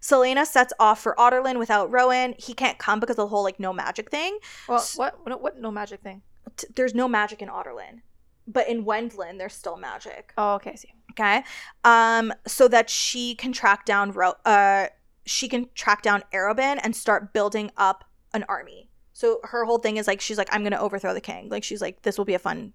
Celaena 0.00 0.46
sets 0.46 0.72
off 0.78 1.00
for 1.00 1.14
Adarlan 1.18 1.58
without 1.58 1.90
Rowan. 1.90 2.34
He 2.38 2.54
can't 2.54 2.78
come 2.78 3.00
because 3.00 3.14
of 3.14 3.24
the 3.24 3.28
whole 3.28 3.42
like 3.42 3.58
no 3.60 3.72
magic 3.72 4.10
thing. 4.10 4.38
Well, 4.68 4.78
S- 4.78 4.96
what, 4.96 5.18
what? 5.26 5.42
What? 5.42 5.58
No 5.58 5.70
magic 5.70 6.00
thing. 6.02 6.22
T- 6.56 6.68
there's 6.74 6.94
no 6.94 7.08
magic 7.08 7.42
in 7.42 7.48
Adarlan. 7.48 8.00
But 8.46 8.68
in 8.68 8.84
Wendlyn, 8.84 9.36
there's 9.38 9.52
still 9.54 9.76
magic. 9.76 10.32
Oh, 10.38 10.54
okay. 10.54 10.70
I 10.70 10.74
see. 10.76 10.92
Okay. 11.18 11.42
Um, 11.84 12.32
so 12.46 12.68
that 12.68 12.88
she 12.88 13.34
can 13.34 13.52
track 13.52 13.84
down 13.84 14.12
Ro- 14.12 14.34
uh 14.44 14.86
she 15.26 15.48
can 15.48 15.68
track 15.74 16.02
down 16.02 16.22
Arobynn 16.32 16.78
and 16.82 16.94
start 16.96 17.32
building 17.32 17.70
up 17.76 18.04
an 18.32 18.44
army. 18.48 18.88
So 19.12 19.40
her 19.44 19.64
whole 19.64 19.78
thing 19.78 19.96
is 19.96 20.06
like 20.06 20.20
she's 20.20 20.38
like, 20.38 20.48
I'm 20.52 20.62
gonna 20.62 20.78
overthrow 20.78 21.12
the 21.12 21.20
king. 21.20 21.48
Like 21.48 21.64
she's 21.64 21.82
like, 21.82 22.02
this 22.02 22.16
will 22.16 22.24
be 22.24 22.34
a 22.34 22.38
fun 22.38 22.72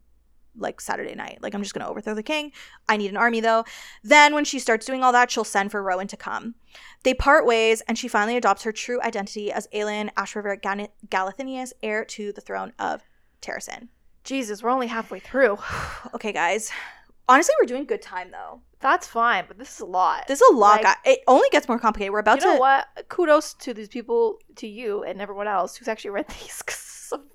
like 0.56 0.82
Saturday 0.82 1.16
night. 1.16 1.40
Like 1.42 1.56
I'm 1.56 1.62
just 1.64 1.74
gonna 1.74 1.90
overthrow 1.90 2.14
the 2.14 2.22
king. 2.22 2.52
I 2.88 2.98
need 2.98 3.10
an 3.10 3.18
army 3.18 3.40
though. 3.40 3.64
Then 4.04 4.36
when 4.36 4.46
she 4.46 4.60
starts 4.60 4.86
doing 4.86 5.04
all 5.04 5.14
that, 5.14 5.32
she'll 5.32 5.44
send 5.44 5.72
for 5.72 5.82
Rowan 5.82 6.08
to 6.08 6.18
come. 6.18 6.56
They 7.04 7.14
part 7.14 7.46
ways, 7.46 7.82
and 7.88 7.98
she 7.98 8.08
finally 8.08 8.38
adopts 8.38 8.64
her 8.64 8.72
true 8.72 9.02
identity 9.02 9.52
as 9.52 9.68
Aelin 9.74 10.14
Ashryver 10.14 10.62
Gan- 10.62 10.90
Galathynius, 11.08 11.74
heir 11.82 12.06
to 12.06 12.32
the 12.34 12.42
throne 12.42 12.74
of 12.78 13.02
Terrasen. 13.42 13.88
Jesus, 14.24 14.62
we're 14.62 14.70
only 14.70 14.88
halfway 14.88 15.20
through. 15.20 15.58
Okay, 16.14 16.32
guys. 16.32 16.72
Honestly, 17.30 17.54
we're 17.62 17.68
doing 17.68 17.86
good 17.86 18.02
time 18.02 18.32
though. 18.32 18.62
That's 18.80 19.08
fine, 19.08 19.46
but 19.48 19.58
this 19.58 19.74
is 19.76 19.80
a 19.80 19.86
lot. 19.86 20.28
This 20.28 20.42
is 20.42 20.50
a 20.52 20.56
lot. 20.58 20.84
Like- 20.84 20.98
it 21.06 21.20
only 21.28 21.48
gets 21.52 21.68
more 21.70 21.80
complicated. 21.80 22.12
We're 22.12 22.20
about 22.20 22.42
you 22.42 22.48
know 22.48 22.54
to. 22.56 22.60
what? 22.60 22.88
Kudos 23.08 23.54
to 23.56 23.74
these 23.74 23.88
people, 23.88 24.40
to 24.58 24.68
you 24.68 25.04
and 25.04 25.22
everyone 25.22 25.48
else 25.48 25.78
who's 25.78 25.88
actually 25.88 26.12
read 26.12 26.28
these. 26.42 26.62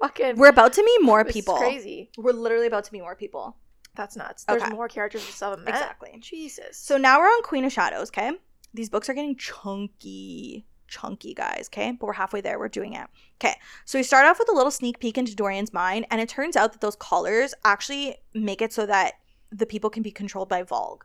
fucking. 0.01 0.37
We're 0.37 0.49
about 0.49 0.73
to 0.75 0.83
meet 0.85 1.03
more 1.03 1.25
people. 1.37 1.57
Crazy. 1.57 2.11
We're 2.19 2.33
literally 2.33 2.67
about 2.67 2.85
to 2.85 2.93
meet 2.93 3.01
more 3.01 3.15
people. 3.15 3.57
That's 3.95 4.15
nuts. 4.17 4.45
There's 4.45 4.63
Okay. 4.63 4.73
more 4.73 4.89
characters 4.89 5.25
we 5.27 5.33
still 5.33 5.51
haven't 5.51 5.65
met. 5.65 5.75
Exactly. 5.75 6.19
Jesus. 6.21 6.77
So 6.77 6.97
now 6.99 7.19
we're 7.19 7.27
on 7.27 7.43
Queen 7.43 7.65
of 7.65 7.73
Shadows. 7.73 8.11
Okay, 8.11 8.31
these 8.75 8.91
books 8.91 9.09
are 9.09 9.15
getting 9.15 9.35
chunky, 9.37 10.67
chunky, 10.87 11.35
guys. 11.35 11.69
Okay, 11.73 11.93
but 11.93 12.07
we're 12.07 12.13
halfway 12.13 12.41
there. 12.41 12.59
We're 12.59 12.69
doing 12.69 12.93
it. 12.95 13.07
Okay, 13.43 13.55
so 13.87 13.99
we 13.99 14.03
start 14.03 14.27
off 14.27 14.39
with 14.39 14.51
a 14.51 14.55
little 14.55 14.71
sneak 14.71 15.01
peek 15.01 15.17
into 15.19 15.35
Dorian's 15.35 15.73
mind, 15.73 16.07
and 16.11 16.21
it 16.21 16.29
turns 16.29 16.57
out 16.57 16.73
that 16.73 16.81
those 16.81 16.97
collars 16.97 17.55
actually 17.65 18.17
make 18.35 18.61
it 18.63 18.73
so 18.73 18.87
that 18.87 19.15
the 19.51 19.67
people 19.67 19.91
can 19.91 20.03
be 20.03 20.11
controlled 20.11 20.49
by 20.49 20.63
Valg. 20.63 21.03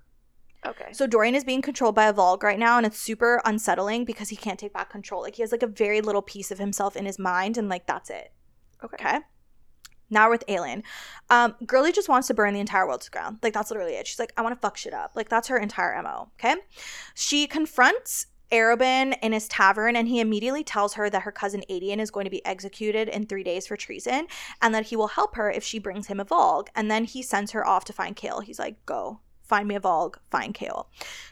okay. 0.65 0.91
So 0.93 1.07
Dorian 1.07 1.35
is 1.35 1.43
being 1.43 1.61
controlled 1.61 1.95
by 1.95 2.05
a 2.07 2.13
Valg 2.13 2.43
right 2.43 2.59
now, 2.59 2.77
and 2.77 2.85
it's 2.85 2.99
super 2.99 3.41
unsettling 3.45 4.05
because 4.05 4.29
he 4.29 4.35
can't 4.35 4.59
take 4.59 4.73
back 4.73 4.89
control. 4.89 5.21
Like 5.21 5.35
he 5.35 5.41
has 5.43 5.51
like 5.51 5.63
a 5.63 5.67
very 5.67 6.01
little 6.01 6.21
piece 6.21 6.51
of 6.51 6.59
himself 6.59 6.95
in 6.95 7.05
his 7.05 7.19
mind, 7.19 7.57
and 7.57 7.69
like 7.69 7.85
that's 7.87 8.09
it. 8.09 8.31
okay. 8.83 8.95
Okay. 8.99 9.19
Now 10.09 10.25
we're 10.27 10.31
with 10.33 10.45
Aelin. 10.47 10.83
Um, 11.31 11.55
Girly 11.65 11.91
just 11.91 12.07
wants 12.07 12.27
to 12.27 12.35
burn 12.35 12.53
the 12.53 12.59
entire 12.59 12.85
world 12.85 13.01
to 13.01 13.09
ground. 13.09 13.39
Like 13.41 13.53
that's 13.53 13.71
literally 13.71 13.93
it. 13.93 14.05
She's 14.05 14.19
like, 14.19 14.31
I 14.37 14.41
want 14.43 14.53
to 14.55 14.59
fuck 14.59 14.77
shit 14.77 14.93
up. 14.93 15.13
Like 15.15 15.27
that's 15.27 15.47
her 15.47 15.57
entire 15.57 15.99
MO. 16.03 16.29
Okay. 16.39 16.55
She 17.15 17.47
confronts 17.47 18.27
Arobynn 18.53 19.17
in 19.21 19.33
his 19.33 19.47
tavern 19.47 19.95
and 19.95 20.07
he 20.07 20.19
immediately 20.19 20.63
tells 20.63 20.93
her 20.93 21.09
that 21.09 21.23
her 21.23 21.31
cousin 21.31 21.63
Aedion 21.69 21.99
is 21.99 22.11
going 22.11 22.25
to 22.25 22.29
be 22.29 22.45
executed 22.45 23.09
in 23.09 23.25
three 23.25 23.43
days 23.43 23.65
for 23.65 23.75
treason 23.75 24.27
and 24.61 24.73
that 24.75 24.85
he 24.85 24.95
will 24.95 25.07
help 25.07 25.35
her 25.35 25.49
if 25.49 25.63
she 25.63 25.79
brings 25.79 26.07
him 26.07 26.19
a 26.19 26.25
Valg. 26.25 26.67
And 26.75 26.89
then 26.89 27.03
he 27.05 27.23
sends 27.23 27.51
her 27.51 27.67
off 27.67 27.83
to 27.85 27.93
find 27.93 28.15
Chaol. 28.15 28.43
He's 28.43 28.59
like, 28.59 28.85
go. 28.85 29.19
Find 29.41 29.67
me 29.67 29.75
a 29.75 29.79
Valg, 29.79 30.15
find 30.31 30.53
Chaol. 30.53 30.85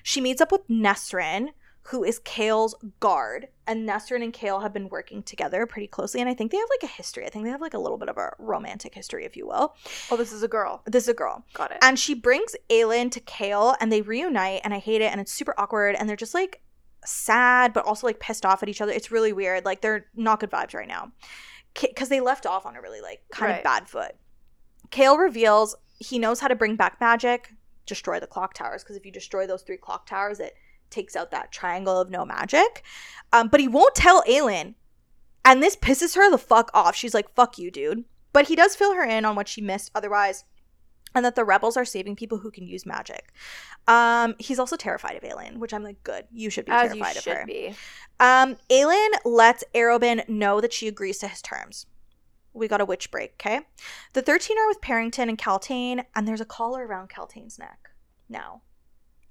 She 0.03 0.19
meets 0.19 0.41
up 0.41 0.51
with 0.51 0.67
Nesryn, 0.67 1.49
who 1.83 2.03
is 2.03 2.19
Chaol's 2.21 2.75
guard. 2.99 3.47
And 3.65 3.87
Nesryn 3.87 4.23
and 4.23 4.33
Chaol 4.33 4.61
have 4.61 4.73
been 4.73 4.89
working 4.89 5.23
together 5.23 5.65
pretty 5.65 5.87
closely. 5.87 6.19
And 6.19 6.29
I 6.29 6.33
think 6.33 6.51
they 6.51 6.57
have 6.57 6.69
like 6.81 6.89
a 6.89 6.93
history. 6.93 7.25
I 7.25 7.29
think 7.29 7.45
they 7.45 7.51
have 7.51 7.61
like 7.61 7.73
a 7.73 7.79
little 7.79 7.97
bit 7.97 8.09
of 8.09 8.17
a 8.17 8.33
romantic 8.37 8.93
history, 8.93 9.25
if 9.25 9.37
you 9.37 9.47
will. 9.47 9.75
Oh, 10.09 10.17
this 10.17 10.33
is 10.33 10.43
a 10.43 10.47
girl. 10.47 10.81
This 10.85 11.03
is 11.03 11.09
a 11.09 11.13
girl. 11.13 11.45
Got 11.53 11.71
it. 11.71 11.77
And 11.81 11.97
she 11.97 12.13
brings 12.13 12.55
Aelin 12.69 13.11
to 13.11 13.19
Chaol 13.21 13.75
and 13.79 13.91
they 13.91 14.01
reunite. 14.01 14.61
And 14.63 14.73
I 14.73 14.79
hate 14.79 15.01
it. 15.01 15.11
And 15.11 15.21
it's 15.21 15.31
super 15.31 15.53
awkward. 15.57 15.95
And 15.95 16.09
they're 16.09 16.15
just 16.15 16.33
like 16.33 16.61
sad, 17.05 17.73
but 17.73 17.85
also 17.85 18.07
like 18.07 18.19
pissed 18.19 18.45
off 18.45 18.61
at 18.63 18.69
each 18.69 18.81
other. 18.81 18.91
It's 18.91 19.11
really 19.11 19.33
weird. 19.33 19.65
Like 19.65 19.81
they're 19.81 20.05
not 20.15 20.39
good 20.39 20.51
vibes 20.51 20.73
right 20.73 20.87
now. 20.87 21.11
Because 21.79 22.09
they 22.09 22.19
left 22.19 22.45
off 22.45 22.65
on 22.65 22.75
a 22.75 22.81
really 22.81 23.01
like 23.01 23.21
kind 23.31 23.51
Right. 23.51 23.57
of 23.59 23.63
bad 23.63 23.87
foot. 23.87 24.15
Chaol 24.89 25.17
reveals 25.17 25.75
he 25.99 26.19
knows 26.19 26.39
how 26.39 26.47
to 26.47 26.55
bring 26.55 26.75
back 26.75 26.99
magic, 26.99 27.53
destroy 27.85 28.19
the 28.19 28.27
clock 28.27 28.53
towers. 28.53 28.83
Because 28.83 28.97
if 28.97 29.05
you 29.05 29.11
destroy 29.11 29.47
those 29.47 29.61
three 29.61 29.77
clock 29.77 30.05
towers, 30.05 30.39
it 30.39 30.55
takes 30.89 31.15
out 31.15 31.31
that 31.31 31.51
triangle 31.51 31.97
of 31.99 32.09
no 32.09 32.25
magic. 32.25 32.83
Um, 33.31 33.47
but 33.47 33.61
he 33.61 33.67
won't 33.67 33.95
tell 33.95 34.21
Aelin. 34.23 34.75
And 35.45 35.63
this 35.63 35.75
pisses 35.75 36.15
her 36.15 36.29
the 36.29 36.37
fuck 36.37 36.69
off. 36.73 36.95
She's 36.95 37.13
like, 37.13 37.33
fuck 37.33 37.57
you, 37.57 37.71
dude. 37.71 38.03
But 38.33 38.47
he 38.47 38.55
does 38.55 38.75
fill 38.75 38.93
her 38.93 39.03
in 39.03 39.25
on 39.25 39.35
what 39.35 39.47
she 39.47 39.61
missed 39.61 39.91
otherwise. 39.95 40.43
And 41.13 41.25
that 41.25 41.35
the 41.35 41.43
rebels 41.43 41.75
are 41.75 41.83
saving 41.83 42.15
people 42.15 42.37
who 42.37 42.51
can 42.51 42.65
use 42.65 42.85
magic. 42.85 43.33
Um, 43.87 44.35
he's 44.39 44.59
also 44.59 44.77
terrified 44.77 45.17
of 45.17 45.23
Aelin, 45.23 45.57
which 45.57 45.73
I'm 45.73 45.83
like, 45.83 46.01
good. 46.03 46.25
You 46.31 46.49
should 46.49 46.65
be 46.65 46.71
As 46.71 46.91
terrified 46.93 47.17
of 47.17 47.25
her. 47.25 47.39
should 47.39 47.47
be. 47.47 47.75
Um, 48.19 48.55
Aelin 48.69 49.09
lets 49.25 49.63
Arobynn 49.75 50.27
know 50.29 50.61
that 50.61 50.71
she 50.71 50.87
agrees 50.87 51.17
to 51.19 51.27
his 51.27 51.41
terms. 51.41 51.85
We 52.53 52.67
got 52.67 52.81
a 52.81 52.85
witch 52.85 53.11
break, 53.11 53.33
okay? 53.35 53.61
The 54.13 54.21
13 54.21 54.57
are 54.57 54.67
with 54.67 54.81
Perrington 54.81 55.27
and 55.29 55.37
Kaltain, 55.37 56.03
and 56.15 56.27
there's 56.27 56.41
a 56.41 56.45
collar 56.45 56.85
around 56.85 57.09
Kaltain's 57.09 57.57
neck 57.59 57.89
now. 58.29 58.61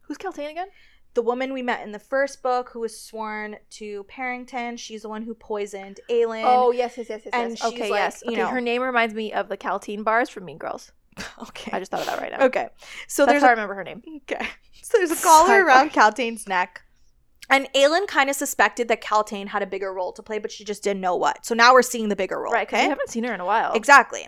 Who's 0.03 0.19
Kaltain 0.19 0.51
again? 0.51 0.69
The 1.15 1.23
woman 1.23 1.53
we 1.53 1.61
met 1.63 1.83
in 1.83 1.93
the 1.93 1.99
first 1.99 2.43
book 2.43 2.71
who 2.73 2.81
was 2.81 2.99
sworn 2.99 3.57
to 3.71 4.05
Perrington, 4.05 4.79
she's 4.79 5.03
the 5.03 5.09
one 5.09 5.23
who 5.23 5.35
poisoned 5.35 5.99
Aelin. 6.11 6.45
Oh 6.47 6.71
yes, 6.73 6.97
yes, 6.99 7.09
yes, 7.11 7.23
yes. 7.25 7.35
and 7.35 7.51
yes. 7.51 7.65
Okay, 7.65 7.91
like, 7.91 7.99
yes. 7.99 8.23
you 8.25 8.33
Okay, 8.33 8.41
know- 8.43 8.49
her 8.49 8.61
name 8.61 8.81
reminds 8.83 9.15
me 9.15 9.33
of 9.33 9.49
the 9.49 9.57
Kalteen 9.57 10.05
bars 10.05 10.29
from 10.29 10.45
Mean 10.45 10.59
Girls. 10.59 10.93
okay. 11.43 11.71
I 11.73 11.79
just 11.79 11.91
thought 11.91 12.01
of 12.01 12.07
that 12.07 12.21
right 12.21 12.33
now. 12.33 12.47
Okay. 12.47 12.69
So 13.09 13.25
That's 13.25 13.35
there's 13.35 13.43
how 13.43 13.49
I 13.49 13.53
a 13.53 13.55
remember 13.55 13.75
her 13.75 13.85
name. 13.85 14.03
Okay. 14.23 14.47
So 14.83 14.99
there's 14.99 15.13
a 15.13 15.23
collar 15.23 15.65
around 15.65 15.93
Kaltain's 15.93 16.49
neck. 16.49 16.83
And 17.49 17.69
Aelin 17.75 18.09
kind 18.09 18.29
of 18.29 18.35
suspected 18.35 18.89
that 18.89 19.03
Kaltain 19.03 19.47
had 19.47 19.63
a 19.63 19.67
bigger 19.67 19.93
role 19.93 20.13
to 20.15 20.23
play, 20.23 20.39
but 20.39 20.51
she 20.51 20.65
just 20.65 20.83
didn't 20.83 21.01
know 21.01 21.15
what. 21.15 21.45
So 21.45 21.55
now 21.55 21.75
we're 21.75 21.83
seeing 21.83 22.09
the 22.09 22.17
bigger 22.17 22.41
role. 22.41 22.53
Right, 22.53 22.67
because 22.67 22.79
okay. 22.79 22.87
we 22.87 22.91
haven't 22.91 23.11
seen 23.11 23.23
her 23.25 23.35
in 23.35 23.41
a 23.41 23.45
while. 23.45 23.73
Exactly. 23.75 24.27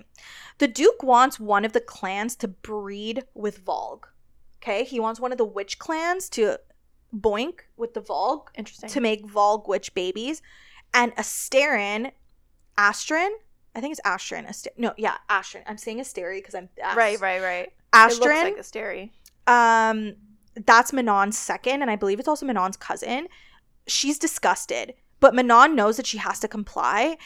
The 0.59 0.69
Duke 0.69 1.03
wants 1.03 1.41
one 1.41 1.65
of 1.65 1.73
the 1.73 1.81
clans 1.81 2.37
to 2.37 2.49
breed 2.49 3.25
with 3.35 3.65
Valg. 3.65 4.05
Okay. 4.63 4.85
He 4.85 5.01
wants 5.01 5.19
one 5.19 5.33
of 5.33 5.39
the 5.39 5.45
witch 5.45 5.79
clans 5.79 6.29
to 6.31 6.59
boink 7.17 7.61
with 7.77 7.95
the 7.95 8.03
Valg 8.03 8.47
Interesting. 8.55 8.91
to 8.91 9.01
make 9.01 9.27
Valg 9.27 9.69
witch 9.69 9.95
babies. 9.95 10.43
And 10.95 11.15
Asterin, 11.17 12.13
Astrin, 12.77 13.31
I 13.75 13.81
think 13.81 13.93
it's 13.93 14.01
Astrin. 14.03 14.47
Aster- 14.47 14.71
no, 14.77 14.93
yeah, 14.99 15.17
Astrin. 15.31 15.63
I'm 15.67 15.79
saying 15.79 15.99
Asteri 15.99 16.39
because 16.39 16.55
I'm 16.55 16.69
Ast- 16.83 16.97
right, 16.97 17.19
right, 17.21 17.41
right. 17.43 17.69
It 17.69 17.73
looks 17.95 18.19
Astrin. 18.19 18.45
like 18.45 18.59
a 18.59 18.63
stary. 18.63 19.13
Um, 19.47 20.15
that's 20.67 20.93
Manon's 20.93 21.39
second, 21.39 21.81
and 21.83 21.91
I 21.91 21.97
believe 21.97 22.19
it's 22.19 22.29
also 22.29 22.47
Manon's 22.47 22.77
cousin. 22.77 23.29
she's 23.89 24.17
disgusted, 24.19 24.95
but 25.19 25.35
Manon 25.35 25.75
knows 25.75 25.97
that 25.97 26.07
she 26.07 26.19
has 26.19 26.39
to 26.41 26.47
comply. 26.49 27.17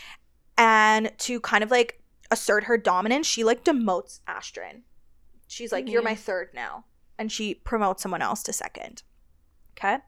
And 0.56 1.12
to 1.18 1.38
kind 1.40 1.62
of 1.62 1.70
like 1.70 2.00
assert 2.30 2.64
her 2.64 2.78
dominance, 2.78 3.26
she 3.26 3.44
like 3.44 3.62
demotes 3.64 4.20
Astrid. 4.26 4.82
She's 5.48 5.70
like, 5.72 5.88
You're 5.88 6.02
my 6.02 6.14
Mhm. 6.14 6.18
third 6.18 6.48
now. 6.54 6.86
And 7.18 7.30
she 7.30 7.54
promotes 7.54 8.02
someone 8.02 8.22
else 8.22 8.42
to 8.44 8.52
second. 8.54 9.02
Okay. 9.72 9.98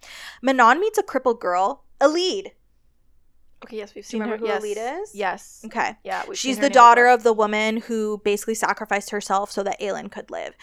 Manon 0.41 0.81
meets 0.81 0.97
a 0.99 1.03
crippled 1.03 1.41
girl, 1.41 1.85
Elide. 2.01 2.53
Okay, 3.65 3.77
yes, 3.77 3.95
we've 3.95 4.07
seen 4.07 4.21
her. 4.21 4.27
remember 4.27 4.47
who 4.47 4.53
yes. 4.53 4.63
Elide 4.63 5.03
is? 5.03 5.15
Yes. 5.15 5.63
Okay. 5.67 5.97
Yeah, 6.05 6.23
we've 6.29 6.39
She's 6.39 6.57
seen 6.57 6.63
her 6.63 6.69
the 6.69 6.75
daughter 6.75 7.07
of 7.09 7.25
the 7.25 7.33
woman 7.33 7.79
who 7.79 8.21
basically 8.25 8.55
sacrificed 8.55 9.11
herself 9.11 9.51
so 9.51 9.65
that 9.65 9.81
Aelin 9.81 10.11
could 10.13 10.31
live. 10.31 10.55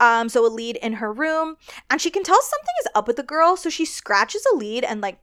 Um, 0.00 0.28
so 0.28 0.48
Elide 0.48 0.76
in 0.76 0.94
her 0.94 1.12
room, 1.12 1.56
and 1.88 2.00
she 2.00 2.10
can 2.10 2.22
tell 2.22 2.40
something 2.40 2.74
is 2.80 2.88
up 2.94 3.06
with 3.06 3.16
the 3.16 3.22
girl, 3.22 3.56
so 3.56 3.70
she 3.70 3.84
scratches 3.86 4.44
Elide 4.52 4.84
and 4.86 5.00
like 5.00 5.18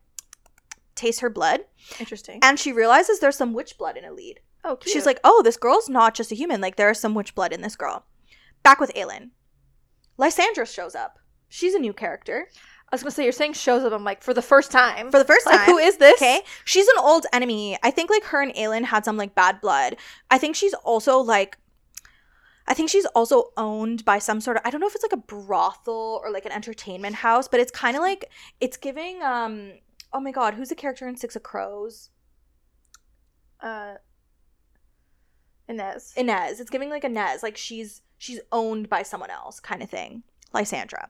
tastes 0.96 1.22
her 1.22 1.30
blood, 1.30 1.62
Interesting. 2.00 2.40
and 2.42 2.60
she 2.60 2.74
realizes 2.74 3.20
there's 3.20 3.38
some 3.38 3.54
witch 3.54 3.78
blood 3.78 3.96
in 3.96 4.04
Elide. 4.04 4.38
Oh, 4.64 4.76
cute. 4.76 4.92
She's 4.92 5.06
like, 5.06 5.20
"Oh, 5.24 5.42
this 5.44 5.56
girl's 5.56 5.88
not 5.88 6.16
just 6.16 6.32
a 6.32 6.36
human. 6.36 6.62
Like 6.62 6.76
there 6.78 6.90
is 6.90 7.00
some 7.00 7.14
witch 7.14 7.36
blood 7.36 7.54
in 7.54 7.62
this 7.62 7.76
girl." 7.76 8.06
Back 8.64 8.80
with 8.80 8.94
Aelin, 8.96 9.30
Lysandra 10.18 10.66
shows 10.66 10.96
up. 10.96 11.20
She's 11.48 11.74
a 11.74 11.80
new 11.80 11.94
character 11.94 12.50
I 12.92 12.96
was 12.96 13.04
gonna 13.04 13.12
say, 13.12 13.24
you're 13.24 13.32
saying 13.32 13.54
shows 13.54 13.84
up. 13.84 13.94
I'm 13.94 14.04
like, 14.04 14.24
for 14.24 14.34
the 14.34 14.42
first 14.42 14.72
time. 14.72 15.12
for 15.12 15.20
the 15.20 15.26
first 15.26 15.46
like, 15.46 15.58
time. 15.58 15.66
who 15.68 15.78
is 15.78 15.98
this? 15.98 16.20
Okay. 16.20 16.42
She's 16.66 16.88
an 16.88 16.96
old 17.00 17.26
enemy. 17.32 17.78
I 17.84 17.92
think 17.92 18.10
like 18.10 18.24
her 18.26 18.42
and 18.42 18.54
Aelin 18.56 18.86
had 18.86 19.06
some 19.06 19.18
like 19.18 19.36
bad 19.36 19.62
blood. 19.62 19.96
I 20.32 20.38
think 20.38 20.56
she's 20.56 20.74
also 20.74 21.20
like 21.20 21.58
I 22.68 22.76
think 22.76 22.90
she's 22.90 23.06
also 23.08 23.52
owned 23.58 24.06
by 24.06 24.20
some 24.20 24.40
sort 24.42 24.58
of 24.58 24.64
I 24.66 24.70
don't 24.70 24.80
know 24.80 24.88
if 24.88 24.96
it's 24.96 25.04
like 25.04 25.14
a 25.14 25.18
brothel 25.18 26.22
or 26.24 26.32
like 26.32 26.46
an 26.46 26.52
entertainment 26.52 27.16
house, 27.16 27.48
but 27.48 27.60
it's 27.60 27.72
kind 27.72 27.96
of 27.96 28.02
like 28.02 28.26
it's 28.60 28.78
giving 28.78 29.22
um 29.24 29.74
oh 30.14 30.20
my 30.20 30.32
god, 30.32 30.54
who's 30.54 30.70
the 30.70 30.76
character 30.76 31.08
in 31.08 31.16
Six 31.16 31.36
of 31.36 31.44
Crows? 31.44 32.10
Uh, 33.62 33.96
Inej. 35.70 36.16
Inej. 36.16 36.60
It's 36.60 36.70
giving 36.70 36.90
like 36.90 37.04
Inej, 37.04 37.44
like 37.44 37.58
she's 37.58 38.02
she's 38.18 38.40
owned 38.52 38.90
by 38.90 39.04
someone 39.04 39.30
else 39.30 39.60
kind 39.60 39.82
of 39.82 39.90
thing. 39.90 40.24
Lysandra. 40.54 41.10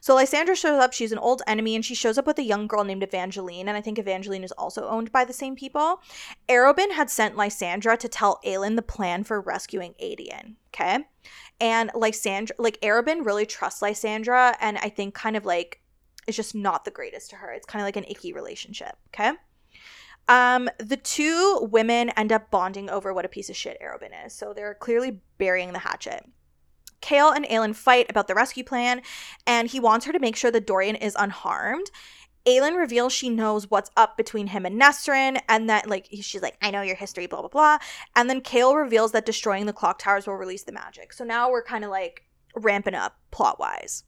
So 0.00 0.14
Lysandra 0.14 0.54
shows 0.54 0.80
up, 0.80 0.92
she's 0.92 1.12
an 1.12 1.18
old 1.18 1.42
enemy, 1.46 1.74
and 1.74 1.84
she 1.84 1.94
shows 1.94 2.18
up 2.18 2.26
with 2.26 2.38
a 2.38 2.44
young 2.44 2.66
girl 2.66 2.84
named 2.84 3.02
Evangeline, 3.02 3.68
and 3.68 3.76
I 3.76 3.80
think 3.80 3.98
Evangeline 3.98 4.44
is 4.44 4.52
also 4.52 4.88
owned 4.88 5.12
by 5.12 5.24
the 5.24 5.32
same 5.32 5.56
people. 5.56 6.00
Arobynn 6.48 6.92
had 6.92 7.10
sent 7.10 7.36
Lysandra 7.36 7.96
to 7.96 8.08
tell 8.08 8.40
Aelin 8.44 8.76
the 8.76 8.82
plan 8.82 9.24
for 9.24 9.40
rescuing 9.40 9.94
Aedion. 10.02 10.54
Okay. 10.74 10.98
And 11.60 11.90
Lysandra 11.94 12.54
like 12.58 12.80
Arobynn 12.80 13.26
really 13.26 13.46
trusts 13.46 13.82
Lysandra, 13.82 14.56
and 14.60 14.78
I 14.78 14.88
think 14.88 15.14
kind 15.14 15.36
of 15.36 15.44
like 15.44 15.80
is 16.26 16.36
just 16.36 16.54
not 16.54 16.84
the 16.84 16.90
greatest 16.90 17.30
to 17.30 17.36
her. 17.36 17.52
It's 17.52 17.66
kind 17.66 17.82
of 17.82 17.86
like 17.86 17.96
an 17.96 18.04
icky 18.04 18.32
relationship. 18.32 18.96
Okay. 19.08 19.32
Um, 20.28 20.68
the 20.78 20.98
two 20.98 21.66
women 21.72 22.10
end 22.10 22.32
up 22.32 22.50
bonding 22.50 22.90
over 22.90 23.14
what 23.14 23.24
a 23.24 23.28
piece 23.28 23.48
of 23.48 23.56
shit 23.56 23.78
Arobynn 23.82 24.26
is. 24.26 24.34
So 24.34 24.52
they're 24.52 24.74
clearly 24.74 25.20
burying 25.38 25.72
the 25.72 25.78
hatchet. 25.78 26.24
Chaol 27.00 27.34
and 27.34 27.44
Aelin 27.46 27.74
fight 27.74 28.06
about 28.08 28.28
the 28.28 28.34
rescue 28.34 28.64
plan, 28.64 29.02
and 29.46 29.68
he 29.68 29.80
wants 29.80 30.06
her 30.06 30.12
to 30.12 30.18
make 30.18 30.36
sure 30.36 30.50
that 30.50 30.66
Dorian 30.66 30.96
is 30.96 31.16
unharmed. 31.18 31.90
Aelin 32.46 32.78
reveals 32.78 33.12
she 33.12 33.28
knows 33.28 33.70
what's 33.70 33.90
up 33.96 34.16
between 34.16 34.48
him 34.48 34.64
and 34.64 34.80
Nesryn, 34.80 35.40
and 35.48 35.68
that 35.68 35.88
like 35.88 36.08
she's 36.10 36.42
like, 36.42 36.56
I 36.62 36.70
know 36.70 36.82
your 36.82 36.96
history, 36.96 37.26
blah 37.26 37.40
blah 37.40 37.48
blah. 37.48 37.78
And 38.16 38.30
then 38.30 38.40
Chaol 38.40 38.76
reveals 38.76 39.12
that 39.12 39.26
destroying 39.26 39.66
the 39.66 39.72
clock 39.72 39.98
towers 39.98 40.26
will 40.26 40.34
release 40.34 40.64
the 40.64 40.72
magic. 40.72 41.12
So 41.12 41.24
now 41.24 41.50
we're 41.50 41.62
kind 41.62 41.84
of 41.84 41.90
like 41.90 42.24
ramping 42.56 42.94
up 42.94 43.18
plot 43.30 43.58
wise. 43.58 44.04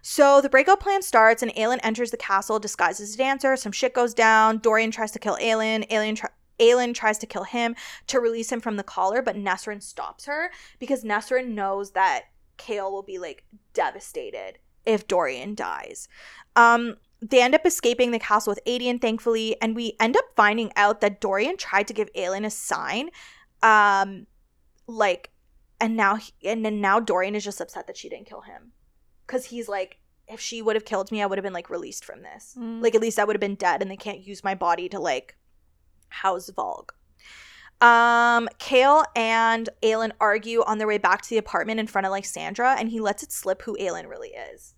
So 0.00 0.40
the 0.40 0.48
breakout 0.48 0.80
plan 0.80 1.02
starts, 1.02 1.42
and 1.42 1.54
Aelin 1.54 1.80
enters 1.82 2.10
the 2.10 2.16
castle 2.16 2.58
disguised 2.58 3.00
as 3.00 3.14
a 3.14 3.18
dancer. 3.18 3.56
Some 3.56 3.72
shit 3.72 3.94
goes 3.94 4.14
down. 4.14 4.58
Dorian 4.58 4.90
tries 4.90 5.12
to 5.12 5.18
kill 5.18 5.36
Aelin. 5.36 5.88
Aelin 5.90 6.16
try- 6.16 6.30
Aelin 6.58 6.94
tries 6.94 7.18
to 7.18 7.26
kill 7.26 7.44
him 7.44 7.74
to 8.06 8.20
release 8.20 8.50
him 8.50 8.60
from 8.60 8.76
the 8.76 8.82
collar, 8.82 9.20
but 9.20 9.36
Nesryn 9.36 9.82
stops 9.82 10.26
her 10.26 10.50
because 10.78 11.02
Nesryn 11.04 11.48
knows 11.48 11.92
that 11.92 12.24
Chaol 12.66 12.90
will 12.90 13.02
be 13.02 13.18
like 13.18 13.44
devastated 13.74 14.58
if 14.84 15.06
Dorian 15.06 15.54
dies. 15.54 16.08
Um, 16.56 16.96
they 17.20 17.40
end 17.40 17.54
up 17.54 17.64
escaping 17.64 18.10
the 18.10 18.18
castle 18.18 18.50
with 18.50 18.64
Aedion, 18.66 19.00
thankfully, 19.00 19.56
and 19.62 19.76
we 19.76 19.96
end 20.00 20.16
up 20.16 20.24
finding 20.34 20.72
out 20.74 21.00
that 21.00 21.20
Dorian 21.20 21.56
tried 21.56 21.86
to 21.88 21.94
give 21.94 22.12
Aelin 22.14 22.44
a 22.44 22.50
sign, 22.50 23.10
um, 23.62 24.26
like, 24.88 25.30
and 25.80 25.96
now 25.96 26.16
he, 26.16 26.32
and 26.44 26.64
then 26.64 26.80
now 26.80 26.98
Dorian 26.98 27.36
is 27.36 27.44
just 27.44 27.60
upset 27.60 27.86
that 27.86 27.96
she 27.96 28.08
didn't 28.08 28.26
kill 28.26 28.40
him, 28.40 28.72
because 29.24 29.46
he's 29.46 29.68
like, 29.68 29.98
if 30.26 30.40
she 30.40 30.62
would 30.62 30.74
have 30.74 30.84
killed 30.84 31.12
me, 31.12 31.22
I 31.22 31.26
would 31.26 31.38
have 31.38 31.44
been 31.44 31.52
like 31.52 31.70
released 31.70 32.04
from 32.04 32.22
this. 32.22 32.56
Mm. 32.58 32.82
Like 32.82 32.94
at 32.94 33.00
least 33.00 33.18
I 33.18 33.24
would 33.24 33.36
have 33.36 33.40
been 33.40 33.54
dead, 33.54 33.82
and 33.82 33.90
they 33.90 33.96
can't 33.96 34.26
use 34.26 34.42
my 34.42 34.56
body 34.56 34.88
to 34.88 34.98
like 34.98 35.36
house 36.08 36.50
Valg. 36.50 36.90
Um, 37.82 38.48
Chaol 38.60 39.04
and 39.16 39.68
Aelin 39.82 40.12
argue 40.20 40.62
on 40.62 40.78
their 40.78 40.86
way 40.86 40.98
back 40.98 41.20
to 41.22 41.28
the 41.28 41.36
apartment 41.36 41.80
in 41.80 41.88
front 41.88 42.06
of 42.06 42.12
Lysandra, 42.12 42.76
and 42.78 42.88
he 42.88 43.00
lets 43.00 43.24
it 43.24 43.32
slip 43.32 43.62
who 43.62 43.76
Aelin 43.76 44.08
really 44.08 44.28
is. 44.28 44.74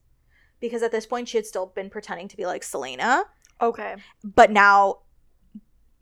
Because 0.59 0.83
at 0.83 0.91
this 0.91 1.05
point, 1.05 1.29
she 1.29 1.37
had 1.37 1.45
still 1.45 1.67
been 1.67 1.91
pretending 1.91 2.29
to 2.29 2.37
be 2.37 2.47
like 2.47 2.63
Celaena, 2.63 3.25
okay. 3.61 3.97
but 4.23 4.51
now 4.51 5.01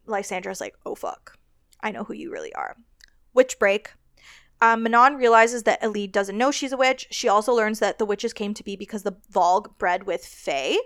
Lysandra's 0.06 0.60
like, 0.60 0.76
oh 0.86 0.94
fuck, 0.94 1.36
I 1.80 1.90
know 1.90 2.04
who 2.04 2.14
you 2.14 2.30
really 2.30 2.54
are. 2.54 2.76
Witch 3.34 3.58
break. 3.58 3.90
Um, 4.60 4.84
Manon 4.84 5.16
realizes 5.16 5.64
that 5.64 5.82
Elide 5.82 6.12
doesn't 6.12 6.38
know 6.38 6.52
she's 6.52 6.70
a 6.70 6.76
witch. 6.76 7.08
She 7.10 7.26
also 7.26 7.52
learns 7.52 7.80
that 7.80 7.98
the 7.98 8.06
witches 8.06 8.32
came 8.32 8.54
to 8.54 8.62
be 8.62 8.76
because 8.76 9.02
the 9.02 9.16
Valg 9.32 9.76
bred 9.76 10.04
with 10.04 10.24
Fae. 10.24 10.76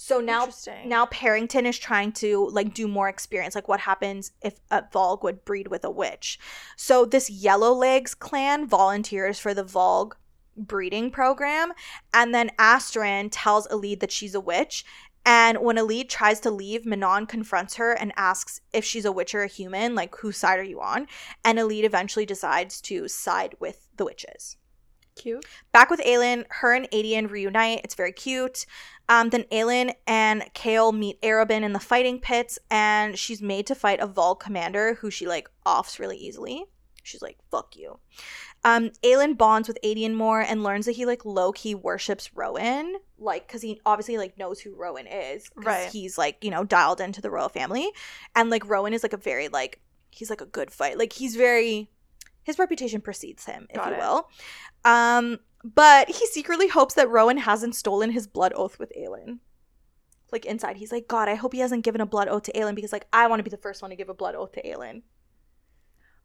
So 0.00 0.20
now 0.20 0.48
now 0.86 1.06
Perrington 1.06 1.66
is 1.66 1.76
trying 1.76 2.12
to 2.12 2.48
like 2.50 2.72
do 2.72 2.86
more 2.86 3.08
experience 3.08 3.56
like 3.56 3.66
what 3.66 3.80
happens 3.80 4.30
if 4.40 4.60
a 4.70 4.82
Valg 4.82 5.24
would 5.24 5.44
breed 5.44 5.66
with 5.66 5.84
a 5.84 5.90
witch. 5.90 6.38
So 6.76 7.04
this 7.04 7.28
Yellow 7.28 7.72
Legs 7.72 8.14
clan 8.14 8.68
volunteers 8.68 9.40
for 9.40 9.54
the 9.54 9.64
Valg 9.64 10.12
breeding 10.56 11.10
program 11.10 11.72
and 12.14 12.32
then 12.32 12.52
Astrid 12.60 13.32
tells 13.32 13.66
Elide 13.68 13.98
that 13.98 14.12
she's 14.12 14.36
a 14.36 14.40
witch 14.40 14.84
and 15.26 15.58
when 15.58 15.76
Elide 15.76 16.08
tries 16.08 16.38
to 16.40 16.50
leave, 16.52 16.86
Manon 16.86 17.26
confronts 17.26 17.74
her 17.74 17.92
and 17.92 18.12
asks 18.16 18.60
if 18.72 18.84
she's 18.84 19.04
a 19.04 19.12
witch 19.12 19.34
or 19.34 19.42
a 19.42 19.48
human, 19.48 19.96
like 19.96 20.14
whose 20.14 20.36
side 20.36 20.60
are 20.60 20.62
you 20.62 20.80
on? 20.80 21.08
And 21.44 21.58
Elide 21.58 21.84
eventually 21.84 22.24
decides 22.24 22.80
to 22.82 23.08
side 23.08 23.56
with 23.58 23.88
the 23.96 24.04
witches. 24.04 24.56
Cute. 25.18 25.44
Back 25.72 25.90
with 25.90 26.00
Aelin, 26.00 26.44
her 26.48 26.72
and 26.72 26.88
Aedion 26.92 27.28
reunite. 27.28 27.80
It's 27.84 27.94
very 27.96 28.12
cute. 28.12 28.64
Um, 29.08 29.30
then 29.30 29.44
Aelin 29.52 29.94
and 30.06 30.42
Chaol 30.54 30.96
meet 30.96 31.20
Arobynn 31.22 31.62
in 31.62 31.72
the 31.72 31.80
fighting 31.80 32.20
pits, 32.20 32.58
and 32.70 33.18
she's 33.18 33.40
made 33.40 33.66
to 33.68 33.74
fight 33.74 34.00
a 34.00 34.06
Valg 34.06 34.40
commander 34.40 34.94
who 34.94 35.10
she 35.10 35.26
like 35.26 35.48
offs 35.64 35.98
really 35.98 36.16
easily. 36.18 36.64
She's 37.02 37.22
like, 37.22 37.38
"Fuck 37.50 37.74
you." 37.76 38.00
Um, 38.64 38.90
Aelin 39.02 39.38
bonds 39.38 39.66
with 39.68 39.78
Aedion 39.82 40.14
more 40.14 40.40
and 40.40 40.62
learns 40.62 40.84
that 40.86 40.92
he 40.92 41.06
like 41.06 41.24
low 41.24 41.52
key 41.52 41.74
worships 41.74 42.34
Rowan, 42.34 42.96
like 43.18 43.46
because 43.46 43.62
he 43.62 43.80
obviously 43.86 44.18
like 44.18 44.36
knows 44.36 44.60
who 44.60 44.74
Rowan 44.74 45.06
is, 45.06 45.48
Right. 45.56 45.90
He's 45.90 46.18
like 46.18 46.36
you 46.42 46.50
know 46.50 46.64
dialed 46.64 47.00
into 47.00 47.22
the 47.22 47.30
royal 47.30 47.48
family, 47.48 47.88
and 48.36 48.50
like 48.50 48.68
Rowan 48.68 48.92
is 48.92 49.02
like 49.02 49.14
a 49.14 49.18
very 49.18 49.48
like 49.48 49.80
he's 50.10 50.28
like 50.28 50.40
a 50.42 50.46
good 50.46 50.70
fight. 50.70 50.98
Like 50.98 51.14
he's 51.14 51.34
very 51.36 51.88
his 52.42 52.58
reputation 52.58 53.00
precedes 53.00 53.44
him, 53.44 53.66
if 53.70 53.76
Got 53.76 53.88
you 53.88 53.94
it. 53.94 53.98
will. 54.00 54.28
Um, 54.84 55.38
but 55.64 56.08
he 56.08 56.26
secretly 56.26 56.68
hopes 56.68 56.94
that 56.94 57.08
Rowan 57.08 57.38
hasn't 57.38 57.74
stolen 57.74 58.10
his 58.12 58.26
blood 58.26 58.52
oath 58.54 58.78
with 58.78 58.92
Aelin. 58.96 59.38
Like 60.30 60.44
inside, 60.44 60.76
he's 60.76 60.92
like, 60.92 61.08
God, 61.08 61.28
I 61.28 61.34
hope 61.36 61.52
he 61.54 61.60
hasn't 61.60 61.84
given 61.84 62.00
a 62.00 62.06
blood 62.06 62.28
oath 62.28 62.42
to 62.44 62.52
Aelin 62.52 62.74
because 62.74 62.92
like 62.92 63.06
I 63.12 63.26
want 63.26 63.40
to 63.40 63.44
be 63.44 63.50
the 63.50 63.56
first 63.56 63.80
one 63.82 63.90
to 63.90 63.96
give 63.96 64.08
a 64.10 64.14
blood 64.14 64.34
oath 64.34 64.52
to 64.52 64.62
Aelin. 64.62 65.02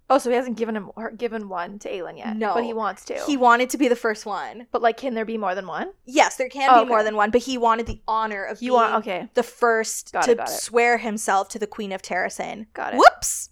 Oh, 0.10 0.18
so 0.18 0.30
he 0.30 0.36
hasn't 0.36 0.58
given 0.58 0.76
him 0.76 0.92
or 0.98 1.12
given 1.12 1.48
one 1.48 1.80
to 1.80 1.90
Aelin 1.90 2.18
yet. 2.18 2.36
No. 2.36 2.54
but 2.54 2.66
he 2.66 2.74
wants 2.74 3.06
to. 3.06 3.18
He 3.26 3.38
wanted 3.38 3.70
to 3.70 3.78
be 3.78 3.88
the 3.88 3.96
first 3.96 4.26
one. 4.26 4.68
but 4.72 4.82
like, 4.82 4.98
can 4.98 5.14
there 5.14 5.24
be 5.24 5.38
more 5.38 5.56
than 5.56 5.66
one? 5.66 5.94
Yes, 6.06 6.36
there 6.36 6.50
can 6.50 6.70
Oh, 6.72 6.84
be 6.84 6.90
more 6.90 7.04
than 7.04 7.16
one, 7.16 7.32
but 7.32 7.42
he 7.44 7.58
wanted 7.58 7.86
the 7.88 8.02
honor 8.06 8.44
of 8.44 8.62
You 8.62 8.72
being 8.72 8.82
want? 8.82 8.96
Okay, 8.96 9.30
the 9.34 9.44
first 9.44 10.12
Got 10.12 10.26
to 10.26 10.32
it, 10.34 10.50
swear 10.50 10.98
himself 10.98 11.48
to 11.50 11.60
the 11.60 11.66
Queen 11.68 11.94
of 11.94 12.02
Terrasen. 12.02 12.68
got 12.74 12.94
it. 12.94 12.98
Whoops. 12.98 13.50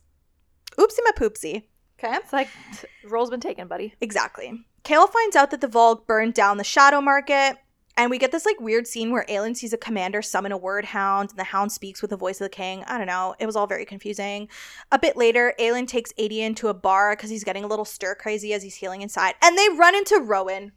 Oopsie 0.78 1.00
my 1.06 1.12
poopsie. 1.16 1.64
Okay. 2.04 2.16
It's 2.16 2.34
like 2.34 2.50
t- 2.80 2.88
role's 3.08 3.30
been 3.30 3.40
taken, 3.40 3.68
buddy. 3.68 3.94
Exactly. 4.02 4.66
Chaol 4.84 5.10
finds 5.10 5.36
out 5.36 5.52
that 5.52 5.62
the 5.62 5.68
Valg 5.68 6.08
burned 6.08 6.34
down 6.34 6.58
the 6.58 6.64
Shadow 6.64 7.00
Market, 7.02 7.58
and 7.96 8.10
we 8.10 8.18
get 8.18 8.32
this 8.32 8.46
like 8.46 8.60
weird 8.60 8.88
scene 8.88 9.12
where 9.12 9.26
Aelin 9.30 9.56
sees 9.56 9.74
a 9.74 9.78
commander 9.78 10.24
summon 10.24 10.52
a 10.52 10.58
Wyrdhound, 10.58 11.30
and 11.30 11.38
the 11.38 11.44
hound 11.44 11.72
speaks 11.72 12.02
with 12.02 12.10
the 12.10 12.18
voice 12.18 12.42
of 12.42 12.46
the 12.46 12.50
king. 12.50 12.84
I 12.88 12.98
don't 12.98 13.06
know. 13.06 13.36
It 13.40 13.46
was 13.46 13.56
all 13.56 13.68
very 13.68 13.86
confusing. 13.86 14.50
A 14.92 14.98
bit 14.98 15.16
later, 15.16 15.54
Aelin 15.60 15.88
takes 15.88 16.12
Aedion 16.14 16.56
to 16.56 16.70
a 16.70 16.74
bar 16.74 17.16
because 17.16 17.30
he's 17.30 17.44
getting 17.44 17.64
a 17.64 17.68
little 17.68 17.86
stir 17.86 18.16
crazy 18.16 18.54
as 18.54 18.64
he's 18.64 18.76
healing 18.76 19.02
inside, 19.04 19.36
and 19.44 19.56
they 19.58 19.70
run 19.70 19.96
into 19.96 20.20
Rowan. 20.20 20.72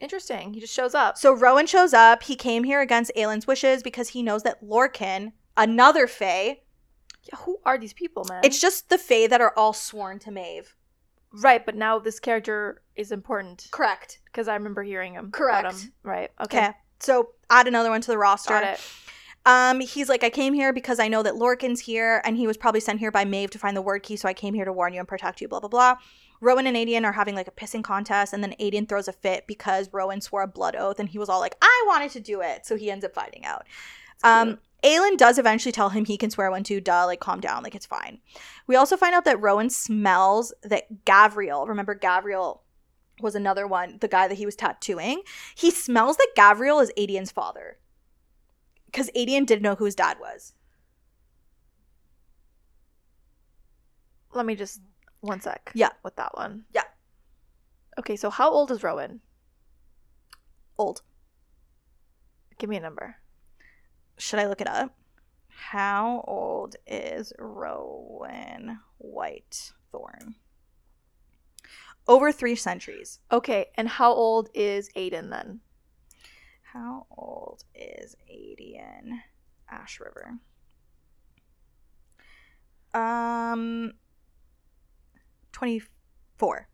Interesting. 0.00 0.54
He 0.54 0.60
just 0.60 0.74
shows 0.74 0.94
up. 0.94 1.18
So 1.18 1.32
Rowan 1.32 1.66
shows 1.66 1.92
up. 1.92 2.22
He 2.22 2.34
came 2.34 2.64
here 2.64 2.80
against 2.80 3.12
Aelin's 3.16 3.46
wishes 3.46 3.82
because 3.82 4.08
he 4.08 4.22
knows 4.22 4.42
that 4.42 4.64
Lorcan, 4.64 5.32
another 5.56 6.06
Fae, 6.06 6.60
Yeah, 7.24 7.36
who 7.40 7.58
are 7.64 7.78
these 7.78 7.92
people, 7.92 8.24
man? 8.28 8.40
it's 8.44 8.60
just 8.60 8.88
the 8.88 8.98
Fae 8.98 9.26
that 9.26 9.40
are 9.40 9.52
all 9.56 9.72
sworn 9.72 10.18
to 10.20 10.30
Maeve. 10.30 10.74
right, 11.32 11.64
but 11.64 11.74
now 11.76 11.98
this 11.98 12.18
character 12.18 12.82
is 12.96 13.12
important 13.12 13.68
Correct. 13.70 14.20
because 14.24 14.48
I 14.48 14.54
remember 14.54 14.82
hearing 14.82 15.14
him. 15.14 15.30
Correct. 15.30 15.72
him. 15.72 15.92
Right. 16.02 16.30
Okay. 16.40 16.58
Okay. 16.58 16.70
So 16.98 17.30
add 17.48 17.66
another 17.68 17.90
one 17.90 18.00
to 18.02 18.10
the 18.10 18.18
roster. 18.18 18.50
Got 18.50 18.74
it. 18.74 18.80
Um, 19.46 19.80
he's 19.80 20.08
like, 20.10 20.22
I 20.22 20.28
came 20.28 20.52
here 20.52 20.72
because 20.72 21.00
I 21.00 21.08
know 21.08 21.22
that 21.22 21.34
Lorcan's 21.36 21.80
here, 21.80 22.20
and 22.24 22.36
he 22.36 22.46
was 22.46 22.58
probably 22.58 22.80
sent 22.80 22.98
here 22.98 23.10
by 23.10 23.24
Maeve 23.24 23.50
to 23.52 23.58
find 23.58 23.74
the 23.74 23.82
word 23.82 24.02
key, 24.02 24.16
so 24.16 24.28
I 24.28 24.34
came 24.34 24.52
here 24.52 24.66
to 24.66 24.72
warn 24.72 24.92
you 24.92 24.98
and 24.98 25.08
protect 25.08 25.40
you, 25.40 25.48
blah, 25.48 25.60
blah, 25.60 25.68
blah. 25.70 25.96
Rowan 26.42 26.66
and 26.66 26.76
Aedion 26.76 27.04
are 27.04 27.12
having 27.12 27.34
like 27.34 27.48
a 27.48 27.50
pissing 27.52 27.82
contest, 27.82 28.34
and 28.34 28.42
then 28.42 28.54
Aedion 28.60 28.86
throws 28.86 29.08
a 29.08 29.12
fit 29.12 29.46
because 29.46 29.88
Rowan 29.92 30.20
swore 30.20 30.42
a 30.42 30.46
blood 30.46 30.76
oath, 30.76 31.00
and 31.00 31.08
he 31.08 31.18
was 31.18 31.30
all 31.30 31.40
like, 31.40 31.56
I 31.62 31.84
wanted 31.86 32.10
to 32.12 32.20
do 32.20 32.42
it. 32.42 32.66
So 32.66 32.76
he 32.76 32.90
ends 32.90 33.04
up 33.04 33.14
fighting 33.14 33.46
out. 33.46 33.66
Um, 34.22 34.58
Aelin 34.82 35.16
does 35.16 35.38
eventually 35.38 35.72
tell 35.72 35.90
him 35.90 36.04
he 36.04 36.16
can 36.16 36.30
swear 36.30 36.50
one 36.50 36.64
too, 36.64 36.80
duh, 36.80 37.06
like 37.06 37.20
calm 37.20 37.40
down, 37.40 37.62
like 37.62 37.74
it's 37.74 37.86
fine. 37.86 38.18
We 38.66 38.76
also 38.76 38.96
find 38.96 39.14
out 39.14 39.24
that 39.24 39.40
Rowan 39.40 39.70
smells 39.70 40.54
that 40.62 41.04
Gavriel, 41.04 41.68
remember 41.68 41.94
Gavriel 41.94 42.60
was 43.20 43.34
another 43.34 43.66
one, 43.66 43.98
the 44.00 44.08
guy 44.08 44.28
that 44.28 44.38
he 44.38 44.46
was 44.46 44.56
tattooing. 44.56 45.22
He 45.54 45.70
smells 45.70 46.16
that 46.16 46.32
Gavriel 46.36 46.82
is 46.82 46.92
Aedion's 46.96 47.30
father. 47.30 47.78
Because 48.86 49.10
Aedion 49.16 49.46
didn't 49.46 49.62
know 49.62 49.74
who 49.74 49.84
his 49.84 49.94
dad 49.94 50.18
was. 50.20 50.54
Let 54.32 54.46
me 54.46 54.54
just 54.54 54.80
one 55.20 55.40
sec. 55.40 55.70
Yeah. 55.74 55.90
With 56.02 56.16
that 56.16 56.36
one. 56.36 56.64
Yeah. 56.74 56.84
Okay, 57.98 58.16
so 58.16 58.30
how 58.30 58.50
old 58.50 58.70
is 58.70 58.82
Rowan? 58.82 59.20
Old. 60.78 61.02
Give 62.58 62.70
me 62.70 62.76
a 62.76 62.80
number. 62.80 63.16
Should 64.20 64.38
I 64.38 64.46
look 64.48 64.60
it 64.60 64.68
up? 64.68 64.94
How 65.48 66.22
old 66.28 66.76
is 66.86 67.32
Rowan 67.38 68.78
Whitethorn? 69.02 70.34
Over 72.06 72.30
three 72.30 72.54
centuries. 72.54 73.20
Okay, 73.32 73.70
and 73.76 73.88
how 73.88 74.12
old 74.12 74.50
is 74.52 74.90
Aiden 74.94 75.30
then? 75.30 75.60
How 76.74 77.06
old 77.16 77.64
is 77.74 78.14
Aedion 78.30 79.20
Ashryver? 79.72 80.38
Um, 82.92 83.94
24. 85.52 86.68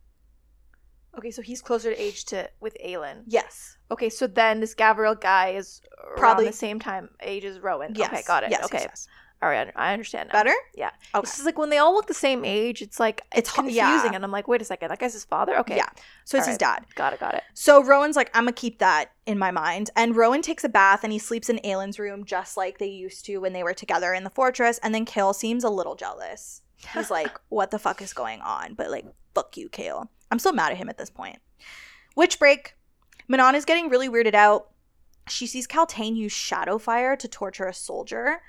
Okay, 1.18 1.30
so 1.30 1.42
he's 1.42 1.62
closer 1.62 1.90
to 1.94 2.00
age 2.00 2.24
to 2.26 2.48
with 2.60 2.76
Aelin. 2.84 3.22
Yes. 3.26 3.76
Okay, 3.90 4.08
so 4.10 4.26
then 4.26 4.60
this 4.60 4.74
Gavriel 4.74 5.18
guy 5.20 5.50
is 5.50 5.80
Probably- 6.16 6.46
the 6.46 6.52
same 6.52 6.78
time 6.78 7.10
age 7.22 7.44
as 7.44 7.58
Rowan. 7.60 7.94
Yes. 7.94 8.12
Okay, 8.12 8.22
got 8.26 8.42
it. 8.44 8.50
Yes, 8.50 8.64
okay, 8.64 8.78
yes, 8.78 8.86
yes. 8.90 9.08
all 9.42 9.48
right, 9.48 9.70
I 9.76 9.92
understand 9.92 10.28
now. 10.28 10.38
Better? 10.38 10.54
Yeah. 10.74 10.90
Okay. 11.14 11.22
It's 11.22 11.32
just 11.36 11.46
like 11.46 11.56
when 11.58 11.70
they 11.70 11.78
all 11.78 11.94
look 11.94 12.06
the 12.06 12.14
same 12.14 12.44
age, 12.44 12.82
it's 12.82 12.98
like 13.00 13.22
It's 13.34 13.50
confusing, 13.52 13.76
yeah. 14.10 14.12
and 14.14 14.24
I'm 14.24 14.30
like, 14.32 14.48
wait 14.48 14.60
a 14.60 14.64
second, 14.64 14.88
that 14.90 14.98
guy's 14.98 15.12
his 15.14 15.24
father. 15.24 15.56
Okay, 15.60 15.76
Yeah. 15.76 15.86
So 16.24 16.36
it's 16.36 16.46
All 16.46 16.50
his 16.52 16.58
dad. 16.58 16.84
got 16.96 17.12
it, 17.12 17.20
got 17.20 17.34
it. 17.34 17.42
So 17.54 17.82
Rowan's 17.82 18.16
like, 18.16 18.30
I'm 18.34 18.42
gonna 18.44 18.52
keep 18.52 18.78
that 18.80 19.12
in 19.24 19.38
my 19.38 19.50
mind. 19.50 19.90
And 19.96 20.16
Rowan 20.16 20.42
takes 20.42 20.64
a 20.64 20.68
bath 20.68 21.00
and 21.04 21.12
he 21.12 21.18
sleeps 21.18 21.48
in 21.48 21.58
Aelin's 21.64 21.98
room 21.98 22.24
just 22.24 22.56
like 22.56 22.78
they 22.78 22.86
used 22.88 23.24
to 23.26 23.38
when 23.38 23.52
they 23.52 23.62
were 23.62 23.74
together 23.74 24.12
in 24.12 24.24
the 24.24 24.30
fortress. 24.30 24.78
And 24.82 24.94
then 24.94 25.06
Chaol 25.06 25.34
seems 25.34 25.64
a 25.64 25.70
little 25.70 25.94
jealous. 25.94 26.62
He's 26.92 27.10
like, 27.18 27.38
what 27.48 27.70
the 27.70 27.78
fuck 27.78 28.02
is 28.02 28.12
going 28.12 28.40
on? 28.42 28.74
But 28.74 28.90
like, 28.90 29.06
fuck 29.34 29.56
you, 29.56 29.68
Chaol. 29.68 30.08
I'm 30.30 30.38
still 30.38 30.52
mad 30.52 30.72
at 30.72 30.78
him 30.78 30.88
at 30.88 30.98
this 30.98 31.10
point. 31.10 31.38
Witch 32.14 32.38
break. 32.38 32.74
Manon 33.28 33.54
is 33.54 33.64
getting 33.64 33.88
really 33.88 34.08
weirded 34.08 34.34
out. 34.34 34.70
She 35.28 35.46
sees 35.46 35.66
Kaltain 35.66 36.16
use 36.16 36.32
shadow 36.32 36.78
fire 36.78 37.16
to 37.16 37.28
torture 37.28 37.66
a 37.66 37.74
soldier. 37.74 38.40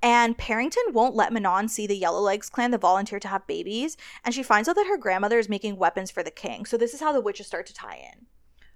And 0.00 0.38
Perrington 0.38 0.92
won't 0.92 1.16
let 1.16 1.32
Manon 1.32 1.68
see 1.68 1.86
the 1.86 2.00
Yellowlegs 2.00 2.50
clan 2.50 2.70
that 2.70 2.80
volunteer 2.80 3.18
to 3.18 3.28
have 3.28 3.46
babies. 3.46 3.96
And 4.24 4.34
she 4.34 4.42
finds 4.42 4.68
out 4.68 4.76
that 4.76 4.86
her 4.86 4.96
grandmother 4.96 5.38
is 5.38 5.48
making 5.48 5.76
weapons 5.76 6.10
for 6.10 6.22
the 6.22 6.30
king. 6.30 6.66
So 6.66 6.76
this 6.76 6.94
is 6.94 7.00
how 7.00 7.12
the 7.12 7.20
witches 7.20 7.46
start 7.46 7.66
to 7.66 7.74
tie 7.74 7.96
in. 8.12 8.26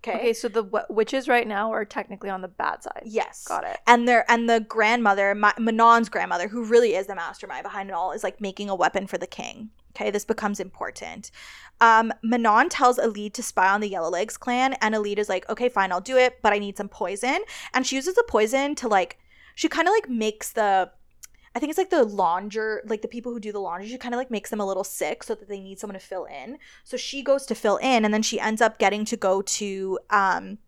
Okay. 0.04 0.16
Okay, 0.18 0.32
so 0.32 0.48
the 0.48 0.64
w- 0.64 0.84
witches 0.90 1.28
right 1.28 1.46
now 1.46 1.72
are 1.72 1.84
technically 1.84 2.28
on 2.28 2.40
the 2.40 2.48
bad 2.48 2.82
side. 2.82 3.02
Yes. 3.04 3.44
Got 3.46 3.62
it. 3.64 3.78
And 3.86 4.08
their 4.08 4.28
and 4.28 4.50
the 4.50 4.58
grandmother, 4.58 5.32
Ma- 5.32 5.52
Manon's 5.60 6.08
grandmother, 6.08 6.48
who 6.48 6.64
really 6.64 6.96
is 6.96 7.06
the 7.06 7.14
mastermind 7.14 7.62
behind 7.62 7.88
it 7.88 7.92
all, 7.92 8.10
is 8.10 8.24
like 8.24 8.40
making 8.40 8.68
a 8.68 8.74
weapon 8.74 9.06
for 9.06 9.16
the 9.16 9.28
king. 9.28 9.70
Okay, 9.94 10.10
this 10.10 10.24
becomes 10.24 10.58
important. 10.58 11.30
Um, 11.80 12.12
Manon 12.22 12.68
tells 12.68 12.98
Elide 12.98 13.34
to 13.34 13.42
spy 13.42 13.68
on 13.68 13.80
the 13.80 13.90
Yellowlegs 13.90 14.38
clan, 14.38 14.74
and 14.80 14.94
Elide 14.94 15.18
is 15.18 15.28
like, 15.28 15.48
"Okay, 15.50 15.68
fine, 15.68 15.92
I'll 15.92 16.00
do 16.00 16.16
it, 16.16 16.40
but 16.42 16.52
I 16.52 16.58
need 16.58 16.76
some 16.76 16.88
poison." 16.88 17.40
And 17.74 17.86
she 17.86 17.96
uses 17.96 18.14
the 18.14 18.24
poison 18.26 18.74
to 18.76 18.88
like, 18.88 19.18
she 19.54 19.68
kind 19.68 19.88
of 19.88 19.92
like 19.92 20.08
makes 20.08 20.52
the, 20.52 20.90
I 21.54 21.58
think 21.58 21.70
it's 21.70 21.78
like 21.78 21.90
the 21.90 22.04
launder, 22.04 22.82
like 22.86 23.02
the 23.02 23.08
people 23.08 23.32
who 23.32 23.40
do 23.40 23.52
the 23.52 23.60
laundry, 23.60 23.88
she 23.88 23.98
kind 23.98 24.14
of 24.14 24.18
like 24.18 24.30
makes 24.30 24.48
them 24.50 24.60
a 24.60 24.66
little 24.66 24.84
sick 24.84 25.22
so 25.22 25.34
that 25.34 25.48
they 25.48 25.60
need 25.60 25.78
someone 25.78 25.98
to 25.98 26.06
fill 26.06 26.24
in. 26.24 26.58
So 26.84 26.96
she 26.96 27.22
goes 27.22 27.44
to 27.46 27.54
fill 27.54 27.76
in, 27.76 28.04
and 28.04 28.14
then 28.14 28.22
she 28.22 28.40
ends 28.40 28.62
up 28.62 28.78
getting 28.78 29.04
to 29.06 29.16
go 29.16 29.42
to 29.42 29.98
um 30.10 30.58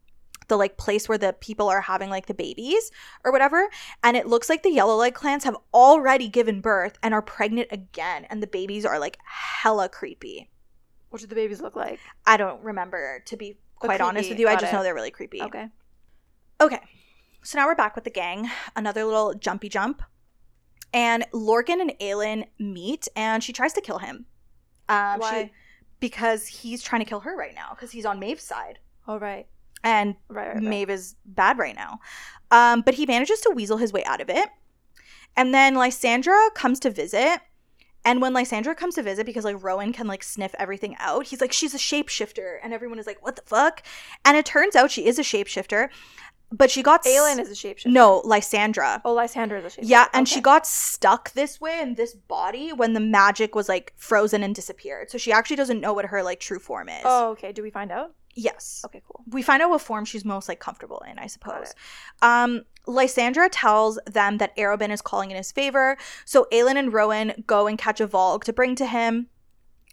the 0.48 0.56
like 0.56 0.76
place 0.76 1.08
where 1.08 1.18
the 1.18 1.32
people 1.34 1.68
are 1.68 1.80
having 1.80 2.10
like 2.10 2.26
the 2.26 2.34
babies 2.34 2.90
or 3.24 3.32
whatever 3.32 3.68
and 4.02 4.16
it 4.16 4.26
looks 4.26 4.48
like 4.48 4.62
the 4.62 4.70
yellow 4.70 4.96
leg 4.96 5.14
clans 5.14 5.44
have 5.44 5.56
already 5.72 6.28
given 6.28 6.60
birth 6.60 6.98
and 7.02 7.14
are 7.14 7.22
pregnant 7.22 7.68
again 7.70 8.24
and 8.30 8.42
the 8.42 8.46
babies 8.46 8.84
are 8.84 8.98
like 8.98 9.18
hella 9.24 9.88
creepy 9.88 10.50
What 11.10 11.20
do 11.20 11.26
the 11.26 11.34
babies 11.34 11.60
look 11.60 11.76
like? 11.76 11.98
i 12.26 12.36
don't 12.36 12.62
remember 12.62 13.22
to 13.26 13.36
be 13.36 13.58
quite 13.76 14.00
honest 14.00 14.28
with 14.30 14.38
you 14.38 14.48
i 14.48 14.54
just 14.54 14.72
it. 14.72 14.76
know 14.76 14.82
they're 14.82 14.94
really 14.94 15.10
creepy 15.10 15.42
Okay. 15.42 15.68
okay 16.60 16.80
so 17.42 17.58
now 17.58 17.66
we're 17.66 17.74
back 17.74 17.94
with 17.94 18.04
the 18.04 18.10
gang 18.10 18.50
another 18.76 19.04
little 19.04 19.34
jumpy 19.34 19.68
jump 19.68 20.02
and 20.92 21.24
lorcan 21.32 21.80
and 21.80 21.92
aelin 22.00 22.44
meet 22.58 23.08
and 23.16 23.42
she 23.42 23.52
tries 23.52 23.72
to 23.72 23.80
kill 23.80 23.98
him 23.98 24.26
um 24.88 25.16
she- 25.16 25.20
Why? 25.20 25.50
because 26.00 26.46
he's 26.46 26.82
trying 26.82 27.00
to 27.02 27.06
kill 27.08 27.20
her 27.20 27.34
right 27.36 27.54
now 27.54 27.70
because 27.70 27.90
he's 27.92 28.04
on 28.06 28.18
maeve's 28.20 28.42
side 28.42 28.78
Oh 29.06 29.18
right. 29.18 29.46
And 29.84 30.16
Right. 30.28 30.46
right, 30.48 30.54
right. 30.54 30.62
Maeve 30.64 30.90
is 30.90 31.14
bad 31.24 31.58
right 31.58 31.76
now. 31.76 32.00
Um, 32.50 32.80
but 32.82 32.94
he 32.94 33.06
manages 33.06 33.40
to 33.42 33.50
weasel 33.54 33.76
his 33.76 33.92
way 33.92 34.02
out 34.04 34.20
of 34.20 34.28
it. 34.28 34.48
And 35.36 35.52
then 35.54 35.74
Lysandra 35.74 36.50
comes 36.54 36.80
to 36.80 36.90
visit. 36.90 37.40
And 38.06 38.20
when 38.20 38.34
Lysandra 38.34 38.74
comes 38.74 38.96
to 38.96 39.02
visit, 39.02 39.24
because 39.26 39.44
like 39.44 39.62
Rowan 39.62 39.92
can 39.92 40.06
like 40.06 40.22
sniff 40.22 40.54
everything 40.58 40.94
out, 40.98 41.26
he's 41.28 41.40
like, 41.40 41.52
she's 41.52 41.74
a 41.74 41.78
shapeshifter. 41.78 42.58
And 42.62 42.72
everyone 42.72 42.98
is 42.98 43.06
like, 43.06 43.22
what 43.24 43.36
the 43.36 43.42
fuck? 43.46 43.82
And 44.24 44.36
it 44.36 44.44
turns 44.44 44.76
out 44.76 44.90
she 44.90 45.06
is 45.06 45.18
a 45.18 45.22
shapeshifter. 45.22 45.88
But 46.52 46.70
she 46.70 46.82
got. 46.84 47.04
s- 47.04 47.12
Aelin 47.12 47.40
is 47.40 47.50
a 47.50 47.54
shapeshifter. 47.54 47.86
No, 47.86 48.20
Lysandra. 48.24 49.00
Oh, 49.04 49.14
Lysandra 49.14 49.58
is 49.58 49.64
a 49.64 49.80
shapeshifter. 49.80 49.88
Yeah, 49.88 50.06
and 50.12 50.28
she 50.28 50.40
got 50.40 50.66
stuck 50.66 51.32
this 51.32 51.60
way 51.60 51.80
in 51.80 51.94
this 51.94 52.14
body 52.14 52.72
when 52.72 52.92
the 52.92 53.00
magic 53.00 53.54
was 53.56 53.68
like 53.68 53.92
frozen 53.96 54.42
and 54.44 54.54
disappeared. 54.54 55.10
So 55.10 55.18
she 55.18 55.32
actually 55.32 55.56
doesn't 55.56 55.80
know 55.80 55.92
what 55.94 56.04
her 56.04 56.22
like 56.22 56.38
true 56.38 56.60
form 56.60 56.90
is. 56.90 57.02
Oh, 57.04 57.30
okay. 57.30 57.50
Do 57.52 57.62
we 57.62 57.70
find 57.70 57.90
out? 57.90 58.14
Yes 58.34 58.82
Okay, 58.84 59.02
cool. 59.06 59.22
we 59.30 59.42
find 59.42 59.62
out 59.62 59.70
what 59.70 59.80
form 59.80 60.04
she's 60.04 60.24
most 60.24 60.48
like 60.48 60.60
comfortable 60.60 61.02
in, 61.10 61.18
I 61.18 61.26
suppose. 61.26 61.74
Um, 62.22 62.64
Lysandra 62.86 63.48
tells 63.48 63.98
them 64.06 64.38
that 64.38 64.56
Arobynn 64.56 64.90
is 64.90 65.00
calling 65.00 65.30
in 65.30 65.36
his 65.36 65.52
favor, 65.52 65.96
so 66.24 66.46
Aelin 66.52 66.76
and 66.76 66.92
Rowan 66.92 67.44
go 67.46 67.66
and 67.66 67.78
catch 67.78 68.00
a 68.00 68.06
Valg 68.06 68.44
to 68.44 68.52
bring 68.52 68.74
to 68.76 68.86
him. 68.86 69.28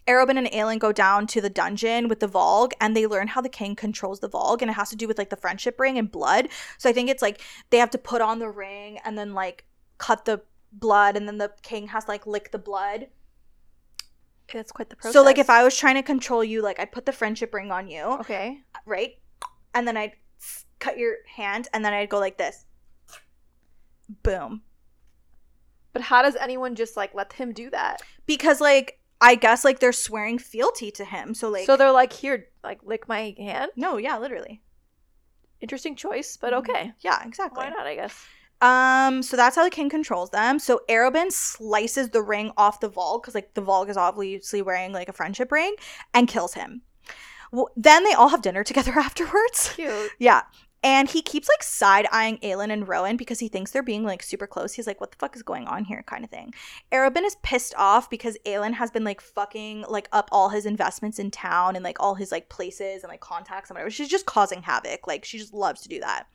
Arobynn 0.08 0.38
and 0.38 0.48
Aelin 0.48 0.80
go 0.80 0.92
down 0.92 1.28
to 1.28 1.42
the 1.42 1.50
dungeon 1.50 2.08
with 2.08 2.20
the 2.20 2.28
Valg 2.28 2.72
and 2.82 2.96
they 2.96 3.06
learn 3.06 3.28
how 3.30 3.42
the 3.42 3.50
king 3.50 3.76
controls 3.76 4.20
the 4.20 4.30
Valg 4.30 4.62
and 4.62 4.72
it 4.72 4.74
has 4.74 4.90
to 4.90 4.96
do 4.96 5.08
with 5.08 5.18
like 5.18 5.30
the 5.30 5.36
friendship 5.36 5.80
ring 5.80 5.98
and 5.98 6.12
blood. 6.12 6.50
So 6.78 6.90
I 6.90 6.94
think 6.94 7.10
it's 7.10 7.22
like 7.22 7.40
they 7.70 7.78
have 7.78 7.92
to 7.92 7.98
put 7.98 8.22
on 8.22 8.40
the 8.40 8.50
ring 8.50 8.98
and 9.06 9.18
then 9.18 9.34
like 9.34 9.66
cut 10.00 10.26
the 10.26 10.42
blood 10.72 11.16
and 11.16 11.28
then 11.28 11.38
the 11.38 11.52
king 11.62 11.88
has 11.90 12.06
to 12.06 12.12
like 12.12 12.26
lick 12.26 12.52
the 12.52 12.58
blood. 12.58 13.08
That's 14.54 14.72
quite 14.72 14.90
the 14.90 14.96
process. 14.96 15.14
So 15.14 15.24
like 15.24 15.38
if 15.38 15.50
I 15.50 15.64
was 15.64 15.78
trying 15.78 15.96
to 15.96 16.04
control 16.04 16.44
you, 16.44 16.62
like 16.62 16.80
I'd 16.80 16.92
put 16.92 17.06
the 17.06 17.12
friendship 17.12 17.54
ring 17.54 17.72
on 17.72 17.88
you 17.88 18.04
Okay. 18.22 18.62
right? 18.86 19.16
And 19.74 19.88
then 19.88 19.98
I'd 19.98 20.14
cut 20.80 20.98
your 20.98 21.16
hand, 21.36 21.68
and 21.74 21.86
then 21.86 21.94
I'd 21.94 22.10
go 22.10 22.20
like 22.20 22.38
this. 22.38 22.66
Boom. 24.24 24.64
But 25.94 26.02
how 26.02 26.22
does 26.22 26.36
anyone 26.36 26.76
just 26.76 26.98
like 26.98 27.14
let 27.14 27.34
him 27.34 27.54
do 27.54 27.70
that? 27.70 28.02
Because 28.26 28.60
like 28.62 29.00
I 29.22 29.36
guess 29.36 29.64
like 29.64 29.80
they're 29.80 29.94
swearing 29.94 30.40
fealty 30.40 30.92
to 30.92 31.06
him. 31.06 31.34
So 31.34 31.50
like 31.50 31.66
so 31.66 31.78
they're 31.78 31.92
like, 31.92 32.12
here, 32.12 32.48
like 32.64 32.84
lick 32.84 33.08
my 33.08 33.36
hand. 33.38 33.72
no, 33.76 33.98
yeah, 33.98 34.18
literally. 34.18 34.62
Interesting 35.62 35.96
choice, 35.96 36.38
but 36.38 36.54
mm-hmm. 36.54 36.72
okay. 36.72 36.94
Yeah, 37.02 37.24
exactly. 37.26 37.64
Why 37.64 37.70
not? 37.70 37.86
I 37.86 37.96
guess. 37.96 38.26
Um, 38.62 39.24
so 39.24 39.36
that's 39.36 39.56
how 39.56 39.64
the 39.64 39.72
king 39.72 39.90
controls 39.90 40.30
them. 40.30 40.60
So 40.60 40.82
Arobynn 40.88 41.32
slices 41.32 42.10
the 42.10 42.22
ring 42.22 42.52
off 42.58 42.80
the 42.80 42.90
Valg 42.90 43.24
because 43.24 43.36
like 43.36 43.56
the 43.56 43.62
Valg 43.62 43.90
is 43.90 43.98
obviously 43.98 44.62
wearing 44.62 44.94
like 44.94 45.10
a 45.10 45.14
friendship 45.14 45.52
ring 45.52 45.76
and 46.14 46.28
kills 46.28 46.54
him. 46.54 46.84
Well, 47.52 47.70
then 47.76 48.04
they 48.04 48.14
all 48.14 48.30
have 48.30 48.42
dinner 48.42 48.64
together 48.64 48.94
afterwards. 48.98 49.74
Cute. 49.76 50.12
Yeah. 50.20 50.44
And 50.84 51.08
he 51.08 51.22
keeps 51.22 51.48
like 51.48 51.62
side 51.62 52.08
eyeing 52.12 52.40
Aelin 52.40 52.72
and 52.72 52.88
Rowan 52.88 53.16
because 53.16 53.38
he 53.40 53.48
thinks 53.48 53.70
they're 53.70 53.84
being 53.84 54.04
like 54.04 54.24
super 54.24 54.48
close. 54.48 54.74
He's 54.74 54.88
like, 54.88 55.00
what 55.00 55.12
the 55.12 55.18
fuck 55.18 55.36
is 55.36 55.44
going 55.44 55.68
on 55.68 55.86
here? 55.86 56.04
kind 56.08 56.24
of 56.24 56.32
thing. 56.32 56.54
Arobynn 56.92 57.24
is 57.24 57.38
pissed 57.44 57.76
off 57.78 58.10
because 58.10 58.36
Aelin 58.48 58.74
has 58.74 58.90
been 58.90 59.04
like 59.04 59.22
fucking 59.22 59.86
like 59.88 60.08
up 60.12 60.30
all 60.32 60.50
his 60.50 60.66
investments 60.66 61.20
in 61.20 61.30
town 61.30 61.76
and 61.76 61.84
like 61.84 61.98
all 62.00 62.16
his 62.16 62.32
like 62.32 62.50
places 62.50 63.04
and 63.04 63.12
like 63.12 63.20
contacts 63.20 63.70
and 63.70 63.76
whatever. 63.76 63.92
She's 63.92 64.10
just 64.10 64.26
causing 64.26 64.64
havoc. 64.64 65.06
Like 65.06 65.24
she 65.24 65.38
just 65.38 65.54
loves 65.54 65.82
to 65.82 65.90
do 65.90 66.00
that. 66.00 66.26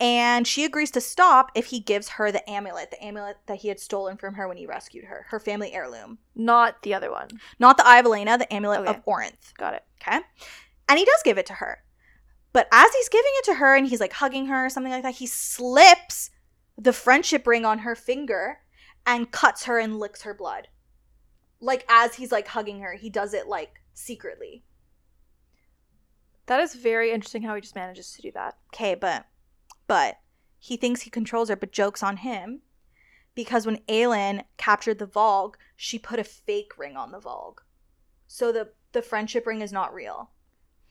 And 0.00 0.46
she 0.46 0.64
agrees 0.64 0.90
to 0.92 1.00
stop 1.00 1.52
if 1.54 1.66
he 1.66 1.78
gives 1.78 2.10
her 2.10 2.32
the 2.32 2.48
amulet, 2.50 2.90
the 2.90 3.02
amulet 3.02 3.36
that 3.46 3.58
he 3.58 3.68
had 3.68 3.78
stolen 3.78 4.16
from 4.16 4.34
her 4.34 4.48
when 4.48 4.56
he 4.56 4.66
rescued 4.66 5.04
her, 5.04 5.26
her 5.28 5.38
family 5.38 5.72
heirloom. 5.72 6.18
Not 6.34 6.82
the 6.82 6.94
other 6.94 7.10
one. 7.12 7.28
Not 7.60 7.76
the 7.76 7.86
Eye 7.86 8.00
of 8.00 8.06
Elena, 8.06 8.36
the 8.36 8.52
amulet 8.52 8.80
Okay. 8.80 8.90
of 8.90 9.04
Orynth. 9.04 9.54
Got 9.56 9.74
it. 9.74 9.84
Okay. 10.02 10.20
And 10.88 10.98
he 10.98 11.04
does 11.04 11.22
give 11.24 11.38
it 11.38 11.46
to 11.46 11.54
her. 11.54 11.84
But 12.52 12.68
as 12.72 12.92
he's 12.92 13.08
giving 13.08 13.30
it 13.36 13.44
to 13.46 13.54
her 13.54 13.76
and 13.76 13.86
he's 13.86 14.00
like 14.00 14.12
hugging 14.14 14.46
her 14.46 14.66
or 14.66 14.70
something 14.70 14.92
like 14.92 15.02
that, 15.04 15.14
he 15.14 15.26
slips 15.26 16.30
the 16.76 16.92
friendship 16.92 17.46
ring 17.46 17.64
on 17.64 17.80
her 17.80 17.94
finger 17.94 18.58
and 19.06 19.30
cuts 19.30 19.64
her 19.64 19.78
and 19.78 19.98
licks 19.98 20.22
her 20.22 20.34
blood. 20.34 20.68
Like 21.60 21.84
as 21.88 22.16
he's 22.16 22.32
like 22.32 22.48
hugging 22.48 22.80
her, 22.80 22.94
he 22.94 23.10
does 23.10 23.32
it 23.32 23.46
like 23.46 23.80
secretly. 23.92 24.64
That 26.46 26.60
is 26.60 26.74
very 26.74 27.10
interesting 27.12 27.42
how 27.42 27.54
he 27.54 27.60
just 27.60 27.74
manages 27.74 28.12
to 28.12 28.22
do 28.22 28.32
that. 28.32 28.56
Okay, 28.74 28.94
but 28.94 29.24
but 29.86 30.18
he 30.58 30.76
thinks 30.76 31.02
he 31.02 31.10
controls 31.10 31.48
her, 31.48 31.56
but 31.56 31.72
jokes 31.72 32.02
on 32.02 32.18
him 32.18 32.62
because 33.34 33.66
when 33.66 33.78
Aelin 33.88 34.44
captured 34.56 34.98
the 34.98 35.06
Valg, 35.06 35.54
she 35.76 35.98
put 35.98 36.18
a 36.18 36.24
fake 36.24 36.78
ring 36.78 36.96
on 36.96 37.12
the 37.12 37.20
Valg. 37.20 37.58
So 38.26 38.52
the 38.52 38.70
the 38.92 39.02
friendship 39.02 39.46
ring 39.46 39.60
is 39.60 39.72
not 39.72 39.92
real. 39.92 40.30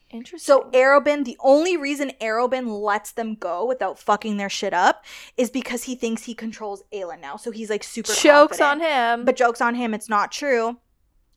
Interesting. 0.10 0.46
So 0.46 0.70
Arobynn, 0.74 1.26
the 1.26 1.38
only 1.40 1.76
reason 1.76 2.12
Arobynn 2.22 2.68
lets 2.84 3.12
them 3.12 3.34
go 3.34 3.66
without 3.66 3.98
fucking 3.98 4.38
their 4.38 4.50
shit 4.50 4.74
up 4.74 5.04
is 5.38 5.50
because 5.50 5.86
he 5.86 5.96
thinks 5.96 6.26
he 6.26 6.36
controls 6.36 6.84
Aelin 6.94 7.20
now. 7.20 7.36
So 7.36 7.50
he's 7.50 7.70
like 7.70 7.84
super 7.84 8.14
jokes 8.14 8.60
confident. 8.60 8.92
on 8.94 9.20
him. 9.20 9.26
but 9.26 9.36
jokes 9.36 9.60
on 9.60 9.74
him. 9.74 9.94
It's 9.94 10.10
not 10.10 10.32
true. 10.32 10.78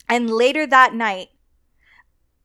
And 0.08 0.28
later 0.28 0.66
that 0.66 0.92
night, 0.94 1.28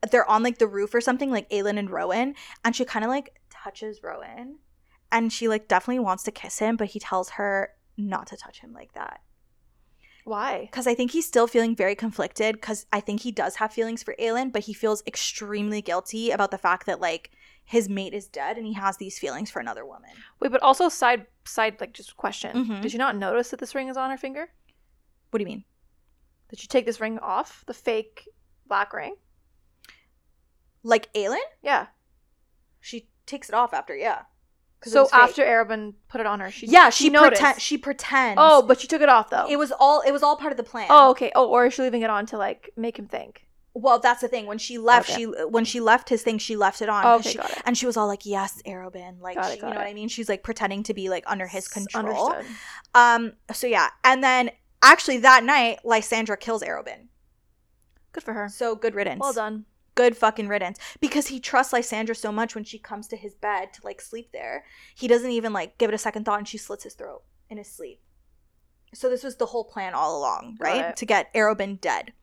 they're 0.10 0.30
on 0.30 0.42
like 0.42 0.58
the 0.58 0.68
roof 0.68 0.94
or 0.94 1.02
something, 1.02 1.30
like 1.30 1.50
Aelin 1.50 1.78
and 1.78 1.90
Rowan, 1.90 2.36
and 2.64 2.76
she 2.76 2.86
kind 2.86 3.04
of 3.04 3.10
like 3.10 3.36
touches 3.50 4.02
Rowan, 4.02 4.58
and 5.12 5.32
she 5.32 5.48
like 5.48 5.68
definitely 5.68 6.00
wants 6.00 6.24
to 6.24 6.32
kiss 6.32 6.60
him, 6.60 6.78
but 6.78 6.90
he 6.90 7.00
tells 7.00 7.32
her 7.32 7.70
not 7.98 8.28
to 8.28 8.38
touch 8.38 8.60
him 8.60 8.74
like 8.74 8.94
that 8.94 9.22
why? 10.24 10.62
because 10.72 10.88
I 10.88 10.94
think 10.94 11.12
he's 11.12 11.26
still 11.26 11.48
feeling 11.48 11.76
very 11.76 11.96
conflicted 11.96 12.56
because 12.56 12.86
I 12.92 13.00
think 13.00 13.22
he 13.22 13.32
does 13.32 13.56
have 13.56 13.74
feelings 13.74 14.04
for 14.04 14.16
Aelin, 14.20 14.52
but 14.52 14.64
he 14.64 14.74
feels 14.74 15.04
extremely 15.08 15.82
guilty 15.82 16.32
about 16.32 16.52
the 16.52 16.58
fact 16.58 16.86
that 16.86 17.02
like 17.02 17.32
his 17.64 17.90
mate 17.90 18.14
is 18.14 18.28
dead 18.28 18.58
and 18.58 18.66
he 18.66 18.74
has 18.74 18.98
these 18.98 19.18
feelings 19.18 19.50
for 19.50 19.60
another 19.60 19.86
woman. 19.86 20.12
Wait, 20.40 20.52
but 20.52 20.62
also 20.62 20.90
side 20.90 21.26
side 21.46 21.80
like 21.82 21.94
just 21.94 22.18
question. 22.18 22.66
Mhm. 22.66 22.82
Did 22.82 22.94
you 22.94 23.00
not 23.00 23.16
notice 23.16 23.50
that 23.50 23.60
this 23.60 23.74
ring 23.76 23.88
is 23.88 23.98
on 23.98 24.10
her 24.10 24.18
finger? 24.18 24.50
What 25.32 25.40
do 25.40 25.44
you 25.44 25.48
mean? 25.48 25.64
Did 26.50 26.62
you 26.62 26.68
take 26.68 26.86
this 26.86 27.00
ring 27.00 27.18
off? 27.20 27.64
The 27.66 27.74
fake 27.74 28.28
black 28.68 28.94
ring? 28.94 29.16
Like 30.84 31.12
Aelin? 31.14 31.40
Yeah. 31.62 31.88
She 32.80 33.08
takes 33.26 33.48
it 33.50 33.56
off 33.56 33.74
after, 33.74 33.96
yeah. 33.96 34.24
So 34.84 35.08
after 35.14 35.44
Arobynn 35.44 35.94
put 36.10 36.22
it 36.22 36.28
on 36.28 36.40
her, 36.40 36.50
she 36.50 36.66
yeah, 36.68 36.90
she, 36.90 37.10
pretend 37.12 37.62
she 37.62 37.78
pretends. 37.78 38.38
Oh, 38.42 38.64
but 38.64 38.80
she 38.82 38.88
took 38.88 39.02
it 39.02 39.10
off 39.10 39.30
though. 39.30 39.46
it 39.48 39.58
was 39.58 39.72
all 39.80 40.02
it 40.02 40.12
was 40.12 40.24
all 40.24 40.36
part 40.38 40.52
of 40.52 40.58
the 40.58 40.64
plan. 40.64 40.88
Oh, 40.90 41.12
okay. 41.12 41.32
Oh, 41.36 41.48
or 41.50 41.68
is 41.68 41.74
she 41.76 41.84
leaving 41.84 42.02
it 42.02 42.10
on 42.10 42.26
to 42.28 42.38
like 42.38 42.72
make 42.76 42.98
him 42.98 43.08
think? 43.08 43.46
well, 43.74 44.00
that's 44.00 44.20
the 44.20 44.28
thing. 44.28 44.48
When 44.48 44.58
she 44.58 44.78
left, 44.78 45.10
Okay. 45.10 45.22
she 45.22 45.26
when 45.26 45.64
she 45.66 45.80
left 45.80 46.10
his 46.10 46.24
thing, 46.24 46.40
she 46.40 46.56
left 46.58 46.82
it 46.82 46.90
on. 46.90 47.06
Oh, 47.06 47.16
okay, 47.20 47.30
she- 47.32 47.38
got 47.38 47.52
it. 47.52 47.62
and 47.66 47.78
she 47.78 47.86
was 47.86 47.96
all 47.96 48.08
like, 48.08 48.26
"Yes, 48.26 48.62
Arobynn," 48.66 49.22
like 49.22 49.36
Got 49.38 49.46
it, 49.46 49.54
she- 49.54 49.56
you 49.60 49.62
know 49.68 49.72
it. 49.72 49.76
what 49.76 49.88
I 49.88 49.94
mean. 49.94 50.10
She's 50.10 50.28
like 50.28 50.44
pretending 50.44 50.84
to 50.84 50.94
be 50.94 51.08
like 51.10 51.24
under 51.28 51.48
his 51.48 51.68
control. 51.70 52.32
Understood. 52.32 52.56
Um. 52.96 53.34
So 53.54 53.68
yeah, 53.68 53.90
and 54.04 54.22
then 54.24 54.52
actually 54.82 55.20
that 55.20 55.44
night, 55.46 55.80
Lysandra 55.86 56.36
kills 56.38 56.64
Arobynn. 56.64 57.08
Good 58.12 58.24
for 58.24 58.34
her. 58.34 58.50
So 58.50 58.76
good 58.76 58.94
riddance. 58.94 59.22
Well 59.22 59.32
done. 59.34 59.66
Good 59.96 60.16
fucking 60.18 60.48
riddance. 60.48 60.80
Because 61.00 61.28
he 61.28 61.40
trusts 61.40 61.74
Lysandra 61.74 62.16
so 62.16 62.32
much 62.32 62.56
when 62.56 62.64
she 62.64 62.80
comes 62.80 63.08
to 63.10 63.18
his 63.18 63.36
bed 63.36 63.74
to 63.74 63.82
like 63.84 64.02
sleep 64.02 64.30
there. 64.32 64.66
He 64.96 65.08
doesn't 65.08 65.32
even 65.32 65.54
like 65.54 65.78
give 65.78 65.90
it 65.90 65.96
a 65.96 66.00
second 66.00 66.26
thought 66.26 66.40
and 66.40 66.48
she 66.48 66.58
slits 66.58 66.84
his 66.84 66.94
throat 66.94 67.24
in 67.50 67.58
his 67.58 67.70
sleep. 67.70 68.02
So 68.94 69.10
this 69.10 69.24
was 69.24 69.38
the 69.38 69.48
whole 69.48 69.64
plan 69.64 69.94
all 69.94 70.18
along, 70.18 70.58
right? 70.60 70.96
To 70.96 71.06
get 71.06 71.34
Arobynn 71.34 71.80
dead. 71.80 72.14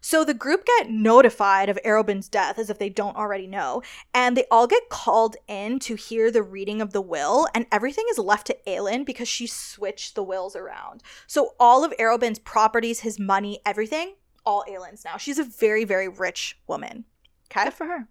So 0.00 0.22
the 0.22 0.34
group 0.34 0.66
get 0.66 0.90
notified 0.90 1.70
of 1.70 1.78
Arobynn's 1.82 2.28
death 2.28 2.58
as 2.58 2.68
if 2.68 2.78
they 2.78 2.90
don't 2.90 3.16
already 3.16 3.46
know, 3.46 3.82
and 4.12 4.36
they 4.36 4.44
all 4.50 4.66
get 4.66 4.90
called 4.90 5.36
in 5.48 5.78
to 5.78 5.94
hear 5.94 6.30
the 6.30 6.42
reading 6.42 6.82
of 6.82 6.92
the 6.92 7.00
will, 7.00 7.48
and 7.54 7.64
everything 7.72 8.04
is 8.10 8.18
left 8.18 8.46
to 8.48 8.56
Aelin 8.66 9.06
because 9.06 9.28
she 9.28 9.46
switched 9.46 10.14
the 10.14 10.22
wills 10.22 10.54
around. 10.54 11.02
So 11.26 11.54
all 11.58 11.84
of 11.84 11.94
Arobynn's 11.98 12.38
properties, 12.38 13.00
his 13.00 13.18
money, 13.18 13.60
everything, 13.64 14.16
all 14.44 14.64
Aelin's 14.68 15.04
now. 15.04 15.16
She's 15.16 15.38
a 15.38 15.44
very, 15.44 15.84
very 15.84 16.08
rich 16.08 16.58
woman. 16.66 17.04
Okay. 17.50 17.64
Good 17.64 17.74
for 17.74 17.86
her. 17.86 18.08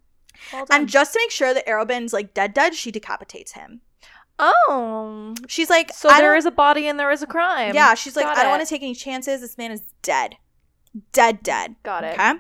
Well. 0.51 0.65
And 0.71 0.89
just 0.89 1.13
to 1.13 1.19
make 1.21 1.31
sure 1.31 1.53
that 1.53 1.65
Arobynn's 1.67 2.13
like 2.13 2.34
dead 2.34 2.53
dead, 2.53 2.73
she 2.75 2.91
decapitates 2.91 3.53
him. 3.53 3.81
oh, 4.39 5.36
She's 5.47 5.69
like, 5.69 5.91
so 5.93 6.09
I 6.09 6.21
there 6.21 6.36
a 6.36 6.51
body 6.51 6.88
and 6.88 6.99
there 6.99 7.11
is 7.11 7.21
a 7.21 7.27
crime. 7.27 7.75
Yeah, 7.75 7.93
she's 7.93 8.15
like, 8.15 8.25
Got 8.25 8.38
I 8.38 8.41
don't 8.43 8.51
want 8.51 8.63
to 8.63 8.69
take 8.69 8.81
any 8.81 8.95
chances. 8.95 9.41
This 9.41 9.57
man 9.57 9.71
is 9.71 9.81
dead. 10.01 10.38
Dead, 11.11 11.43
dead. 11.43 11.75
Got 11.84 12.03
it. 12.03 12.13
Okay. 12.13 12.34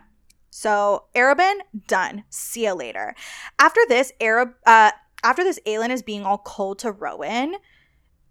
So 0.49 1.05
Arobynn, 1.15 1.59
done. 1.87 2.23
See 2.29 2.65
you 2.65 2.73
later. 2.73 3.15
After 3.59 3.81
this, 3.87 4.11
Arab 4.19 4.53
uh 4.65 4.91
after 5.23 5.43
this, 5.43 5.59
Aelin 5.65 5.89
is 5.89 6.03
being 6.03 6.23
all 6.23 6.39
cold 6.39 6.79
to 6.79 6.91
Rowan. 6.91 7.55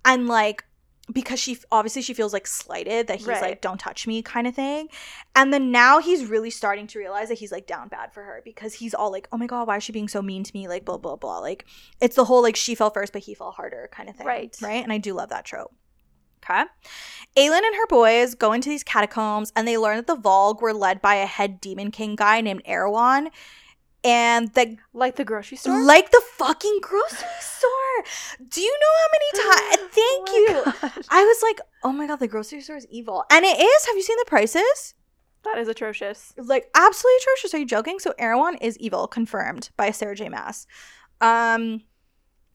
And 0.04 0.26
like 0.28 0.64
because 1.12 1.38
she 1.38 1.58
obviously 1.70 2.02
she 2.02 2.14
feels 2.14 2.32
like 2.32 2.46
slighted 2.46 3.06
that 3.06 3.18
he's 3.18 3.26
Right. 3.26 3.42
like 3.42 3.60
don't 3.60 3.78
touch 3.78 4.06
me 4.06 4.22
kind 4.22 4.46
of 4.46 4.54
thing. 4.54 4.88
And 5.36 5.52
then 5.52 5.70
now 5.70 6.00
he's 6.00 6.24
really 6.24 6.50
starting 6.50 6.86
to 6.88 6.98
realize 6.98 7.28
that 7.28 7.38
he's 7.38 7.52
like 7.52 7.66
down 7.66 7.88
bad 7.88 8.12
for 8.12 8.22
her 8.22 8.40
because 8.44 8.74
he's 8.74 8.94
all 8.94 9.10
like 9.12 9.28
oh 9.32 9.36
my 9.36 9.46
god 9.46 9.66
why 9.68 9.76
is 9.76 9.82
she 9.84 9.92
being 9.92 10.08
so 10.08 10.22
mean 10.22 10.44
to 10.44 10.50
me? 10.54 10.68
Like 10.68 10.84
blah 10.84 10.96
blah 10.98 11.16
blah. 11.16 11.38
Like 11.38 11.66
it's 12.00 12.16
the 12.16 12.24
whole 12.24 12.42
like 12.42 12.56
she 12.56 12.74
fell 12.74 12.90
first 12.90 13.12
but 13.12 13.22
he 13.22 13.34
fell 13.34 13.52
harder 13.52 13.88
kind 13.92 14.08
of 14.08 14.16
thing. 14.16 14.26
Right. 14.26 14.56
right? 14.62 14.82
And 14.82 14.92
i 14.92 14.98
do 14.98 15.14
love 15.14 15.28
that 15.28 15.44
trope. 15.44 15.74
Okay? 16.44 16.64
Aelin 17.36 17.64
and 17.64 17.76
her 17.76 17.86
boys 17.86 18.34
go 18.34 18.52
into 18.52 18.68
these 18.68 18.82
catacombs 18.82 19.52
and 19.54 19.66
they 19.66 19.78
learn 19.78 19.96
that 19.96 20.08
the 20.08 20.16
Valg 20.16 20.60
were 20.60 20.74
led 20.74 21.00
by 21.00 21.14
a 21.14 21.26
head 21.26 21.60
demon 21.60 21.90
king 21.92 22.16
guy 22.16 22.40
named 22.40 22.62
Erawan. 22.64 23.28
And 24.04 24.52
the 24.54 24.76
Like 24.92 25.16
the 25.16 25.24
grocery 25.24 25.56
store. 25.56 25.80
like 25.84 26.10
the 26.10 26.22
fucking 26.36 26.78
grocery 26.82 27.28
store. 27.40 28.04
Do 28.48 28.60
you 28.60 28.78
know 28.80 28.94
how 29.00 29.08
many 29.12 29.76
times? 29.78 29.90
Thank 29.94 30.28
Oh 30.28 30.34
you. 30.36 30.72
gosh. 30.90 31.06
I 31.08 31.24
was 31.24 31.42
like, 31.42 31.60
oh 31.84 31.92
my 31.92 32.06
god, 32.06 32.16
the 32.18 32.26
grocery 32.28 32.60
store 32.62 32.76
is 32.76 32.86
evil. 32.90 33.24
And 33.30 33.44
it 33.44 33.60
is. 33.60 33.86
Have 33.86 33.96
you 33.96 34.02
seen 34.02 34.16
the 34.18 34.24
prices? 34.26 34.94
That 35.44 35.58
is 35.58 35.68
atrocious. 35.68 36.32
Like 36.36 36.68
absolutely 36.74 37.18
atrocious. 37.22 37.54
Are 37.54 37.58
you 37.58 37.66
joking? 37.66 37.98
So 37.98 38.14
Erewhon 38.18 38.56
is 38.56 38.76
evil, 38.78 39.06
confirmed 39.06 39.70
by 39.76 39.90
Sarah 39.92 40.16
J. 40.16 40.28
Maas. 40.28 40.66
Um 41.20 41.82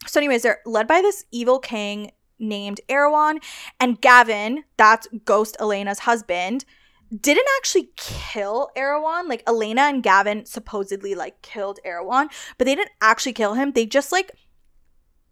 so 0.05 0.19
anyways, 0.19 0.43
they're 0.43 0.59
led 0.65 0.87
by 0.87 1.01
this 1.01 1.25
evil 1.31 1.59
king 1.59 2.11
named 2.39 2.79
Erawan, 2.87 3.43
and 3.79 3.99
Gavin, 3.99 4.63
that's 4.77 5.07
Ghost 5.25 5.57
Elena's 5.59 5.99
husband, 5.99 6.65
didn't 7.21 7.47
actually 7.57 7.89
kill 7.95 8.69
Erawan. 8.75 9.27
Like 9.27 9.43
Elena 9.47 9.81
and 9.83 10.03
Gavin 10.03 10.45
supposedly 10.45 11.15
like 11.15 11.41
killed 11.41 11.79
Erawan, 11.85 12.27
but 12.57 12.65
they 12.65 12.75
didn't 12.75 12.91
actually 13.01 13.33
kill 13.33 13.53
him. 13.53 13.71
They 13.71 13.85
just 13.85 14.11
like 14.11 14.31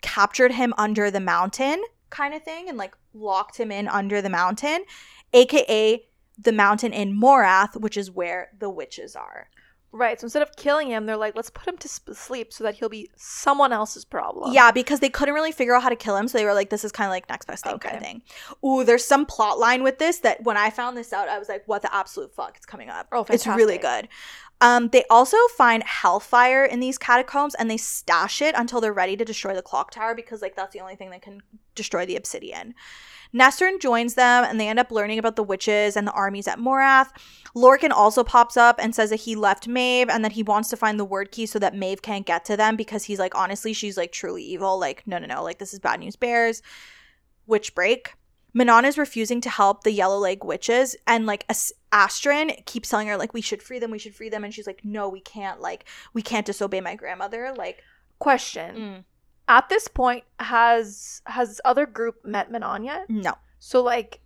captured 0.02 0.54
him 0.54 0.74
under 0.78 1.10
the 1.10 1.20
mountain 1.20 1.84
kind 2.10 2.34
of 2.34 2.44
thing 2.44 2.70
and 2.70 2.78
like 2.78 2.96
locked 3.14 3.60
him 3.60 3.72
in 3.72 3.88
under 3.88 4.22
the 4.22 4.30
mountain, 4.30 4.86
aka 5.34 6.04
the 6.38 6.52
mountain 6.52 6.94
in 6.94 7.20
Morath, 7.20 7.80
which 7.80 7.98
is 7.98 8.12
where 8.12 8.50
the 8.60 8.70
witches 8.70 9.16
are. 9.16 9.50
Right. 9.96 10.20
So 10.20 10.26
instead 10.26 10.42
of 10.42 10.54
killing 10.58 10.90
him, 10.90 11.06
they're 11.06 11.16
like, 11.16 11.38
let's 11.38 11.50
put 11.50 11.66
him 11.68 11.78
to 11.78 11.88
sleep 11.88 12.52
so 12.52 12.66
that 12.66 12.76
he'll 12.76 12.90
be 12.90 13.10
someone 13.16 13.72
else's 13.72 14.04
problem. 14.04 14.52
Yeah, 14.54 14.72
because 14.72 15.00
they 15.00 15.08
couldn't 15.08 15.34
really 15.34 15.54
figure 15.54 15.74
out 15.74 15.84
how 15.84 15.90
to 15.90 15.96
kill 15.96 16.18
him, 16.18 16.28
so 16.28 16.38
they 16.38 16.44
were 16.44 16.54
like, 16.54 16.70
"This 16.70 16.84
is 16.84 16.92
kind 16.92 17.08
of 17.08 17.12
like 17.12 17.30
next 17.30 17.46
best 17.46 17.64
thing 17.64 17.80
kind 17.80 17.96
of 17.96 18.02
Okay. 18.02 18.12
thing." 18.12 18.22
Ooh, 18.66 18.84
there's 18.84 19.06
some 19.06 19.26
plot 19.26 19.58
line 19.58 19.84
with 19.84 19.98
this 19.98 20.20
that 20.20 20.44
when 20.44 20.58
I 20.58 20.70
found 20.70 20.98
this 20.98 21.14
out, 21.14 21.30
I 21.30 21.40
was 21.40 21.48
like, 21.48 21.64
"What 21.66 21.82
the 21.82 21.94
absolute 21.96 22.36
fuck? 22.36 22.58
It's 22.58 22.66
coming 22.66 22.90
up." 22.90 23.08
Oh, 23.14 23.24
fantastic. 23.24 23.50
It's 23.52 23.58
really 23.58 23.78
good. 23.78 24.10
Um, 24.60 24.90
they 24.90 25.06
also 25.10 25.38
find 25.58 25.82
hellfire 25.84 26.66
in 26.66 26.82
these 26.82 26.98
catacombs, 26.98 27.56
and 27.56 27.72
they 27.72 27.78
stash 27.78 28.42
it 28.42 28.54
until 28.58 28.82
they're 28.82 28.94
ready 28.94 29.16
to 29.16 29.24
destroy 29.24 29.54
the 29.56 29.62
clock 29.62 29.92
tower 29.92 30.14
because 30.14 30.42
like 30.42 30.56
that's 30.56 30.74
the 30.74 30.82
only 30.82 30.96
thing 30.96 31.10
that 31.12 31.22
can 31.22 31.42
destroy 31.74 32.06
the 32.06 32.18
obsidian. 32.18 32.74
Nesryn 33.36 33.82
joins 33.82 34.14
them, 34.14 34.46
and 34.46 34.60
they 34.60 34.68
end 34.68 34.80
up 34.80 34.92
learning 34.92 35.20
about 35.20 35.36
the 35.36 35.44
witches 35.44 35.98
and 35.98 36.08
the 36.08 36.12
armies 36.14 36.48
at 36.48 36.60
Morath. 36.60 37.10
Lorcan 37.56 37.92
also 37.92 38.24
pops 38.24 38.56
up 38.58 38.80
and 38.80 38.96
says 38.96 39.10
that 39.10 39.22
he 39.22 39.36
left 39.36 39.68
Maeve 39.68 40.10
and 40.10 40.24
that 40.24 40.34
he 40.34 40.44
wants 40.44 40.70
to 40.70 40.78
find 40.78 41.00
the 41.00 41.06
Wyrdkey 41.06 41.48
so 41.48 41.60
that 41.60 41.76
Maeve 41.76 42.02
can't 42.02 42.26
get 42.26 42.46
to 42.46 42.58
them 42.58 42.76
because 42.76 43.04
he's 43.04 43.20
like, 43.20 43.36
honestly, 43.36 43.74
she's 43.74 43.98
like 43.98 44.12
truly 44.12 44.44
evil. 44.44 44.80
Like, 44.80 45.04
no, 45.06 45.18
no, 45.18 45.28
no, 45.28 45.44
like 45.44 45.60
this 45.60 45.74
is 45.74 45.80
bad 45.80 46.00
news 46.00 46.16
bears. 46.16 46.62
Witch 47.48 47.76
break. 47.76 48.14
Manon 48.54 48.86
is 48.86 48.98
refusing 48.98 49.42
to 49.42 49.50
help 49.50 49.84
the 49.84 49.92
yellow 49.92 50.18
leg 50.18 50.46
witches, 50.46 50.96
and 51.06 51.26
like 51.26 51.44
As- 51.50 51.74
Astrid 51.92 52.64
keeps 52.66 52.88
telling 52.88 53.08
her 53.10 53.18
like 53.18 53.34
we 53.34 53.42
should 53.42 53.62
free 53.62 53.80
them, 53.80 53.92
we 53.92 54.00
should 54.00 54.16
free 54.16 54.30
them, 54.30 54.46
and 54.46 54.54
she's 54.54 54.66
like, 54.66 54.86
no, 54.86 55.10
we 55.10 55.20
can't. 55.20 55.60
Like, 55.60 55.84
we 56.14 56.22
can't 56.22 56.46
disobey 56.46 56.80
my 56.80 56.96
grandmother. 56.96 57.54
Like, 57.56 57.84
Question. 58.20 58.76
mm, 58.76 59.04
At 59.48 59.70
this 59.70 59.88
point, 59.88 60.24
has 60.40 61.22
has 61.26 61.50
this 61.50 61.62
other 61.66 61.86
group 61.86 62.26
met 62.26 62.52
Manon 62.52 62.84
yet? 62.84 63.10
no, 63.10 63.34
So 63.60 63.82
like, 63.84 64.20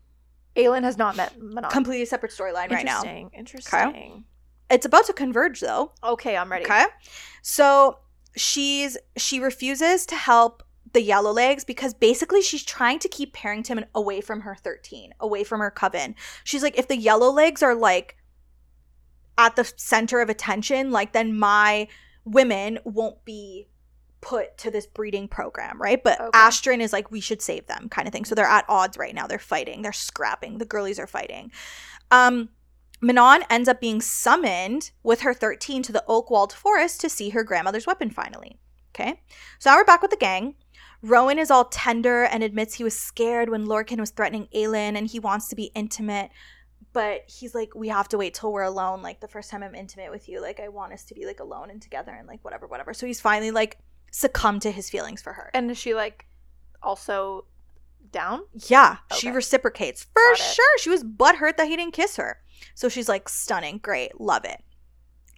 Aelin 0.56 0.84
has 0.84 0.98
not 0.98 1.16
met 1.16 1.42
Manon. 1.42 1.70
completely 1.70 2.06
separate 2.06 2.32
storyline 2.32 2.70
right 2.72 2.86
now. 2.86 3.04
Interesting. 3.04 3.32
Interesting. 3.38 4.26
It's 4.70 4.86
about 4.86 5.06
to 5.08 5.14
converge 5.14 5.60
though. 5.62 5.92
Okay, 6.04 6.38
I'm 6.38 6.52
ready. 6.52 6.66
Okay. 6.66 6.86
So 7.42 8.00
she's 8.36 8.98
she 9.18 9.40
refuses 9.40 10.06
to 10.08 10.16
help 10.16 10.64
the 10.94 11.02
yellow 11.02 11.32
legs 11.32 11.64
because 11.64 11.94
basically 11.94 12.42
she's 12.42 12.64
trying 12.64 13.00
to 13.00 13.08
keep 13.08 13.36
Perrington 13.36 13.86
away 13.94 14.22
from 14.22 14.42
her 14.42 14.56
13, 14.56 15.14
away 15.20 15.44
from 15.44 15.60
her 15.60 15.70
coven. 15.70 16.16
She's 16.44 16.64
like, 16.64 16.78
if 16.80 16.88
the 16.88 16.98
yellow 16.98 17.30
legs 17.32 17.62
are 17.62 17.76
like 17.76 18.16
at 19.38 19.56
the 19.56 19.72
center 19.76 20.20
of 20.22 20.30
attention, 20.30 20.92
like 20.92 21.14
then 21.14 21.38
my 21.38 21.88
women 22.26 22.80
won't 22.84 23.24
be 23.26 23.68
put 24.22 24.58
to 24.60 24.72
this 24.72 24.86
breeding 24.86 25.28
program, 25.28 25.82
right? 25.82 26.04
But 26.04 26.20
Okay. 26.20 26.30
Astrid 26.34 26.82
is 26.82 26.94
like, 26.94 27.12
we 27.12 27.22
should 27.22 27.42
save 27.42 27.68
them 27.68 27.90
kind 27.90 28.08
of 28.08 28.14
thing. 28.14 28.26
So 28.26 28.36
they're 28.36 28.46
at 28.46 28.66
odds 28.68 28.98
right 28.98 29.16
now. 29.16 29.28
They're 29.28 29.40
fighting. 29.40 29.82
They're 29.82 29.94
scrapping. 29.94 30.58
The 30.58 30.66
girlies 30.66 31.00
are 31.00 31.08
fighting. 31.08 31.52
Um, 32.12 32.50
Manon 33.02 33.44
ends 33.50 33.70
up 33.70 33.80
being 33.80 34.02
summoned 34.02 34.92
with 35.04 35.22
her 35.22 35.34
13 35.34 35.84
to 35.84 35.92
the 35.92 36.04
Oakwald 36.08 36.52
Forest 36.52 37.00
to 37.02 37.10
see 37.10 37.30
her 37.30 37.44
grandmother's 37.44 37.88
weapon 37.88 38.10
finally. 38.10 38.60
Okay. 38.94 39.22
So 39.60 39.70
now 39.70 39.78
we're 39.78 39.86
back 39.86 40.02
with 40.02 40.12
the 40.12 40.18
gang. 40.18 40.56
Rowan 41.02 41.40
is 41.40 41.50
all 41.50 41.66
tender 41.66 42.24
and 42.24 42.44
admits 42.44 42.76
he 42.76 42.84
was 42.84 42.98
scared 43.00 43.50
when 43.50 43.66
Lorcan 43.66 44.00
was 44.00 44.10
threatening 44.10 44.50
Aelin 44.54 44.98
and 44.98 45.08
he 45.08 45.20
wants 45.20 45.48
to 45.48 45.56
be 45.56 45.72
intimate. 45.76 46.30
But 46.92 47.22
he's 47.28 47.56
like, 47.56 47.74
we 47.76 47.88
have 47.88 48.10
to 48.10 48.18
wait 48.18 48.34
till 48.34 48.52
we're 48.52 48.64
alone. 48.64 49.02
Like 49.02 49.22
the 49.22 49.28
first 49.28 49.50
time 49.50 49.64
I'm 49.64 49.76
intimate 49.76 50.12
with 50.12 50.28
you, 50.28 50.42
like 50.42 50.60
I 50.60 50.68
want 50.68 50.92
us 50.92 51.06
to 51.06 51.14
be 51.14 51.26
like 51.26 51.40
alone 51.40 51.70
and 51.70 51.82
together 51.82 52.12
and 52.12 52.28
like 52.28 52.44
whatever, 52.44 52.68
whatever. 52.68 52.94
So 52.94 53.06
he's 53.06 53.22
finally 53.22 53.52
like 53.52 53.78
succumbed 54.12 54.62
to 54.64 54.72
his 54.72 54.90
feelings 54.90 55.22
for 55.22 55.34
her. 55.34 55.52
And 55.54 55.70
is 55.72 55.78
she 55.78 55.94
like 55.94 56.26
also 56.82 57.46
down? 58.12 58.42
Yeah, 58.68 58.98
she 59.16 59.30
reciprocates 59.30 60.08
for 60.14 60.36
sure. 60.36 60.78
She 60.80 60.90
was 60.90 61.04
butthurt 61.04 61.58
that 61.58 61.68
he 61.68 61.76
didn't 61.76 61.94
kiss 61.94 62.18
her. 62.18 62.40
So 62.76 62.90
she's 62.90 63.10
like 63.10 63.30
stunning, 63.30 63.80
great, 63.80 64.20
love 64.20 64.46
it. 64.46 64.64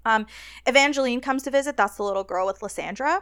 Um, 0.04 0.26
Evangeline 0.66 1.22
comes 1.22 1.44
to 1.44 1.52
visit. 1.52 1.78
That's 1.78 1.98
the 1.98 2.04
little 2.04 2.24
girl 2.24 2.48
with 2.48 2.64
Lysandra. 2.64 3.22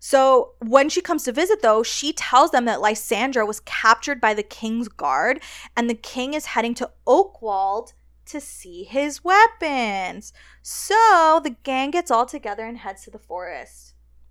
So 0.00 0.52
when 0.60 0.88
she 0.88 1.00
comes 1.00 1.24
to 1.24 1.32
visit, 1.32 1.60
though, 1.60 1.82
she 1.82 2.12
tells 2.12 2.50
them 2.50 2.64
that 2.64 2.80
Lysandra 2.80 3.44
was 3.44 3.60
captured 3.60 4.20
by 4.20 4.32
the 4.32 4.42
king's 4.42 4.88
guard, 4.88 5.42
and 5.76 5.88
the 5.88 5.94
king 5.94 6.32
is 6.34 6.46
heading 6.46 6.74
to 6.74 6.90
Oakwald 7.06 7.92
to 8.26 8.40
see 8.40 8.84
his 8.84 9.22
weapons. 9.22 10.32
So 10.62 11.40
the 11.44 11.56
gang 11.62 11.90
gets 11.90 12.10
all 12.10 12.24
together 12.24 12.64
and 12.64 12.78
heads 12.78 13.04
to 13.04 13.10
the 13.10 13.18
forest, 13.18 13.83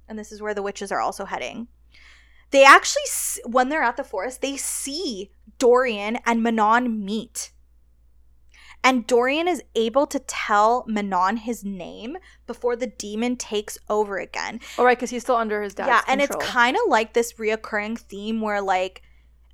and 0.08 0.18
this 0.18 0.32
is 0.32 0.42
where 0.42 0.54
the 0.54 0.62
witches 0.62 0.92
are 0.92 1.00
also 1.00 1.26
heading. 1.26 1.68
They 2.52 2.64
actually 2.64 3.04
when 3.46 3.70
they're 3.70 3.84
at 3.84 3.98
the 3.98 4.04
forest 4.04 4.42
they 4.42 4.58
see 4.58 5.32
dorian 5.58 6.20
and 6.26 6.44
manon 6.44 7.04
meet. 7.04 7.52
And 8.86 9.08
dorian 9.08 9.48
is 9.48 9.64
able 9.76 10.06
to 10.08 10.20
tell 10.20 10.86
manon 10.88 11.38
his 11.38 11.64
name 11.64 12.18
before 12.46 12.76
the 12.76 12.88
demon 12.88 13.38
takes 13.38 13.78
over 13.90 14.18
again. 14.18 14.60
Oh, 14.78 14.84
right, 14.84 14.98
because 14.98 15.10
he's 15.10 15.24
still 15.24 15.38
under 15.38 15.62
his 15.64 15.74
dad's 15.74 15.88
yeah 15.88 16.02
and 16.08 16.22
it's 16.22 16.36
kind 16.40 16.76
of 16.76 16.84
like 16.90 17.14
this 17.14 17.34
reoccurring 17.34 17.98
theme 17.98 18.42
where 18.42 18.62
like 18.62 19.02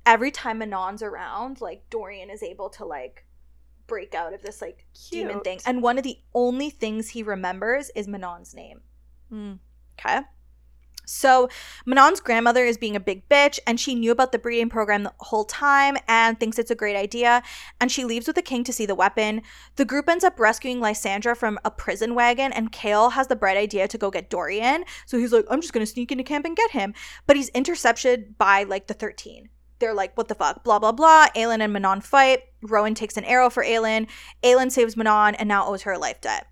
every 0.04 0.30
time 0.30 0.58
manon's 0.58 1.02
around 1.02 1.60
like 1.60 1.88
dorian 1.90 2.30
is 2.30 2.42
able 2.42 2.68
to 2.70 2.84
like 2.84 3.24
break 3.90 4.14
out 4.14 4.32
of 4.32 4.40
this 4.40 4.62
like 4.62 4.86
demon 5.10 5.40
thing. 5.40 5.58
And 5.66 5.82
one 5.82 5.98
of 5.98 6.04
the 6.04 6.18
only 6.32 6.70
things 6.70 7.08
he 7.10 7.22
remembers 7.22 7.90
is 7.96 8.06
manon's 8.06 8.54
name. 8.54 8.80
Mm. 9.30 9.58
Okay. 9.98 10.20
So 11.10 11.48
Manon's 11.86 12.20
grandmother 12.20 12.64
is 12.64 12.78
being 12.78 12.94
a 12.94 13.00
big 13.00 13.28
bitch, 13.28 13.58
and 13.66 13.80
she 13.80 13.94
knew 13.94 14.12
about 14.12 14.32
the 14.32 14.38
breeding 14.38 14.68
program 14.68 15.02
the 15.02 15.12
whole 15.18 15.44
time 15.44 15.96
and 16.06 16.38
thinks 16.38 16.58
it's 16.58 16.70
a 16.70 16.76
great 16.76 16.96
idea. 16.96 17.42
And 17.80 17.90
she 17.90 18.04
leaves 18.04 18.26
with 18.26 18.36
the 18.36 18.42
king 18.42 18.62
to 18.64 18.72
see 18.72 18.86
the 18.86 18.94
weapon. 18.94 19.42
The 19.76 19.84
group 19.84 20.08
ends 20.08 20.24
up 20.24 20.38
rescuing 20.38 20.80
Lysandra 20.80 21.34
from 21.34 21.58
a 21.64 21.70
prison 21.70 22.14
wagon, 22.14 22.52
and 22.52 22.70
Chaol 22.70 23.12
has 23.12 23.26
the 23.26 23.36
bright 23.36 23.56
idea 23.56 23.88
to 23.88 23.98
go 23.98 24.10
get 24.10 24.30
Dorian. 24.30 24.84
So 25.04 25.18
he's 25.18 25.32
like, 25.32 25.46
I'm 25.50 25.60
just 25.60 25.72
gonna 25.72 25.86
sneak 25.86 26.12
into 26.12 26.24
camp 26.24 26.46
and 26.46 26.56
get 26.56 26.70
him. 26.70 26.94
But 27.26 27.36
he's 27.36 27.48
intercepted 27.50 28.38
by 28.38 28.62
like 28.62 28.86
the 28.86 28.94
13. 28.94 29.48
They're 29.80 29.94
like, 29.94 30.16
what 30.16 30.28
the 30.28 30.34
fuck? 30.34 30.62
Blah 30.62 30.78
blah 30.78 30.92
blah. 30.92 31.26
Aelin 31.34 31.60
and 31.60 31.72
Manon 31.72 32.02
fight. 32.02 32.42
Rowan 32.62 32.94
takes 32.94 33.16
an 33.16 33.24
arrow 33.24 33.50
for 33.50 33.64
Aelin. 33.64 34.08
Aelin 34.44 34.70
saves 34.70 34.96
Manon 34.96 35.34
and 35.34 35.48
now 35.48 35.66
owes 35.66 35.82
her 35.82 35.92
a 35.92 35.98
life 35.98 36.20
debt. 36.20 36.46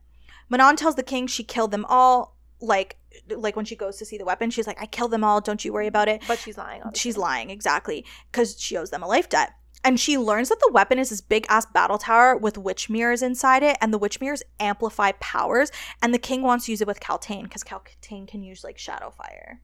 Manon 0.48 0.76
tells 0.76 0.96
the 0.96 1.02
king 1.02 1.26
she 1.26 1.44
killed 1.44 1.70
them 1.70 1.84
all. 1.88 2.37
Like, 2.60 2.96
like 3.28 3.56
when 3.56 3.64
she 3.64 3.76
goes 3.76 3.96
to 3.98 4.04
see 4.04 4.18
the 4.18 4.24
weapon, 4.24 4.50
she's 4.50 4.66
like, 4.66 4.80
"I 4.80 4.86
killed 4.86 5.10
them 5.10 5.24
all. 5.24 5.40
Don't 5.40 5.64
you 5.64 5.72
worry 5.72 5.86
about 5.86 6.08
it." 6.08 6.22
But 6.26 6.38
she's 6.38 6.58
lying. 6.58 6.82
obviously. 6.82 7.00
She's 7.00 7.16
lying 7.16 7.50
exactly 7.50 8.04
because 8.30 8.60
she 8.60 8.76
owes 8.76 8.90
them 8.90 9.02
a 9.02 9.06
life 9.06 9.28
debt. 9.28 9.52
And 9.84 9.98
she 9.98 10.18
learns 10.18 10.48
that 10.48 10.58
the 10.60 10.72
weapon 10.72 10.98
is 10.98 11.10
this 11.10 11.20
big 11.20 11.46
ass 11.48 11.64
battle 11.66 11.98
tower 11.98 12.36
with 12.36 12.58
witch 12.58 12.90
mirrors 12.90 13.22
inside 13.22 13.62
it, 13.62 13.78
and 13.80 13.94
the 13.94 13.98
witch 13.98 14.20
mirrors 14.20 14.42
amplify 14.58 15.12
powers. 15.20 15.70
And 16.02 16.12
the 16.12 16.18
king 16.18 16.42
wants 16.42 16.66
to 16.66 16.72
use 16.72 16.80
it 16.80 16.86
with 16.86 17.00
Kaltain 17.00 17.44
because 17.44 17.62
Kaltain 17.62 18.26
can 18.26 18.42
use 18.42 18.64
like 18.64 18.76
shadow 18.76 19.10
fire. 19.10 19.60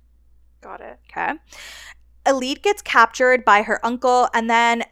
Got 0.61 0.81
it. 0.81 0.99
Okay. 1.11 1.33
Elide 2.25 2.63
gets 2.63 2.81
captured 2.81 3.45
by 3.45 3.63
her 3.63 3.85
uncle, 3.85 4.29
and 4.33 4.49
then 4.49 4.85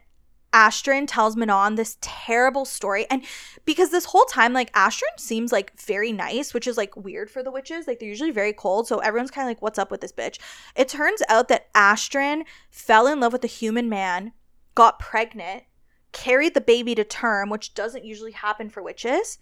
Astrid 0.53 1.07
tells 1.07 1.35
Manon 1.35 1.75
this 1.75 1.97
terrible 1.99 2.63
story. 2.63 3.05
And 3.09 3.23
because 3.65 3.89
this 3.89 4.05
whole 4.05 4.25
time, 4.25 4.53
like, 4.53 4.71
Astrid 4.73 5.19
seems 5.19 5.51
like 5.51 5.77
very 5.79 6.11
nice, 6.11 6.53
which 6.53 6.67
is 6.67 6.77
like 6.77 6.95
weird 6.95 7.29
for 7.29 7.43
the 7.43 7.51
witches. 7.51 7.87
Like, 7.87 7.99
they're 7.99 8.07
usually 8.07 8.31
very 8.31 8.53
cold. 8.53 8.87
So 8.87 8.99
everyone's 8.99 9.31
kind 9.31 9.45
of 9.45 9.49
like, 9.49 9.61
what's 9.61 9.79
up 9.79 9.91
with 9.91 10.01
this 10.01 10.13
bitch? 10.13 10.39
It 10.75 10.87
turns 10.87 11.21
out 11.27 11.47
that 11.49 11.67
Astrid 11.75 12.45
fell 12.69 13.07
in 13.07 13.19
love 13.19 13.33
with 13.33 13.43
a 13.43 13.47
human 13.47 13.89
man, 13.89 14.31
got 14.75 14.99
pregnant, 14.99 15.63
carried 16.13 16.53
the 16.53 16.61
baby 16.61 16.95
to 16.95 17.03
term, 17.03 17.49
which 17.49 17.73
doesn't 17.73 18.05
usually 18.05 18.31
happen 18.31 18.69
for 18.69 18.81
witches, 18.81 19.39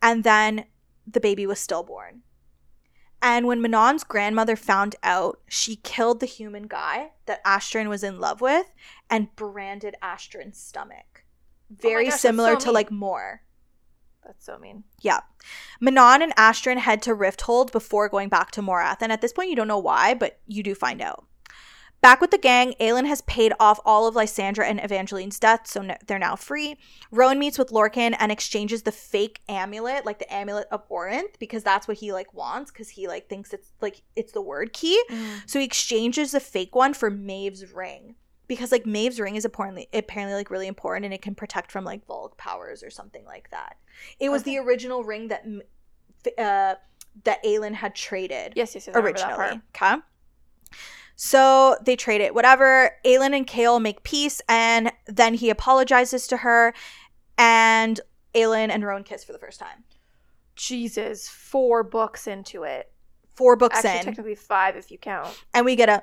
and 0.00 0.24
then 0.24 0.64
the 1.06 1.20
baby 1.20 1.46
was 1.46 1.58
stillborn. 1.58 2.22
And 3.20 3.46
when 3.46 3.60
Manon's 3.60 4.02
grandmother 4.02 4.56
found 4.56 4.96
out, 5.04 5.40
she 5.48 5.76
killed 5.76 6.18
the 6.18 6.26
human 6.26 6.66
guy 6.66 7.10
that 7.26 7.40
Astrid 7.44 7.86
was 7.86 8.02
in 8.02 8.18
love 8.18 8.40
with 8.40 8.66
and 9.12 9.34
branded 9.36 9.94
Astrid's 10.02 10.58
stomach. 10.58 11.24
Oh 11.70 11.76
Very 11.80 12.08
gosh, 12.08 12.20
similar 12.20 12.54
so 12.54 12.58
to 12.60 12.66
mean. 12.66 12.74
like 12.74 12.90
more. 12.90 13.42
That's 14.24 14.44
so 14.44 14.58
mean. 14.58 14.84
Yeah. 15.00 15.20
Manon 15.80 16.22
and 16.22 16.32
Astrid 16.36 16.78
head 16.78 17.02
to 17.02 17.14
Rifthold 17.14 17.72
before 17.72 18.08
going 18.08 18.28
back 18.28 18.50
to 18.52 18.62
Morath. 18.62 18.98
And 19.00 19.10
at 19.10 19.20
this 19.20 19.32
point, 19.32 19.50
you 19.50 19.56
don't 19.56 19.68
know 19.68 19.78
why, 19.78 20.14
but 20.14 20.38
you 20.46 20.62
do 20.62 20.74
find 20.74 21.00
out. 21.02 21.24
Back 22.00 22.20
with 22.20 22.32
the 22.32 22.38
gang, 22.38 22.74
Aelin 22.80 23.06
has 23.06 23.20
paid 23.22 23.52
off 23.60 23.78
all 23.84 24.08
of 24.08 24.16
Lysandra 24.16 24.66
and 24.66 24.80
Evangeline's 24.80 25.38
debts, 25.38 25.70
so 25.70 25.82
n- 25.82 25.96
they're 26.04 26.18
now 26.18 26.34
free. 26.34 26.76
Rowan 27.12 27.38
meets 27.38 27.58
with 27.58 27.70
Lorcan 27.70 28.16
and 28.18 28.32
exchanges 28.32 28.82
the 28.82 28.90
fake 28.90 29.40
amulet, 29.48 30.04
like 30.04 30.18
the 30.18 30.32
amulet 30.32 30.66
of 30.72 30.88
Orynth, 30.88 31.38
because 31.38 31.62
that's 31.62 31.86
what 31.86 31.98
he 31.98 32.12
like 32.12 32.34
wants, 32.34 32.72
because 32.72 32.88
he 32.88 33.06
like 33.06 33.28
thinks 33.28 33.52
it's 33.52 33.70
like 33.80 34.02
it's 34.16 34.32
the 34.32 34.42
Wyrdkey. 34.42 34.96
Mm. 35.10 35.42
So 35.46 35.60
he 35.60 35.64
exchanges 35.64 36.32
the 36.32 36.40
fake 36.40 36.74
one 36.74 36.92
for 36.92 37.08
Maeve's 37.08 37.72
ring. 37.72 38.16
Because 38.48 38.72
like 38.72 38.84
Maeve's 38.84 39.20
ring 39.20 39.36
is 39.36 39.44
apparently 39.44 39.88
apparently 39.92 40.34
like 40.34 40.50
really 40.50 40.66
important 40.66 41.04
and 41.04 41.14
it 41.14 41.22
can 41.22 41.34
protect 41.34 41.72
from 41.72 41.84
like 41.84 42.06
Valg 42.06 42.36
powers 42.36 42.82
or 42.82 42.90
something 42.90 43.24
like 43.24 43.50
that. 43.50 43.76
It 44.18 44.30
was 44.30 44.42
the 44.42 44.58
original 44.58 45.04
ring 45.04 45.28
that 45.28 45.44
uh 46.38 46.74
that 47.24 47.44
Aelin 47.44 47.74
had 47.74 47.94
traded 47.94 48.54
Yes, 48.56 48.74
yes, 48.74 48.86
yes. 48.86 48.96
I 48.96 48.98
remember 48.98 49.18
that 49.18 49.38
originally. 49.38 49.62
Okay. 49.76 50.02
So 51.16 51.76
they 51.84 51.94
trade 51.96 52.20
it, 52.20 52.34
whatever. 52.34 52.92
Aelin 53.04 53.36
and 53.36 53.46
Chaol 53.46 53.80
make 53.80 54.02
peace, 54.02 54.40
and 54.48 54.90
then 55.06 55.34
he 55.34 55.50
apologizes 55.50 56.26
to 56.28 56.38
her, 56.38 56.74
and 57.38 58.00
Aelin 58.34 58.70
and 58.70 58.84
Rowan 58.84 59.04
kiss 59.04 59.22
for 59.22 59.32
the 59.32 59.38
first 59.38 59.60
time. 59.60 59.84
Jesus, 60.56 61.28
four 61.28 61.82
books 61.82 62.26
into 62.26 62.64
it. 62.64 62.90
Four 63.34 63.56
books 63.56 63.76
Actually, 63.76 63.98
in, 63.98 64.04
technically 64.04 64.34
five 64.34 64.76
if 64.76 64.90
you 64.90 64.98
count. 64.98 65.42
and 65.54 65.64
we 65.64 65.74
get 65.74 65.88
a 65.88 66.02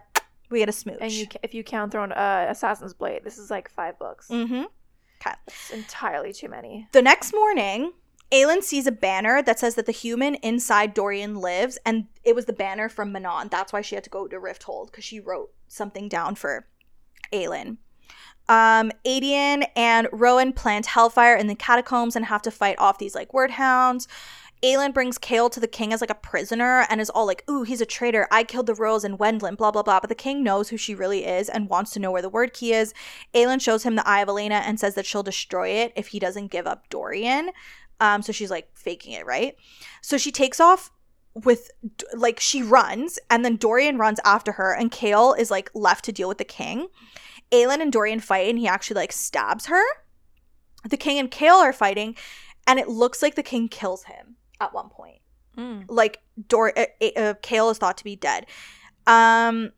we 0.50 0.60
get 0.60 0.70
a 0.70 0.74
smooch. 0.74 0.98
And 1.02 1.12
you, 1.12 1.28
ca- 1.28 1.40
if 1.44 1.54
you 1.54 1.64
count 1.64 1.92
Throne, 1.92 2.12
uh, 2.12 2.48
Assassin's 2.50 2.94
Blade, 2.94 3.24
this 3.24 3.38
is 3.38 3.50
like 3.50 3.70
five 3.70 3.98
books. 4.00 4.28
mm-hmm. 4.30 4.64
It's 5.48 5.72
entirely 5.72 6.32
too 6.32 6.48
many. 6.48 6.88
The 6.94 7.02
next 7.02 7.34
morning, 7.34 7.92
Aelin 8.32 8.64
sees 8.64 8.88
a 8.88 8.92
banner 8.92 9.42
that 9.42 9.60
says 9.60 9.76
that 9.76 9.86
the 9.86 9.92
human 9.92 10.36
inside 10.36 10.94
Dorian 10.94 11.36
lives, 11.36 11.78
and 11.86 12.06
it 12.24 12.36
was 12.36 12.46
the 12.46 12.54
banner 12.54 12.88
from 12.88 13.12
Manon. 13.12 13.50
That's 13.50 13.74
why 13.74 13.82
she 13.82 13.96
had 13.96 14.04
to 14.06 14.10
go 14.10 14.28
to 14.28 14.38
Rifthold 14.38 14.88
because 14.88 15.04
she 15.04 15.20
wrote 15.20 15.52
something 15.68 16.08
down 16.08 16.36
for 16.36 16.68
Aelin. 17.34 17.78
Um, 18.48 18.92
Aedion 19.06 19.68
and 19.76 20.08
Rowan 20.12 20.54
plant 20.54 20.88
Hellfire 20.88 21.36
in 21.36 21.48
the 21.48 21.56
catacombs 21.56 22.16
and 22.16 22.26
have 22.26 22.42
to 22.44 22.52
fight 22.52 22.80
off 22.80 22.98
these 22.98 23.14
like 23.14 23.32
Wyrdhounds. 23.32 24.08
Aelin 24.62 24.94
brings 24.94 25.18
Chaol 25.18 25.50
to 25.52 25.60
the 25.62 25.68
king 25.68 25.94
as 25.94 26.02
like 26.02 26.10
a 26.10 26.16
prisoner 26.16 26.86
and 26.90 27.00
is 27.00 27.10
all 27.10 27.26
like, 27.26 27.50
"Ooh, 27.50 27.64
he's 27.64 27.80
a 27.80 27.86
traitor. 27.86 28.28
I 28.30 28.44
killed 28.44 28.66
the 28.66 28.74
royals 28.74 29.06
and 29.06 29.18
Wendlyn." 29.18 29.56
Blah 29.56 29.72
blah 29.72 29.84
blah. 29.84 30.02
But 30.02 30.10
the 30.10 30.16
king 30.16 30.44
knows 30.44 30.70
who 30.70 30.78
she 30.78 30.94
really 30.94 31.26
is 31.26 31.48
and 31.48 31.70
wants 31.70 31.92
to 31.92 32.00
know 32.00 32.12
where 32.12 32.22
the 32.22 32.30
Wyrdkey 32.30 32.74
is. 32.74 32.94
Aelin 33.34 33.62
shows 33.62 33.84
him 33.84 33.96
the 33.96 34.08
Eye 34.08 34.20
of 34.20 34.28
Elena 34.28 34.56
and 34.56 34.78
says 34.80 34.96
that 34.96 35.06
she'll 35.06 35.24
destroy 35.24 35.70
it 35.70 35.94
if 35.96 36.08
he 36.08 36.20
doesn't 36.20 36.52
give 36.52 36.68
up 36.68 36.90
Dorian. 36.90 37.52
Um, 38.02 38.22
so 38.22 38.34
she's 38.34 38.52
like 38.52 38.70
faking 38.74 39.14
it, 39.14 39.26
right? 39.26 39.56
So 40.02 40.18
she 40.18 40.32
takes 40.32 40.60
off 40.60 40.92
with 41.34 41.72
like 42.14 42.40
she 42.42 42.62
runs, 42.62 43.18
and 43.30 43.46
then 43.46 43.56
Dorian 43.56 43.98
runs 43.98 44.20
after 44.26 44.54
her, 44.54 44.74
and 44.74 44.92
Chaol 44.92 45.40
is 45.40 45.50
like 45.50 45.72
left 45.74 46.04
to 46.06 46.12
deal 46.12 46.28
with 46.28 46.38
the 46.38 46.44
king. 46.44 46.88
Aelin 47.52 47.82
and 47.82 47.94
Dorian 47.94 48.20
fight, 48.20 48.50
and 48.50 48.60
he 48.60 48.68
actually 48.68 48.96
like 48.96 49.14
stabs 49.14 49.68
her. 49.68 49.84
The 50.90 50.98
king 50.98 51.18
and 51.18 51.32
Chaol 51.32 51.62
are 51.62 51.74
fighting, 51.74 52.18
and 52.68 52.78
it 52.78 52.90
looks 52.90 53.22
like 53.22 53.36
the 53.36 53.44
king 53.44 53.70
kills 53.70 54.04
him 54.04 54.36
at 54.60 54.74
one 54.74 54.90
point 54.90 55.20
Mm. 55.58 55.86
like 55.90 56.20
Dor 56.48 56.72
uh, 56.78 56.86
uh, 57.02 57.34
Chaol 57.42 57.72
is 57.72 57.78
thought 57.80 57.98
to 57.98 58.04
be 58.04 58.16
dead. 58.16 58.46
Um 59.08 59.72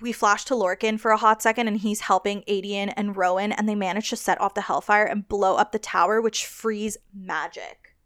we 0.00 0.12
flash 0.12 0.44
to 0.44 0.54
Lorcan 0.54 1.00
for 1.00 1.10
a 1.10 1.16
hot 1.16 1.42
second 1.42 1.66
and 1.66 1.78
he's 1.78 2.02
helping 2.02 2.42
Aedion 2.42 2.92
and 2.96 3.16
Rowan 3.16 3.50
and 3.50 3.68
they 3.68 3.74
manage 3.74 4.10
to 4.10 4.16
set 4.16 4.40
off 4.40 4.54
the 4.54 4.60
hellfire 4.60 5.04
and 5.04 5.26
blow 5.26 5.56
up 5.56 5.72
the 5.72 5.78
tower 5.80 6.20
which 6.20 6.46
frees 6.46 6.96
magic. 7.12 7.96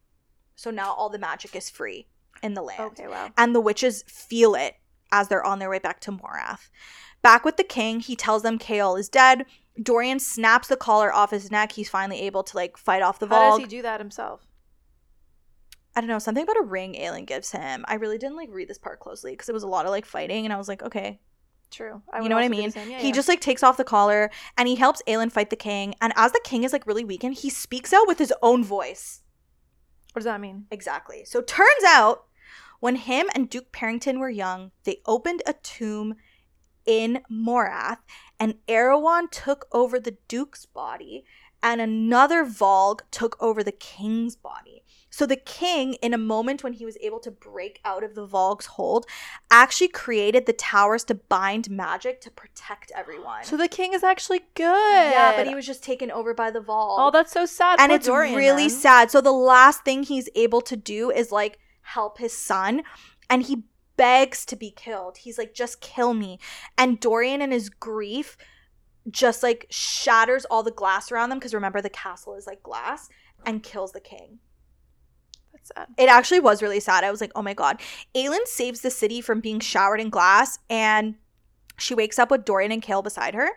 So 0.55 0.71
now 0.71 0.95
all 0.95 1.11
the 1.11 1.19
magic 1.19 1.55
is 1.55 1.69
free 1.69 2.07
in 2.43 2.55
the 2.55 2.63
land. 2.63 2.81
Okay, 2.81 3.09
wow. 3.09 3.31
And 3.37 3.55
the 3.55 3.61
witches 3.61 4.03
feel 4.07 4.55
it 4.55 4.77
as 5.13 5.29
they're 5.29 5.45
on 5.45 5.59
their 5.59 5.69
way 5.71 5.79
back 5.81 6.01
to 6.01 6.13
Morath. 6.13 6.71
Back 7.21 7.45
with 7.45 7.57
the 7.57 7.65
king, 7.65 8.01
he 8.01 8.17
tells 8.17 8.43
them 8.43 8.59
Chaol 8.59 8.99
is 8.99 9.09
dead. 9.09 9.45
Dorian 9.83 10.21
snaps 10.21 10.69
the 10.69 10.77
collar 10.77 11.13
off 11.13 11.31
his 11.33 11.51
neck. 11.51 11.73
He's 11.73 11.89
finally 11.91 12.21
able 12.21 12.43
to 12.45 12.57
like 12.57 12.77
fight 12.77 13.03
off 13.03 13.19
the 13.19 13.27
How 13.27 13.51
does 13.51 13.59
he 13.61 13.67
do 13.67 13.83
that 13.83 14.01
himself? 14.01 14.47
I 15.97 16.01
don't 16.01 16.09
know, 16.09 16.19
something 16.19 16.43
about 16.43 16.59
a 16.59 16.63
ring 16.63 16.95
Aelin 16.95 17.27
gives 17.27 17.53
him. 17.53 17.85
I 17.87 17.95
really 17.95 18.19
didn't 18.19 18.37
like 18.37 18.49
read 18.51 18.69
this 18.69 18.79
part 18.79 19.01
closely 19.01 19.33
because 19.33 19.49
it 19.49 19.53
was 19.53 19.63
a 19.63 19.69
lot 19.69 19.87
of 19.87 19.91
like 19.91 20.05
fighting 20.05 20.45
and 20.45 20.53
I 20.53 20.57
was 20.57 20.69
like, 20.69 20.83
okay. 20.83 21.21
True. 21.71 22.03
You 22.21 22.29
know 22.29 22.37
what 22.37 22.45
I 22.45 22.47
also 22.47 22.63
do 22.63 22.71
the 22.71 22.81
mean? 22.81 22.91
Yeah, 22.91 22.99
he 22.99 23.09
yeah. 23.09 23.15
just 23.15 23.29
like 23.29 23.41
takes 23.41 23.63
off 23.63 23.77
the 23.77 23.85
collar 23.85 24.31
and 24.57 24.69
he 24.69 24.77
helps 24.77 25.03
Aelin 25.09 25.33
fight 25.33 25.51
the 25.51 25.57
king. 25.57 25.95
And 26.01 26.13
as 26.15 26.33
the 26.33 26.41
king 26.45 26.63
is 26.63 26.73
like 26.73 26.87
really 26.87 27.05
weakened, 27.05 27.37
he 27.37 27.51
speaks 27.51 27.93
out 27.93 28.07
with 28.07 28.19
his 28.19 28.33
own 28.43 28.63
voice. 28.63 29.23
What 30.13 30.21
does 30.21 30.27
that 30.27 30.41
mean? 30.41 30.67
Exactly. 30.71 31.25
So 31.25 31.41
turns 31.41 31.85
out 31.87 32.27
when 32.79 32.97
him 32.97 33.29
and 33.35 33.51
Duke 33.51 33.73
Perrington 33.73 34.19
were 34.21 34.31
young, 34.31 34.71
they 34.85 35.01
opened 35.07 35.43
a 35.47 35.55
tomb 35.55 36.15
in 36.87 37.23
Morath 37.33 37.99
and 38.39 38.55
Erawan 38.69 39.31
took 39.31 39.67
over 39.73 39.99
the 39.99 40.17
Duke's 40.29 40.67
body 40.67 41.25
and 41.63 41.81
another 41.81 42.45
Valg 42.45 43.01
took 43.11 43.37
over 43.41 43.65
the 43.65 43.73
king's 43.73 44.37
body. 44.37 44.84
So 45.17 45.27
the 45.27 45.37
king, 45.37 45.93
in 46.03 46.13
a 46.13 46.19
moment 46.19 46.65
when 46.65 46.73
he 46.73 46.85
was 46.85 46.97
able 47.01 47.21
to 47.21 47.31
break 47.31 47.79
out 47.85 48.03
of 48.03 48.17
the 48.17 48.27
Valg's 48.27 48.67
hold, 48.67 49.07
actually 49.49 49.87
created 49.87 50.47
the 50.47 50.53
towers 50.53 51.05
to 51.05 51.15
bind 51.15 51.71
magic 51.71 52.21
to 52.23 52.33
protect 52.33 52.91
everyone. 52.97 53.45
So 53.45 53.57
the 53.57 53.69
king 53.69 53.93
is 53.95 54.03
actually 54.03 54.41
good. 54.55 54.65
yeah, 54.65 55.37
but 55.37 55.47
he 55.47 55.55
was 55.55 55.67
just 55.67 55.85
taken 55.85 56.11
over 56.11 56.35
by 56.35 56.51
the 56.51 56.59
Valg 56.59 56.97
Oh, 56.99 57.13
that's 57.13 57.31
so 57.31 57.47
sad. 57.47 57.79
and 57.79 57.91
Poor 57.91 57.97
it's 57.97 58.07
Dorian, 58.07 58.35
really 58.35 58.67
then. 58.67 58.77
sad. 58.77 59.11
So 59.13 59.21
the 59.21 59.31
last 59.31 59.85
thing 59.85 60.03
he's 60.03 60.29
able 60.35 60.61
to 60.63 60.75
do 60.77 61.13
is 61.13 61.31
like 61.31 61.61
help 61.83 62.19
his 62.19 62.37
son, 62.37 62.83
and 63.31 63.45
he 63.45 63.63
begs 63.97 64.45
to 64.47 64.57
be 64.57 64.73
killed. 64.73 65.19
He's 65.19 65.39
like, 65.39 65.55
just 65.55 65.81
kill 65.81 66.15
me. 66.15 66.41
And 66.77 66.99
Dorian, 66.99 67.41
in 67.41 67.53
his 67.53 67.69
grief, 67.69 68.37
just 69.09 69.45
like 69.45 69.67
shatters 69.71 70.45
all 70.47 70.65
the 70.65 70.73
glass 70.73 71.13
around 71.13 71.29
them 71.31 71.39
because 71.39 71.55
remember 71.55 71.81
the 71.81 71.89
castle 71.89 72.35
is 72.35 72.49
like 72.49 72.65
glass 72.65 73.09
and 73.47 73.63
kills 73.63 73.93
the 73.93 74.01
king. 74.01 74.41
Sad. 75.65 75.89
It 75.97 76.11
actually 76.11 76.41
was 76.41 76.63
really 76.63 76.79
sad. 76.79 77.05
I 77.05 77.11
was 77.11 77.23
like, 77.23 77.33
oh 77.35 77.43
my 77.43 77.55
god. 77.55 77.81
Aelin 78.15 78.47
saves 78.47 78.83
the 78.83 78.91
city 78.91 79.21
from 79.21 79.41
being 79.41 79.61
showered 79.61 80.01
in 80.01 80.11
glass, 80.11 80.59
and 80.69 81.15
she 81.79 81.95
wakes 81.95 82.19
up 82.19 82.31
with 82.31 82.45
Dorian 82.45 82.71
and 82.71 82.83
Chaol 82.83 83.03
beside 83.03 83.35
her. 83.35 83.49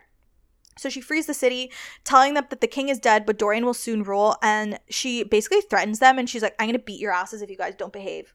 So 0.78 0.88
she 0.88 1.00
frees 1.00 1.26
the 1.26 1.34
city, 1.34 1.70
telling 2.04 2.34
them 2.34 2.46
that 2.50 2.60
the 2.60 2.66
king 2.66 2.88
is 2.88 2.98
dead, 2.98 3.26
but 3.26 3.38
Dorian 3.38 3.66
will 3.66 3.74
soon 3.74 4.04
rule. 4.04 4.36
And 4.42 4.78
she 4.88 5.22
basically 5.22 5.60
threatens 5.60 5.98
them, 5.98 6.18
and 6.18 6.30
she's 6.30 6.42
like, 6.42 6.54
"I'm 6.58 6.68
gonna 6.68 6.78
beat 6.78 7.00
your 7.00 7.12
asses 7.12 7.42
if 7.42 7.50
you 7.50 7.56
guys 7.56 7.74
don't 7.74 7.92
behave." 7.92 8.34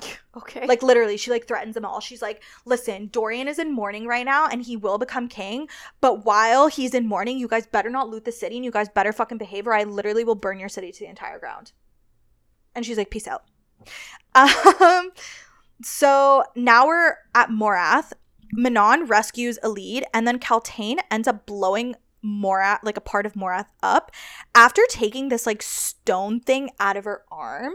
Okay. 0.36 0.68
Like 0.68 0.84
literally, 0.84 1.16
she 1.16 1.32
like 1.32 1.48
threatens 1.48 1.74
them 1.74 1.84
all. 1.84 1.98
She's 1.98 2.22
like, 2.22 2.44
"Listen, 2.64 3.08
Dorian 3.08 3.48
is 3.48 3.58
in 3.58 3.72
mourning 3.72 4.06
right 4.06 4.24
now, 4.24 4.46
and 4.46 4.62
he 4.62 4.76
will 4.76 4.96
become 4.96 5.26
king. 5.26 5.68
But 6.00 6.24
while 6.24 6.68
he's 6.68 6.94
in 6.94 7.08
mourning, 7.08 7.38
you 7.38 7.48
guys 7.48 7.66
better 7.66 7.90
not 7.90 8.08
loot 8.08 8.24
the 8.24 8.30
city, 8.30 8.54
and 8.54 8.64
you 8.64 8.70
guys 8.70 8.88
better 8.88 9.12
fucking 9.12 9.38
behave, 9.38 9.66
or 9.66 9.74
I 9.74 9.82
literally 9.82 10.22
will 10.22 10.36
burn 10.36 10.60
your 10.60 10.68
city 10.68 10.92
to 10.92 11.00
the 11.00 11.10
entire 11.10 11.40
ground." 11.40 11.72
And 12.78 12.86
she's 12.86 12.96
like, 12.96 13.10
"Peace 13.10 13.26
out." 13.26 13.44
Um, 14.34 15.10
so 15.82 16.44
now 16.54 16.86
we're 16.86 17.16
at 17.34 17.50
Morath. 17.50 18.12
Manon 18.52 19.06
rescues 19.06 19.58
Elide, 19.62 20.04
and 20.14 20.26
then 20.26 20.38
Kaltain 20.38 20.98
ends 21.10 21.28
up 21.28 21.44
blowing 21.44 21.96
Morath, 22.24 22.80
like 22.82 22.96
a 22.96 23.02
part 23.02 23.26
of 23.26 23.34
Morath, 23.34 23.66
up 23.82 24.10
after 24.54 24.82
taking 24.88 25.28
this 25.28 25.44
like 25.46 25.62
stone 25.62 26.40
thing 26.40 26.70
out 26.80 26.96
of 26.96 27.04
her 27.04 27.24
arm, 27.30 27.74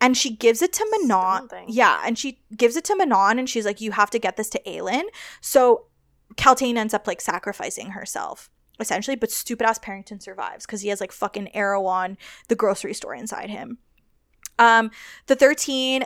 and 0.00 0.16
she 0.16 0.34
gives 0.34 0.60
it 0.60 0.72
to 0.74 0.86
Manon. 0.90 1.48
Yeah, 1.68 2.02
and 2.04 2.18
she 2.18 2.42
gives 2.56 2.76
it 2.76 2.84
to 2.86 2.96
Manon, 2.96 3.38
and 3.38 3.48
she's 3.48 3.64
like, 3.64 3.80
"You 3.80 3.92
have 3.92 4.10
to 4.10 4.18
get 4.18 4.36
this 4.36 4.50
to 4.50 4.62
Aelin." 4.66 5.04
So 5.40 5.86
Kaltain 6.36 6.76
ends 6.76 6.94
up 6.94 7.06
like 7.06 7.20
sacrificing 7.20 7.90
herself. 7.90 8.50
Essentially, 8.80 9.16
but 9.16 9.30
stupid 9.30 9.66
ass 9.66 9.78
Perrington 9.78 10.20
survives 10.20 10.66
because 10.66 10.80
he 10.80 10.88
has 10.88 11.00
like 11.00 11.12
fucking 11.12 11.50
Erawan 11.54 12.16
the 12.48 12.56
grocery 12.56 12.94
store 12.94 13.14
inside 13.14 13.50
him. 13.50 13.78
Um, 14.58 14.90
the 15.26 15.34
13 15.36 16.04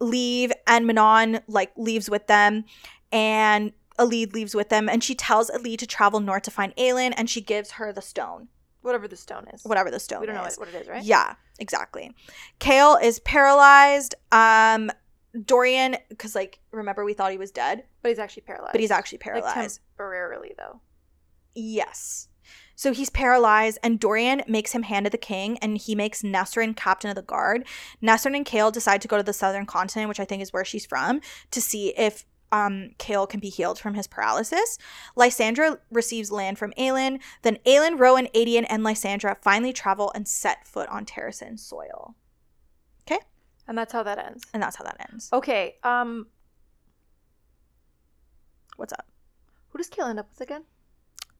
leave 0.00 0.52
and 0.66 0.86
Manon 0.86 1.40
like 1.48 1.72
leaves 1.76 2.08
with 2.08 2.26
them 2.28 2.64
and 3.10 3.72
Elide 3.98 4.32
leaves 4.32 4.54
with 4.54 4.68
them 4.68 4.88
and 4.88 5.02
she 5.02 5.14
tells 5.14 5.50
Elide 5.50 5.78
to 5.78 5.86
travel 5.86 6.20
north 6.20 6.42
to 6.44 6.50
find 6.52 6.74
Aelin 6.76 7.12
and 7.16 7.28
she 7.28 7.40
gives 7.40 7.72
her 7.72 7.92
the 7.92 8.02
stone, 8.02 8.46
whatever 8.82 9.08
the 9.08 9.16
stone 9.16 9.46
is. 9.52 9.64
whatever 9.64 9.90
the 9.90 9.98
stone 9.98 10.18
is. 10.18 10.20
We 10.20 10.26
don't 10.26 10.36
know 10.36 10.44
is. 10.44 10.56
what, 10.56 10.68
what 10.68 10.74
it 10.76 10.82
is, 10.82 10.88
right? 10.88 11.02
Yeah, 11.02 11.34
exactly. 11.58 12.14
Chaol 12.60 13.02
is 13.02 13.18
paralyzed. 13.20 14.14
Um 14.30 14.90
Dorian 15.44 15.96
cuz 16.16 16.34
like 16.36 16.60
remember 16.70 17.04
we 17.04 17.12
thought 17.14 17.32
he 17.32 17.38
was 17.38 17.50
dead, 17.50 17.84
But 18.02 18.10
he's 18.10 18.18
actually 18.20 18.42
paralyzed. 18.42 18.72
but 18.72 18.80
he's 18.80 18.90
actually 18.92 19.18
Like, 19.18 19.24
paralyzed. 19.42 19.80
temporarily, 19.96 20.54
though. 20.56 20.80
Yes. 21.54 22.28
So 22.78 22.92
he's 22.92 23.10
paralyzed, 23.10 23.80
and 23.82 23.98
Dorian 23.98 24.44
makes 24.46 24.70
him 24.70 24.84
hand 24.84 25.06
to 25.06 25.10
the 25.10 25.18
king, 25.18 25.58
and 25.58 25.76
he 25.76 25.96
makes 25.96 26.22
Nesryn 26.22 26.76
captain 26.76 27.10
of 27.10 27.16
the 27.16 27.22
guard. 27.22 27.66
Nesryn 28.00 28.36
and 28.36 28.46
Chaol 28.46 28.72
decide 28.72 29.02
to 29.02 29.08
go 29.08 29.16
to 29.16 29.22
the 29.24 29.32
southern 29.32 29.66
continent, 29.66 30.08
which 30.08 30.20
I 30.20 30.24
think 30.24 30.42
is 30.42 30.52
where 30.52 30.64
she's 30.64 30.86
from, 30.86 31.20
to 31.50 31.60
see 31.60 31.88
if 31.98 32.24
um 32.52 32.90
Chaol 33.00 33.28
can 33.28 33.40
be 33.40 33.48
healed 33.48 33.80
from 33.80 33.94
his 33.94 34.06
paralysis. 34.06 34.78
Lysandra 35.16 35.80
receives 35.90 36.30
land 36.30 36.56
from 36.56 36.72
Aelin. 36.78 37.18
Then 37.42 37.58
Aelin, 37.66 37.98
Rowan, 37.98 38.28
Aedion, 38.32 38.64
and 38.68 38.84
Lysandra 38.84 39.36
finally 39.42 39.72
travel 39.72 40.12
and 40.14 40.28
set 40.28 40.64
foot 40.64 40.88
on 40.88 41.04
Terrasen 41.04 41.58
soil. 41.58 42.14
Okay? 43.02 43.18
And 43.66 43.76
that's 43.76 43.92
how 43.92 44.04
that 44.04 44.20
ends. 44.20 44.44
And 44.54 44.62
that's 44.62 44.76
how 44.76 44.84
that 44.84 45.04
ends. 45.10 45.30
Okay. 45.32 45.78
Um, 45.82 46.28
What's 48.76 48.92
up? 48.92 49.08
who 49.70 49.78
does 49.78 49.90
Chaol 49.90 50.10
end 50.10 50.20
up 50.20 50.28
with 50.30 50.40
again? 50.40 50.62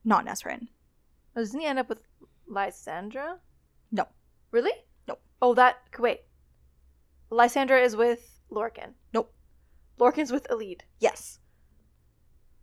Not 0.04 0.26
Nesryn. 0.26 0.66
Oh, 1.36 1.40
doesn't 1.40 1.60
he 1.60 1.66
end 1.66 1.78
up 1.78 1.88
with 1.88 2.02
Lysandra? 2.46 3.38
No. 3.92 4.06
Really? 4.50 4.72
No. 5.06 5.18
Oh, 5.42 5.54
that. 5.54 5.76
Wait. 5.98 6.20
Lysandra 7.30 7.80
is 7.80 7.94
with 7.96 8.40
Lorcan. 8.50 8.94
Nope. 9.12 9.32
Lorcan's 9.98 10.32
with 10.32 10.46
Elide. 10.48 10.80
Yes. 10.98 11.38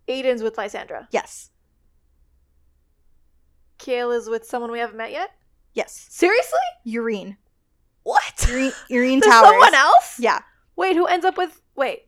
Aiden's 0.07 0.41
with 0.43 0.57
Lysandra. 0.57 1.07
Yes. 1.11 1.51
Chaol 3.79 4.15
is 4.17 4.29
with 4.29 4.45
someone 4.45 4.71
we 4.71 4.79
haven't 4.79 4.97
met 4.97 5.11
yet. 5.11 5.31
Yes. 5.73 6.07
Seriously? 6.09 6.57
Yrene. 6.85 7.37
What? 8.03 8.21
Yrene, 8.37 8.71
Yrene 8.89 9.19
There's 9.21 9.33
Towers. 9.33 9.49
someone 9.49 9.75
else? 9.75 10.19
Yeah. 10.19 10.39
Wait, 10.75 10.95
who 10.95 11.05
ends 11.05 11.25
up 11.25 11.37
with? 11.37 11.61
Wait. 11.75 12.03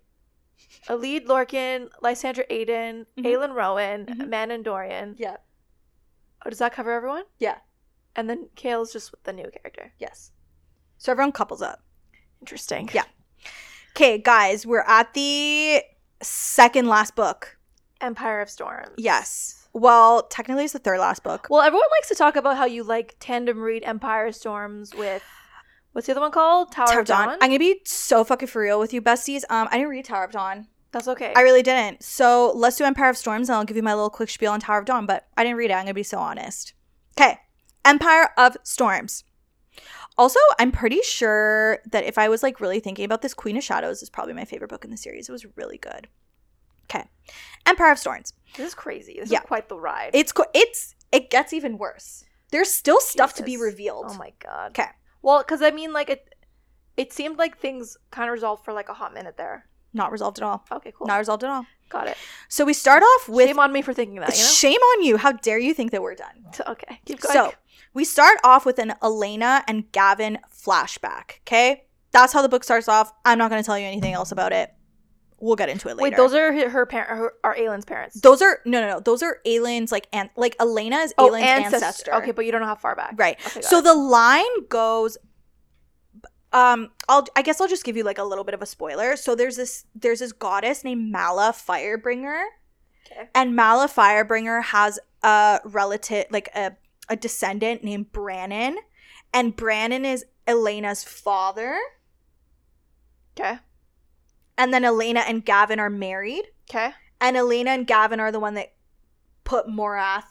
Elide 0.88 1.26
Lorcan, 1.26 1.90
Lysandra 2.02 2.46
Aiden, 2.50 3.06
Mhm. 3.18 3.26
Aelin 3.26 3.54
Rowan. 3.54 4.30
Man 4.30 4.52
and 4.52 4.64
Dorian. 4.64 5.16
Yeah. 5.18 5.38
Oh, 6.46 6.50
does 6.50 6.60
that 6.60 6.74
cover 6.74 6.92
everyone? 6.92 7.24
Yeah. 7.40 7.58
And 8.16 8.30
then 8.30 8.50
Chaol's 8.56 8.94
just 8.94 9.12
with 9.12 9.24
the 9.24 9.34
new 9.34 9.50
character. 9.52 9.94
Yes. 10.00 10.32
So 10.98 11.12
everyone 11.12 11.32
couples 11.32 11.62
up. 11.62 11.84
Interesting. 12.42 12.90
Yeah. 12.94 13.04
Okay, 13.96 14.18
guys, 14.18 14.66
we're 14.66 14.86
at 14.88 15.14
the 15.14 15.82
second 16.22 16.88
last 16.88 17.16
book. 17.16 17.58
Empire 18.02 18.42
of 18.42 18.50
Storms. 18.50 18.94
Yes. 18.98 19.68
Well, 19.74 20.24
technically 20.24 20.64
it's 20.64 20.74
the 20.74 20.80
third 20.80 21.00
last 21.00 21.24
book. 21.24 21.48
Well, 21.50 21.62
everyone 21.62 21.88
likes 21.98 22.08
to 22.10 22.16
talk 22.16 22.36
about 22.36 22.58
how 22.58 22.66
you 22.66 22.84
like 22.84 23.16
tandem 23.20 23.60
read 23.60 23.84
Empire 23.84 24.32
Storms 24.32 24.94
with 24.96 25.24
what's 25.92 26.08
the 26.08 26.14
other 26.14 26.22
one 26.22 26.32
called? 26.32 26.72
Tower, 26.72 26.88
Tower 26.88 27.00
of 27.02 27.06
Dawn. 27.06 27.30
I'm 27.30 27.50
gonna 27.50 27.60
be 27.60 27.82
so 27.86 28.24
fucking 28.24 28.48
for 28.48 28.62
real 28.62 28.80
with 28.80 28.94
you, 28.94 29.02
besties. 29.02 29.44
Um, 29.50 29.68
I 29.72 29.78
didn't 29.78 29.90
read 29.90 30.06
Tower 30.06 30.26
of 30.26 30.32
Dawn. 30.32 30.68
That's 30.98 31.08
okay. 31.10 31.34
I 31.36 31.42
really 31.42 31.62
didn't. 31.64 32.02
So 32.04 32.52
let's 32.56 32.76
do 32.78 32.84
Empire 32.84 33.10
of 33.10 33.18
Storms, 33.18 33.50
and 33.50 33.56
I'll 33.56 33.64
give 33.66 33.78
you 33.78 33.84
my 33.84 33.94
little 33.94 34.10
quick 34.10 34.30
spiel 34.30 34.52
on 34.52 34.60
Tower 34.60 34.80
of 34.80 34.86
Dawn. 34.86 35.06
But 35.06 35.28
I 35.38 35.44
didn't 35.44 35.58
read 35.58 35.70
it. 35.72 35.74
I'm 35.76 35.84
gonna 35.86 35.94
be 35.94 36.04
so 36.04 36.18
honest. 36.18 36.74
Okay, 37.20 37.38
Empire 37.86 38.30
of 38.38 38.58
Storms. 38.64 39.24
Also, 40.18 40.40
I'm 40.60 40.72
pretty 40.72 41.02
sure 41.04 41.80
that 41.92 42.04
if 42.06 42.18
I 42.18 42.28
was 42.30 42.42
like 42.42 42.60
really 42.60 42.80
thinking 42.80 43.06
about 43.06 43.22
this, 43.22 43.34
Queen 43.36 43.56
of 43.58 43.64
Shadows 43.64 44.02
is 44.02 44.10
probably 44.10 44.34
my 44.34 44.46
favorite 44.46 44.70
book 44.70 44.84
in 44.84 44.90
the 44.92 44.98
series. 44.98 45.30
It 45.30 45.32
was 45.32 45.46
really 45.56 45.78
good. 45.78 46.08
Okay, 46.90 47.08
Empire 47.66 47.92
of 47.92 48.00
Storms. 48.00 48.34
this 48.56 48.68
is 48.70 48.74
crazy. 48.74 49.18
This 49.20 49.30
Yeah. 49.30 49.40
is 49.40 49.46
quite 49.46 49.70
the 49.70 49.78
ride. 49.78 50.12
It's 50.14 50.32
co- 50.32 50.46
it's 50.54 50.96
it 51.12 51.30
gets 51.30 51.54
even 51.54 51.78
worse. 51.78 52.24
There's 52.52 52.72
still 52.72 53.00
stuff 53.02 53.34
to 53.36 53.44
be 53.44 53.58
revealed. 53.58 54.06
Oh 54.10 54.14
my 54.18 54.32
god. 54.40 54.70
Okay. 54.72 54.90
Well, 55.22 55.40
because 55.40 55.62
I 55.62 55.72
mean, 55.72 55.92
like 55.94 56.10
it, 56.10 56.34
it 56.96 57.12
seemed 57.14 57.38
like 57.38 57.58
things 57.58 57.98
kind 58.10 58.30
of 58.30 58.34
resolved 58.34 58.64
for 58.66 58.74
like 58.74 58.90
a 58.90 58.94
hot 58.94 59.14
minute 59.14 59.36
there. 59.38 59.66
Not 59.94 60.12
resolved 60.12 60.40
at 60.40 60.44
all. 60.44 60.66
Okay, 60.72 60.94
cool. 60.96 61.08
Not 61.08 61.18
resolved 61.18 61.44
at 61.44 61.50
all. 61.50 61.66
Got 61.90 62.08
it. 62.08 62.18
So 62.50 62.66
we 62.66 62.74
start 62.74 63.04
off 63.04 63.30
with 63.30 63.48
Shame 63.48 63.60
on 63.60 63.72
me 63.72 63.82
for 63.82 63.94
thinking 63.94 64.20
that. 64.20 64.36
You 64.36 64.44
know. 64.44 64.50
shame 64.50 64.80
on 64.80 65.04
you. 65.04 65.18
How 65.18 65.32
dare 65.32 65.58
you 65.58 65.74
think 65.74 65.92
that 65.92 66.02
we're 66.02 66.16
done? 66.16 66.46
Okay, 66.68 67.00
keep 67.06 67.22
going. 67.22 67.34
So 67.34 67.54
we 67.94 68.04
start 68.04 68.40
off 68.44 68.66
with 68.66 68.80
an 68.80 68.94
Elena 69.02 69.64
and 69.68 69.92
Gavin 69.92 70.40
flashback. 70.54 71.40
Okay, 71.42 71.86
that's 72.12 72.34
how 72.34 72.42
the 72.42 72.50
book 72.50 72.64
starts 72.64 72.88
off. 72.88 73.14
I'm 73.26 73.38
not 73.38 73.50
going 73.50 73.62
to 73.62 73.66
tell 73.66 73.80
you 73.80 73.86
anything 73.86 74.14
else 74.14 74.32
about 74.32 74.52
it. 74.52 74.74
We'll 75.40 75.56
get 75.56 75.70
into 75.70 75.88
it 75.88 75.98
later. 75.98 76.04
wait, 76.04 76.18
those 76.18 76.34
are 76.34 76.52
her, 76.52 76.70
her 76.70 76.86
parent, 76.88 77.32
are 77.44 77.56
Aelin's 77.56 77.86
parents. 77.86 78.20
those 78.22 78.42
are 78.42 78.60
no, 78.66 78.82
no, 78.82 78.88
no. 78.88 79.00
Those 79.00 79.22
are 79.22 79.38
Aelin's 79.46 79.92
like 79.92 80.08
and 80.12 80.32
like 80.36 80.56
Elena's 80.60 81.14
oh, 81.20 81.34
ancestor. 81.36 81.76
ancestor. 81.76 82.16
Okay, 82.16 82.32
but 82.32 82.46
you 82.46 82.52
don't 82.52 82.62
know 82.62 82.68
how 82.68 82.76
far 82.76 82.96
back. 82.96 83.14
right. 83.18 83.38
Okay, 83.46 83.62
so 83.62 83.78
it. 83.78 83.84
the 83.84 83.94
line 83.94 84.68
goes. 84.68 85.18
Um 86.54 86.92
I'll 87.10 87.26
I 87.36 87.42
guess 87.42 87.60
I'll 87.62 87.68
just 87.68 87.84
give 87.84 87.98
you 87.98 88.04
like 88.04 88.18
a 88.18 88.24
little 88.24 88.44
bit 88.44 88.54
of 88.54 88.62
a 88.62 88.66
spoiler. 88.66 89.16
So 89.16 89.36
there's 89.36 89.58
this 89.58 89.86
there's 89.96 90.20
this 90.20 90.32
goddess 90.32 90.84
named 90.84 91.12
Mala 91.12 91.54
Firebringer. 91.54 92.44
Okay. 93.06 93.30
And 93.36 93.56
Mala 93.56 93.88
Firebringer 93.88 94.64
has 94.64 95.00
a 95.24 95.60
relative 95.66 96.26
like 96.30 96.50
a, 96.56 96.76
a 97.10 97.16
descendant 97.16 97.84
named 97.84 98.12
Brannon. 98.12 98.78
And 99.34 99.56
Brannon 99.56 100.06
is 100.06 100.26
Elena's 100.46 101.04
father. 101.04 101.78
Okay. 103.40 103.60
And 104.58 104.74
then 104.74 104.84
Elena 104.86 105.20
and 105.22 105.46
Gavin 105.46 105.80
are 105.80 105.90
married. 105.90 106.44
Okay. 106.70 106.92
And 107.22 107.38
Elena 107.38 107.72
and 107.72 107.86
Gavin 107.88 108.20
are 108.20 108.32
the 108.32 108.40
one 108.40 108.56
that 108.56 108.74
put 109.44 109.68
Morath 109.68 110.24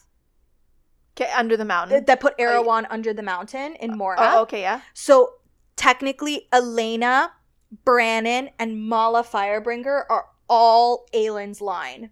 Okay. 1.19 1.31
Under 1.35 1.57
the 1.57 1.65
mountain. 1.65 2.05
that 2.05 2.21
put 2.21 2.37
Erawan 2.37 2.85
under 2.91 3.15
the 3.15 3.23
mountain 3.23 3.75
in 3.77 3.93
Morath. 3.99 4.17
oh, 4.19 4.43
okay. 4.43 4.61
Yeah. 4.61 4.83
So 4.93 5.33
technically, 5.77 6.49
Elena, 6.53 7.33
Brannon, 7.85 8.51
and 8.59 8.89
Mala 8.89 9.23
Firebringer 9.23 10.05
are 10.09 10.27
all 10.49 11.07
Aelin's 11.13 11.61
line. 11.61 12.11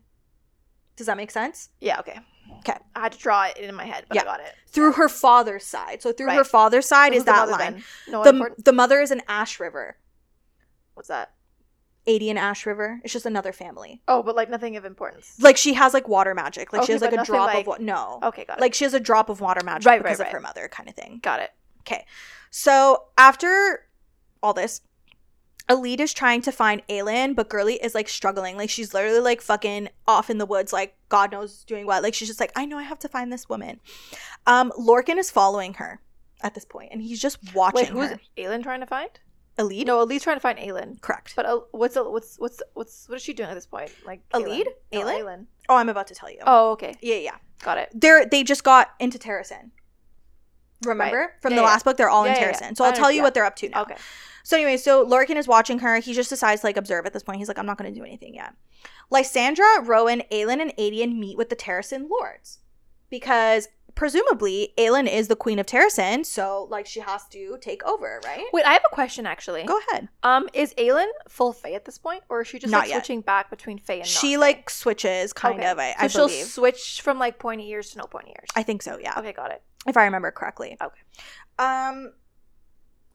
Does 0.97 1.07
that 1.07 1.17
make 1.17 1.31
sense? 1.31 1.71
Yeah. 1.81 1.99
okay. 2.01 2.19
Okay. 2.61 2.77
I 2.95 3.01
had 3.01 3.13
to 3.13 3.19
draw 3.19 3.45
it 3.47 3.59
in 3.59 3.75
my 3.75 3.85
head, 3.85 4.05
but 4.09 4.15
Yeah. 4.17 4.23
I 4.23 4.25
got 4.25 4.41
it. 4.41 4.55
Through 4.69 4.93
her 4.93 5.09
father's 5.09 5.65
side. 5.65 6.03
So 6.03 6.13
through 6.13 6.31
her 6.31 6.45
father's 6.45 6.87
side 6.87 7.13
is 7.15 7.25
that 7.25 7.49
line. 7.49 7.83
No 8.09 8.23
The, 8.23 8.51
the 8.63 8.73
mother 8.73 9.01
is 9.01 9.11
an 9.11 9.23
Ashryver. 9.29 9.93
What's 10.95 11.09
that? 11.09 11.33
Aedion 12.07 12.37
Ashryver. 12.37 12.99
It's 13.03 13.13
just 13.13 13.25
another 13.27 13.53
family. 13.53 14.03
Oh, 14.07 14.23
but 14.23 14.37
like 14.37 14.51
nothing 14.51 14.77
of 14.77 14.85
importance. 14.85 15.37
Like 15.41 15.57
she 15.57 15.73
has 15.75 15.95
like 15.95 16.07
water 16.07 16.35
magic. 16.35 16.73
Like 16.73 16.85
she 16.85 16.93
has 16.93 17.01
like 17.03 17.13
a 17.15 17.25
drop 17.25 17.49
like- 17.49 17.61
of 17.63 17.67
what? 17.67 17.81
No. 17.81 18.21
Okay, 18.23 18.45
got 18.45 18.59
it. 18.59 18.61
Like 18.61 18.75
she 18.75 18.85
has 18.85 18.95
a 18.95 19.01
drop 19.01 19.29
of 19.31 19.41
water 19.41 19.63
magic 19.65 19.87
Right, 19.87 20.03
because 20.03 20.19
right, 20.21 20.27
of 20.27 20.33
her 20.33 20.41
mother, 20.41 20.69
kind 20.69 20.89
of 20.89 20.95
thing. 20.95 21.21
got 21.23 21.41
it. 21.41 21.51
So 22.51 23.05
after 23.19 23.87
all 24.43 24.53
this, 24.53 24.81
Elide 25.69 26.01
is 26.01 26.13
trying 26.13 26.43
to 26.43 26.53
find 26.53 26.83
Aelin, 26.89 27.35
but 27.35 27.49
Girly 27.49 27.75
is 27.83 27.95
like 27.95 28.09
struggling. 28.09 28.57
Like 28.57 28.71
she's 28.71 28.93
literally 28.93 29.21
like 29.21 29.41
fucking 29.41 29.89
off 30.07 30.29
in 30.29 30.39
the 30.39 30.47
woods, 30.47 30.73
like 30.73 30.95
God 31.09 31.33
knows 31.33 31.65
doing 31.65 31.87
what. 31.87 32.03
Like 32.03 32.15
she's 32.15 32.29
just 32.29 32.41
like, 32.41 32.53
I 32.55 32.67
know 32.67 32.79
I 32.79 32.83
have 32.83 32.99
to 33.01 33.09
find 33.09 33.33
this 33.33 33.49
woman. 33.49 33.81
Um, 34.47 34.73
Lorcan 34.79 35.17
is 35.17 35.31
following 35.31 35.75
her 35.75 36.01
at 36.43 36.55
this 36.55 36.65
point, 36.67 36.91
and 36.93 37.01
he's 37.01 37.21
just 37.21 37.39
Wait, 37.47 37.55
watching 37.55 37.87
who's 37.93 38.11
her. 38.11 38.21
Aelin 38.37 38.63
trying 38.63 38.81
to 38.81 38.87
find? 38.87 39.09
Elide? 39.59 39.87
No, 39.87 40.05
Elide's 40.05 40.25
trying 40.25 40.37
to 40.37 40.41
find 40.41 40.59
Aelin. 40.59 41.01
Correct. 41.01 41.33
But 41.37 41.47
uh, 41.47 41.61
what's 41.71 41.97
what's 41.97 42.37
what's 42.39 42.63
what's 42.75 43.09
what 43.09 43.17
is 43.17 43.23
she 43.23 43.33
doing 43.33 43.49
at 43.49 43.55
this 43.55 43.67
point? 43.67 43.91
Like 44.05 44.21
Elide? 44.31 44.67
No, 44.93 45.01
Aelin? 45.01 45.21
Aelin. 45.23 45.47
oh, 45.69 45.77
I'm 45.77 45.89
about 45.89 46.09
to 46.09 46.15
tell 46.15 46.31
you. 46.31 46.41
Oh, 46.47 46.73
okay, 46.73 46.95
Yeah, 47.01 47.17
yeah. 47.17 47.37
got 47.63 47.79
it. 47.79 47.89
They're 47.95 48.27
they 48.27 48.43
just 48.45 48.65
got 48.65 48.91
into 49.01 49.19
Terrasen. 49.19 49.71
Remember 50.87 51.17
Right. 51.19 51.29
from 51.43 51.53
Yeah, 51.53 51.57
the 51.59 51.63
yeah. 51.63 51.69
last 51.69 51.85
book, 51.85 51.97
they're 51.97 52.11
all 52.11 52.25
in. 52.25 52.35
Terrasen. 52.35 52.77
So 52.77 52.85
I'll 52.85 52.93
tell 52.93 53.11
you 53.11 53.23
what 53.23 53.35
they're 53.35 53.45
up 53.45 53.57
to 53.57 53.69
now. 53.69 53.83
Okay. 53.83 53.97
So 54.43 54.57
anyway, 54.57 54.77
so 54.77 55.07
Lorcan 55.07 55.37
is 55.37 55.49
watching 55.49 55.79
her. 55.79 55.99
He 56.01 56.13
just 56.13 56.29
decides 56.31 56.61
to 56.61 56.67
like 56.67 56.77
observe 56.77 57.07
at 57.07 57.13
this 57.15 57.23
point. 57.23 57.39
He's 57.39 57.49
like, 57.49 57.59
I'm 57.59 57.67
not 57.67 57.79
going 57.79 57.93
to 57.93 57.99
do 57.99 58.05
anything 58.05 58.35
yet. 58.35 58.53
Lysandra, 59.11 59.81
Rowan, 59.83 60.23
Aelin, 60.31 60.61
and 60.61 60.73
Adian 60.79 61.19
meet 61.19 61.37
with 61.39 61.49
the 61.49 61.57
Terrasen 61.57 62.09
lords 62.11 62.59
because 63.11 63.69
presumably 63.95 64.75
Aelin 64.77 65.09
is 65.11 65.29
the 65.29 65.37
queen 65.37 65.59
of 65.59 65.67
Terrasen, 65.67 66.27
so 66.27 66.67
like 66.71 66.85
she 66.87 67.01
has 67.01 67.27
to 67.29 67.57
take 67.61 67.85
over, 67.85 68.21
right? 68.25 68.45
Wait, 68.53 68.65
I 68.67 68.73
have 68.73 68.83
a 68.91 68.95
question 68.95 69.25
actually. 69.25 69.63
Go 69.65 69.79
ahead. 69.91 70.09
Um, 70.23 70.49
is 70.53 70.75
Aelin 70.75 71.07
full 71.29 71.53
Fae 71.53 71.73
at 71.73 71.85
this 71.85 71.97
point, 71.99 72.23
or 72.29 72.41
is 72.43 72.49
she 72.49 72.59
just 72.59 72.71
Not 72.73 72.81
like 72.81 72.89
yet. 72.89 72.97
switching 72.97 73.21
back 73.21 73.51
between 73.51 73.79
Fae 73.79 73.95
and 73.99 74.07
She 74.07 74.37
like 74.37 74.69
switches 74.69 75.33
kind 75.33 75.61
Okay. 75.61 75.71
of. 75.71 75.79
I, 75.79 75.93
so 75.93 75.97
I 75.99 76.07
she'll 76.09 76.27
believe. 76.27 76.47
switch 76.47 77.01
from 77.03 77.19
like 77.19 77.39
pointy 77.39 77.69
ears 77.71 77.91
to 77.91 77.99
no 77.99 78.05
pointy 78.05 78.31
ears. 78.37 78.49
I 78.57 78.63
think 78.63 78.83
so. 78.83 78.99
Yeah, 78.99 79.15
okay, 79.19 79.33
got 79.33 79.53
it. 79.53 79.63
If 79.87 79.97
I 79.97 80.05
remember 80.05 80.31
correctly. 80.31 80.77
Okay. 80.83 81.01
Um. 81.59 82.13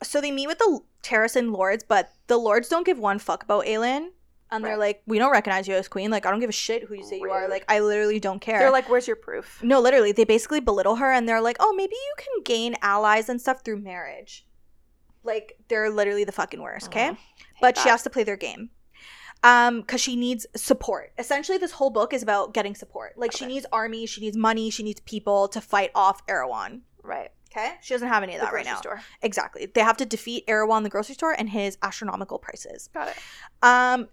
So 0.02 0.22
they 0.22 0.32
meet 0.32 0.48
with 0.48 0.60
the 0.60 0.80
Terrasen 1.04 1.52
lords, 1.52 1.84
but 1.88 2.12
the 2.28 2.38
lords 2.38 2.70
don't 2.70 2.86
give 2.86 3.00
one 3.00 3.20
fuck 3.20 3.44
about 3.44 3.66
Aelin. 3.66 4.10
And 4.52 4.66
they're 4.66 4.78
like, 4.78 5.04
we 5.06 5.20
don't 5.20 5.32
recognize 5.32 5.68
you 5.68 5.76
as 5.76 5.88
queen. 5.88 6.10
Like, 6.10 6.26
I 6.26 6.32
don't 6.32 6.40
give 6.40 6.50
a 6.50 6.54
shit 6.54 6.84
who 6.84 6.96
you 6.96 7.04
say 7.04 7.20
you 7.20 7.30
are. 7.30 7.48
Like, 7.48 7.66
I 7.70 7.82
literally 7.82 8.20
don't 8.20 8.40
care. 8.40 8.58
They're 8.58 8.72
like, 8.72 8.90
"Where's 8.90 9.06
your 9.06 9.16
proof?" 9.16 9.62
No, 9.62 9.80
literally, 9.80 10.12
they 10.12 10.24
basically 10.24 10.60
belittle 10.60 10.96
her 10.96 11.12
and 11.12 11.30
they're 11.30 11.42
like, 11.42 11.58
oh, 11.60 11.72
maybe 11.76 11.94
you 11.94 12.14
can 12.18 12.44
gain 12.44 12.76
allies 12.82 13.30
and 13.30 13.40
stuff 13.40 13.64
through 13.64 13.78
marriage. 13.78 14.48
Like, 15.24 15.54
they're 15.68 15.92
literally 15.92 16.24
the 16.24 16.32
fucking 16.32 16.62
worst, 16.62 16.88
okay? 16.88 17.16
But 17.62 17.78
Hate 17.78 17.84
she 17.84 17.90
has 17.90 18.02
to 18.04 18.10
play 18.10 18.24
their 18.24 18.38
game. 18.38 18.72
Um, 19.44 19.82
because 19.82 20.02
she 20.02 20.16
needs 20.16 20.46
support. 20.56 21.14
Essentially, 21.18 21.58
this 21.58 21.72
whole 21.72 21.90
book 21.90 22.14
is 22.14 22.22
about 22.22 22.54
getting 22.54 22.76
support. 22.76 23.18
Like, 23.18 23.32
she 23.32 23.46
needs 23.46 23.66
army, 23.72 24.06
she 24.06 24.20
needs 24.22 24.36
money, 24.36 24.70
she 24.70 24.84
needs 24.84 25.00
people 25.02 25.48
to 25.50 25.62
fight 25.62 25.92
off 25.96 26.26
Erawan. 26.28 26.82
right. 27.04 27.32
Okay? 27.52 27.72
She 27.82 27.94
doesn't 27.96 28.08
have 28.08 28.22
any 28.22 28.36
of 28.36 28.42
that 28.42 28.54
right 28.54 28.66
now. 28.66 28.76
Store. 28.76 29.02
Exactly. 29.24 29.66
They 29.66 29.82
have 29.82 29.98
to 29.98 30.06
defeat 30.06 30.46
Erawan, 30.46 30.84
the 30.84 30.90
grocery 30.90 31.16
store, 31.16 31.36
and 31.38 31.50
his 31.50 31.80
astronomical 31.82 32.38
prices. 32.38 32.90
Got 32.94 33.08
it. 33.08 33.16
Um, 33.64 34.08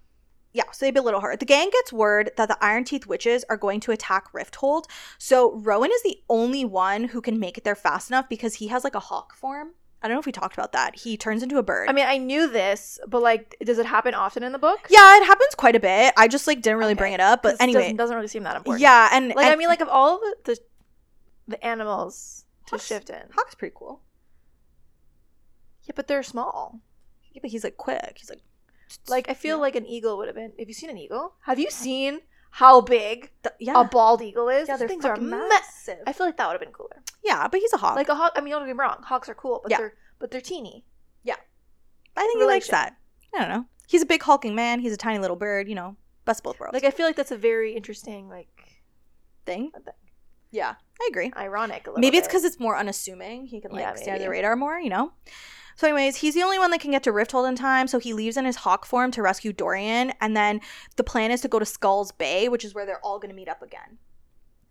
yeah, 0.55 0.63
so 0.73 0.87
they 0.87 0.91
belittle 0.91 1.21
her. 1.21 1.37
The 1.37 1.45
gang 1.45 1.69
gets 1.71 1.93
word 1.93 2.31
that 2.39 2.49
the 2.49 2.57
Iron 2.65 2.85
Teeth 2.85 3.07
witches 3.07 3.45
are 3.51 3.59
going 3.59 3.81
to 3.81 3.93
attack 3.93 4.33
Rifthold. 4.33 4.85
So 5.19 5.55
Rowan 5.57 5.91
is 5.93 6.03
the 6.03 6.17
only 6.31 6.65
one 6.65 7.05
who 7.05 7.21
can 7.21 7.39
make 7.39 7.59
it 7.59 7.65
there 7.65 7.75
fast 7.75 8.11
enough 8.11 8.27
because 8.31 8.55
he 8.55 8.69
has 8.69 8.85
like 8.85 8.95
a 8.95 9.01
hawk 9.01 9.35
form. 9.35 9.73
I 10.03 10.09
don't 10.09 10.15
know 10.17 10.21
if 10.21 10.27
we 10.27 10.33
talked 10.33 10.55
about 10.55 10.73
that. 10.73 10.95
He 11.01 11.17
turns 11.17 11.43
into 11.43 11.59
a 11.59 11.63
bird. 11.63 11.89
I 11.89 11.93
mean, 11.93 12.07
I 12.07 12.19
knew 12.19 12.49
this, 12.49 12.99
but 13.09 13.23
like, 13.23 13.57
does 13.65 13.79
it 13.79 13.87
happen 13.87 14.15
often 14.15 14.43
in 14.43 14.53
the 14.53 14.59
book? 14.59 14.87
yeah, 14.91 15.17
it 15.17 15.25
happens 15.27 15.55
quite 15.57 15.75
a 15.75 15.81
bit. 15.81 16.13
I 16.17 16.29
just 16.29 16.47
like 16.47 16.61
didn't 16.63 16.79
really 16.79 16.93
Okay. 16.93 16.99
bring 16.99 17.13
it 17.15 17.21
up, 17.21 17.43
but 17.43 17.57
anyway, 17.61 17.83
doesn't, 17.83 17.97
doesn't 17.97 18.17
really 18.17 18.29
seem 18.29 18.43
that 18.45 18.57
important. 18.57 18.83
yeah, 18.83 19.09
and 19.13 19.29
Like, 19.29 19.39
and 19.47 19.53
I 19.53 19.57
mean, 19.57 19.69
like 19.69 19.81
of 19.81 19.89
all 19.89 20.19
the 20.19 20.37
the, 20.45 20.59
the 21.49 21.65
animals 21.67 22.45
to 22.67 22.73
Hawk's- 22.73 22.87
shift 22.87 23.11
in, 23.11 23.23
Hawk's 23.35 23.55
pretty 23.55 23.75
cool. 23.77 24.03
yeah, 25.85 25.93
but 25.97 26.07
they're 26.09 26.23
small. 26.23 26.81
Yeah, 27.33 27.41
but 27.43 27.51
he's 27.51 27.65
like 27.65 27.77
quick. 27.77 28.15
He's 28.17 28.31
like 28.31 28.41
Like, 29.09 29.29
I 29.29 29.35
feel 29.35 29.57
Yeah. 29.57 29.63
like 29.63 29.77
an 29.77 29.87
eagle 29.87 30.17
would 30.19 30.27
have 30.29 30.37
been. 30.37 30.53
Have 30.59 30.69
you 30.69 30.75
seen 30.75 30.91
an 30.91 30.99
eagle? 30.99 31.35
Have 31.43 31.59
you 31.59 31.71
seen 31.71 32.21
how 32.51 32.81
big 32.81 33.31
Th- 33.43 33.55
yeah, 33.61 33.81
a 33.81 33.85
bald 33.85 34.23
eagle 34.23 34.49
is? 34.49 34.69
yeah, 34.69 34.77
they're 34.77 34.89
things 34.89 35.05
are 35.05 35.17
massive. 35.17 35.99
I 36.07 36.13
feel 36.13 36.27
like 36.27 36.37
that 36.37 36.47
would 36.47 36.53
have 36.55 36.61
been 36.61 36.73
cooler. 36.73 37.03
Yeah, 37.27 37.49
but 37.49 37.61
he's 37.61 37.73
a 37.73 37.77
hawk. 37.79 37.97
Like 37.97 38.09
a 38.09 38.15
hawk. 38.15 38.33
I 38.37 38.41
mean, 38.41 38.53
don't 38.53 38.63
get 38.67 38.75
me 38.77 38.81
wrong. 38.81 39.03
Hawks 39.03 39.29
are 39.29 39.35
cool, 39.35 39.61
but 39.63 39.71
Yeah. 39.71 39.79
they're 39.79 39.95
but 40.19 40.31
they're 40.31 40.41
teeny. 40.41 40.85
Yeah, 41.25 41.37
I 42.17 42.23
think 42.23 42.39
he 42.41 42.47
likes 42.47 42.69
that. 42.69 42.97
I 43.35 43.39
don't 43.41 43.49
know. 43.49 43.67
He's 43.89 44.03
a 44.03 44.07
big 44.07 44.23
hulking 44.23 44.55
man. 44.55 44.81
He's 44.81 44.93
a 44.93 44.97
tiny 44.97 45.19
little 45.19 45.37
bird. 45.37 45.69
You 45.69 45.75
know, 45.75 45.97
best 46.25 46.41
of 46.41 46.45
both 46.45 46.61
worlds. 46.61 46.75
Like 46.75 46.85
I 46.85 46.91
feel 46.91 47.07
like 47.07 47.17
that's 47.17 47.31
a 47.33 47.37
very 47.37 47.75
interesting, 47.75 48.29
like, 48.29 48.49
thing. 49.45 49.73
Yeah, 50.51 50.75
I 51.01 51.09
agree. 51.11 51.33
ironic. 51.37 51.87
A 51.87 51.91
little 51.91 52.01
Maybe 52.01 52.17
it's 52.17 52.27
because 52.27 52.45
it's 52.45 52.59
more 52.59 52.79
unassuming. 52.79 53.47
He 53.47 53.61
can 53.61 53.73
like 53.73 53.81
Yeah, 53.81 53.95
stay 53.95 54.13
under 54.13 54.25
the 54.25 54.31
radar 54.31 54.57
more, 54.57 54.79
you 54.79 54.89
know. 54.89 55.13
So, 55.77 55.87
anyways, 55.87 56.17
he's 56.17 56.35
the 56.35 56.43
only 56.43 56.59
one 56.59 56.71
that 56.71 56.81
can 56.81 56.91
get 56.91 57.03
to 57.03 57.13
Rifthold 57.13 57.47
in 57.47 57.55
time. 57.57 57.87
So 57.87 57.99
he 57.99 58.15
leaves 58.15 58.39
in 58.39 58.47
his 58.47 58.57
hawk 58.57 58.87
form 58.87 59.11
to 59.11 59.21
rescue 59.21 59.53
Dorian, 59.53 60.15
and 60.23 60.35
then 60.35 60.63
the 60.97 61.05
plan 61.05 61.31
is 61.31 61.43
to 61.43 61.49
go 61.49 61.59
to 61.59 61.67
Skulls 61.67 62.13
Bay, 62.13 62.49
which 62.49 62.65
is 62.65 62.75
where 62.75 62.87
they're 62.87 63.05
all 63.05 63.19
going 63.19 63.29
to 63.29 63.35
meet 63.37 63.49
up 63.49 63.61
again. 63.61 63.99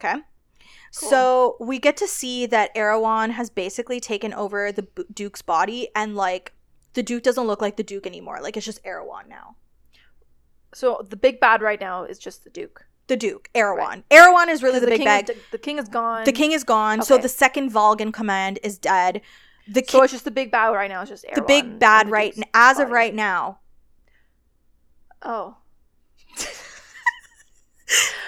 Okay. 0.04 0.22
Cool. 0.96 1.10
So 1.10 1.58
we 1.60 1.80
get 1.80 1.98
to 1.98 2.08
see 2.08 2.46
that 2.46 2.74
Erawan 2.76 3.32
has 3.32 3.50
basically 3.50 4.00
taken 4.00 4.34
over 4.34 4.72
the 4.72 4.84
B- 4.84 5.04
Duke's 5.14 5.42
body, 5.42 5.90
and 5.96 6.16
like 6.16 6.54
the 6.94 7.04
Duke 7.04 7.24
doesn't 7.24 7.46
look 7.46 7.62
like 7.62 7.76
the 7.78 7.84
Duke 7.84 8.08
anymore. 8.08 8.40
Like 8.42 8.56
it's 8.58 8.66
just 8.66 8.84
Erawan 8.84 9.28
now. 9.28 9.56
so 10.74 11.06
the 11.10 11.16
big 11.16 11.40
bad 11.40 11.62
right 11.62 11.80
now 11.80 12.04
is 12.04 12.18
just 12.18 12.44
the 12.44 12.50
Duke. 12.50 12.86
The 13.08 13.16
Duke, 13.18 13.50
Erawan. 13.54 14.04
Erawan 14.10 14.48
is 14.48 14.64
really 14.64 14.80
the, 14.80 14.88
big 14.88 15.04
bad. 15.04 15.30
Is, 15.30 15.38
the 15.52 15.60
king 15.60 15.78
is 15.78 15.88
gone. 15.88 16.26
the 16.26 16.32
king 16.32 16.54
is 16.54 16.64
gone, 16.64 17.04
so 17.04 17.20
the 17.20 17.30
second 17.30 17.72
Valg 17.72 18.12
command 18.14 18.58
is 18.64 18.80
dead. 18.80 19.22
The 19.68 19.84
So 19.88 20.02
it's 20.04 20.14
just 20.14 20.26
the 20.26 20.32
big 20.32 20.50
bad 20.52 20.70
right 20.70 20.90
now. 20.90 21.02
It's 21.02 21.10
just 21.10 21.26
the 21.34 21.42
big 21.42 21.78
bad 21.80 22.08
the 22.08 22.12
right 22.12 22.34
Duke's 22.36 22.48
as 22.54 22.80
of 22.80 22.90
right 22.90 23.14
now. 23.14 23.60
Oh. 25.22 25.58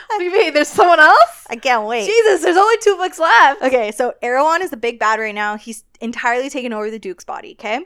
what 0.07 0.19
do 0.19 0.23
you 0.25 0.31
mean? 0.31 0.53
There's 0.53 0.67
someone 0.67 0.99
else? 0.99 1.45
I 1.49 1.55
can't 1.55 1.85
wait. 1.85 2.05
Jesus, 2.05 2.41
there's 2.43 2.57
only 2.57 2.77
two 2.81 2.95
books 2.97 3.19
left. 3.19 3.61
Okay, 3.61 3.91
so 3.91 4.13
Erawan 4.23 4.61
is 4.61 4.69
the 4.71 4.77
big 4.77 4.99
bad 4.99 5.19
right 5.19 5.35
now. 5.35 5.57
He's 5.57 5.83
entirely 6.01 6.49
taken 6.49 6.73
over 6.73 6.89
the 6.91 6.99
Duke's 6.99 7.23
body. 7.25 7.55
Okay, 7.59 7.81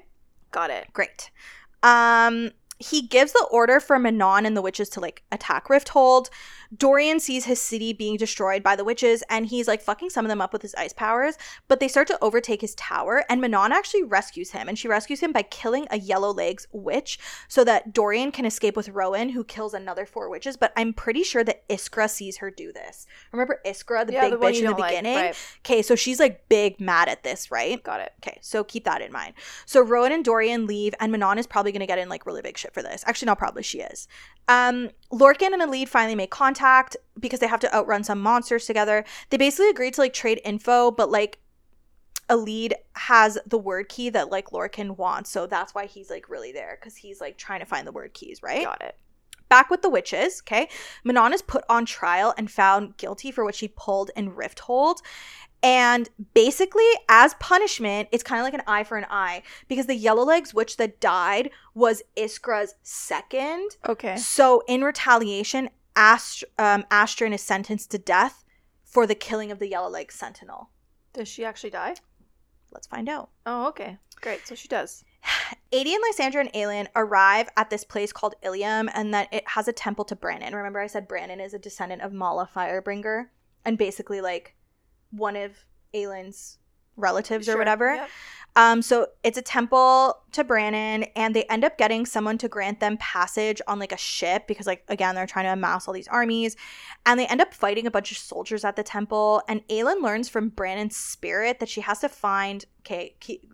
Got 0.52 0.70
it. 0.70 0.88
great. 0.94 1.32
Um, 1.84 2.52
he 2.78 3.02
gives 3.08 3.32
the 3.34 3.48
order 3.52 3.80
for 3.80 3.98
Manon 4.00 4.46
and 4.46 4.56
the 4.58 4.62
witches 4.62 4.90
to 4.90 5.00
like 5.00 5.24
attack 5.32 5.68
Rifthold. 5.68 6.30
Dorian 6.76 7.20
sees 7.20 7.46
his 7.46 7.62
city 7.62 7.94
being 7.94 8.18
destroyed 8.18 8.64
by 8.64 8.76
the 8.76 8.84
witches 8.84 9.24
and 9.30 9.46
he's 9.46 9.68
like 9.68 9.82
fucking 9.82 10.10
some 10.10 10.26
of 10.26 10.30
them 10.30 10.42
up 10.42 10.54
with 10.54 10.62
his 10.62 10.76
ice 10.76 10.94
powers, 10.94 11.38
but 11.68 11.80
they 11.80 11.88
start 11.88 12.08
to 12.08 12.18
overtake 12.22 12.62
his 12.62 12.76
tower 12.76 13.26
and 13.30 13.42
Manon 13.42 13.72
actually 13.72 14.04
rescues 14.04 14.52
him 14.52 14.70
and 14.70 14.78
she 14.78 14.88
rescues 14.88 15.20
him 15.20 15.32
by 15.32 15.42
killing 15.42 15.88
a 15.92 16.00
yellow 16.00 16.32
legs 16.32 16.68
witch 16.72 17.20
so 17.48 17.64
that 17.64 17.94
Dorian 17.94 18.32
can 18.32 18.46
escape 18.46 18.78
with 18.78 18.90
Rowan 18.90 19.30
who 19.30 19.44
kills 19.44 19.74
another 19.74 20.06
four 20.06 20.30
witches, 20.30 20.58
but 20.58 20.72
I'm 20.78 20.94
pretty 20.94 21.24
sure 21.24 21.44
that 21.44 21.68
Iskra 21.68 22.10
sees 22.10 22.38
her 22.38 22.50
do 22.50 22.72
this. 22.72 23.06
Remember 23.32 23.60
Iskra, 23.66 24.06
the 24.06 24.14
yeah, 24.14 24.30
big 24.30 24.40
the 24.40 24.46
bitch 24.46 24.56
in 24.56 24.62
the 24.62 24.72
don't 24.72 24.80
like. 24.80 24.92
beginning? 24.92 25.16
Right. 25.16 25.36
Okay, 25.66 25.82
so 25.82 25.96
she's 25.96 26.20
like 26.20 26.48
big 26.48 26.80
mad 26.80 27.10
at 27.10 27.24
this, 27.24 27.52
right? 27.52 27.82
Got 27.84 28.02
it. 28.02 28.14
Okay, 28.22 28.38
so 28.42 28.64
keep 28.64 28.86
that 28.86 29.02
in 29.02 29.12
mind. 29.12 29.34
So 29.66 29.82
Rowan 29.82 30.12
and 30.12 30.24
Dorian 30.24 30.68
leave, 30.68 30.94
and 31.00 31.12
Manon 31.12 31.38
is 31.38 31.48
probably 31.48 31.72
going 31.72 31.82
to 31.82 31.88
get 31.88 32.00
in 32.00 32.10
like 32.10 32.26
really 32.26 32.42
big 32.42 32.58
shit 32.58 32.74
for 32.74 32.82
this. 32.82 33.04
Actually, 33.06 33.28
not 33.28 33.38
probably, 33.38 33.64
she 33.64 33.82
is. 33.82 34.08
Um, 34.48 34.90
Lorcan 35.12 35.54
and 35.54 35.62
Elide 35.62 35.90
finally 35.90 36.16
make 36.16 36.32
contact 36.32 36.96
because 37.20 37.40
they 37.40 37.48
have 37.48 37.60
to 37.60 37.76
outrun 37.76 38.04
some 38.04 38.22
monsters 38.22 38.66
together. 38.66 39.04
They 39.30 39.38
basically 39.38 39.70
agreed 39.70 39.94
to 39.96 40.02
like 40.02 40.14
trade 40.14 40.42
info, 40.46 40.92
but 40.92 41.12
like 41.12 41.40
Elide 42.30 42.74
has 42.96 43.38
the 43.46 43.60
Wyrdkey 43.60 44.14
that 44.14 44.32
like 44.32 44.52
Lorcan 44.52 44.98
wants, 44.98 45.30
so 45.30 45.48
that's 45.48 45.76
why 45.76 45.86
he's 45.86 46.10
like 46.10 46.30
really 46.30 46.54
there 46.54 46.78
because 46.80 46.96
he's 46.96 47.20
like 47.20 47.38
trying 47.38 47.60
to 47.60 47.66
find 47.66 47.86
the 47.86 47.92
Wyrdkeys, 47.92 48.42
right? 48.42 48.64
Got 48.64 48.82
it. 48.82 48.96
Back 49.50 49.70
with 49.70 49.82
the 49.82 49.90
witches, 49.90 50.42
okay? 50.44 50.70
Manon 51.04 51.34
is 51.34 51.42
put 51.42 51.66
on 51.68 51.86
trial 51.86 52.34
and 52.38 52.50
found 52.50 52.96
guilty 52.96 53.32
for 53.32 53.44
what 53.44 53.54
she 53.54 53.68
pulled 53.68 54.12
in 54.16 54.32
Rifthold. 54.32 55.00
And 55.64 56.10
basically, 56.34 56.88
as 57.08 57.36
punishment, 57.36 58.10
it's 58.12 58.24
kind 58.24 58.40
of 58.40 58.46
like 58.46 58.56
an 58.56 58.64
eye 58.66 58.84
for 58.84 58.98
an 58.98 59.06
eye 59.10 59.44
because 59.68 59.86
the 59.86 60.04
Yellowlegs 60.04 60.54
witch 60.54 60.78
that 60.78 61.00
died 61.00 61.52
was 61.76 62.02
Iskra's 62.18 62.76
second. 62.82 63.78
Okay. 63.88 64.18
So, 64.18 64.64
in 64.68 64.84
retaliation, 64.84 65.70
Ast- 65.96 66.44
um, 66.58 66.86
Astrid 66.90 67.34
is 67.34 67.42
sentenced 67.42 67.92
to 67.92 67.98
death 67.98 68.44
for 68.84 69.06
the 69.06 69.16
killing 69.16 69.52
of 69.52 69.60
the 69.60 69.70
Yellowleg 69.70 70.12
Sentinel. 70.12 70.70
Does 71.14 71.28
she 71.28 71.46
actually 71.46 71.70
die? 71.70 71.96
Let's 72.72 72.88
find 72.88 73.10
out. 73.10 73.30
Oh, 73.46 73.68
okay. 73.68 73.98
Great. 74.22 74.48
So 74.48 74.56
she 74.56 74.68
does. 74.68 75.04
Adie 75.74 75.94
and 75.94 76.04
Lysandra 76.08 76.42
and 76.42 76.54
Aelin 76.54 76.88
arrive 76.96 77.50
at 77.58 77.70
this 77.70 77.84
place 77.84 78.12
called 78.12 78.36
Ilium, 78.44 78.90
and 78.94 79.14
that 79.14 79.28
it 79.32 79.48
has 79.50 79.68
a 79.68 79.74
temple 79.74 80.06
to 80.06 80.16
Brannon. 80.16 80.56
Remember, 80.56 80.80
I 80.80 80.88
said 80.88 81.08
Brannon 81.08 81.40
is 81.40 81.54
a 81.54 81.60
descendant 81.60 82.02
of 82.02 82.14
Mala 82.14 82.50
Firebringer, 82.54 83.28
and 83.66 83.78
basically 83.78 84.22
like 84.22 84.56
one 85.12 85.36
of 85.36 85.52
Aelin's 85.94 86.58
relatives 86.96 87.48
or 87.48 87.58
whatever. 87.58 87.96
Yep. 87.96 88.10
Um, 88.56 88.82
so 88.82 89.08
it's 89.24 89.38
a 89.38 89.42
temple 89.42 90.18
to 90.34 90.44
Brannon, 90.44 91.04
and 91.16 91.34
they 91.34 91.44
end 91.44 91.64
up 91.64 91.78
getting 91.78 92.06
someone 92.06 92.38
to 92.40 92.50
grant 92.50 92.82
them 92.82 92.98
passage 92.98 93.62
on 93.66 93.80
like 93.80 93.94
a 93.94 93.98
ship 93.98 94.46
because, 94.46 94.68
like, 94.68 94.84
again, 94.90 95.16
they're 95.16 95.26
trying 95.26 95.46
to 95.46 95.54
amass 95.54 95.88
all 95.88 95.94
these 95.94 96.10
armies, 96.10 96.58
and 97.06 97.18
they 97.18 97.28
end 97.28 97.40
up 97.40 97.54
fighting 97.54 97.88
a 97.88 97.92
bunch 97.92 98.12
of 98.12 98.18
soldiers 98.18 98.66
at 98.66 98.76
the 98.76 98.84
temple. 98.84 99.42
And 99.48 99.66
Aelin 99.70 100.02
learns 100.02 100.28
from 100.28 100.50
Brannon's 100.50 100.98
spirit 100.98 101.60
that 101.60 101.70
she 101.70 101.82
has 101.82 102.00
to 102.00 102.10
find. 102.10 102.66
Okay, 102.82 103.16
keep, 103.22 103.50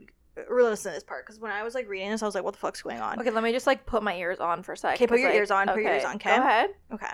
really 0.50 0.72
listen 0.72 0.92
to 0.92 0.96
this 0.96 1.04
part 1.04 1.26
because 1.26 1.40
when 1.40 1.52
I 1.52 1.62
was 1.62 1.76
like 1.76 1.88
reading 1.88 2.10
this, 2.10 2.24
I 2.24 2.26
was 2.26 2.34
like, 2.34 2.44
"What 2.44 2.56
the 2.56 2.60
fuck's 2.60 2.82
going 2.82 3.00
on?" 3.00 3.20
Okay, 3.20 3.30
let 3.30 3.44
me 3.44 3.52
just 3.52 3.68
like 3.68 3.86
put 3.86 4.02
my 4.02 4.16
ears 4.16 4.40
on 4.40 4.64
for 4.64 4.74
a 4.74 4.78
sec. 4.78 4.96
Okay, 4.96 5.06
put 5.06 5.20
your 5.20 5.30
like- 5.30 5.38
ears 5.38 5.52
on, 5.52 5.68
put 5.68 5.82
your 5.82 5.94
ears 5.94 6.06
on, 6.06 6.16
okay? 6.16 6.36
Go 6.36 6.42
ahead. 6.42 6.70
Okay. 6.92 7.14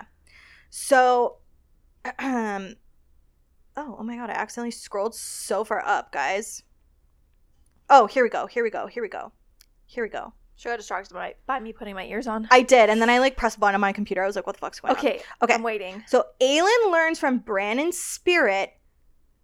So, 0.70 1.36
um, 2.18 2.76
oh, 3.76 3.96
oh 3.98 4.02
my 4.02 4.16
god, 4.16 4.30
I 4.30 4.34
accidentally 4.34 4.70
scrolled 4.70 5.14
so 5.14 5.64
far 5.64 5.84
up, 5.84 6.12
guys. 6.12 6.62
Oh, 7.90 8.06
here 8.06 8.22
we 8.22 8.30
go. 8.30 8.46
Here 8.46 8.64
we 8.64 8.70
go. 8.70 8.86
Here 8.86 9.02
we 9.02 9.08
go. 9.08 9.32
Here 9.86 10.04
we 10.04 10.10
go. 10.10 10.32
She 10.56 10.68
got 10.68 10.76
distracted 10.76 11.12
by, 11.12 11.34
by 11.46 11.58
me 11.58 11.72
putting 11.72 11.94
my 11.94 12.04
ears 12.04 12.26
on. 12.26 12.46
I 12.50 12.62
did, 12.62 12.88
and 12.88 13.02
then 13.02 13.10
I 13.10 13.18
like 13.18 13.36
pressed 13.36 13.56
a 13.56 13.60
button 13.60 13.74
on 13.74 13.80
my 13.80 13.92
computer. 13.92 14.22
I 14.22 14.26
was 14.26 14.36
like, 14.36 14.46
"What 14.46 14.56
the 14.56 14.60
fuck's 14.60 14.80
going 14.80 14.92
on?" 14.92 14.98
okay. 14.98 15.20
Okay. 15.42 15.54
I'm 15.54 15.62
waiting. 15.62 16.04
So 16.06 16.26
Aelin 16.40 16.92
learns 16.92 17.18
from 17.18 17.40
Brannon's 17.40 17.98
spirit 17.98 18.72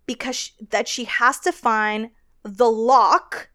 because 0.07 0.37
sh 0.37 0.51
that 0.71 0.87
she 0.87 1.05
has 1.05 1.41
to 1.41 1.53
find 1.53 2.11
the 2.45 2.71
lock 2.71 3.51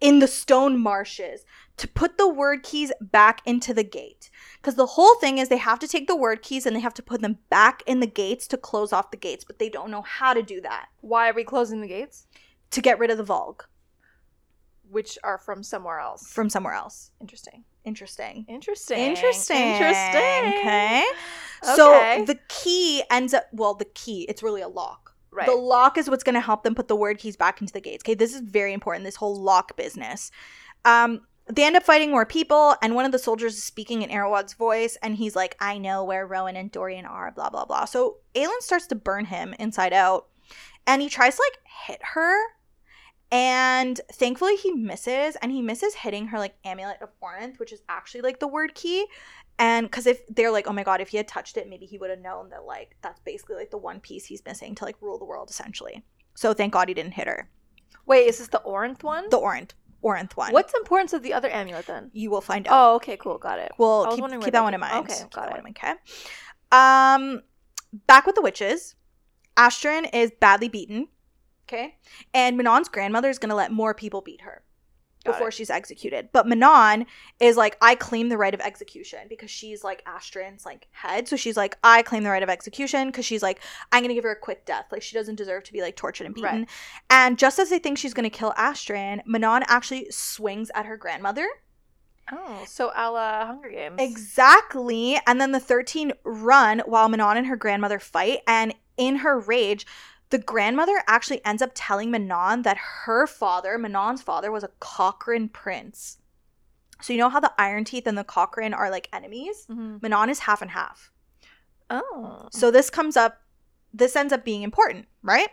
in 0.00 0.18
the 0.18 0.28
stone 0.28 0.78
marshes 0.78 1.44
to 1.76 1.88
put 1.88 2.16
the 2.16 2.24
Wyrdkeys 2.24 2.90
back 3.00 3.42
into 3.44 3.74
the 3.74 3.84
gate. 3.84 4.30
Because 4.56 4.76
the 4.76 4.86
whole 4.86 5.14
thing 5.16 5.38
is 5.38 5.48
they 5.48 5.58
have 5.58 5.78
to 5.80 5.88
take 5.88 6.06
the 6.06 6.16
Wyrdkeys 6.16 6.64
and 6.66 6.74
they 6.74 6.80
have 6.80 6.94
to 6.94 7.02
put 7.02 7.20
them 7.20 7.38
back 7.50 7.82
in 7.86 8.00
the 8.00 8.06
gates 8.06 8.46
to 8.48 8.56
close 8.56 8.92
off 8.92 9.10
the 9.10 9.16
gates, 9.16 9.44
but 9.44 9.58
they 9.58 9.68
don't 9.68 9.90
know 9.90 10.02
how 10.02 10.32
to 10.32 10.42
do 10.42 10.60
that 10.62 10.86
Why 11.00 11.28
are 11.28 11.34
we 11.34 11.44
closing 11.44 11.80
the 11.80 11.88
gates? 11.88 12.26
to 12.70 12.80
get 12.80 12.98
rid 12.98 13.10
of 13.10 13.18
the 13.18 13.24
Valg 13.24 13.60
Which 14.90 15.18
are 15.22 15.38
from 15.38 15.62
somewhere 15.62 16.00
else. 16.00 16.26
from 16.32 16.48
somewhere 16.50 16.74
else. 16.74 17.10
Interesting. 17.20 17.64
Interesting. 17.84 18.44
Interesting. 18.48 18.98
Interesting. 18.98 19.56
Interesting. 19.56 20.58
Okay. 20.58 21.04
Okay. 21.62 21.76
So 21.76 22.24
the 22.26 22.38
key 22.48 23.02
ends 23.10 23.32
up, 23.34 23.44
well, 23.52 23.74
the 23.74 23.84
key, 23.84 24.26
it's 24.28 24.42
really 24.42 24.60
a 24.62 24.68
lock. 24.68 25.14
Right. 25.30 25.46
The 25.46 25.54
lock 25.54 25.98
is 25.98 26.08
what's 26.08 26.24
going 26.24 26.34
to 26.34 26.40
help 26.40 26.62
them 26.64 26.74
put 26.74 26.88
the 26.88 26.96
Wyrdkeys 26.96 27.36
back 27.36 27.60
into 27.60 27.72
the 27.72 27.80
gates. 27.80 28.02
Okay, 28.02 28.14
this 28.14 28.34
is 28.34 28.40
very 28.40 28.72
important. 28.72 29.04
This 29.04 29.16
whole 29.16 29.36
lock 29.40 29.76
business. 29.76 30.30
Um, 30.84 31.20
they 31.48 31.64
end 31.64 31.76
up 31.76 31.84
fighting 31.84 32.10
more 32.10 32.26
people, 32.26 32.74
and 32.82 32.94
one 32.94 33.04
of 33.04 33.12
the 33.12 33.18
soldiers 33.18 33.54
is 33.54 33.62
speaking 33.62 34.02
in 34.02 34.10
Erawan's 34.10 34.54
voice, 34.54 34.96
and 35.02 35.16
he's 35.16 35.36
like, 35.36 35.56
"I 35.60 35.78
know 35.78 36.02
where 36.04 36.26
Rowan 36.26 36.56
and 36.56 36.70
Dorian 36.70 37.06
are." 37.06 37.30
Blah 37.30 37.50
blah 37.50 37.64
blah. 37.64 37.84
So 37.84 38.18
Aelin 38.34 38.60
starts 38.60 38.86
to 38.88 38.94
burn 38.94 39.26
him 39.26 39.54
inside 39.58 39.92
out, 39.92 40.26
and 40.86 41.00
he 41.00 41.08
tries 41.08 41.36
to 41.36 41.42
like 41.42 41.58
hit 41.86 42.00
her, 42.14 42.36
and 43.30 44.00
thankfully 44.12 44.56
he 44.56 44.72
misses, 44.72 45.36
and 45.36 45.52
he 45.52 45.62
misses 45.62 45.94
hitting 45.94 46.28
her 46.28 46.38
like 46.38 46.56
amulet 46.64 47.00
of 47.00 47.10
Orynth, 47.20 47.58
which 47.58 47.72
is 47.72 47.82
actually 47.88 48.22
like 48.22 48.40
the 48.40 48.48
Wyrdkey. 48.48 49.04
And 49.58 49.86
because 49.86 50.06
if 50.06 50.26
they're 50.26 50.50
like, 50.50 50.66
oh 50.66 50.72
my 50.72 50.82
god, 50.82 51.00
if 51.00 51.08
he 51.08 51.16
had 51.16 51.28
touched 51.28 51.56
it, 51.56 51.68
maybe 51.68 51.86
he 51.86 51.96
would 51.98 52.10
have 52.10 52.20
known 52.20 52.50
that 52.50 52.64
like 52.64 52.96
that's 53.02 53.20
basically 53.20 53.56
like 53.56 53.70
the 53.70 53.78
one 53.78 54.00
piece 54.00 54.26
he's 54.26 54.44
missing 54.44 54.74
to 54.74 54.84
like 54.84 54.96
rule 55.00 55.18
the 55.18 55.24
world 55.24 55.48
essentially. 55.48 56.04
So 56.34 56.52
thank 56.52 56.72
God 56.72 56.88
he 56.88 56.94
didn't 56.94 57.14
hit 57.14 57.28
her. 57.28 57.48
Wait, 58.04 58.26
is 58.26 58.38
this 58.38 58.48
the 58.48 58.62
Orynth 58.66 59.02
one? 59.02 59.28
The 59.30 59.38
Ornth, 59.38 59.70
Ornth 60.02 60.36
one. 60.36 60.52
What's 60.52 60.72
the 60.72 60.78
importance 60.78 61.12
of 61.12 61.22
the 61.22 61.32
other 61.32 61.48
amulet 61.50 61.86
then? 61.86 62.10
You 62.12 62.30
will 62.30 62.40
find 62.40 62.66
out. 62.68 62.72
Oh, 62.74 62.94
okay, 62.96 63.16
cool, 63.16 63.38
got 63.38 63.58
it. 63.58 63.72
Well, 63.78 64.14
keep, 64.14 64.24
keep 64.42 64.52
that 64.52 64.62
one 64.62 64.74
in 64.74 64.80
mind. 64.80 64.94
okay, 65.08 65.18
Keep 65.22 65.30
got 65.32 65.48
that 65.48 65.48
it. 65.48 65.50
one 65.50 65.58
in 65.58 65.64
mind, 65.64 65.76
okay. 65.78 65.94
Um, 66.72 67.42
back 68.06 68.26
with 68.26 68.34
the 68.34 68.42
witches. 68.42 68.94
Astrid 69.56 70.08
is 70.12 70.32
badly 70.40 70.68
beaten. 70.68 71.08
Okay, 71.68 71.96
and 72.32 72.56
Manon's 72.56 72.88
grandmother 72.88 73.28
is 73.28 73.38
gonna 73.38 73.54
let 73.56 73.72
more 73.72 73.94
people 73.94 74.20
beat 74.20 74.42
her. 74.42 74.62
Got 75.26 75.34
before 75.34 75.48
it. 75.48 75.54
she's 75.54 75.70
executed. 75.70 76.30
But 76.32 76.46
Manon 76.46 77.06
is 77.40 77.56
like, 77.56 77.76
I 77.80 77.94
claim 77.94 78.28
the 78.28 78.38
right 78.38 78.54
of 78.54 78.60
execution 78.60 79.20
because 79.28 79.50
she's 79.50 79.84
like 79.84 80.02
Astrid's 80.06 80.64
like 80.64 80.88
head. 80.92 81.28
So 81.28 81.36
she's 81.36 81.56
like, 81.56 81.76
I 81.84 82.02
claim 82.02 82.22
the 82.22 82.30
right 82.30 82.42
of 82.42 82.48
execution 82.48 83.08
because 83.08 83.24
she's 83.24 83.42
like, 83.42 83.60
I'm 83.92 84.02
gonna 84.02 84.14
give 84.14 84.24
her 84.24 84.32
a 84.32 84.38
quick 84.38 84.64
death. 84.64 84.86
Like 84.90 85.02
she 85.02 85.14
doesn't 85.14 85.36
deserve 85.36 85.64
to 85.64 85.72
be 85.72 85.82
like 85.82 85.96
tortured 85.96 86.26
and 86.26 86.34
beaten. 86.34 86.60
Right. 86.60 86.68
And 87.10 87.38
just 87.38 87.58
as 87.58 87.70
they 87.70 87.78
think 87.78 87.98
she's 87.98 88.14
gonna 88.14 88.30
kill 88.30 88.54
Astrid, 88.56 89.22
Manon 89.26 89.64
actually 89.66 90.10
swings 90.10 90.70
at 90.74 90.86
her 90.86 90.96
grandmother. 90.96 91.46
Oh, 92.32 92.64
so 92.66 92.90
a 92.94 93.10
la 93.10 93.46
Hunger 93.46 93.70
Games. 93.70 93.96
Exactly. 93.98 95.18
And 95.26 95.40
then 95.40 95.52
the 95.52 95.60
13 95.60 96.12
run 96.24 96.80
while 96.80 97.08
Manon 97.08 97.36
and 97.36 97.46
her 97.46 97.56
grandmother 97.56 98.00
fight. 98.00 98.40
And 98.48 98.74
in 98.96 99.16
her 99.16 99.38
rage, 99.38 99.86
the 100.30 100.38
grandmother 100.38 101.02
actually 101.06 101.44
ends 101.44 101.62
up 101.62 101.70
telling 101.74 102.10
Manon 102.10 102.62
that 102.62 102.76
her 103.04 103.26
father, 103.26 103.78
Manon's 103.78 104.22
father, 104.22 104.50
was 104.50 104.64
a 104.64 104.70
Crochan 104.80 105.52
prince. 105.52 106.18
So 107.00 107.12
you 107.12 107.18
know 107.18 107.28
how 107.28 107.40
the 107.40 107.52
Iron 107.58 107.84
Teeth 107.84 108.06
and 108.06 108.16
the 108.18 108.24
Crochan 108.24 108.74
are 108.76 108.90
like 108.90 109.08
enemies? 109.12 109.66
Mhm. 109.70 110.02
Manon 110.02 110.30
is 110.30 110.40
half 110.40 110.62
and 110.62 110.70
half. 110.72 111.12
Oh. 111.90 112.48
So 112.50 112.70
this 112.70 112.90
comes 112.90 113.16
up, 113.16 113.42
this 113.92 114.16
ends 114.16 114.32
up 114.32 114.44
being 114.44 114.62
important, 114.62 115.06
right? 115.22 115.50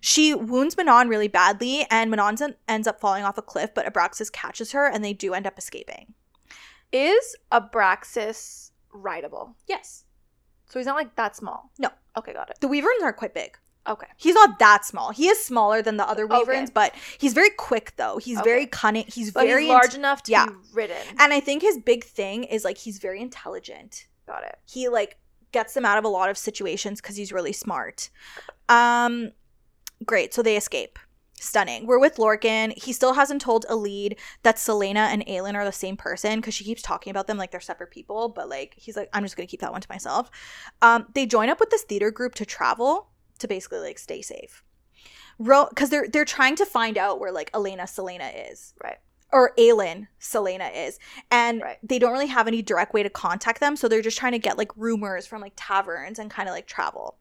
She 0.00 0.32
wounds 0.34 0.76
Manon 0.76 1.08
really 1.08 1.26
badly, 1.26 1.84
and 1.90 2.10
Manon 2.10 2.40
en- 2.40 2.56
ends 2.68 2.86
up 2.86 3.00
falling 3.00 3.24
off 3.24 3.36
a 3.38 3.42
cliff, 3.42 3.70
but 3.74 3.84
Abraxos 3.92 4.30
catches 4.30 4.70
her, 4.72 4.86
and 4.86 5.04
they 5.04 5.12
do 5.12 5.34
end 5.34 5.46
up 5.46 5.58
escaping. 5.58 6.14
Is 6.92 7.34
Abraxos 7.50 8.70
rideable? 8.92 9.56
Yes. 9.66 10.04
So 10.68 10.78
he's 10.78 10.86
not 10.86 10.96
like 10.96 11.16
that 11.16 11.34
small. 11.34 11.72
No. 11.78 11.90
Okay, 12.16 12.32
got 12.32 12.50
it. 12.50 12.58
The 12.60 12.68
Wyverns 12.68 13.02
are 13.02 13.12
quite 13.12 13.34
big. 13.34 13.58
Okay. 13.88 14.06
He's 14.16 14.34
not 14.34 14.58
that 14.58 14.84
small. 14.84 15.10
He 15.12 15.28
is 15.28 15.42
smaller 15.42 15.80
than 15.82 15.96
the 15.96 16.06
other 16.08 16.24
Okay. 16.30 16.66
But 16.74 16.94
he's 17.18 17.32
very 17.32 17.50
quick 17.50 17.94
though. 17.96 18.18
He's 18.18 18.38
Okay. 18.38 18.48
very 18.50 18.66
cunning. 18.66 19.06
He's 19.08 19.30
But 19.32 19.46
very 19.46 19.62
he's 19.62 19.70
large 19.70 19.84
int- 19.86 19.96
enough 19.96 20.22
to 20.24 20.32
yeah. 20.32 20.46
be 20.46 20.52
ridden. 20.72 20.96
and 21.18 21.32
I 21.32 21.40
think 21.40 21.62
his 21.62 21.78
big 21.78 22.04
thing 22.04 22.44
is 22.44 22.64
like 22.64 22.78
he's 22.78 22.98
very 22.98 23.20
intelligent. 23.20 24.06
got 24.26 24.44
it. 24.44 24.58
He 24.66 24.88
like 24.88 25.16
gets 25.52 25.72
them 25.72 25.86
out 25.86 25.96
of 25.96 26.04
a 26.04 26.08
lot 26.08 26.28
of 26.28 26.36
situations 26.36 27.00
because 27.00 27.16
he's 27.16 27.32
really 27.32 27.52
smart. 27.54 28.10
Um, 28.68 29.32
great. 30.04 30.34
So 30.34 30.42
they 30.42 30.56
escape. 30.56 30.98
Stunning. 31.40 31.86
We're 31.86 32.00
with 32.00 32.16
Lorcan. 32.16 32.76
He 32.76 32.92
still 32.92 33.12
hasn't 33.14 33.40
told 33.40 33.64
Elide 33.70 34.18
that 34.42 34.56
Celaena 34.56 35.06
and 35.12 35.24
Aelin 35.26 35.54
are 35.54 35.64
the 35.64 35.70
same 35.70 35.96
person 35.96 36.40
because 36.40 36.52
she 36.52 36.64
keeps 36.64 36.82
talking 36.82 37.12
about 37.12 37.28
them 37.28 37.38
like 37.38 37.52
they're 37.52 37.60
separate 37.60 37.92
people. 37.92 38.28
But 38.28 38.48
like 38.48 38.74
he's 38.76 38.96
like, 38.96 39.08
I'm 39.12 39.22
just 39.22 39.36
gonna 39.36 39.46
keep 39.46 39.60
that 39.60 39.70
one 39.70 39.80
to 39.80 39.86
myself. 39.88 40.30
Um, 40.82 41.06
they 41.14 41.26
join 41.26 41.48
up 41.48 41.60
with 41.60 41.70
this 41.70 41.82
theater 41.82 42.10
group 42.10 42.34
to 42.34 42.44
travel 42.44 43.10
to 43.38 43.48
basically 43.48 43.80
like 43.80 43.98
stay 43.98 44.22
safe. 44.22 44.62
Ro, 45.38 45.66
because 45.68 45.90
they're 45.90 46.08
they're 46.08 46.24
trying 46.24 46.56
to 46.56 46.66
find 46.66 46.98
out 46.98 47.20
where 47.20 47.32
like 47.32 47.50
Elena 47.54 47.84
Celaena 47.84 48.50
is 48.50 48.74
Right. 48.82 48.98
or 49.32 49.52
Aelin 49.56 50.08
Celaena 50.20 50.70
is. 50.74 50.98
And 51.30 51.62
Right. 51.62 51.78
they 51.82 51.98
don't 51.98 52.12
really 52.12 52.26
have 52.26 52.48
any 52.48 52.60
direct 52.62 52.92
way 52.92 53.02
to 53.02 53.10
contact 53.10 53.60
them. 53.60 53.76
So 53.76 53.86
they're 53.88 54.02
just 54.02 54.18
trying 54.18 54.32
to 54.32 54.38
get 54.38 54.58
like 54.58 54.72
rumors 54.76 55.26
from 55.26 55.40
like 55.40 55.52
taverns 55.56 56.18
and 56.18 56.30
kind 56.30 56.48
of 56.48 56.54
like 56.54 56.66
travel. 56.66 57.18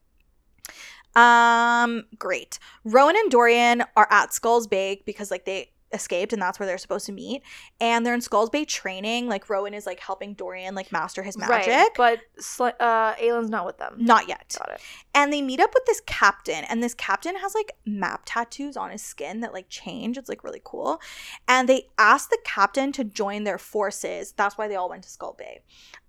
Um, 1.15 2.05
great. 2.19 2.59
Rowan 2.83 3.15
and 3.15 3.31
Dorian 3.31 3.83
are 3.95 4.07
at 4.11 4.33
Skull's 4.33 4.67
Bay 4.67 5.01
because 5.05 5.31
like 5.31 5.45
they 5.45 5.71
escaped 5.93 6.33
and 6.33 6.41
that's 6.41 6.59
where 6.59 6.67
they're 6.67 6.77
supposed 6.77 7.05
to 7.05 7.11
meet. 7.11 7.43
And 7.79 8.05
they're 8.05 8.13
in 8.13 8.21
Skull's 8.21 8.49
Bay 8.49 8.65
training. 8.65 9.27
Like 9.27 9.49
Rowan 9.49 9.73
is 9.73 9.85
like 9.85 9.99
helping 9.99 10.33
Dorian 10.33 10.75
like 10.75 10.91
master 10.91 11.23
his 11.23 11.37
magic. 11.37 11.67
Right. 11.67 11.89
But 11.95 12.19
Sl- 12.39 12.67
uh, 12.79 13.15
Aelin's 13.21 13.49
not 13.49 13.65
with 13.65 13.77
them. 13.77 13.95
Not 13.97 14.27
yet. 14.27 14.55
Got 14.57 14.73
it. 14.73 14.81
And 15.15 15.31
they 15.31 15.41
meet 15.41 15.59
up 15.59 15.71
with 15.73 15.85
this 15.85 16.01
captain, 16.05 16.63
and 16.65 16.83
this 16.83 16.93
captain 16.93 17.35
has 17.37 17.55
like 17.55 17.71
map 17.85 18.23
tattoos 18.25 18.77
on 18.77 18.91
his 18.91 19.01
skin 19.01 19.39
that 19.41 19.53
like 19.53 19.69
change. 19.69 20.17
It's 20.17 20.29
like 20.29 20.43
really 20.43 20.61
cool. 20.63 21.01
And 21.47 21.67
they 21.67 21.87
ask 21.97 22.29
the 22.29 22.37
captain 22.43 22.91
to 22.93 23.03
join 23.03 23.43
their 23.43 23.57
forces. 23.57 24.33
That's 24.33 24.57
why 24.57 24.67
they 24.67 24.75
all 24.75 24.89
went 24.89 25.03
to 25.03 25.09
Skull 25.09 25.35
Bay 25.37 25.61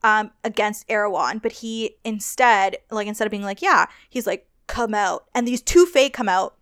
um, 0.02 0.32
against 0.44 0.88
Erawan. 0.88 1.40
But 1.40 1.52
he 1.52 1.96
instead, 2.04 2.78
like, 2.90 3.06
instead 3.06 3.26
of 3.26 3.30
being 3.30 3.42
like, 3.42 3.62
yeah, 3.62 3.86
he's 4.10 4.26
like, 4.26 4.48
come 4.66 4.94
out. 4.94 5.24
And 5.34 5.46
these 5.46 5.62
two 5.62 5.86
Fae 5.86 6.08
come 6.08 6.28
out. 6.28 6.56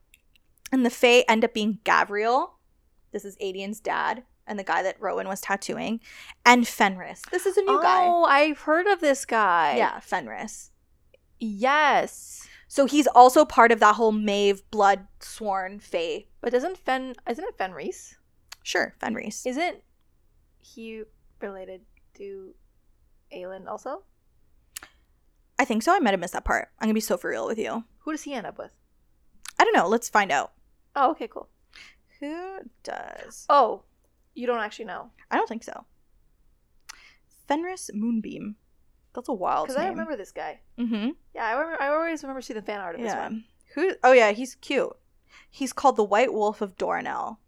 And 0.72 0.84
the 0.84 0.90
Fae 0.90 1.24
end 1.28 1.44
up 1.44 1.55
being 1.55 1.78
Gavriel. 1.84 2.51
This 3.16 3.24
is 3.24 3.38
Aedion's 3.40 3.80
dad 3.80 4.24
and 4.47 4.59
the 4.59 4.62
guy 4.62 4.82
that 4.82 5.01
Rowan 5.01 5.26
was 5.26 5.40
tattooing. 5.40 6.01
And 6.44 6.64
Fenrys. 6.66 7.22
This 7.30 7.47
is 7.47 7.56
a 7.56 7.62
new 7.62 7.80
guy. 7.80 8.05
Oh, 8.05 8.24
I've 8.24 8.59
heard 8.59 8.86
of 8.86 9.01
this 9.01 9.24
guy. 9.24 9.78
Yeah, 9.78 10.01
Fenrys. 10.01 10.68
Yes. 11.38 12.47
So 12.68 12.84
he's 12.84 13.06
also 13.06 13.47
part 13.47 13.72
of 13.72 13.80
that 13.80 13.94
whole 13.94 14.12
Maeve 14.12 14.70
blood 14.70 15.06
sworn 15.20 15.80
Fae. 15.80 16.26
But 16.43 16.52
doesn't 16.52 16.76
Fen 16.76 17.14
isn't 17.26 17.43
it 17.43 17.56
Fenrys? 17.56 18.16
Sure, 18.62 18.94
Fenrys. 19.01 19.47
Isn't 19.47 19.78
he 20.59 21.05
related 21.40 21.80
to 22.16 22.55
Aelin 23.34 23.66
also? 23.66 24.02
I 25.59 25.64
think 25.64 25.84
so. 25.84 25.97
I 25.97 26.01
might 26.01 26.10
have 26.10 26.20
missed 26.20 26.34
that 26.34 26.44
part. 26.44 26.68
I'm 26.78 26.84
gonna 26.84 26.93
be 26.93 27.01
so 27.01 27.16
for 27.16 27.30
real 27.30 27.47
with 27.47 27.59
you. 27.59 27.84
Who 28.01 28.10
does 28.10 28.24
he 28.24 28.34
end 28.34 28.47
up 28.47 28.59
with? 28.59 28.72
I 29.59 29.64
don't 29.64 29.74
know. 29.74 29.88
Let's 29.88 30.10
find 30.10 30.30
out. 30.30 30.52
Oh, 30.94 31.12
okay, 31.12 31.28
cool. 31.28 31.48
Who 32.20 32.59
does? 32.82 33.47
Oh, 33.48 33.82
you 34.34 34.47
don't 34.47 34.60
actually 34.60 34.86
know. 34.86 35.10
I 35.30 35.36
don't 35.36 35.48
think 35.48 35.64
so. 35.64 35.84
Fenrys 37.48 37.90
Moonbeam. 37.94 38.56
That's 39.14 39.28
a 39.28 39.32
wild 39.32 39.68
Because. 39.68 39.82
I 39.82 39.88
remember 39.88 40.16
this 40.16 40.32
guy. 40.32 40.60
Mm-hmm. 40.78 41.10
Yeah, 41.34 41.44
I 41.47 41.52
remember. 41.52 41.80
I 41.82 41.88
always 41.88 42.22
remember 42.22 42.40
seeing 42.43 42.59
the 42.59 42.64
fan 42.66 42.80
art 42.80 42.94
of 42.97 43.01
this 43.01 43.12
Yeah. 43.12 43.22
one. 43.22 43.44
Who? 43.74 43.94
Oh 44.02 44.12
yeah, 44.12 44.32
he's 44.32 44.55
cute. 44.56 44.93
He's 45.51 45.72
called 45.72 45.97
the 45.97 46.05
White 46.05 46.32
Wolf 46.32 46.60
of 46.60 46.76
Doranelle. 46.76 47.38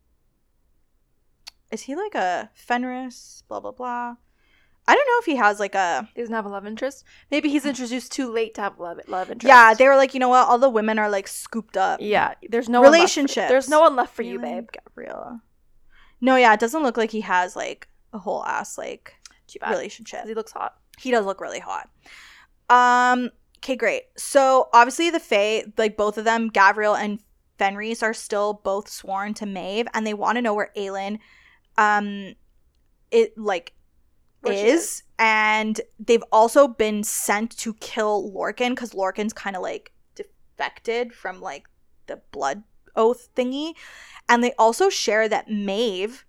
Is 1.70 1.82
he 1.82 1.94
like 1.94 2.14
a 2.14 2.50
Fenrys? 2.56 3.42
Blah 3.48 3.60
blah 3.60 3.72
blah. 3.72 4.16
I 4.88 4.94
don't 4.94 5.06
know 5.06 5.18
if 5.20 5.26
he 5.26 5.36
has 5.36 5.60
like 5.60 5.74
a. 5.74 6.08
He 6.14 6.22
doesn't 6.22 6.34
have 6.34 6.46
a 6.46 6.48
love 6.48 6.66
interest. 6.66 7.04
Maybe 7.30 7.50
he's 7.50 7.66
introduced 7.66 8.10
too 8.10 8.32
late 8.32 8.54
to 8.54 8.62
have 8.62 8.78
love 8.80 8.98
love 9.06 9.30
interest. 9.30 9.46
Yeah, 9.48 9.74
they 9.74 9.86
were 9.86 9.96
like, 9.96 10.14
you 10.14 10.20
know 10.20 10.30
what? 10.30 10.48
All 10.48 10.58
the 10.58 10.70
women 10.70 10.98
are 10.98 11.10
like 11.10 11.28
scooped 11.28 11.76
up. 11.76 12.00
Yeah, 12.00 12.34
there's 12.48 12.68
no 12.68 12.80
one 12.80 12.90
left 12.92 12.94
for- 12.94 13.02
Relationships. 13.02 13.48
there's 13.48 13.68
no 13.68 13.80
one 13.80 13.94
left 13.96 14.14
for 14.14 14.22
you, 14.22 14.38
babe. 14.38 14.68
Gabriella. 14.72 15.42
No, 16.20 16.36
yeah, 16.36 16.52
it 16.54 16.60
doesn't 16.60 16.82
look 16.82 16.96
like 16.96 17.10
he 17.10 17.20
has 17.20 17.54
like 17.54 17.86
a 18.12 18.18
whole 18.18 18.44
ass 18.44 18.78
like 18.78 19.14
relationship. 19.68 20.24
He 20.26 20.34
looks 20.34 20.52
hot. 20.52 20.74
He 20.98 21.10
does 21.10 21.26
look 21.26 21.40
really 21.40 21.60
hot. 21.60 21.88
Um, 22.70 23.30
okay, 23.58 23.76
great. 23.76 24.04
So 24.16 24.68
obviously 24.72 25.10
the 25.10 25.20
Fae, 25.20 25.64
like 25.76 25.96
both 25.96 26.18
of 26.18 26.24
them, 26.24 26.50
Gavriel 26.50 26.98
and 26.98 27.20
Fenris, 27.58 28.02
are 28.02 28.14
still 28.14 28.54
both 28.64 28.88
sworn 28.88 29.34
to 29.34 29.46
Maeve, 29.46 29.86
and 29.94 30.06
they 30.06 30.14
want 30.14 30.36
to 30.36 30.42
know 30.42 30.54
where 30.54 30.70
Aelin, 30.76 31.18
um, 31.76 32.34
it 33.10 33.36
like 33.38 33.74
is, 34.46 35.02
and 35.18 35.80
they've 35.98 36.24
also 36.32 36.68
been 36.68 37.02
sent 37.04 37.56
to 37.58 37.74
kill 37.74 38.30
Lorcan 38.32 38.70
because 38.70 38.92
Lorcan's 38.92 39.32
kind 39.32 39.56
of 39.56 39.62
like 39.62 39.92
defected 40.14 41.12
from 41.12 41.40
like 41.40 41.66
the 42.06 42.20
blood 42.32 42.62
oath 42.96 43.28
thingy, 43.34 43.74
and 44.28 44.42
they 44.42 44.52
also 44.58 44.88
share 44.88 45.28
that 45.28 45.50
Maeve 45.50 46.24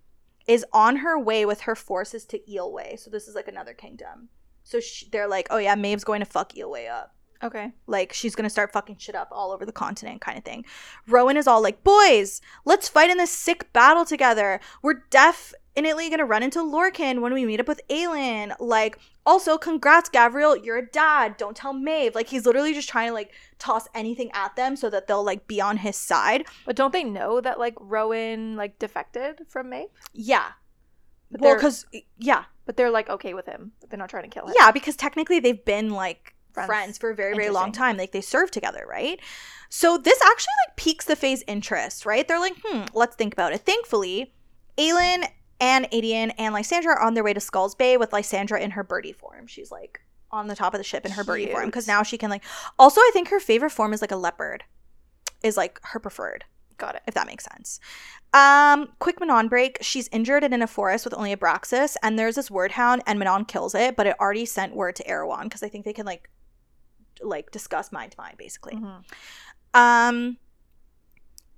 is 0.46 0.66
on 0.72 0.96
her 0.96 1.18
way 1.18 1.46
with 1.46 1.62
her 1.62 1.74
forces 1.74 2.24
to 2.26 2.38
Eylwe. 2.40 2.98
So 2.98 3.10
this 3.10 3.28
is 3.28 3.34
like 3.34 3.48
another 3.48 3.74
kingdom. 3.74 4.28
So 4.64 4.80
sh 4.80 5.04
they're 5.10 5.28
like, 5.28 5.46
oh 5.50 5.58
yeah, 5.58 5.74
Maeve's 5.74 6.04
going 6.04 6.20
to 6.20 6.26
fuck 6.26 6.52
Eylwe 6.54 6.90
up. 6.90 7.14
Okay. 7.42 7.72
Like 7.86 8.12
she's 8.12 8.34
gonna 8.34 8.50
start 8.50 8.72
fucking 8.72 8.96
shit 8.98 9.14
up 9.14 9.28
all 9.32 9.50
over 9.52 9.64
the 9.64 9.72
continent, 9.72 10.20
kind 10.20 10.36
of 10.36 10.44
thing. 10.44 10.64
Rowan 11.06 11.36
is 11.36 11.46
all 11.46 11.62
like, 11.62 11.82
"Boys, 11.82 12.40
let's 12.64 12.88
fight 12.88 13.10
in 13.10 13.18
this 13.18 13.30
sick 13.30 13.72
battle 13.72 14.04
together. 14.04 14.60
We're 14.82 15.04
definitely 15.10 16.10
gonna 16.10 16.26
run 16.26 16.42
into 16.42 16.58
Lorcan 16.58 17.20
when 17.20 17.32
we 17.32 17.46
meet 17.46 17.60
up 17.60 17.68
with 17.68 17.80
Aelin. 17.88 18.54
Like, 18.60 18.98
also, 19.24 19.56
congrats, 19.56 20.10
Gabriel, 20.10 20.56
you're 20.56 20.78
a 20.78 20.86
dad. 20.86 21.36
Don't 21.38 21.56
tell 21.56 21.72
Maeve. 21.72 22.14
Like, 22.14 22.28
he's 22.28 22.44
literally 22.44 22.74
just 22.74 22.88
trying 22.88 23.08
to 23.08 23.14
like 23.14 23.32
toss 23.58 23.86
anything 23.94 24.30
at 24.34 24.54
them 24.56 24.76
so 24.76 24.90
that 24.90 25.06
they'll 25.06 25.24
like 25.24 25.46
be 25.46 25.60
on 25.60 25.78
his 25.78 25.96
side. 25.96 26.44
But 26.66 26.76
don't 26.76 26.92
they 26.92 27.04
know 27.04 27.40
that 27.40 27.58
like 27.58 27.74
Rowan 27.80 28.56
like 28.56 28.78
defected 28.78 29.42
from 29.48 29.70
Maeve? 29.70 29.88
Yeah. 30.12 30.48
But 31.30 31.40
well, 31.40 31.54
because 31.54 31.86
yeah, 32.18 32.44
But 32.66 32.76
they're 32.76 32.90
like 32.90 33.08
okay 33.08 33.34
with 33.34 33.46
him. 33.46 33.72
They're 33.88 33.98
not 33.98 34.10
trying 34.10 34.24
to 34.24 34.28
kill 34.28 34.46
him. 34.46 34.54
Yeah, 34.58 34.72
because 34.72 34.96
technically 34.96 35.40
they've 35.40 35.64
been 35.64 35.90
like 35.90 36.34
friends, 36.52 36.66
Friends. 36.68 36.98
for 36.98 37.10
a 37.10 37.14
very, 37.14 37.34
very 37.34 37.50
long 37.50 37.72
time. 37.72 37.96
Like 37.96 38.12
they 38.12 38.20
served 38.20 38.52
together, 38.52 38.86
right? 38.88 39.20
So 39.68 39.96
this 39.98 40.20
actually 40.22 40.52
like 40.66 40.76
piques 40.76 41.04
the 41.04 41.16
Fae's 41.16 41.44
interest, 41.46 42.04
right? 42.04 42.26
They're 42.26 42.40
like, 42.40 42.56
hmm, 42.64 42.84
let's 42.94 43.16
think 43.16 43.32
about 43.32 43.52
it. 43.52 43.60
Thankfully, 43.60 44.32
Aelin 44.76 45.26
and 45.60 45.84
Aedion 45.92 46.32
and 46.38 46.54
Lysandra 46.54 46.92
are 46.94 47.02
on 47.02 47.14
their 47.14 47.22
way 47.24 47.32
to 47.34 47.40
Skulls 47.40 47.74
Bay 47.74 47.96
with 47.96 48.12
Lysandra 48.12 48.60
in 48.60 48.72
her 48.72 48.82
birdie 48.82 49.12
form. 49.12 49.46
She's 49.46 49.70
like 49.70 50.00
on 50.32 50.46
the 50.48 50.56
top 50.56 50.74
of 50.74 50.78
the 50.78 50.84
ship 50.84 51.04
in 51.04 51.12
her 51.12 51.24
birdie 51.24 51.46
form 51.46 51.66
because 51.66 51.86
now 51.86 52.02
she 52.02 52.16
can 52.18 52.30
like. 52.30 52.44
Also, 52.78 53.00
I 53.00 53.10
think 53.12 53.28
her 53.28 53.40
favorite 53.40 53.70
form 53.70 53.92
is 53.92 54.00
like 54.00 54.12
a 54.12 54.16
leopard, 54.16 54.64
is 55.42 55.56
like 55.56 55.78
her 55.82 56.00
preferred 56.00 56.44
Got 56.78 56.94
it. 56.94 57.02
if 57.06 57.14
that 57.14 57.26
makes 57.26 57.44
sense. 57.44 57.78
Um, 58.32 58.88
quick 59.00 59.20
Manon 59.20 59.48
break. 59.48 59.78
She's 59.82 60.08
injured 60.12 60.44
and 60.44 60.54
in 60.54 60.62
a 60.62 60.66
forest 60.66 61.04
with 61.04 61.14
only 61.14 61.34
Abraxos, 61.34 61.96
and 62.02 62.18
there's 62.18 62.36
this 62.36 62.48
Wyrdhound, 62.48 63.00
and 63.06 63.18
Manon 63.18 63.44
kills 63.44 63.74
it, 63.74 63.96
but 63.96 64.06
it 64.06 64.16
already 64.20 64.46
sent 64.46 64.74
word 64.74 64.96
to 64.96 65.04
Erawan 65.04 65.42
because 65.44 65.62
I 65.62 65.68
think 65.68 65.84
they 65.84 65.92
can 65.92 66.06
like 66.06 66.29
like 67.22 67.50
discuss 67.50 67.92
mind 67.92 68.12
to 68.12 68.18
mind 68.20 68.36
basically. 68.38 68.74
Mhm. 68.74 69.04
Um 69.74 70.38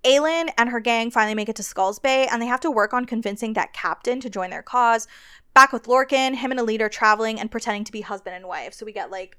Aelin 0.05 0.51
and 0.59 0.69
her 0.71 0.81
gang 0.81 1.11
finally 1.11 1.35
make 1.35 1.49
it 1.49 1.57
to 1.57 1.63
Skulls 1.63 2.01
Bay, 2.01 2.27
and 2.27 2.43
they 2.43 2.47
have 2.47 2.61
to 2.61 2.71
work 2.71 2.93
on 2.93 3.05
convincing 3.05 3.53
that 3.53 3.73
captain 3.73 4.21
to 4.21 4.29
join 4.29 4.51
their 4.51 4.63
cause. 4.63 5.07
Back 5.55 5.73
with 5.73 5.85
Lorcan, 5.85 6.35
him 6.35 6.51
and 6.51 6.59
Elide 6.59 6.81
are 6.81 6.89
traveling 6.89 7.39
and 7.39 7.51
pretending 7.51 7.85
to 7.85 7.93
be 7.93 8.01
husband 8.01 8.35
and 8.35 8.49
wife. 8.49 8.75
So 8.75 8.85
we 8.85 8.93
get 8.93 9.13
like 9.13 9.39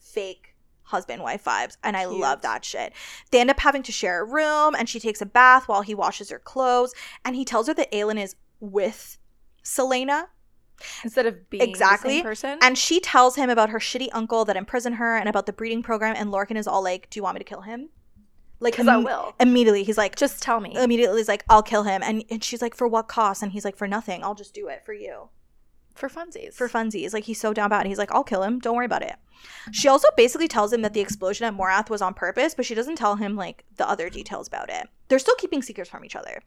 fake 0.00 0.56
husband 0.82 1.22
wife 1.22 1.44
vibes, 1.44 1.76
and 1.84 1.96
I 1.96 2.06
Cute. 2.06 2.18
love 2.18 2.42
that 2.42 2.64
shit. 2.64 2.92
They 3.30 3.40
end 3.40 3.50
up 3.50 3.60
having 3.60 3.84
to 3.84 3.92
share 3.92 4.20
a 4.20 4.24
room, 4.24 4.74
and 4.74 4.88
she 4.88 4.98
takes 4.98 5.20
a 5.20 5.26
bath 5.26 5.68
while 5.68 5.82
he 5.82 5.94
washes 5.94 6.30
her 6.30 6.40
clothes, 6.40 6.92
and 7.24 7.36
he 7.36 7.44
tells 7.44 7.68
her 7.68 7.74
that 7.74 7.92
Aelin 7.92 8.20
is 8.20 8.34
with 8.58 9.16
Celaena, 9.62 10.26
Instead 11.04 11.26
of 11.26 11.48
being 11.50 11.62
Exactly. 11.62 12.10
the 12.12 12.16
same 12.18 12.24
person. 12.24 12.58
and 12.62 12.76
she 12.78 13.00
tells 13.00 13.36
him 13.36 13.50
about 13.50 13.70
her 13.70 13.78
shitty 13.78 14.08
uncle 14.12 14.44
that 14.46 14.56
imprisoned 14.56 14.96
her 14.96 15.16
and 15.16 15.28
about 15.28 15.46
the 15.46 15.52
breeding 15.52 15.82
program, 15.82 16.14
and 16.16 16.30
Lorcan 16.30 16.56
is 16.56 16.66
all 16.66 16.82
like, 16.82 17.08
"Do 17.10 17.18
you 17.18 17.22
want 17.22 17.34
me 17.34 17.38
to 17.40 17.44
kill 17.44 17.62
him?" 17.62 17.90
Like, 18.62 18.74
because 18.74 18.88
I 18.88 18.98
will. 18.98 19.34
Immediately, 19.40 19.84
he's 19.84 19.96
like, 19.96 20.16
Just 20.16 20.42
tell 20.42 20.60
me. 20.60 20.74
immediately 20.76 21.16
he's 21.18 21.28
like, 21.28 21.44
I'll 21.48 21.62
kill 21.62 21.84
him. 21.84 22.02
And, 22.02 22.22
and 22.28 22.44
she's 22.44 22.60
like, 22.60 22.74
for 22.74 22.86
what 22.86 23.08
cost? 23.08 23.42
And 23.42 23.52
he's 23.52 23.64
like, 23.64 23.74
for 23.74 23.88
nothing. 23.88 24.22
I'll 24.22 24.34
just 24.34 24.52
do 24.52 24.68
it 24.68 24.84
for 24.84 24.92
you. 24.92 25.30
for 25.94 26.10
funsies. 26.10 26.52
For 26.52 26.68
funsies. 26.68 27.14
Like, 27.14 27.24
he's 27.24 27.40
so 27.40 27.54
down 27.54 27.70
bad. 27.70 27.78
And 27.80 27.88
he's 27.88 27.96
like, 27.96 28.12
I'll 28.12 28.22
kill 28.22 28.42
him. 28.42 28.58
Don't 28.58 28.76
worry 28.76 28.84
about 28.84 29.00
it. 29.02 29.16
She 29.72 29.88
also 29.88 30.08
basically 30.14 30.46
tells 30.46 30.74
him 30.74 30.82
that 30.82 30.92
the 30.92 31.00
explosion 31.00 31.46
at 31.46 31.56
Morath 31.56 31.88
was 31.88 32.02
on 32.02 32.12
purpose, 32.12 32.54
but 32.54 32.66
she 32.66 32.74
doesn't 32.74 32.96
tell 32.96 33.16
him, 33.16 33.34
like, 33.34 33.64
the 33.78 33.88
other 33.88 34.10
details 34.10 34.46
about 34.46 34.68
it. 34.68 34.86
They're 35.08 35.18
still 35.18 35.36
keeping 35.36 35.62
secrets 35.62 35.88
from 35.88 36.04
each 36.04 36.14
other. 36.16 36.42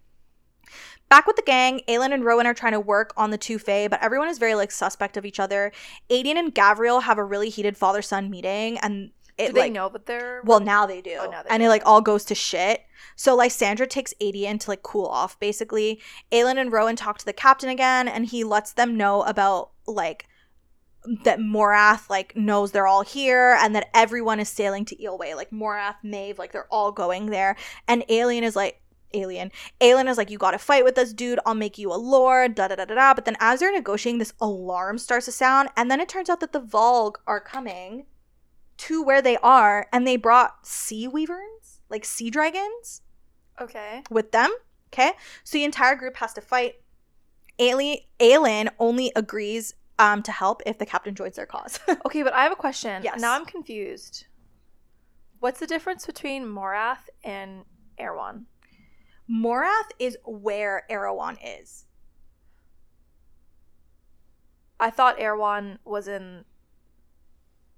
Back 1.14 1.27
with 1.27 1.35
the 1.35 1.44
gang, 1.44 1.81
Aelin 1.88 2.11
and 2.11 2.26
Rowan 2.26 2.48
are 2.48 2.56
trying 2.56 2.72
to 2.72 2.80
work 2.80 3.14
on 3.15 3.30
the 3.30 3.38
two 3.38 3.60
Fae, 3.60 3.88
but 3.88 4.02
everyone 4.02 4.30
is 4.30 4.40
very, 4.40 4.56
like, 4.56 4.72
suspect 4.72 5.15
of 5.15 5.27
each 5.27 5.40
other. 5.40 5.72
Aedion 6.10 6.38
and 6.38 6.56
Gavriel 6.56 7.03
have 7.03 7.19
a 7.19 7.23
really 7.23 7.49
heated 7.49 7.77
father 7.77 8.02
son 8.02 8.31
meeting, 8.31 8.80
and 8.80 9.11
it, 9.38 9.49
Do 9.49 9.53
they 9.53 9.60
like, 9.60 9.73
know 9.73 9.90
that 9.90 10.07
they're 10.07 10.41
well, 10.44 10.60
now 10.60 10.88
they 10.88 11.02
do. 11.02 11.18
Oh, 11.19 11.30
now 11.30 11.44
they 11.44 11.49
and 11.52 11.61
do. 11.61 11.68
it 11.68 11.69
like 11.69 11.84
all 11.85 12.02
goes 12.02 12.26
to 12.26 12.34
shit. 12.34 12.81
So 13.15 13.35
Lysandra 13.35 13.85
takes 13.85 14.15
Aedion 14.19 14.60
to 14.61 14.72
like 14.72 14.81
cool 14.81 15.06
off 15.06 15.40
basically. 15.40 16.02
Aelin 16.31 16.57
and 16.57 16.72
Rowan 16.72 16.95
talk 16.95 17.19
to 17.19 17.26
the 17.26 17.34
captain 17.34 17.69
again 17.69 18.07
and 18.07 18.26
he 18.26 18.44
lets 18.44 18.73
them 18.73 18.98
know 18.98 19.22
about 19.22 19.69
like 19.85 20.27
that 21.23 21.40
Morath 21.40 22.10
like 22.10 22.35
knows 22.35 22.72
they're 22.72 22.88
all 22.88 23.03
here 23.03 23.57
and 23.60 23.76
that 23.76 23.90
everyone 23.94 24.40
is 24.40 24.49
sailing 24.49 24.85
to 24.85 24.95
Eylwe. 24.95 25.35
Like 25.35 25.49
Morath, 25.52 25.95
Maeve, 26.03 26.40
like 26.40 26.52
they're 26.52 26.72
all 26.72 26.91
going 26.91 27.27
there. 27.27 27.56
And 27.88 28.03
Alien 28.10 28.44
is 28.44 28.56
like 28.56 28.81
Alien. 29.14 29.52
Alien 29.81 30.07
is 30.07 30.18
like, 30.18 30.30
you 30.30 30.38
gotta 30.38 30.57
fight 30.57 30.84
with 30.84 30.98
us, 30.98 31.14
dude. 31.14 31.40
I'll 31.45 31.53
make 31.53 31.77
you 31.77 31.91
a 31.94 31.95
lord. 31.95 32.56
Da 32.56 32.68
da 32.68 32.76
da 32.76 32.85
da 32.85 32.95
da. 32.95 33.14
But 33.14 33.26
then 33.26 33.38
as 33.40 33.60
they're 33.60 33.72
negotiating, 33.72 34.19
this 34.19 34.34
alarm 34.41 34.98
starts 34.98 35.26
to 35.26 35.31
sound, 35.31 35.69
and 35.76 35.90
then 35.90 35.99
it 35.99 36.10
turns 36.10 36.30
out 36.30 36.40
that 36.40 36.53
the 36.53 36.61
Valg 36.61 37.15
are 37.27 37.40
coming 37.40 38.06
to 38.77 39.03
where 39.03 39.22
they 39.22 39.38
are, 39.38 39.88
and 39.94 40.07
they 40.07 40.18
brought 40.18 40.65
sea 40.65 41.07
weavers, 41.07 41.81
like 41.90 42.03
sea 42.03 42.30
dragons, 42.30 43.02
okay. 43.61 44.03
with 44.10 44.31
them. 44.31 44.52
Okay, 44.91 45.11
so 45.44 45.57
the 45.57 45.64
entire 45.64 45.95
group 45.95 46.18
has 46.18 46.34
to 46.34 46.41
fight. 46.41 46.76
Alien 47.60 47.98
Aelin 48.19 48.69
only 48.80 49.11
agrees 49.15 49.73
um, 49.99 50.23
to 50.23 50.31
help 50.31 50.61
if 50.65 50.77
the 50.77 50.85
captain 50.85 51.15
joins 51.15 51.35
their 51.35 51.45
cause. 51.45 51.80
Okay, 52.06 52.23
but 52.23 52.34
I 52.34 52.44
have 52.44 52.52
a 52.52 52.57
question. 52.57 53.03
Yes. 53.03 53.19
Now 53.19 53.34
I'm 53.35 53.45
confused. 53.45 54.26
What's 55.40 55.60
the 55.60 55.68
difference 55.68 56.06
between 56.06 56.45
Morath 56.45 57.10
and 57.23 57.64
Erawan? 57.99 58.44
Morath 59.30 59.91
is 60.00 60.18
where 60.26 60.84
Erawan 60.90 61.38
is. 61.44 61.86
I 64.80 64.90
thought 64.90 65.18
Erawan 65.18 65.78
was 65.86 66.08
in 66.08 66.44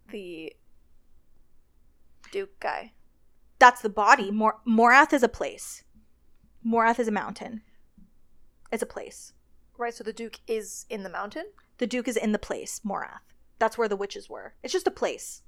the 0.10 0.54
Duke 2.32 2.60
guy. 2.60 2.94
That's 3.60 3.82
the 3.82 3.90
body. 3.90 4.32
Mor- 4.32 4.60
Morath 4.68 5.14
is 5.14 5.24
a 5.24 5.30
place. 5.30 5.84
Morath 6.66 7.00
is 7.00 7.08
a 7.08 7.12
mountain. 7.12 7.62
It's 8.72 8.84
a 8.84 8.88
place. 8.88 9.34
Right, 9.78 9.94
so 9.94 10.04
the 10.04 10.14
Duke 10.14 10.40
is 10.48 10.86
in 10.90 11.04
the 11.04 11.10
mountain? 11.10 11.46
The 11.78 11.88
Duke 11.88 12.08
is 12.08 12.18
in 12.18 12.32
the 12.32 12.40
place, 12.40 12.82
Morath. 12.84 13.20
That's 13.60 13.78
where 13.78 13.88
the 13.88 13.96
witches 13.96 14.30
were. 14.30 14.56
It's 14.64 14.74
just 14.74 14.88
a 14.88 14.92
place. 14.92 15.44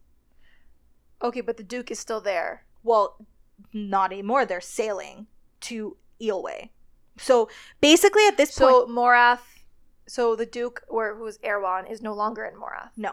Okay, 1.23 1.41
but 1.41 1.57
the 1.57 1.63
Duke 1.63 1.89
is 1.89 1.99
still 1.99 2.21
there. 2.21 2.65
Well, 2.83 3.25
not 3.73 4.11
anymore. 4.11 4.45
They're 4.45 4.61
sailing 4.61 5.27
to 5.61 5.97
Eylwe. 6.21 6.69
So 7.17 7.49
basically, 7.81 8.27
at 8.27 8.37
this 8.37 8.53
So 8.53 8.85
point, 8.85 8.89
so 8.89 8.95
Morath, 8.95 9.39
so 10.07 10.35
the 10.35 10.45
Duke, 10.45 10.83
or 10.87 11.15
who's 11.15 11.37
Erawan, 11.39 11.89
is 11.91 12.01
no 12.01 12.13
longer 12.13 12.43
in 12.45 12.53
Morath. 12.55 12.91
no, 12.95 13.11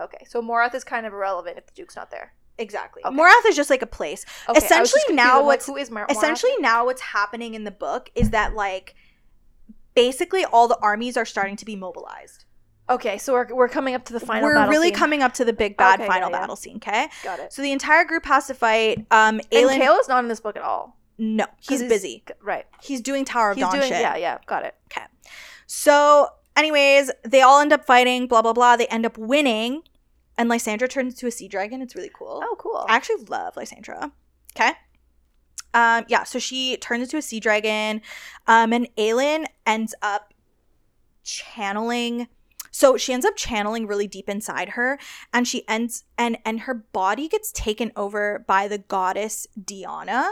Okay, 0.00 0.24
so 0.28 0.42
Morath 0.42 0.74
is 0.74 0.84
kind 0.84 1.06
of 1.06 1.12
irrelevant 1.12 1.58
if 1.58 1.66
the 1.66 1.72
Duke's 1.74 1.96
not 1.96 2.10
there. 2.10 2.34
exactly. 2.58 3.02
Okay. 3.04 3.16
Morath 3.16 3.46
is 3.46 3.56
just 3.56 3.70
like 3.70 3.82
a 3.82 3.86
place. 3.86 4.24
Okay, 4.24 4.48
I 4.48 4.52
was 4.52 4.62
just 4.62 4.66
Essentially 4.72 5.14
now 5.16 5.32
I'm 5.32 5.36
like, 5.38 5.46
what's- 5.46 5.66
who 5.66 5.76
is 5.76 5.90
Mar- 5.90 6.06
Morath? 6.06 6.12
Essentially, 6.12 6.52
now 6.60 6.84
what's 6.84 7.00
happening 7.00 7.54
in 7.54 7.64
the 7.64 7.70
book 7.70 8.10
is 8.14 8.30
that 8.30 8.54
like 8.54 8.94
basically 9.94 10.44
all 10.44 10.68
the 10.68 10.78
armies 10.80 11.16
are 11.16 11.24
starting 11.24 11.56
to 11.56 11.64
be 11.64 11.76
mobilized. 11.76 12.44
Okay, 12.90 13.16
so 13.16 13.32
we're, 13.32 13.54
we're 13.54 13.68
coming 13.68 13.94
up 13.94 14.04
to 14.06 14.12
the 14.12 14.20
final. 14.20 14.48
We're 14.48 14.68
really 14.68 14.88
scene. 14.88 14.96
coming 14.96 15.22
up 15.22 15.32
to 15.34 15.44
the 15.44 15.52
big 15.52 15.76
bad 15.76 16.00
Okay, 16.00 16.08
final 16.08 16.30
yeah, 16.30 16.36
yeah. 16.36 16.40
battle 16.42 16.56
scene. 16.56 16.76
Okay, 16.76 17.08
Got 17.22 17.38
it. 17.40 17.52
so 17.52 17.62
the 17.62 17.72
entire 17.72 18.04
group 18.04 18.26
has 18.26 18.46
to 18.48 18.54
fight. 18.54 18.98
Um, 19.10 19.40
And 19.40 19.42
Aelin. 19.52 19.78
Chaol's 19.78 20.08
not 20.08 20.22
in 20.24 20.28
this 20.28 20.40
book 20.40 20.56
at 20.56 20.62
all. 20.62 20.98
No, 21.18 21.44
'Cause 21.66 21.80
he's 21.80 21.82
busy. 21.84 22.24
Right. 22.42 22.66
He's 22.82 23.00
doing 23.00 23.24
Tower 23.24 23.50
of 23.50 23.56
He's 23.56 23.64
Dawn 23.64 23.74
doing. 23.76 23.88
shit. 23.92 24.00
Yeah, 24.00 24.16
yeah. 24.16 24.38
Got 24.46 24.64
it. 24.64 24.74
Okay. 24.90 25.06
So, 25.66 26.28
anyways, 26.56 27.10
they 27.24 27.42
all 27.42 27.60
end 27.60 27.72
up 27.72 27.84
fighting. 27.84 28.26
Blah 28.26 28.42
blah 28.42 28.52
blah. 28.52 28.76
They 28.76 28.86
end 28.88 29.06
up 29.06 29.16
winning, 29.18 29.82
and 30.36 30.48
Lysandra 30.48 30.88
turns 30.88 31.14
into 31.14 31.26
a 31.26 31.30
sea 31.30 31.48
dragon. 31.48 31.80
It's 31.82 31.94
really 31.94 32.10
cool. 32.12 32.42
Oh, 32.44 32.56
cool. 32.58 32.84
I 32.88 32.96
actually 32.96 33.24
love 33.24 33.56
Lysandra. 33.56 34.12
Okay. 34.56 34.72
Um, 35.74 36.04
yeah, 36.08 36.24
so 36.24 36.38
she 36.38 36.76
turns 36.76 37.04
into 37.04 37.16
a 37.16 37.22
sea 37.22 37.40
dragon. 37.40 38.02
Um, 38.46 38.72
and 38.72 38.88
Aelin 38.96 39.46
ends 39.66 39.94
up 40.02 40.34
channeling 41.24 42.28
so 42.74 42.96
she 42.96 43.12
ends 43.12 43.24
up 43.26 43.36
channeling 43.36 43.86
really 43.86 44.06
deep 44.08 44.28
inside 44.28 44.70
her 44.70 44.98
and 45.32 45.46
she 45.46 45.66
ends 45.68 46.04
and 46.18 46.36
and 46.44 46.60
her 46.60 46.74
body 46.74 47.28
gets 47.28 47.52
taken 47.52 47.92
over 47.96 48.44
by 48.48 48.66
the 48.66 48.78
goddess 48.78 49.46
Deanna. 49.58 50.30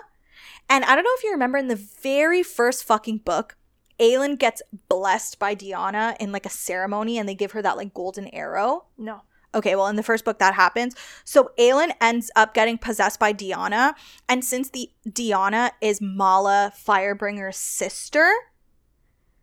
And 0.68 0.84
I 0.84 0.94
don't 0.94 1.04
know 1.04 1.14
if 1.14 1.24
you 1.24 1.32
remember 1.32 1.58
in 1.58 1.68
the 1.68 1.76
very 1.76 2.42
first 2.42 2.84
fucking 2.84 3.18
book, 3.18 3.56
Aelin 3.98 4.38
gets 4.38 4.62
blessed 4.88 5.38
by 5.38 5.54
Deanna 5.54 6.16
in 6.18 6.32
like 6.32 6.46
a 6.46 6.50
ceremony 6.50 7.18
and 7.18 7.28
they 7.28 7.34
give 7.34 7.52
her 7.52 7.62
that 7.62 7.76
like 7.76 7.94
golden 7.94 8.28
arrow. 8.28 8.86
no. 8.96 9.22
Okay, 9.52 9.74
well, 9.74 9.88
in 9.88 9.96
the 9.96 10.04
first 10.04 10.24
book, 10.24 10.38
that 10.38 10.54
happens. 10.54 10.94
So 11.24 11.50
Aelin 11.58 11.90
ends 12.00 12.30
up 12.36 12.54
getting 12.54 12.78
possessed 12.78 13.18
by 13.18 13.32
Deanna, 13.32 13.94
and 14.28 14.44
since 14.44 14.70
the 14.70 14.90
Deanna 15.08 15.72
is 15.80 16.00
Mala 16.00 16.72
Firebringer's 16.76 17.56
sister, 17.56 18.30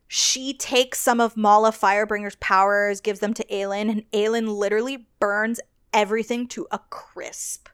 she 0.07 0.53
takes 0.53 0.99
some 0.99 1.19
of 1.19 1.35
Mala 1.35 1.73
Firebringer's 1.73 2.37
powers, 2.37 3.01
gives 3.01 3.19
them 3.19 3.33
to 3.33 3.43
Aelin, 3.45 3.91
and 3.91 4.09
Aelin 4.11 4.47
literally 4.57 5.07
burns 5.19 5.59
everything 5.93 6.47
to 6.47 6.67
a 6.71 6.79
crisp. 6.89 7.67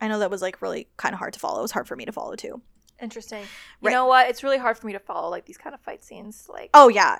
I 0.00 0.08
know 0.08 0.18
that 0.20 0.30
was 0.30 0.42
like 0.42 0.62
really 0.62 0.88
kind 0.96 1.12
of 1.12 1.18
hard 1.18 1.32
to 1.34 1.40
follow. 1.40 1.58
It 1.58 1.62
was 1.62 1.72
hard 1.72 1.88
for 1.88 1.96
me 1.96 2.04
to 2.04 2.12
follow 2.12 2.36
too. 2.36 2.62
Interesting. 3.00 3.42
You 3.42 3.46
Right. 3.82 3.92
know 3.92 4.06
what? 4.06 4.28
It's 4.28 4.42
really 4.42 4.58
hard 4.58 4.76
for 4.78 4.86
me 4.86 4.92
to 4.92 4.98
follow 4.98 5.28
like 5.30 5.46
these 5.46 5.58
kind 5.58 5.74
of 5.74 5.80
fight 5.80 6.02
scenes. 6.04 6.46
Like, 6.48 6.70
Oh 6.74 6.88
yeah. 6.88 7.18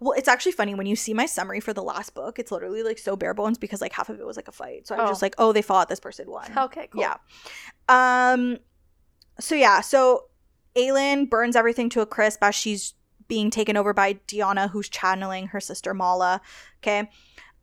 Well, 0.00 0.12
it's 0.18 0.28
actually 0.28 0.52
funny 0.52 0.74
when 0.74 0.86
you 0.86 0.96
see 0.96 1.14
my 1.14 1.24
summary 1.26 1.60
for 1.60 1.72
the 1.72 1.82
last 1.82 2.14
book. 2.14 2.38
It's 2.38 2.52
literally 2.52 2.82
like 2.82 2.98
so 2.98 3.16
bare 3.16 3.32
bones 3.32 3.56
because 3.56 3.80
like 3.80 3.92
half 3.92 4.08
of 4.10 4.20
it 4.20 4.26
was 4.26 4.36
like 4.36 4.48
a 4.48 4.52
fight. 4.52 4.86
So 4.86 4.94
I'm 4.94 5.02
Oh. 5.02 5.06
just 5.08 5.22
like, 5.22 5.34
oh, 5.38 5.52
they 5.52 5.62
fought. 5.62 5.88
This 5.88 6.00
person 6.00 6.28
won. 6.30 6.50
okay, 6.58 6.88
cool. 6.92 7.00
Yeah. 7.00 7.16
Um. 7.88 8.58
So 9.40 9.54
yeah. 9.54 9.80
So 9.80 10.24
Aelin 10.76 11.28
burns 11.30 11.56
everything 11.56 11.88
to 11.90 12.00
a 12.00 12.06
crisp 12.06 12.42
as 12.42 12.54
she's 12.54 12.94
being 13.28 13.50
taken 13.50 13.76
over 13.76 13.94
by 13.94 14.14
Deanna, 14.28 14.70
who's 14.70 14.88
channeling 14.88 15.48
her 15.48 15.60
sister 15.60 15.94
Mala. 15.94 16.40
Okay. 16.82 17.08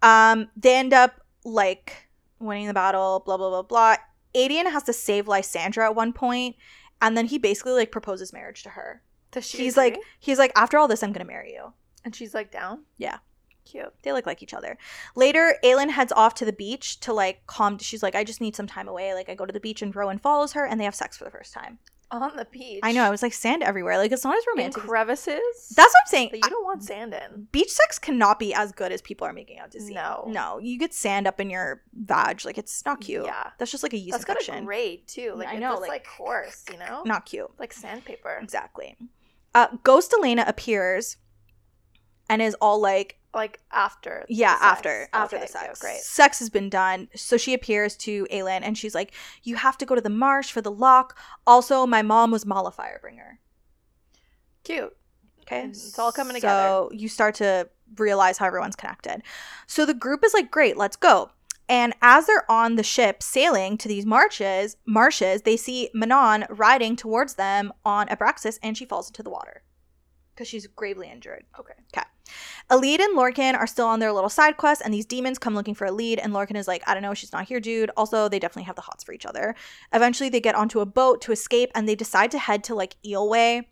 Um. 0.02 0.50
They 0.56 0.76
end 0.76 0.94
up 0.94 1.22
like 1.46 2.10
winning 2.40 2.68
the 2.68 2.74
battle. 2.74 3.22
Blah 3.26 3.38
blah 3.38 3.50
blah 3.50 3.62
blah. 3.64 3.96
Aedion 4.36 4.72
has 4.72 4.84
to 4.84 4.94
save 4.94 5.28
Lysandra 5.28 5.86
at 5.86 5.96
one 5.96 6.14
point, 6.14 6.56
and 7.02 7.18
then 7.18 7.26
he 7.28 7.38
basically 7.38 7.74
like 7.74 7.92
proposes 7.92 8.34
marriage 8.34 8.64
to 8.64 8.70
her. 8.70 9.02
Does 9.32 9.46
she 9.48 9.60
He's 9.60 9.74
agree? 9.78 9.92
like, 9.92 10.00
he's 10.20 10.40
like, 10.40 10.52
after 10.56 10.78
all 10.78 10.88
this, 10.88 11.04
I'm 11.04 11.14
gonna 11.14 11.26
marry 11.26 11.54
you. 11.54 11.74
and 12.06 12.16
she's 12.16 12.34
like 12.34 12.52
down. 12.52 12.84
Yeah. 12.98 13.18
Cute. 13.66 13.94
They 14.02 14.12
look 14.14 14.26
like 14.26 14.42
each 14.42 14.54
other. 14.56 14.78
Later, 15.16 15.56
Aelin 15.64 15.90
heads 15.92 16.12
off 16.16 16.34
to 16.36 16.46
the 16.46 16.54
beach 16.54 17.00
to 17.02 17.14
like 17.14 17.46
calm. 17.46 17.78
She's 17.78 18.02
like, 18.02 18.16
I 18.16 18.24
just 18.24 18.42
need 18.42 18.56
some 18.56 18.66
time 18.66 18.88
away. 18.88 19.14
Like, 19.14 19.30
I 19.30 19.36
go 19.36 19.46
to 19.46 19.54
the 19.54 19.60
beach 19.60 19.84
and 19.84 19.96
Rowan 19.96 20.18
follows 20.18 20.54
her, 20.54 20.66
and 20.66 20.80
they 20.80 20.86
have 20.86 20.96
sex 20.96 21.18
for 21.18 21.26
the 21.26 21.30
first 21.30 21.54
time. 21.54 21.78
On 22.12 22.36
the 22.36 22.46
beach. 22.46 22.80
I 22.82 22.92
know. 22.92 23.04
I 23.04 23.12
was 23.12 23.22
like, 23.22 23.34
sand 23.34 23.62
everywhere. 23.62 23.98
Like, 24.00 24.12
it's 24.12 24.24
not 24.24 24.36
as 24.36 24.44
romantic. 24.48 24.82
as- 24.84 24.90
crevices. 24.90 25.74
That's 25.76 25.94
what 25.94 26.02
I'm 26.06 26.08
saying. 26.08 26.30
you 26.34 26.40
don't 26.42 26.64
want 26.64 26.84
sand 26.84 27.14
in. 27.14 27.48
beach 27.52 27.70
sex 27.70 28.00
cannot 28.00 28.40
be 28.40 28.52
as 28.52 28.72
good 28.72 28.92
as 28.92 29.00
people 29.02 29.28
are 29.28 29.34
making 29.34 29.60
out 29.60 29.70
to 29.72 29.80
see. 29.80 29.94
No. 29.94 30.24
no, 30.28 30.58
you 30.58 30.80
get 30.80 30.92
sand 30.94 31.28
up 31.28 31.40
in 31.40 31.52
your 31.52 31.84
vag. 31.94 32.44
Like, 32.46 32.58
it's 32.58 32.84
not 32.84 33.02
cute. 33.02 33.26
Yeah. 33.26 33.52
that's 33.60 33.70
just 33.70 33.84
like 33.84 33.94
a 33.94 33.98
yeast 33.98 34.14
That's 34.14 34.26
got 34.26 34.38
a 34.38 34.40
infection. 34.40 34.66
grade 34.66 35.08
too. 35.08 35.34
Like 35.36 35.50
I 35.50 35.58
know, 35.58 35.70
that's 35.72 35.82
like- 35.82 35.90
like, 35.90 36.08
coarse, 36.08 36.66
you 36.72 36.80
know? 36.80 37.04
Not 37.06 37.28
cute. 37.28 37.52
like 37.60 37.74
sandpaper. 37.74 38.40
Exactly. 38.42 38.96
Uh, 39.54 39.68
Ghost 39.84 40.12
Elena 40.18 40.46
appears 40.48 41.18
and 42.28 42.42
is 42.42 42.56
all 42.60 42.82
like, 42.82 43.19
Like 43.34 43.60
after. 43.72 44.26
the 44.28 44.34
Yeah, 44.36 44.54
sex. 44.54 44.64
after 44.64 45.10
after 45.14 45.36
Okay, 45.38 45.46
the 45.46 45.52
sex. 45.52 45.66
okay, 45.66 45.74
Great. 45.80 46.00
Sex 46.02 46.40
has 46.40 46.50
been 46.50 46.70
done. 46.70 47.10
So 47.16 47.38
she 47.38 47.54
appears 47.54 47.96
to 47.98 48.26
Aelin 48.32 48.62
and 48.64 48.78
she's 48.78 48.96
like, 48.96 49.14
You 49.44 49.56
have 49.56 49.78
to 49.78 49.86
go 49.86 49.96
to 49.96 50.02
the 50.02 50.10
marsh 50.10 50.52
for 50.52 50.62
the 50.62 50.72
lock. 50.72 51.18
Also, 51.46 51.86
my 51.86 52.02
mom 52.02 52.32
was 52.32 52.46
Mala 52.46 52.72
Firebringer. 52.72 53.38
Cute. 54.64 54.96
Okay. 55.42 55.66
It's 55.66 55.98
all 55.98 56.12
coming 56.12 56.36
together. 56.36 56.62
So 56.62 56.90
you 56.94 57.08
start 57.08 57.36
to 57.36 57.70
realize 57.98 58.38
how 58.38 58.46
everyone's 58.46 58.76
connected. 58.76 59.22
So 59.68 59.86
the 59.86 59.94
group 59.94 60.24
is 60.24 60.34
like, 60.34 60.52
Great, 60.52 60.78
let's 60.78 60.96
go. 60.98 61.32
And 61.68 61.94
as 62.02 62.26
they're 62.26 62.50
on 62.50 62.78
the 62.78 62.84
ship 62.84 63.22
sailing 63.22 63.78
to 63.78 63.88
these 63.88 64.06
marshes, 64.06 64.76
marshes, 64.88 65.44
they 65.44 65.56
see 65.56 65.92
Manon 65.94 66.46
riding 66.50 66.96
towards 66.96 67.36
them 67.36 67.72
on 67.86 68.08
Abraxos 68.08 68.58
and 68.64 68.76
she 68.76 68.86
falls 68.86 69.10
into 69.10 69.22
the 69.22 69.30
water 69.30 69.62
because 70.34 70.48
she's 70.48 70.66
gravely 70.66 71.12
injured. 71.12 71.46
Okay. 71.60 71.74
Okay. 71.96 72.08
Elide 72.70 73.00
and 73.00 73.18
Lorcan 73.18 73.56
are 73.56 73.68
still 73.68 73.88
on 73.88 74.00
their 74.00 74.14
little 74.14 74.30
side 74.30 74.58
quest, 74.58 74.82
and 74.84 74.94
these 74.94 75.06
demons 75.06 75.40
come 75.40 75.56
looking 75.56 75.74
for 75.74 75.88
Elide, 75.88 76.20
and 76.22 76.34
Lorcan 76.34 76.56
is 76.56 76.68
like, 76.68 76.84
I 76.88 76.94
don't 76.94 77.04
know, 77.04 77.14
she's 77.14 77.34
not 77.34 77.48
here, 77.48 77.60
dude. 77.60 77.92
Also, 77.98 78.30
they 78.30 78.40
definitely 78.40 78.64
have 78.64 78.76
the 78.76 78.84
hots 78.84 79.04
for 79.04 79.14
each 79.14 79.26
other. 79.26 79.56
Eventually, 79.94 80.30
they 80.30 80.40
get 80.40 80.56
onto 80.56 80.80
a 80.80 80.86
boat 80.86 81.22
to 81.22 81.32
escape, 81.32 81.72
and 81.74 81.88
they 81.88 81.96
decide 81.96 82.32
to 82.32 82.40
head 82.40 82.64
to 82.66 82.76
like 82.76 82.96
Eylwe 83.06 83.66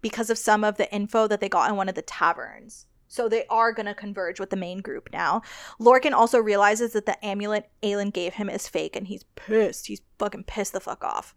because 0.00 0.30
of 0.30 0.38
some 0.38 0.64
of 0.64 0.76
the 0.76 0.92
info 0.94 1.26
that 1.28 1.40
they 1.40 1.48
got 1.48 1.70
in 1.70 1.76
one 1.76 1.88
of 1.88 1.94
the 1.94 2.02
taverns. 2.02 2.86
So 3.08 3.28
they 3.28 3.44
are 3.48 3.72
gonna 3.72 3.94
converge 3.94 4.40
with 4.40 4.50
the 4.50 4.56
main 4.56 4.78
group 4.80 5.10
now. 5.12 5.42
Lorcan 5.78 6.12
also 6.12 6.38
realizes 6.38 6.92
that 6.94 7.04
the 7.04 7.22
amulet 7.24 7.70
Aelin 7.82 8.12
gave 8.12 8.34
him 8.34 8.48
is 8.48 8.68
fake, 8.68 8.96
and 8.96 9.06
he's 9.06 9.24
pissed. 9.36 9.86
He's 9.86 10.00
fucking 10.18 10.44
pissed 10.44 10.72
the 10.72 10.80
fuck 10.80 11.04
off. 11.04 11.34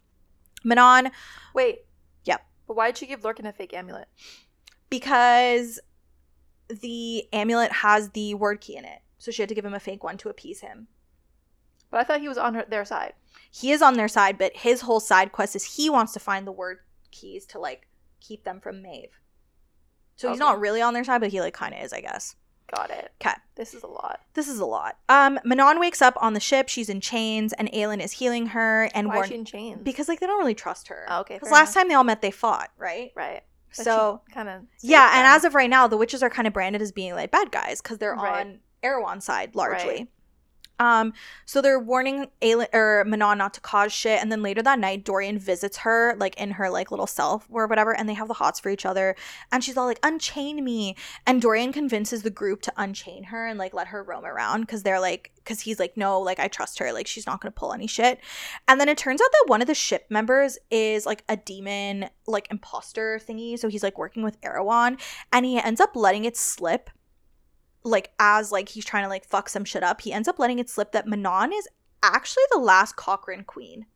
Manon, 0.64 1.10
Wait. 1.54 1.80
Yep. 2.24 2.44
But 2.66 2.76
why'd 2.76 2.98
she 2.98 3.06
give 3.06 3.20
Lorcan 3.20 3.46
a 3.46 3.52
fake 3.52 3.74
amulet? 3.74 4.08
because 4.90 5.80
the 6.68 7.24
amulet 7.32 7.72
has 7.72 8.10
the 8.10 8.34
Wyrdkey 8.34 8.76
in 8.76 8.84
it. 8.84 9.00
So 9.18 9.30
she 9.30 9.42
had 9.42 9.48
to 9.48 9.54
give 9.54 9.64
him 9.64 9.74
a 9.74 9.80
fake 9.80 10.04
one 10.04 10.16
to 10.18 10.28
appease 10.28 10.60
him. 10.60 10.88
But 11.90 12.00
I 12.00 12.04
thought 12.04 12.20
he 12.20 12.28
was 12.28 12.38
on 12.38 12.54
her 12.54 12.64
their 12.68 12.84
side. 12.84 13.14
He 13.50 13.70
is 13.72 13.80
on 13.82 13.94
their 13.94 14.08
side, 14.08 14.38
but 14.38 14.56
his 14.56 14.82
whole 14.82 15.00
side 15.00 15.32
quest 15.32 15.56
is 15.56 15.76
he 15.76 15.88
wants 15.88 16.12
to 16.12 16.20
find 16.20 16.46
the 16.46 16.52
word 16.52 16.78
keys 17.10 17.46
to 17.46 17.58
like 17.58 17.86
keep 18.20 18.44
them 18.44 18.60
from 18.60 18.82
Maeve. 18.82 19.20
So 20.16 20.30
he's 20.30 20.38
not 20.38 20.60
really 20.60 20.80
on 20.82 20.94
their 20.94 21.04
side, 21.04 21.20
but 21.20 21.30
he 21.30 21.40
like 21.40 21.54
kind 21.54 21.74
of 21.74 21.82
is, 21.82 21.92
I 21.92 22.00
guess. 22.00 22.36
Got 22.74 22.90
it. 22.90 23.12
'Kay. 23.20 23.34
This 23.54 23.74
is 23.74 23.82
a 23.84 23.86
lot. 23.86 24.20
This 24.34 24.48
is 24.48 24.58
a 24.58 24.66
lot. 24.66 24.98
Um, 25.08 25.38
Manon 25.44 25.78
wakes 25.78 26.02
up 26.02 26.14
on 26.20 26.34
the 26.34 26.40
ship. 26.40 26.68
She's 26.68 26.88
in 26.88 27.00
chains, 27.00 27.52
and 27.52 27.70
Aelin 27.72 28.02
is 28.02 28.12
healing 28.12 28.46
her. 28.48 28.90
And 28.92 29.06
Why 29.08 29.14
warn- 29.16 29.24
is 29.24 29.28
she 29.28 29.34
in 29.36 29.44
chains? 29.44 29.80
because 29.84 30.08
like 30.08 30.18
they 30.20 30.26
don't 30.26 30.38
really 30.38 30.54
trust 30.54 30.88
her. 30.88 31.06
Oh, 31.08 31.20
okay. 31.20 31.34
Because 31.34 31.52
last 31.52 31.68
enough. 31.68 31.74
time 31.84 31.88
they 31.88 31.94
all 31.94 32.02
met, 32.04 32.22
they 32.22 32.32
fought, 32.32 32.70
right? 32.76 33.12
Right. 33.14 33.42
But 33.76 33.84
So 33.84 34.20
kind 34.32 34.48
of. 34.48 34.62
Yeah, 34.82 35.10
and 35.18 35.26
as 35.26 35.44
of 35.44 35.54
right 35.54 35.70
now, 35.70 35.86
the 35.86 35.96
witches 35.96 36.22
are 36.22 36.30
kind 36.30 36.46
of 36.48 36.54
branded 36.54 36.82
as 36.82 36.92
being 36.92 37.14
like 37.14 37.30
bad 37.30 37.50
guys 37.52 37.80
because 37.82 37.98
they're 37.98 38.14
Right. 38.14 38.40
on 38.46 38.60
Erawan's 38.82 39.24
side 39.24 39.54
largely. 39.54 39.88
Right. 39.88 40.08
Um, 40.78 41.12
so 41.44 41.62
they're 41.62 41.80
warning 41.80 42.28
Aelin 42.42 42.72
or 42.74 43.04
Manon 43.04 43.38
not 43.38 43.54
to 43.54 43.60
cause 43.60 43.92
shit, 43.92 44.20
and 44.20 44.30
then 44.30 44.42
later 44.42 44.62
that 44.62 44.78
night, 44.78 45.04
Dorian 45.04 45.38
visits 45.38 45.78
her 45.78 46.14
like 46.18 46.36
in 46.36 46.52
her 46.52 46.70
like 46.70 46.90
little 46.90 47.06
self 47.06 47.46
or 47.50 47.66
whatever, 47.66 47.96
and 47.96 48.08
they 48.08 48.14
have 48.14 48.28
the 48.28 48.34
hots 48.34 48.60
for 48.60 48.68
each 48.68 48.86
other, 48.86 49.16
and 49.50 49.64
she's 49.64 49.76
all 49.76 49.86
like, 49.86 50.00
"Unchain 50.02 50.62
me," 50.64 50.96
and 51.26 51.40
Dorian 51.40 51.72
convinces 51.72 52.22
the 52.22 52.30
group 52.30 52.62
to 52.62 52.72
unchain 52.76 53.24
her 53.24 53.46
and 53.46 53.58
like 53.58 53.74
let 53.74 53.88
her 53.88 54.02
roam 54.02 54.24
around 54.24 54.62
because 54.62 54.82
they're 54.82 55.00
like, 55.00 55.32
because 55.36 55.60
he's 55.60 55.78
like, 55.78 55.96
"No, 55.96 56.20
like 56.20 56.38
I 56.38 56.48
trust 56.48 56.78
her, 56.78 56.92
like 56.92 57.06
she's 57.06 57.26
not 57.26 57.40
gonna 57.40 57.52
pull 57.52 57.72
any 57.72 57.86
shit," 57.86 58.20
and 58.68 58.80
then 58.80 58.88
it 58.88 58.98
turns 58.98 59.20
out 59.20 59.30
that 59.32 59.44
one 59.48 59.62
of 59.62 59.68
the 59.68 59.74
ship 59.74 60.06
members 60.10 60.58
is 60.70 61.06
like 61.06 61.24
a 61.28 61.36
demon 61.36 62.10
like 62.26 62.48
imposter 62.50 63.20
thingy, 63.26 63.58
so 63.58 63.68
he's 63.68 63.82
like 63.82 63.98
working 63.98 64.22
with 64.22 64.40
Erawan, 64.42 65.00
and 65.32 65.46
he 65.46 65.58
ends 65.58 65.80
up 65.80 65.96
letting 65.96 66.24
it 66.24 66.36
slip 66.36 66.90
like 67.86 68.12
as 68.18 68.52
like 68.52 68.68
he's 68.68 68.84
trying 68.84 69.04
to 69.04 69.08
like 69.08 69.24
fuck 69.24 69.48
some 69.48 69.64
shit 69.64 69.82
up 69.82 70.00
he 70.00 70.12
ends 70.12 70.28
up 70.28 70.38
letting 70.38 70.58
it 70.58 70.68
slip 70.68 70.92
that 70.92 71.06
manon 71.06 71.52
is 71.52 71.68
actually 72.02 72.44
the 72.50 72.58
last 72.58 72.96
Crochan 72.96 73.46
queen. 73.46 73.86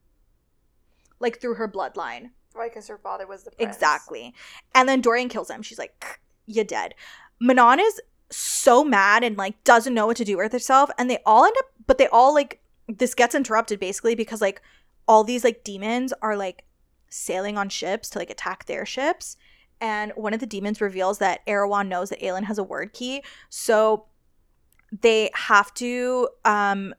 Like 1.19 1.41
through 1.41 1.55
her 1.55 1.69
bloodline. 1.69 2.31
Right, 2.55 2.71
because 2.71 2.89
her 2.89 2.99
father 2.99 3.27
was 3.27 3.45
the 3.45 3.51
prince. 3.53 3.75
exactly. 3.75 4.35
And 4.75 4.89
then 4.89 5.01
dorian 5.01 5.29
kills 5.29 5.51
him. 5.51 5.63
She's 5.63 5.79
like 5.79 6.21
you're 6.47 6.65
dead. 6.65 6.95
Manon 7.41 7.81
is 7.81 8.01
so 8.31 8.85
mad 8.85 9.25
and 9.25 9.37
like 9.37 9.63
doesn't 9.65 9.95
know 9.95 10.07
what 10.07 10.17
to 10.17 10.25
do 10.25 10.37
with 10.37 10.53
herself 10.53 10.89
and 10.97 11.11
they 11.11 11.19
all 11.27 11.45
end 11.45 11.55
up 11.59 11.67
but 11.89 11.99
they 11.99 12.07
all 12.09 12.33
like 12.33 12.61
this 12.87 13.15
gets 13.15 13.35
interrupted 13.35 13.81
basically 13.81 14.15
because 14.15 14.41
like 14.41 14.63
all 15.09 15.25
these 15.25 15.43
like 15.43 15.65
demons 15.65 16.13
are 16.23 16.37
like 16.37 16.65
sailing 17.09 17.59
on 17.59 17.69
ships 17.69 18.09
to 18.11 18.19
like 18.19 18.31
attack 18.31 18.67
their 18.67 18.87
ships. 18.87 19.37
And 19.81 20.13
one 20.15 20.35
of 20.35 20.41
the 20.41 20.47
demons 20.47 20.81
reveals 20.81 21.19
that 21.19 21.45
Erawan 21.47 21.89
knows 21.89 22.11
that 22.11 22.21
Aelin 22.21 22.45
has 22.45 22.59
a 22.59 22.65
Wyrdkey. 22.65 23.23
So 23.49 24.07
they 24.93 25.31
have 25.35 25.73
to 25.75 26.29
um 26.45 26.95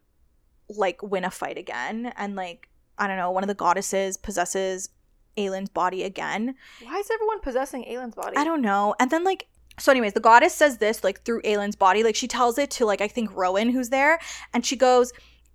like 0.70 1.02
win 1.04 1.26
a 1.26 1.32
fight 1.32 1.58
again. 1.58 2.14
And 2.16 2.36
like, 2.36 2.70
I 2.98 3.08
don't 3.08 3.18
know, 3.18 3.32
one 3.32 3.44
of 3.44 3.48
the 3.48 3.54
goddesses 3.54 4.18
possesses 4.18 4.90
Aelin's 5.38 5.70
body 5.70 6.04
again. 6.04 6.56
Why 6.82 6.98
is 6.98 7.10
everyone 7.12 7.40
possessing 7.40 7.86
Aelin's 7.86 8.16
body? 8.16 8.38
I 8.38 8.44
don't 8.44 8.62
know. 8.62 8.96
And 9.00 9.12
then 9.12 9.24
like 9.24 9.48
so 9.80 9.92
anyways, 9.92 10.14
the 10.14 10.20
goddess 10.20 10.54
says 10.54 10.78
this 10.78 11.04
like 11.04 11.24
through 11.24 11.42
Aelin's 11.44 11.76
body. 11.76 12.04
Like 12.04 12.16
she 12.16 12.28
tells 12.28 12.58
it 12.58 12.72
to 12.72 12.86
like 12.86 13.02
I 13.02 13.08
think 13.08 13.36
Rowan 13.36 13.70
who's 13.70 13.90
there 13.90 14.20
and 14.54 14.66
she 14.66 14.76
goes, 14.76 15.14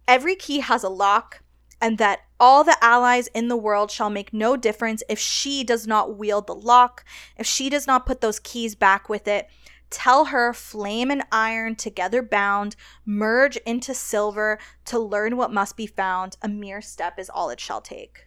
"Every 0.09 0.37
key 0.37 0.61
has 0.61 0.83
a 0.83 0.89
lock 0.89 1.43
and 1.81 1.99
that 1.99 2.21
all 2.39 2.65
the 2.65 2.77
allies 2.83 3.29
in 3.29 3.49
the 3.49 3.57
world 3.57 3.91
shall 3.91 4.11
make 4.11 4.33
no 4.33 4.57
difference 4.57 5.03
if 5.09 5.19
she 5.19 5.65
does 5.65 5.87
not 5.87 6.17
wield 6.17 6.47
the 6.47 6.55
lock, 6.55 7.05
if 7.37 7.47
she 7.47 7.69
does 7.69 7.87
not 7.87 8.07
put 8.07 8.21
those 8.21 8.39
keys 8.41 8.75
back 8.75 9.09
with 9.09 9.27
it." 9.29 9.49
Tell 9.89 10.27
her 10.27 10.53
flame 10.53 11.13
and 11.13 11.23
iron 11.31 11.77
together 11.77 12.21
bound, 12.21 12.75
merge 13.05 13.57
into 13.59 13.95
silver 13.95 14.59
to 14.87 14.99
learn 14.99 15.37
what 15.37 15.53
must 15.53 15.77
be 15.77 15.87
found. 15.87 16.37
A 16.43 16.49
mere 16.49 16.83
step 16.83 17.19
is 17.19 17.31
all 17.31 17.51
it 17.51 17.61
shall 17.61 17.81
take. 17.81 18.27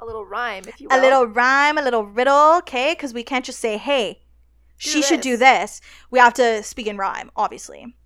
A 0.00 0.04
little 0.04 0.26
rhyme, 0.26 0.64
if 0.66 0.80
you 0.80 0.88
will. 0.88 0.98
A 0.98 1.00
little 1.00 1.26
rhyme, 1.26 1.78
a 1.78 1.82
little 1.82 2.04
riddle, 2.04 2.56
okay? 2.58 2.92
Because 2.92 3.14
we 3.14 3.22
can't 3.22 3.44
just 3.44 3.60
say, 3.60 3.78
hey, 3.78 4.20
Do 4.78 4.90
she 4.90 5.02
should 5.02 5.22
do 5.22 5.38
this. 5.38 5.80
this. 5.80 5.88
We 6.10 6.18
have 6.18 6.34
to 6.34 6.62
speak 6.62 6.86
in 6.86 6.98
rhyme, 6.98 7.30
obviously. 7.34 7.96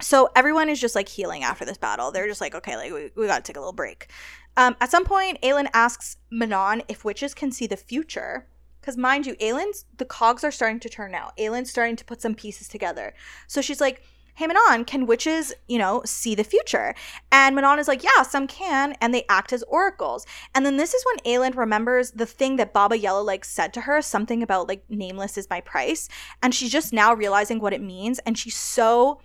So 0.00 0.28
everyone 0.36 0.68
is 0.68 0.80
just 0.80 0.94
like 0.94 1.08
healing 1.08 1.42
after 1.42 1.64
this 1.64 1.78
battle. 1.78 2.10
They're 2.10 2.28
just 2.28 2.40
like, 2.40 2.54
okay, 2.54 2.76
like 2.76 2.92
we, 2.92 3.10
we 3.16 3.26
gotta 3.26 3.42
take 3.42 3.56
a 3.56 3.60
little 3.60 3.72
break. 3.72 4.08
Um, 4.56 4.76
at 4.80 4.90
some 4.90 5.04
point, 5.04 5.40
Aelin 5.42 5.68
asks 5.72 6.16
Manon 6.30 6.82
if 6.88 7.04
witches 7.04 7.34
can 7.34 7.52
see 7.52 7.66
the 7.66 7.76
future. 7.76 8.46
Because 8.80 8.96
mind 8.96 9.26
you, 9.26 9.34
Aelin's 9.36 9.84
the 9.96 10.04
cogs 10.04 10.44
are 10.44 10.50
starting 10.50 10.80
to 10.80 10.88
turn 10.88 11.12
now. 11.12 11.30
Aelin's 11.38 11.70
starting 11.70 11.96
to 11.96 12.04
put 12.04 12.22
some 12.22 12.34
pieces 12.34 12.68
together. 12.68 13.12
So 13.46 13.60
she's 13.60 13.80
like, 13.80 14.02
Hey 14.34 14.46
Manon, 14.46 14.84
can 14.84 15.06
witches, 15.06 15.52
you 15.66 15.78
know, 15.78 16.02
see 16.04 16.36
the 16.36 16.44
future? 16.44 16.94
And 17.32 17.56
Manon 17.56 17.80
is 17.80 17.88
like, 17.88 18.04
Yeah, 18.04 18.22
some 18.22 18.46
can, 18.46 18.94
and 19.00 19.12
they 19.12 19.24
act 19.28 19.52
as 19.52 19.64
oracles. 19.64 20.26
And 20.54 20.64
then 20.64 20.76
this 20.76 20.94
is 20.94 21.04
when 21.06 21.18
Aelin 21.34 21.56
remembers 21.56 22.12
the 22.12 22.26
thing 22.26 22.54
that 22.56 22.72
Baba 22.72 22.96
Yellow 22.96 23.22
like 23.22 23.44
said 23.44 23.72
to 23.74 23.80
her, 23.82 24.00
something 24.00 24.42
about 24.42 24.68
like 24.68 24.84
nameless 24.88 25.36
is 25.36 25.50
my 25.50 25.60
price. 25.60 26.08
And 26.40 26.54
she's 26.54 26.70
just 26.70 26.92
now 26.92 27.14
realizing 27.14 27.58
what 27.58 27.72
it 27.72 27.82
means. 27.82 28.20
And 28.20 28.38
she's 28.38 28.56
so 28.56 29.20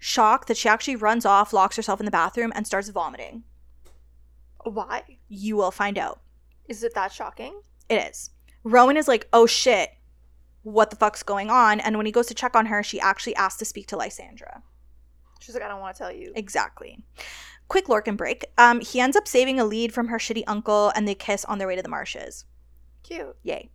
shocked 0.00 0.48
that 0.48 0.56
she 0.56 0.68
actually 0.68 0.96
runs 0.96 1.24
off, 1.24 1.52
locks 1.52 1.76
herself 1.76 2.00
in 2.00 2.06
the 2.06 2.10
bathroom, 2.10 2.52
and 2.56 2.66
starts 2.66 2.88
vomiting. 2.88 3.44
Why? 4.64 5.18
You 5.28 5.56
will 5.56 5.70
find 5.70 5.96
out. 5.96 6.20
Is 6.68 6.82
it 6.82 6.94
that 6.94 7.12
shocking? 7.12 7.60
It 7.88 8.10
is. 8.10 8.30
Rowan 8.64 8.96
is 8.96 9.06
like, 9.06 9.28
oh 9.32 9.46
shit, 9.46 9.90
what 10.62 10.90
the 10.90 10.96
fuck's 10.96 11.22
going 11.22 11.50
on? 11.50 11.80
And 11.80 11.96
when 11.96 12.06
he 12.06 12.12
goes 12.12 12.26
to 12.26 12.34
check 12.34 12.56
on 12.56 12.66
her, 12.66 12.82
she 12.82 13.00
actually 13.00 13.36
asks 13.36 13.58
to 13.60 13.64
speak 13.64 13.86
to 13.88 13.96
Lysandra. 13.96 14.62
She's 15.40 15.54
like, 15.54 15.64
I 15.64 15.68
don't 15.68 15.80
want 15.80 15.94
to 15.96 16.02
tell 16.02 16.12
you. 16.12 16.32
Exactly. 16.34 16.98
Quick 17.68 17.86
Lorcan 17.86 18.16
break. 18.16 18.44
Um, 18.58 18.80
he 18.80 19.00
ends 19.00 19.16
up 19.16 19.28
saving 19.28 19.56
Elide 19.56 19.92
from 19.92 20.08
her 20.08 20.18
shitty 20.18 20.44
uncle, 20.46 20.92
and 20.94 21.06
they 21.06 21.14
kiss 21.14 21.44
on 21.44 21.58
their 21.58 21.68
way 21.68 21.76
to 21.76 21.82
the 21.82 21.88
marshes. 21.88 22.44
Cute. 23.02 23.36
Yay. 23.42 23.70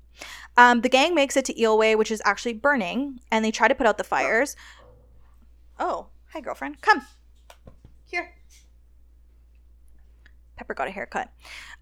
Um, 0.57 0.81
the 0.81 0.89
gang 0.89 1.15
makes 1.15 1.35
it 1.35 1.45
to 1.45 1.53
Eylwe, 1.53 1.97
which 1.97 2.11
is 2.11 2.21
actually 2.23 2.53
burning, 2.53 3.19
and 3.31 3.43
they 3.43 3.51
try 3.51 3.67
to 3.67 3.75
put 3.75 3.87
out 3.87 3.97
the 3.97 4.03
fires. 4.03 4.55
Oh, 5.79 6.07
hi, 6.35 6.41
girlfriend. 6.41 6.81
Come. 6.81 7.01
Here. 8.11 8.35
Pepper 10.57 10.73
got 10.73 10.89
a 10.89 10.91
haircut. 10.91 11.29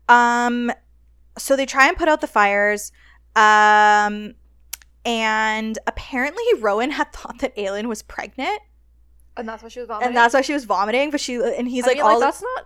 Um, 0.08 0.72
so 1.40 1.56
they 1.56 1.66
try 1.66 1.88
and 1.88 1.98
put 1.98 2.08
out 2.08 2.22
the 2.22 2.28
fires. 2.28 2.92
Um, 3.36 4.36
and 5.06 5.80
apparently 5.88 6.44
Rowan 6.60 6.92
had 6.92 7.12
thought 7.14 7.40
that 7.40 7.56
Aelin 7.58 7.88
was 7.88 8.04
pregnant, 8.04 8.60
And 9.36 9.50
that's 9.50 9.64
why 9.64 9.70
she 9.70 9.80
was 9.80 9.88
vomiting. 9.88 10.08
and 10.10 10.16
that's 10.16 10.36
why 10.36 10.42
she 10.42 10.54
was 10.54 10.66
vomiting. 10.66 11.10
But 11.10 11.20
she 11.20 11.36
and 11.36 11.68
he's 11.68 11.86
I 11.86 11.88
like, 11.88 11.98
mean, 11.98 12.06
all 12.06 12.20
that's 12.20 12.42
not. 12.44 12.66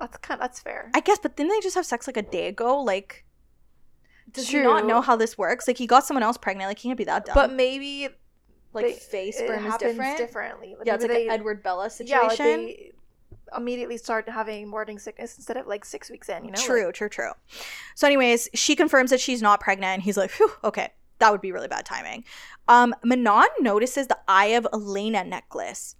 That's 0.00 0.16
kind. 0.18 0.40
That's 0.40 0.58
fair. 0.60 0.90
I 0.94 1.00
guess, 1.00 1.18
but 1.22 1.36
didn't 1.36 1.50
they 1.50 1.60
just 1.60 1.74
have 1.74 1.84
sex 1.84 2.06
like 2.06 2.16
a 2.16 2.22
day 2.22 2.48
ago? 2.48 2.80
Like, 2.82 3.24
does 4.32 4.48
he 4.48 4.60
not 4.62 4.86
know 4.86 5.02
how 5.02 5.16
this 5.16 5.36
works? 5.36 5.68
Like, 5.68 5.76
he 5.78 5.86
got 5.86 6.06
someone 6.06 6.22
else 6.22 6.38
pregnant. 6.38 6.68
Like, 6.70 6.78
he 6.78 6.88
can't 6.88 6.98
be 6.98 7.04
that 7.04 7.26
dumb. 7.26 7.34
but 7.34 7.52
maybe 7.52 8.08
like, 8.76 8.86
they- 8.86 8.92
face 8.94 9.40
it 9.40 9.46
sperm 9.46 9.64
is 9.66 9.72
happens 9.72 9.90
different. 9.92 10.18
differently. 10.18 10.74
Like, 10.78 10.86
Yeah, 10.86 10.94
it's 10.94 11.02
like 11.02 11.10
maybe 11.12 11.28
an 11.28 11.34
Edward 11.34 11.62
Bella 11.62 11.84
Yeah, 11.84 11.88
situation. 11.88 12.26
like 12.28 12.36
they 12.38 12.92
immediately 13.56 13.96
start 13.96 14.28
having 14.28 14.68
morning 14.68 14.98
sickness 14.98 15.36
instead 15.36 15.56
of 15.56 15.66
like 15.66 15.84
six 15.84 16.10
weeks 16.10 16.28
in. 16.28 16.44
You 16.44 16.50
know. 16.52 16.58
true, 16.58 16.86
Like, 16.86 16.94
true, 16.94 17.08
true. 17.08 17.30
So, 17.94 18.06
anyways, 18.06 18.48
she 18.54 18.74
confirms 18.76 19.10
that 19.10 19.20
she's 19.20 19.40
not 19.42 19.60
pregnant, 19.60 19.94
and 19.94 20.02
he's 20.02 20.16
like, 20.16 20.30
Phew, 20.30 20.50
okay, 20.64 20.90
that 21.18 21.30
would 21.32 21.40
be 21.40 21.52
really 21.52 21.68
bad 21.68 21.84
timing. 21.84 22.24
Um, 22.68 22.94
Manon 23.04 23.46
notices 23.60 24.08
the 24.08 24.18
Eye 24.28 24.46
of 24.46 24.66
Elena 24.72 25.22
necklace 25.24 25.94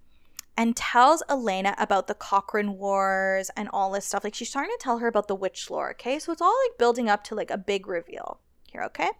and 0.58 0.74
tells 0.76 1.22
Elena 1.28 1.74
about 1.78 2.06
the 2.08 2.14
Crochan 2.14 2.76
Wars 2.76 3.50
and 3.56 3.68
all 3.72 3.92
this 3.92 4.06
stuff. 4.06 4.24
Like, 4.24 4.34
she's 4.34 4.48
starting 4.50 4.72
to 4.76 4.82
tell 4.82 4.98
her 4.98 5.06
about 5.06 5.28
the 5.28 5.34
witch 5.34 5.70
lore, 5.70 5.90
okay? 5.92 6.18
So, 6.18 6.32
it's 6.32 6.42
all 6.42 6.54
like 6.68 6.78
building 6.78 7.08
up 7.08 7.22
to 7.24 7.34
like 7.34 7.50
a 7.50 7.58
big 7.58 7.86
reveal 7.86 8.40
here, 8.66 8.82
okay? 8.82 9.10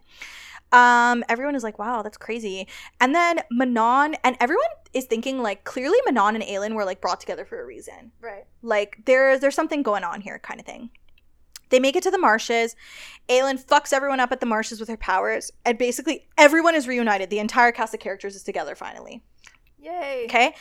Um, 0.71 1.23
everyone 1.29 1.55
is 1.55 1.63
like, 1.63 1.79
wow, 1.79 2.01
that's 2.01 2.17
crazy. 2.17 2.67
And 2.99 3.15
then 3.15 3.39
Manon, 3.51 4.15
and 4.23 4.35
everyone 4.41 4.65
is 4.93 5.05
thinking 5.05 5.41
like, 5.41 5.63
clearly 5.63 5.97
Manon 6.05 6.35
and 6.35 6.43
Aelin 6.43 6.73
were 6.75 6.83
like 6.85 6.99
brought 7.01 7.19
together 7.21 7.45
for 7.45 7.61
a 7.61 7.65
reason 7.65 8.11
right. 8.21 8.43
like 8.61 8.97
there 9.05 9.37
there's 9.39 9.55
something 9.55 9.81
going 9.83 10.03
on 10.03 10.21
here 10.21 10.39
kind 10.39 10.59
of 10.59 10.65
thing 10.65 10.89
they 11.69 11.79
make 11.79 11.95
it 11.95 12.03
to 12.03 12.11
the 12.11 12.17
marshes 12.17 12.75
Aelin 13.29 13.63
fucks 13.63 13.91
everyone 13.93 14.19
up 14.19 14.31
at 14.31 14.39
the 14.39 14.45
marshes 14.45 14.79
with 14.79 14.89
her 14.89 14.97
powers 14.97 15.51
and 15.65 15.77
basically 15.77 16.27
everyone 16.37 16.73
is 16.75 16.87
reunited 16.87 17.29
the 17.29 17.39
entire 17.39 17.71
cast 17.71 17.93
of 17.93 17.99
characters 17.99 18.35
is 18.35 18.43
together 18.43 18.73
finally 18.75 19.21
Yay. 19.79 20.23
okay 20.25 20.53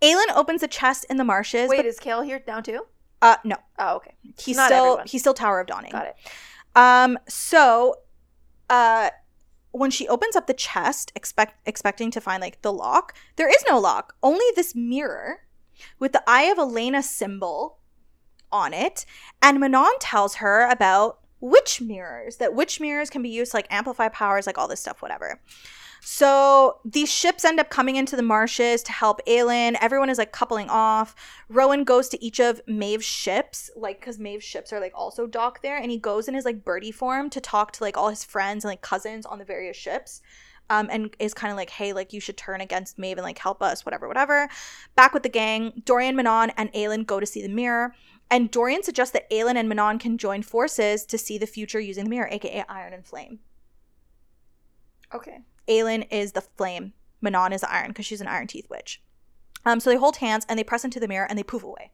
Aelin 0.00 0.34
opens 0.34 0.62
a 0.62 0.68
chest 0.68 1.04
in 1.10 1.16
the 1.18 1.24
marshes 1.24 1.68
Wait, 1.68 1.76
but, 1.78 1.86
is 1.86 1.98
Chaol 1.98 2.24
here 2.24 2.38
down 2.38 2.62
too? 2.62 2.86
uh 3.20 3.36
no 3.44 3.56
Oh, 3.78 3.96
okay. 3.96 4.14
he's 4.38 4.56
Not 4.56 4.66
still 4.66 4.84
everyone. 4.84 5.06
he's 5.08 5.20
still 5.20 5.34
tower 5.34 5.60
of 5.60 5.66
dawning 5.66 5.92
Got 5.92 6.06
it. 6.06 6.16
um 6.76 7.18
so 7.28 7.96
uh 8.70 9.10
when 9.72 9.90
she 9.90 10.08
opens 10.08 10.36
up 10.36 10.46
the 10.46 10.54
chest 10.54 11.12
expect 11.14 11.66
expecting 11.66 12.10
to 12.10 12.20
find 12.20 12.40
like 12.40 12.60
the 12.62 12.72
lock 12.72 13.14
there 13.36 13.48
is 13.48 13.64
no 13.68 13.78
lock 13.78 14.14
only 14.22 14.44
this 14.54 14.74
mirror 14.74 15.40
with 15.98 16.12
the 16.12 16.22
eye 16.26 16.44
of 16.44 16.58
elena 16.58 17.02
symbol 17.02 17.78
on 18.52 18.74
it. 18.74 19.06
And 19.40 19.58
manon 19.58 19.98
tells 19.98 20.36
her 20.36 20.68
about 20.70 21.18
witch 21.40 21.80
mirrors 21.80 22.36
that 22.36 22.54
witch 22.54 22.78
mirrors 22.78 23.10
can 23.10 23.20
be 23.20 23.28
used 23.28 23.50
to 23.50 23.56
like 23.56 23.66
amplify 23.68 24.08
powers 24.08 24.46
like 24.46 24.56
all 24.56 24.68
this 24.68 24.78
stuff 24.78 25.02
whatever 25.02 25.40
so 26.04 26.80
these 26.84 27.12
ships 27.12 27.44
end 27.44 27.60
up 27.60 27.70
coming 27.70 27.94
into 27.94 28.16
the 28.16 28.24
marshes 28.24 28.82
to 28.82 28.90
help 28.90 29.24
Aelin. 29.24 29.76
Everyone 29.80 30.10
is 30.10 30.18
like 30.18 30.32
coupling 30.32 30.68
off. 30.68 31.14
Rowan 31.48 31.84
goes 31.84 32.08
to 32.08 32.22
each 32.22 32.40
of 32.40 32.60
Maeve's 32.66 33.04
ships, 33.04 33.70
like 33.76 34.00
because 34.00 34.18
Maeve's 34.18 34.42
ships 34.42 34.72
are 34.72 34.80
like 34.80 34.92
also 34.96 35.28
docked 35.28 35.62
there, 35.62 35.76
and 35.76 35.92
he 35.92 35.98
goes 35.98 36.26
in 36.26 36.34
his 36.34 36.44
like 36.44 36.64
birdie 36.64 36.90
form 36.90 37.30
to 37.30 37.40
talk 37.40 37.70
to 37.72 37.84
like 37.84 37.96
all 37.96 38.08
his 38.08 38.24
friends 38.24 38.64
and 38.64 38.70
like 38.70 38.82
cousins 38.82 39.24
on 39.24 39.38
the 39.38 39.44
various 39.44 39.76
ships. 39.76 40.22
Um, 40.70 40.88
and 40.90 41.14
is 41.18 41.34
kind 41.34 41.52
of 41.52 41.56
like, 41.56 41.70
hey, 41.70 41.92
like 41.92 42.12
you 42.12 42.20
should 42.20 42.36
turn 42.36 42.60
against 42.60 42.98
Maeve 42.98 43.18
and 43.18 43.24
like 43.24 43.38
help 43.38 43.62
us, 43.62 43.84
whatever, 43.84 44.08
whatever. 44.08 44.48
Back 44.96 45.12
with 45.14 45.22
the 45.22 45.28
gang, 45.28 45.82
Dorian, 45.84 46.16
Manon, 46.16 46.50
and 46.56 46.72
Aelin 46.72 47.06
go 47.06 47.20
to 47.20 47.26
see 47.26 47.42
the 47.42 47.48
mirror. 47.48 47.94
And 48.30 48.50
Dorian 48.50 48.82
suggests 48.82 49.12
that 49.12 49.30
Aelin 49.30 49.56
and 49.56 49.68
Manon 49.68 49.98
can 49.98 50.18
join 50.18 50.42
forces 50.42 51.04
to 51.06 51.18
see 51.18 51.36
the 51.36 51.46
future 51.46 51.78
using 51.78 52.04
the 52.04 52.10
mirror, 52.10 52.28
aka 52.30 52.64
Iron 52.68 52.92
and 52.92 53.04
Flame. 53.04 53.40
Okay. 55.14 55.40
Aelin 55.68 56.06
is 56.10 56.32
the 56.32 56.40
flame. 56.40 56.92
Manon 57.20 57.52
is 57.52 57.60
the 57.60 57.72
iron 57.72 57.88
because 57.88 58.06
she's 58.06 58.20
an 58.20 58.26
iron 58.28 58.46
teeth 58.46 58.66
witch. 58.68 59.00
Um, 59.64 59.78
so 59.80 59.90
they 59.90 59.96
hold 59.96 60.16
hands 60.16 60.44
and 60.48 60.58
they 60.58 60.64
press 60.64 60.84
into 60.84 60.98
the 61.00 61.06
mirror 61.08 61.26
and 61.28 61.38
they 61.38 61.42
poof 61.44 61.62
away. 61.62 61.92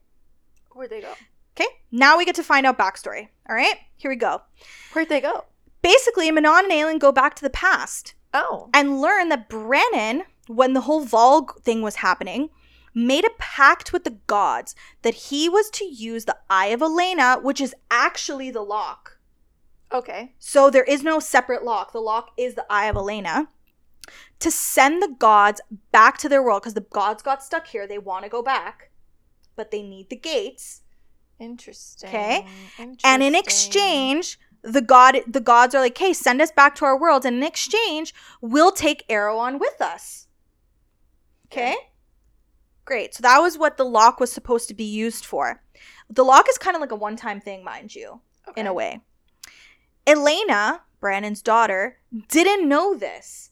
Where'd 0.71 0.89
they 0.89 1.01
go? 1.01 1.13
Okay, 1.55 1.67
now 1.91 2.17
we 2.17 2.25
get 2.25 2.35
to 2.35 2.43
find 2.43 2.65
out 2.65 2.77
backstory. 2.79 3.27
All 3.49 3.55
right, 3.55 3.75
here 3.97 4.09
we 4.09 4.15
go. 4.15 4.41
Where'd 4.93 5.09
they 5.09 5.21
go? 5.21 5.45
Basically, 5.81 6.31
Manon 6.31 6.65
and 6.65 6.71
Aelin 6.71 6.99
go 6.99 7.11
back 7.11 7.35
to 7.35 7.41
the 7.41 7.49
past 7.49 8.13
Oh. 8.33 8.69
and 8.73 9.01
learn 9.01 9.29
that 9.29 9.49
Brannon, 9.49 10.23
when 10.47 10.73
the 10.73 10.81
whole 10.81 11.05
Valg 11.05 11.61
thing 11.61 11.81
was 11.81 11.95
happening, 11.97 12.49
made 12.93 13.25
a 13.25 13.29
pact 13.37 13.93
with 13.93 14.03
the 14.03 14.17
gods 14.27 14.73
that 15.03 15.13
he 15.13 15.47
was 15.49 15.69
to 15.71 15.85
use 15.85 16.25
the 16.25 16.37
Eye 16.49 16.67
of 16.67 16.81
Elena, 16.81 17.39
which 17.41 17.61
is 17.61 17.75
actually 17.91 18.49
the 18.51 18.61
lock. 18.61 19.19
Okay. 19.91 20.33
So 20.39 20.69
there 20.69 20.83
is 20.83 21.03
no 21.03 21.19
separate 21.19 21.63
lock. 21.63 21.91
The 21.91 21.99
lock 21.99 22.31
is 22.37 22.55
the 22.55 22.65
Eye 22.69 22.85
of 22.85 22.95
Elena. 22.95 23.49
To 24.39 24.51
send 24.51 25.01
the 25.03 25.13
gods 25.19 25.59
back 25.91 26.17
to 26.19 26.29
their 26.29 26.41
world 26.41 26.61
because 26.61 26.73
the 26.73 26.81
gods 26.81 27.21
got 27.21 27.43
stuck 27.43 27.67
here. 27.67 27.85
They 27.85 27.97
want 27.97 28.23
to 28.23 28.29
go 28.29 28.41
back, 28.41 28.91
but 29.55 29.71
they 29.71 29.81
need 29.81 30.09
the 30.09 30.15
gates. 30.15 30.81
Interesting. 31.39 32.09
'Kay. 32.09 32.47
And 33.03 33.23
in 33.23 33.35
exchange, 33.35 34.39
the 34.61 34.81
god 34.81 35.21
the 35.27 35.41
gods 35.41 35.75
are 35.75 35.81
like, 35.81 35.97
"Hey, 35.97 36.13
send 36.13 36.41
us 36.41 36.51
back 36.51 36.75
to 36.75 36.85
our 36.85 36.97
world." 36.99 37.25
And 37.25 37.37
in 37.37 37.43
exchange, 37.43 38.13
we'll 38.41 38.71
take 38.71 39.07
Erawan 39.07 39.59
with 39.59 39.81
us. 39.81 40.27
Okay? 41.47 41.75
Great. 42.85 43.13
So 43.15 43.21
that 43.21 43.39
was 43.39 43.57
what 43.57 43.77
the 43.77 43.85
lock 43.85 44.19
was 44.19 44.31
supposed 44.31 44.67
to 44.67 44.73
be 44.73 44.83
used 44.83 45.25
for. 45.25 45.61
The 46.09 46.23
lock 46.23 46.47
is 46.49 46.57
kind 46.57 46.75
of 46.75 46.81
like 46.81 46.91
a 46.91 46.95
one-time 46.95 47.39
thing, 47.41 47.63
mind 47.63 47.95
you. 47.95 48.21
in 48.55 48.67
a 48.67 48.73
way. 48.73 49.01
Elena, 50.07 50.83
Brannon's 50.99 51.41
daughter, 51.41 51.99
didn't 52.27 52.67
know 52.67 52.95
this. 52.95 53.48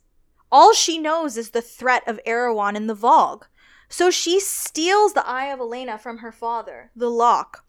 All 0.51 0.73
she 0.73 0.97
knows 0.97 1.37
is 1.37 1.49
the 1.49 1.61
threat 1.61 2.03
of 2.07 2.19
Erawan 2.25 2.75
in 2.75 2.87
the 2.87 2.95
Valg. 2.95 3.43
So 3.89 4.09
she 4.09 4.39
steals 4.39 5.13
the 5.13 5.27
Eye 5.27 5.45
of 5.45 5.59
Elena 5.59 5.97
from 5.97 6.19
her 6.19 6.31
father, 6.31 6.91
the 6.95 7.09
lock, 7.09 7.65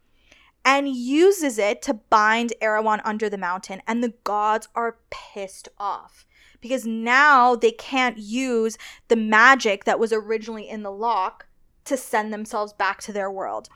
and 0.65 0.89
uses 0.89 1.59
it 1.59 1.81
to 1.83 1.95
bind 1.95 2.53
Erawan 2.61 3.01
under 3.05 3.29
the 3.29 3.39
mountain. 3.39 3.83
And 3.87 4.03
the 4.03 4.15
gods 4.25 4.69
are 4.75 4.99
pissed 5.11 5.69
off 5.79 6.27
because 6.61 6.85
now 6.85 7.55
they 7.55 7.71
can't 7.71 8.19
use 8.19 8.77
the 9.09 9.17
magic 9.17 9.85
that 9.85 10.01
was 10.01 10.13
originally 10.13 10.69
in 10.69 10.83
the 10.83 10.91
lock 10.93 11.47
to 11.85 11.97
send 11.97 12.33
themselves 12.33 12.73
back 12.73 13.01
to 13.03 13.13
their 13.13 13.31
world. 13.31 13.69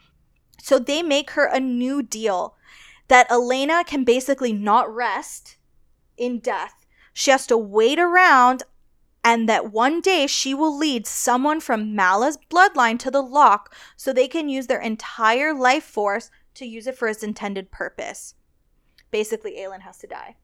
So 0.61 0.79
they 0.79 1.01
make 1.01 1.31
her 1.31 1.45
a 1.45 1.59
new 1.59 2.03
deal 2.03 2.55
that 3.07 3.29
Elena 3.31 3.83
can 3.83 4.03
basically 4.03 4.53
not 4.53 4.93
rest 4.93 5.57
in 6.17 6.39
death. 6.39 6.85
She 7.13 7.31
has 7.31 7.47
to 7.47 7.57
wait 7.57 7.99
around 7.99 8.63
and 9.23 9.47
that 9.49 9.71
one 9.71 10.01
day 10.01 10.27
she 10.27 10.53
will 10.53 10.75
lead 10.77 11.07
someone 11.07 11.59
from 11.59 11.95
Mala's 11.95 12.37
bloodline 12.49 12.99
to 12.99 13.11
the 13.11 13.21
lock 13.21 13.73
so 13.95 14.11
they 14.11 14.27
can 14.27 14.49
use 14.49 14.67
their 14.67 14.81
entire 14.81 15.53
life 15.53 15.83
force 15.83 16.29
to 16.55 16.65
use 16.65 16.87
it 16.87 16.97
for 16.97 17.07
its 17.07 17.23
intended 17.23 17.71
purpose. 17.71 18.35
Basically, 19.11 19.53
Aelin 19.57 19.81
has 19.81 19.97
to 19.99 20.07
die. 20.07 20.35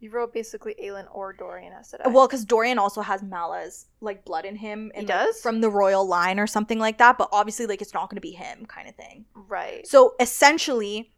You 0.00 0.10
wrote 0.10 0.32
basically 0.32 0.76
Aelin 0.80 1.06
or 1.12 1.32
Dorian 1.32 1.72
has 1.72 1.90
to 1.90 1.98
die. 1.98 2.08
Well, 2.08 2.28
because 2.28 2.44
Dorian 2.44 2.78
also 2.78 3.00
has 3.00 3.20
Mala's 3.22 3.86
like 4.00 4.24
blood 4.24 4.44
in 4.44 4.54
him, 4.54 4.92
He 4.94 5.00
and 5.00 5.08
like, 5.08 5.16
does? 5.26 5.40
from 5.40 5.60
the 5.60 5.70
royal 5.70 6.06
line 6.06 6.38
or 6.38 6.46
something 6.46 6.78
like 6.78 6.98
that. 6.98 7.18
But 7.18 7.30
obviously, 7.32 7.66
like 7.66 7.82
it's 7.82 7.92
not 7.94 8.08
going 8.08 8.16
to 8.16 8.20
be 8.20 8.30
him, 8.30 8.64
kind 8.66 8.88
of 8.88 8.94
thing. 8.94 9.24
right. 9.34 9.84
So 9.88 10.14
essentially, 10.20 11.12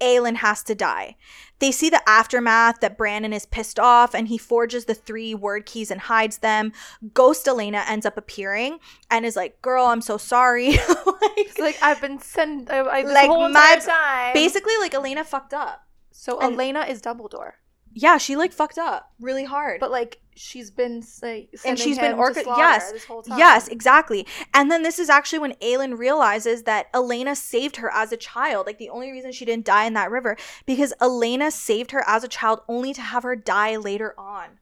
Aelin 0.00 0.36
has 0.36 0.62
to 0.64 0.74
die. 0.74 1.16
They 1.58 1.72
see 1.72 1.88
the 1.88 2.02
aftermath 2.08 2.80
that 2.80 2.98
Brannon 2.98 3.32
is 3.32 3.46
pissed 3.46 3.78
off 3.78 4.14
and 4.14 4.28
he 4.28 4.36
forges 4.36 4.84
the 4.84 4.94
three 4.94 5.34
Wyrdkeys 5.34 5.90
and 5.90 6.02
hides 6.02 6.38
them. 6.38 6.72
Ghost 7.14 7.48
Elena 7.48 7.82
ends 7.88 8.04
up 8.04 8.18
appearing 8.18 8.78
and 9.10 9.24
is 9.24 9.36
like, 9.36 9.62
"Girl, 9.62 9.86
I'm 9.86 10.02
so 10.02 10.18
sorry." 10.18 10.72
like, 11.06 11.58
like 11.58 11.78
I've 11.82 12.00
been 12.00 12.18
sent 12.20 12.70
I, 12.70 12.78
I, 12.78 13.00
Like, 13.02 13.28
whole 13.28 13.48
my- 13.48 13.78
time. 13.82 14.34
basically, 14.34 14.76
like 14.80 14.92
Elena 14.94 15.24
fucked 15.24 15.54
up. 15.54 15.86
so 16.12 16.38
and- 16.40 16.54
Elena 16.54 16.80
is 16.80 17.00
Dumbledore, 17.00 17.52
Yeah, 17.98 18.18
she 18.18 18.36
like 18.36 18.52
fucked 18.52 18.78
up 18.78 19.12
really 19.20 19.44
hard. 19.44 19.80
but 19.80 19.90
like 19.90 20.20
she's 20.34 20.70
been 20.70 21.00
say, 21.00 21.48
and 21.64 21.78
she's 21.78 21.98
been 21.98 22.14
to 22.14 22.44
yes 22.58 22.92
this 22.92 23.04
whole 23.06 23.22
time. 23.22 23.38
yes 23.38 23.68
exactly 23.68 24.26
and 24.52 24.70
then 24.70 24.82
this 24.82 24.98
is 24.98 25.08
actually 25.08 25.38
when 25.38 25.54
Aelin 25.54 25.96
realizes 25.96 26.64
that 26.64 26.88
Elena 26.92 27.34
saved 27.34 27.76
her 27.76 27.90
as 27.90 28.12
a 28.12 28.18
child 28.18 28.66
like 28.66 28.76
the 28.76 28.90
only 28.90 29.10
reason 29.10 29.32
she 29.32 29.46
didn't 29.46 29.64
die 29.64 29.86
in 29.86 29.94
that 29.94 30.10
river 30.10 30.36
because 30.66 30.92
Elena 31.00 31.50
saved 31.50 31.92
her 31.92 32.04
as 32.06 32.22
a 32.22 32.28
child 32.28 32.60
only 32.68 32.92
to 32.92 33.00
have 33.00 33.22
her 33.22 33.34
die 33.34 33.76
later 33.76 34.14
on 34.18 34.58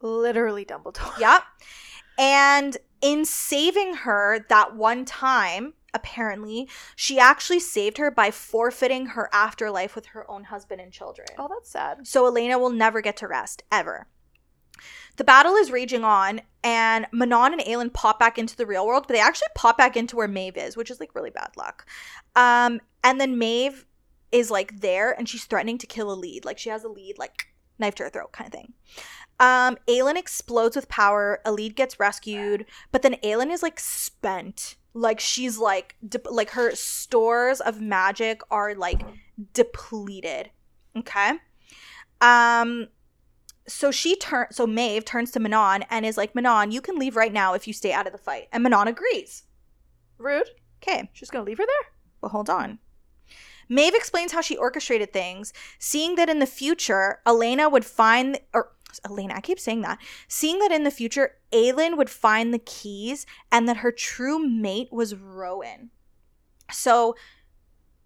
literally 0.00 0.64
Dumbledore. 0.64 1.18
Yep. 1.18 1.42
And 2.18 2.76
in 3.00 3.24
saving 3.24 3.94
her 3.94 4.44
that 4.48 4.74
one 4.74 5.04
time, 5.04 5.74
apparently, 5.98 6.68
she 6.96 7.18
actually 7.18 7.60
saved 7.60 7.98
her 7.98 8.10
by 8.10 8.30
forfeiting 8.30 9.06
her 9.06 9.28
afterlife 9.32 9.94
with 9.94 10.06
her 10.06 10.28
own 10.30 10.44
husband 10.44 10.80
and 10.80 10.92
children. 10.92 11.28
Oh, 11.38 11.48
that's 11.48 11.70
sad. 11.70 12.06
So 12.06 12.26
Elena 12.26 12.58
will 12.58 12.70
never 12.70 13.00
get 13.00 13.16
to 13.18 13.28
rest, 13.28 13.62
ever. 13.70 14.06
The 15.16 15.24
battle 15.24 15.54
is 15.56 15.72
raging 15.72 16.04
on, 16.04 16.40
and 16.62 17.06
Manon 17.12 17.52
and 17.52 17.62
Aelin 17.62 17.92
pop 17.92 18.20
back 18.20 18.38
into 18.38 18.56
the 18.56 18.66
real 18.66 18.86
world, 18.86 19.06
but 19.08 19.14
they 19.14 19.20
actually 19.20 19.48
pop 19.56 19.76
back 19.76 19.96
into 19.96 20.14
where 20.16 20.28
Maeve 20.28 20.56
is, 20.56 20.76
which 20.76 20.90
is 20.90 21.00
like 21.00 21.14
really 21.14 21.30
bad 21.30 21.50
luck. 21.56 21.86
Um, 22.36 22.80
and 23.02 23.20
then 23.20 23.38
Maeve 23.38 23.84
is 24.30 24.50
like 24.50 24.80
there, 24.80 25.10
and 25.10 25.28
she's 25.28 25.44
threatening 25.44 25.78
to 25.78 25.86
kill 25.86 26.16
Elide. 26.16 26.44
Like 26.44 26.58
she 26.58 26.70
has 26.70 26.84
Elide, 26.84 27.18
like 27.18 27.48
knife 27.78 27.96
to 27.96 28.04
her 28.04 28.10
throat, 28.10 28.32
kind 28.32 28.46
of 28.46 28.52
thing. 28.52 28.72
Um, 29.40 29.76
Aelin 29.86 30.16
explodes 30.16 30.76
with 30.76 30.88
power. 30.88 31.40
Elide 31.44 31.74
gets 31.74 32.00
rescued, 32.00 32.66
but 32.92 33.02
then 33.02 33.16
Aelin 33.24 33.52
is 33.52 33.62
like 33.62 33.80
spent. 33.80 34.76
Like 34.94 35.20
she's 35.20 35.58
like, 35.58 35.96
de- 36.06 36.20
like 36.30 36.50
her 36.50 36.74
stores 36.74 37.60
of 37.60 37.80
magic 37.80 38.40
are 38.50 38.74
like 38.74 39.02
depleted. 39.52 40.50
Okay. 40.96 41.32
Um 42.20 42.88
so 43.66 43.90
she 43.90 44.16
turns 44.16 44.56
so 44.56 44.66
Maeve 44.66 45.04
turns 45.04 45.30
to 45.32 45.40
Manon 45.40 45.84
and 45.90 46.06
is 46.06 46.16
like, 46.16 46.34
Manon, 46.34 46.70
you 46.72 46.80
can 46.80 46.96
leave 46.98 47.16
right 47.16 47.32
now 47.32 47.54
if 47.54 47.66
you 47.66 47.72
stay 47.72 47.92
out 47.92 48.06
of 48.06 48.12
the 48.12 48.18
fight. 48.18 48.48
And 48.52 48.62
Manon 48.62 48.88
agrees. 48.88 49.44
Rude. 50.16 50.48
Okay, 50.82 51.10
She's 51.12 51.30
gonna 51.30 51.44
leave 51.44 51.58
her 51.58 51.66
there. 51.66 51.90
but 52.20 52.28
hold 52.30 52.48
on. 52.50 52.78
Maeve 53.68 53.94
explains 53.94 54.32
how 54.32 54.40
she 54.40 54.56
orchestrated 54.56 55.12
things, 55.12 55.52
seeing 55.78 56.14
that 56.14 56.30
in 56.30 56.38
the 56.38 56.46
future, 56.46 57.20
Elena 57.26 57.68
would 57.68 57.84
find 57.84 58.40
or 58.54 58.70
Elena, 59.04 59.34
I 59.34 59.40
keep 59.40 59.60
saying 59.60 59.82
that. 59.82 59.98
Seeing 60.26 60.58
that 60.60 60.72
in 60.72 60.84
the 60.84 60.90
future, 60.90 61.36
Aelin 61.52 61.96
would 61.96 62.10
find 62.10 62.52
the 62.52 62.58
keys 62.58 63.26
and 63.52 63.68
that 63.68 63.78
her 63.78 63.92
true 63.92 64.38
mate 64.38 64.88
was 64.90 65.14
Rowan. 65.14 65.90
So 66.70 67.14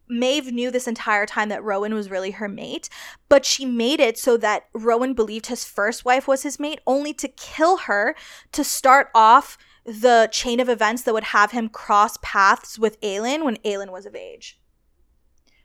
Maeve 0.08 0.52
knew 0.52 0.70
this 0.70 0.86
entire 0.86 1.26
time 1.26 1.48
that 1.48 1.62
Rowan 1.62 1.94
was 1.94 2.10
really 2.10 2.32
her 2.32 2.48
mate, 2.48 2.88
but 3.28 3.44
she 3.44 3.64
made 3.64 4.00
it 4.00 4.18
so 4.18 4.36
that 4.36 4.68
Rowan 4.74 5.14
believed 5.14 5.46
his 5.46 5.64
first 5.64 6.04
wife 6.04 6.28
was 6.28 6.42
his 6.42 6.60
mate, 6.60 6.80
only 6.86 7.14
to 7.14 7.28
kill 7.28 7.78
her 7.78 8.14
to 8.52 8.62
start 8.62 9.08
off 9.14 9.56
the 9.84 10.28
chain 10.30 10.60
of 10.60 10.68
events 10.68 11.02
that 11.02 11.14
would 11.14 11.24
have 11.24 11.50
him 11.50 11.68
cross 11.68 12.16
paths 12.22 12.78
with 12.78 13.00
Aelin 13.00 13.44
when 13.44 13.56
Aelin 13.58 13.90
was 13.90 14.06
of 14.06 14.14
age. 14.14 14.60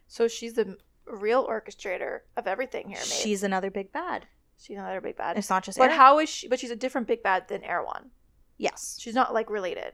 So 0.07 0.27
she's 0.27 0.53
the 0.53 0.77
real 1.05 1.45
orchestrator 1.45 2.21
of 2.35 2.47
everything 2.47 2.87
here. 2.87 2.97
Maeve. 2.97 3.07
She's 3.07 3.43
another 3.43 3.69
big 3.69 3.91
bad. 3.91 4.27
She's 4.59 4.77
another 4.77 5.01
big 5.01 5.15
bad. 5.17 5.37
It's 5.37 5.49
not 5.49 5.63
just 5.63 5.77
But 5.77 5.91
Aelin. 5.91 5.95
how 5.95 6.19
is 6.19 6.29
she? 6.29 6.47
But 6.47 6.59
she's 6.59 6.71
a 6.71 6.75
different 6.75 7.07
big 7.07 7.21
bad 7.23 7.47
than 7.47 7.61
Erawan. 7.61 8.07
Yes. 8.57 8.97
She's 8.99 9.13
not 9.13 9.33
like 9.33 9.49
related, 9.49 9.93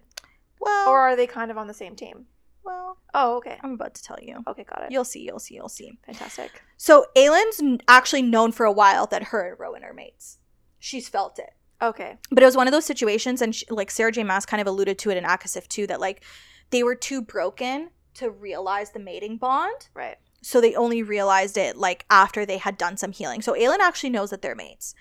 Well, 0.59 0.89
or 0.89 0.99
are 0.99 1.15
they 1.15 1.27
kind 1.27 1.51
of 1.51 1.57
on 1.57 1.67
the 1.67 1.73
same 1.73 1.95
team? 1.95 2.25
well, 2.63 2.97
Oh, 3.13 3.35
okay. 3.37 3.57
I'm 3.61 3.73
about 3.73 3.93
to 3.95 4.03
tell 4.03 4.17
you. 4.21 4.41
Okay, 4.47 4.63
got 4.63 4.83
it. 4.83 4.91
You'll 4.91 5.03
see, 5.03 5.19
you'll 5.19 5.39
see, 5.39 5.55
you'll 5.55 5.67
see. 5.69 5.99
Fantastic. 6.05 6.61
So 6.77 7.05
Aelin's 7.15 7.61
actually 7.89 8.21
known 8.21 8.51
for 8.53 8.65
a 8.65 8.71
while 8.71 9.05
that 9.07 9.23
her 9.25 9.49
and 9.49 9.59
Rowan 9.59 9.83
are 9.83 9.93
mates. 9.93 10.37
She's 10.79 11.09
felt 11.09 11.37
it. 11.39 11.49
Okay. 11.81 12.17
But 12.31 12.41
it 12.41 12.45
was 12.45 12.55
one 12.55 12.67
of 12.67 12.71
those 12.71 12.85
situations, 12.85 13.41
and 13.41 13.53
she, 13.53 13.65
like 13.69 13.91
Sarah 13.91 14.11
J. 14.13 14.23
Maas 14.23 14.45
kind 14.45 14.61
of 14.61 14.67
alluded 14.67 14.97
to 14.99 15.09
it 15.09 15.17
in 15.17 15.25
Akasif 15.25 15.67
too, 15.67 15.85
that 15.87 15.99
like 15.99 16.23
they 16.69 16.83
were 16.83 16.95
too 16.95 17.21
broken 17.21 17.89
to 18.15 18.29
realize 18.31 18.91
the 18.91 18.99
mating 18.99 19.37
bond. 19.37 19.89
Right. 19.93 20.15
So 20.43 20.61
they 20.61 20.75
only 20.75 21.01
realized 21.01 21.57
it 21.57 21.77
like 21.77 22.05
after 22.09 22.45
they 22.45 22.57
had 22.57 22.77
done 22.77 22.97
some 22.97 23.11
healing. 23.11 23.41
So 23.41 23.53
Aelin 23.53 23.79
actually 23.79 24.09
knows 24.11 24.29
that 24.29 24.41
they're 24.41 24.55
mates. 24.55 24.93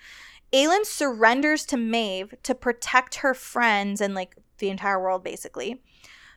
Aelin 0.53 0.85
surrenders 0.85 1.65
to 1.65 1.77
Maeve 1.77 2.35
to 2.43 2.55
protect 2.55 3.15
her 3.15 3.33
friends 3.33 4.01
and 4.01 4.15
like 4.15 4.37
the 4.59 4.69
entire 4.69 5.01
world 5.01 5.23
basically. 5.23 5.81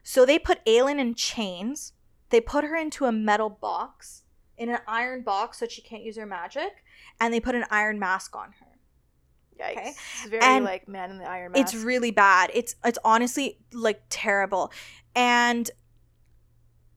So 0.03 0.25
they 0.25 0.39
put 0.39 0.65
Aelin 0.65 0.99
in 0.99 1.15
chains. 1.15 1.93
They 2.31 2.41
put 2.41 2.65
her 2.65 2.75
into 2.75 3.05
a 3.05 3.13
metal 3.13 3.51
box, 3.51 4.23
in 4.59 4.69
an 4.69 4.79
iron 4.89 5.23
box 5.23 5.59
so 5.59 5.67
she 5.69 5.83
can't 5.83 6.03
use 6.03 6.17
her 6.17 6.27
magic, 6.27 6.83
and 7.21 7.33
they 7.33 7.41
put 7.41 7.55
an 7.55 7.65
iron 7.71 7.99
mask 7.99 8.35
on 8.35 8.53
her. 8.59 8.67
Yikes. 9.61 9.73
Okay. 9.73 9.89
It's 9.91 10.29
very 10.29 10.43
And 10.43 10.65
like 10.65 10.89
Man 10.89 11.11
in 11.11 11.19
the 11.19 11.25
Iron 11.25 11.53
Mask. 11.53 11.63
It's 11.63 11.85
really 11.85 12.11
bad. 12.11 12.51
It's 12.53 12.75
it's 12.85 12.99
honestly 13.05 13.59
like 13.73 14.03
terrible. 14.09 14.73
And 15.15 15.71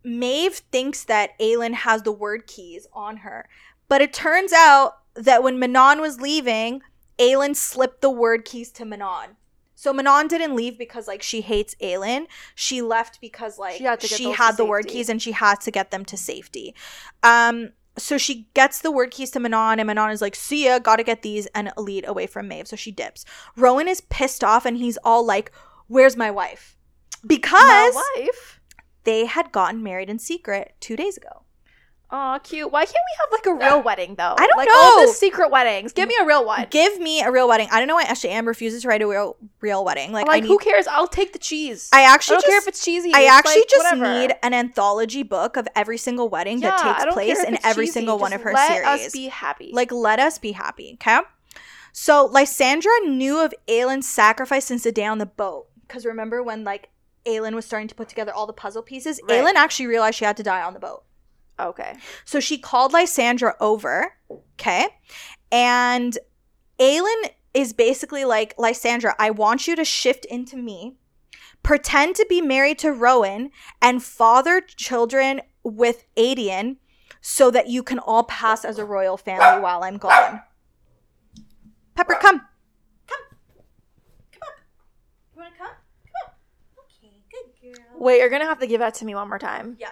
Maeve 0.04 0.56
thinks 0.72 1.04
that 1.06 1.38
Aelin 1.40 1.74
has 1.74 2.04
the 2.04 2.14
Wyrdkeys 2.14 2.84
on 2.94 3.18
her. 3.18 3.48
But 3.88 4.02
it 4.02 4.14
turns 4.14 4.54
out 4.54 5.00
that 5.16 5.44
when 5.44 5.60
Manon 5.60 6.00
was 6.00 6.22
leaving, 6.22 6.82
Aelin 7.18 7.56
slipped 7.56 8.02
the 8.02 8.12
Wyrdkeys 8.12 8.72
to 8.74 8.86
Manon. 8.86 9.36
So 9.76 9.94
Manon 9.94 10.28
didn't 10.28 10.56
leave 10.56 10.78
because 10.78 11.08
like 11.08 11.22
she 11.22 11.42
hates 11.42 11.74
Aelin. 11.82 12.28
She 12.54 12.82
left 12.82 13.22
because 13.22 13.58
like 13.58 13.78
She 13.78 13.86
had 13.86 14.02
she 14.04 14.32
had 14.32 14.58
the 14.58 14.66
Wyrdkeys 14.66 15.08
and 15.08 15.22
she 15.22 15.32
had 15.32 15.62
to 15.62 15.72
get 15.72 15.92
them 15.92 16.04
to 16.06 16.18
safety. 16.18 16.76
Um 17.24 17.72
so 17.98 18.18
she 18.18 18.50
gets 18.54 18.82
the 18.82 18.92
Wyrdkeys 18.92 19.32
to 19.34 19.40
Manon 19.40 19.80
and 19.80 19.88
Manon 19.88 20.12
is 20.12 20.22
like, 20.22 20.36
see 20.36 20.66
ya, 20.66 20.80
gotta 20.80 21.04
get 21.04 21.22
these 21.22 21.48
and 21.48 21.72
lead 21.78 22.08
away 22.08 22.28
from 22.28 22.48
Maeve. 22.48 22.68
So 22.68 22.76
she 22.76 22.92
dips. 22.92 23.26
Rowan 23.56 23.88
is 23.88 24.02
pissed 24.02 24.44
off 24.44 24.66
and 24.66 24.78
he's 24.78 24.98
all 25.04 25.26
like, 25.26 25.52
Where's 25.88 26.16
my 26.16 26.30
wife? 26.30 26.76
Because 27.26 27.64
My 27.64 28.04
wife. 28.18 28.59
They 29.04 29.26
had 29.26 29.52
gotten 29.52 29.82
married 29.84 30.10
in 30.10 30.20
secret 30.20 30.76
two 30.80 30.96
days 30.96 31.18
ago. 31.18 31.44
Aw, 32.12 32.40
cute. 32.40 32.72
Why 32.72 32.86
can't 32.86 32.96
we 32.96 33.18
have 33.20 33.32
like 33.32 33.46
a 33.46 33.54
real 33.68 33.84
wedding 33.84 34.16
though? 34.16 34.34
I 34.36 34.48
don't 34.48 34.58
like, 34.58 34.68
All 34.74 34.98
know. 35.02 35.06
the 35.06 35.14
secret 35.14 35.52
weddings. 35.52 35.94
Give 35.94 36.10
me 36.10 36.16
a 36.20 36.26
real 36.26 36.44
one. 36.44 36.66
Give 36.72 37.00
me 37.00 37.22
a 37.22 37.30
real 37.32 37.48
wedding. 37.48 37.68
I 37.72 37.78
don't 37.78 37.88
know 37.88 37.94
why 37.94 38.02
Ashley 38.04 38.32
Ann 38.32 38.48
refuses 38.48 38.82
to 38.82 38.88
write 38.88 39.04
a 39.04 39.08
real 39.08 39.38
real 39.62 39.86
wedding. 39.86 40.12
Like, 40.12 40.26
Like, 40.26 40.38
I 40.38 40.40
need, 40.40 40.48
who 40.48 40.58
cares? 40.58 40.88
I'll 40.88 41.08
take 41.08 41.34
the 41.34 41.40
cheese. 41.40 41.88
I 41.94 42.00
I 42.00 42.12
actually 42.12 42.36
don't 42.38 42.42
just, 42.42 42.48
care 42.50 42.58
if 42.58 42.68
it's 42.68 42.84
cheesy. 42.84 43.14
I 43.14 43.22
It's, 43.22 43.30
actually 43.32 43.60
like, 43.62 43.70
just 43.70 43.94
whatever. 43.94 44.20
need 44.20 44.36
an 44.42 44.56
anthology 44.56 45.22
book 45.22 45.56
of 45.56 45.68
every 45.76 46.00
single 46.00 46.30
wedding 46.30 46.60
Yeah, 46.62 46.72
that 46.72 47.00
takes 47.04 47.14
place 47.14 47.44
in 47.44 47.60
every 47.64 47.86
cheesy. 47.86 47.94
single 48.00 48.18
one 48.18 48.34
of 48.34 48.42
her 48.42 48.54
let 48.54 48.68
series. 48.70 48.86
Let 48.86 49.00
us 49.02 49.12
be 49.14 49.28
happy. 49.28 49.70
Like, 49.72 49.92
let 49.92 50.20
us 50.20 50.40
be 50.40 50.54
happy, 50.54 50.98
okay? 51.00 51.20
So, 51.94 52.26
Lysandra 52.26 52.92
knew 53.06 53.40
of 53.40 53.54
Aelin's 53.68 54.08
sacrifice 54.10 54.66
since 54.66 54.82
the 54.84 54.92
day 54.92 55.06
on 55.06 55.20
the 55.20 55.26
boat. 55.28 55.68
Because 55.88 56.08
remember 56.08 56.42
when, 56.42 56.64
like, 56.64 56.90
Aelin 57.26 57.54
was 57.54 57.66
starting 57.66 57.88
to 57.88 57.96
put 57.96 58.10
together 58.10 58.34
all 58.34 58.48
the 58.48 58.54
puzzle 58.54 58.82
pieces? 58.82 59.20
Right. 59.28 59.44
Aelin 59.44 59.56
actually 59.56 59.88
realized 59.88 60.18
she 60.18 60.26
had 60.26 60.38
to 60.38 60.44
die 60.44 60.62
on 60.62 60.74
the 60.74 60.80
boat. 60.80 61.04
Okay. 61.60 61.96
So 62.26 62.40
she 62.40 62.58
called 62.58 62.94
Lysandra 62.94 63.56
over, 63.60 64.14
okay? 64.54 64.88
And 65.52 66.18
Aelin 66.80 67.32
is 67.54 67.74
basically 67.74 68.24
like, 68.26 68.54
Lysandra, 68.58 69.16
I 69.20 69.32
want 69.32 69.68
you 69.68 69.76
to 69.76 69.84
shift 69.84 70.26
into 70.26 70.56
me, 70.56 70.96
pretend 71.64 72.16
to 72.16 72.26
be 72.30 72.42
married 72.42 72.80
to 72.80 72.92
Rowan, 72.92 73.52
and 73.82 74.02
father 74.02 74.62
children 74.62 75.42
with 75.64 76.06
Aedion 76.16 76.78
so 77.22 77.52
that 77.52 77.68
you 77.68 77.84
can 77.84 78.00
all 78.00 78.24
pass 78.24 78.64
as 78.64 78.78
a 78.78 78.86
royal 78.86 79.18
family 79.18 79.62
while 79.62 79.84
I'm 79.84 79.98
gone. 79.98 80.42
Pepper, 81.96 82.16
come. 82.22 82.40
Come. 83.08 83.20
Come 84.32 84.42
on. 84.48 84.54
You 85.36 85.42
want 85.42 85.54
to 85.54 85.58
come? 85.58 85.76
Come 86.06 86.24
on. 86.24 86.32
Okay, 86.86 87.14
good 87.30 87.76
girl. 87.76 87.89
Wait, 88.00 88.20
you're 88.20 88.30
gonna 88.30 88.46
have 88.46 88.60
to 88.60 88.68
give 88.68 88.80
that 88.80 88.94
to 88.96 89.06
me 89.06 89.14
one 89.14 89.28
more 89.28 89.40
time. 89.40 89.76
Yeah. 89.80 89.90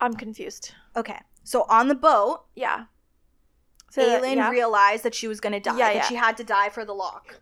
I'm 0.00 0.14
confused. 0.14 0.74
Okay. 0.96 1.18
So 1.44 1.64
on 1.68 1.88
the 1.88 1.94
boat, 1.94 2.44
Yeah. 2.54 2.84
So 3.90 4.04
that- 4.04 4.22
Aelin 4.22 4.36
yeah. 4.36 4.50
realized 4.50 5.02
that 5.04 5.14
she 5.14 5.28
was 5.28 5.40
to 5.40 5.48
die, 5.60 5.78
Yeah, 5.78 5.86
that 5.86 5.94
yeah. 5.94 6.02
she 6.08 6.14
had 6.16 6.36
to 6.36 6.44
die 6.44 6.68
for 6.68 6.84
the 6.84 6.92
lock. 6.94 7.40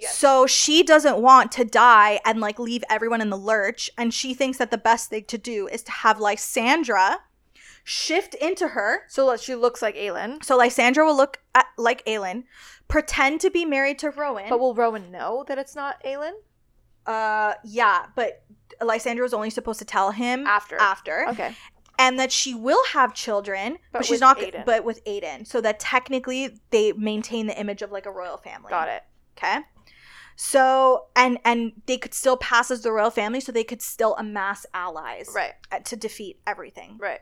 Yes. 0.00 0.16
So 0.16 0.46
she 0.46 0.82
doesn't 0.82 1.18
want 1.18 1.50
to 1.52 1.64
die 1.64 2.20
and 2.24 2.40
like 2.40 2.58
leave 2.58 2.84
everyone 2.88 3.20
in 3.20 3.30
the 3.30 3.36
lurch. 3.36 3.90
And 3.98 4.14
she 4.14 4.32
thinks 4.32 4.58
that 4.58 4.70
the 4.70 4.78
best 4.78 5.10
thing 5.10 5.24
to 5.24 5.36
do 5.38 5.66
is 5.66 5.82
to 5.82 5.90
have 5.90 6.20
Lysandra 6.20 7.18
shift 7.82 8.34
into 8.34 8.68
her. 8.68 9.02
So 9.08 9.28
that 9.30 9.40
she 9.40 9.54
looks 9.56 9.82
like 9.82 9.96
Aelin. 9.96 10.42
So 10.44 10.56
Lysandra 10.56 11.04
will 11.04 11.16
look 11.16 11.40
at, 11.54 11.66
like 11.76 12.04
Aelin, 12.06 12.44
pretend 12.86 13.40
to 13.40 13.50
be 13.50 13.64
married 13.64 13.98
to 13.98 14.10
Rowan. 14.10 14.48
But 14.48 14.60
will 14.60 14.74
Rowan 14.74 15.10
know 15.10 15.44
that 15.48 15.58
it's 15.58 15.74
not 15.74 16.02
Aelin? 16.04 16.34
Uh, 17.08 17.54
yeah, 17.64 18.06
but 18.14 18.42
Lysandra 18.82 19.22
was 19.24 19.32
only 19.34 19.50
supposed 19.50 19.78
to 19.78 19.84
tell 19.84 20.10
him 20.12 20.46
After. 20.46 20.76
after. 20.78 21.26
Okay. 21.30 21.54
and 21.98 22.18
that 22.18 22.30
she 22.30 22.54
will 22.54 22.84
have 22.92 23.12
children, 23.14 23.78
but, 23.92 24.00
But 24.00 24.06
she's 24.06 24.20
not. 24.20 24.38
Aedion. 24.38 24.64
But 24.64 24.84
with 24.84 25.02
Aedion, 25.04 25.46
so 25.46 25.60
that 25.62 25.80
technically 25.80 26.60
they 26.70 26.92
maintain 26.92 27.46
the 27.48 27.58
image 27.58 27.82
of 27.82 27.90
like 27.90 28.06
a 28.06 28.10
royal 28.12 28.36
family. 28.36 28.70
Got 28.70 28.88
it. 28.88 29.02
Okay. 29.36 29.58
So 30.36 31.06
and 31.16 31.38
and 31.44 31.72
they 31.86 31.96
could 31.98 32.14
still 32.14 32.36
pass 32.36 32.70
as 32.70 32.82
the 32.82 32.92
royal 32.92 33.10
family, 33.10 33.40
so 33.40 33.50
they 33.50 33.64
could 33.64 33.82
still 33.82 34.14
amass 34.16 34.64
allies 34.72 35.30
Right. 35.34 35.54
uh, 35.72 35.80
to 35.80 35.96
defeat 35.96 36.38
everything. 36.46 36.96
Right. 37.00 37.20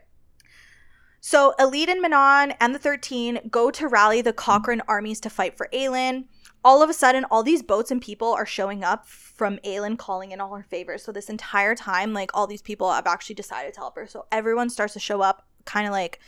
So 1.19 1.53
Elide 1.59 1.89
and 1.89 2.01
Manon 2.01 2.55
and 2.59 2.75
the 2.75 2.79
Thirteen 2.79 3.39
go 3.49 3.71
to 3.71 3.87
rally 3.87 4.21
the 4.21 4.33
Crochan 4.33 4.81
armies 4.87 5.19
to 5.21 5.29
fight 5.31 5.57
for 5.57 5.67
Aelin. 5.73 6.25
All 6.67 6.83
of 6.83 6.89
a 6.89 6.93
sudden, 6.93 7.23
all 7.31 7.43
these 7.43 7.63
boats 7.63 7.91
and 7.91 8.01
people 8.01 8.33
are 8.33 8.45
showing 8.45 8.83
up 8.83 9.07
from 9.07 9.57
Aelin 9.63 9.97
calling 9.97 10.31
in 10.33 10.41
all 10.41 10.53
her 10.53 10.63
favors. 10.69 11.01
So 11.01 11.13
this 11.13 11.29
entire 11.29 11.75
time, 11.75 12.11
like 12.13 12.29
all 12.33 12.45
these 12.45 12.61
people 12.61 12.91
have 12.91 13.07
actually 13.07 13.35
decided 13.35 13.73
to 13.75 13.79
help 13.79 13.95
her. 13.95 14.05
So 14.05 14.25
everyone 14.33 14.69
starts 14.69 14.91
to 14.93 14.99
show 14.99 15.21
up, 15.21 15.47
kind 15.63 15.87
of 15.87 15.93
like, 15.93 16.19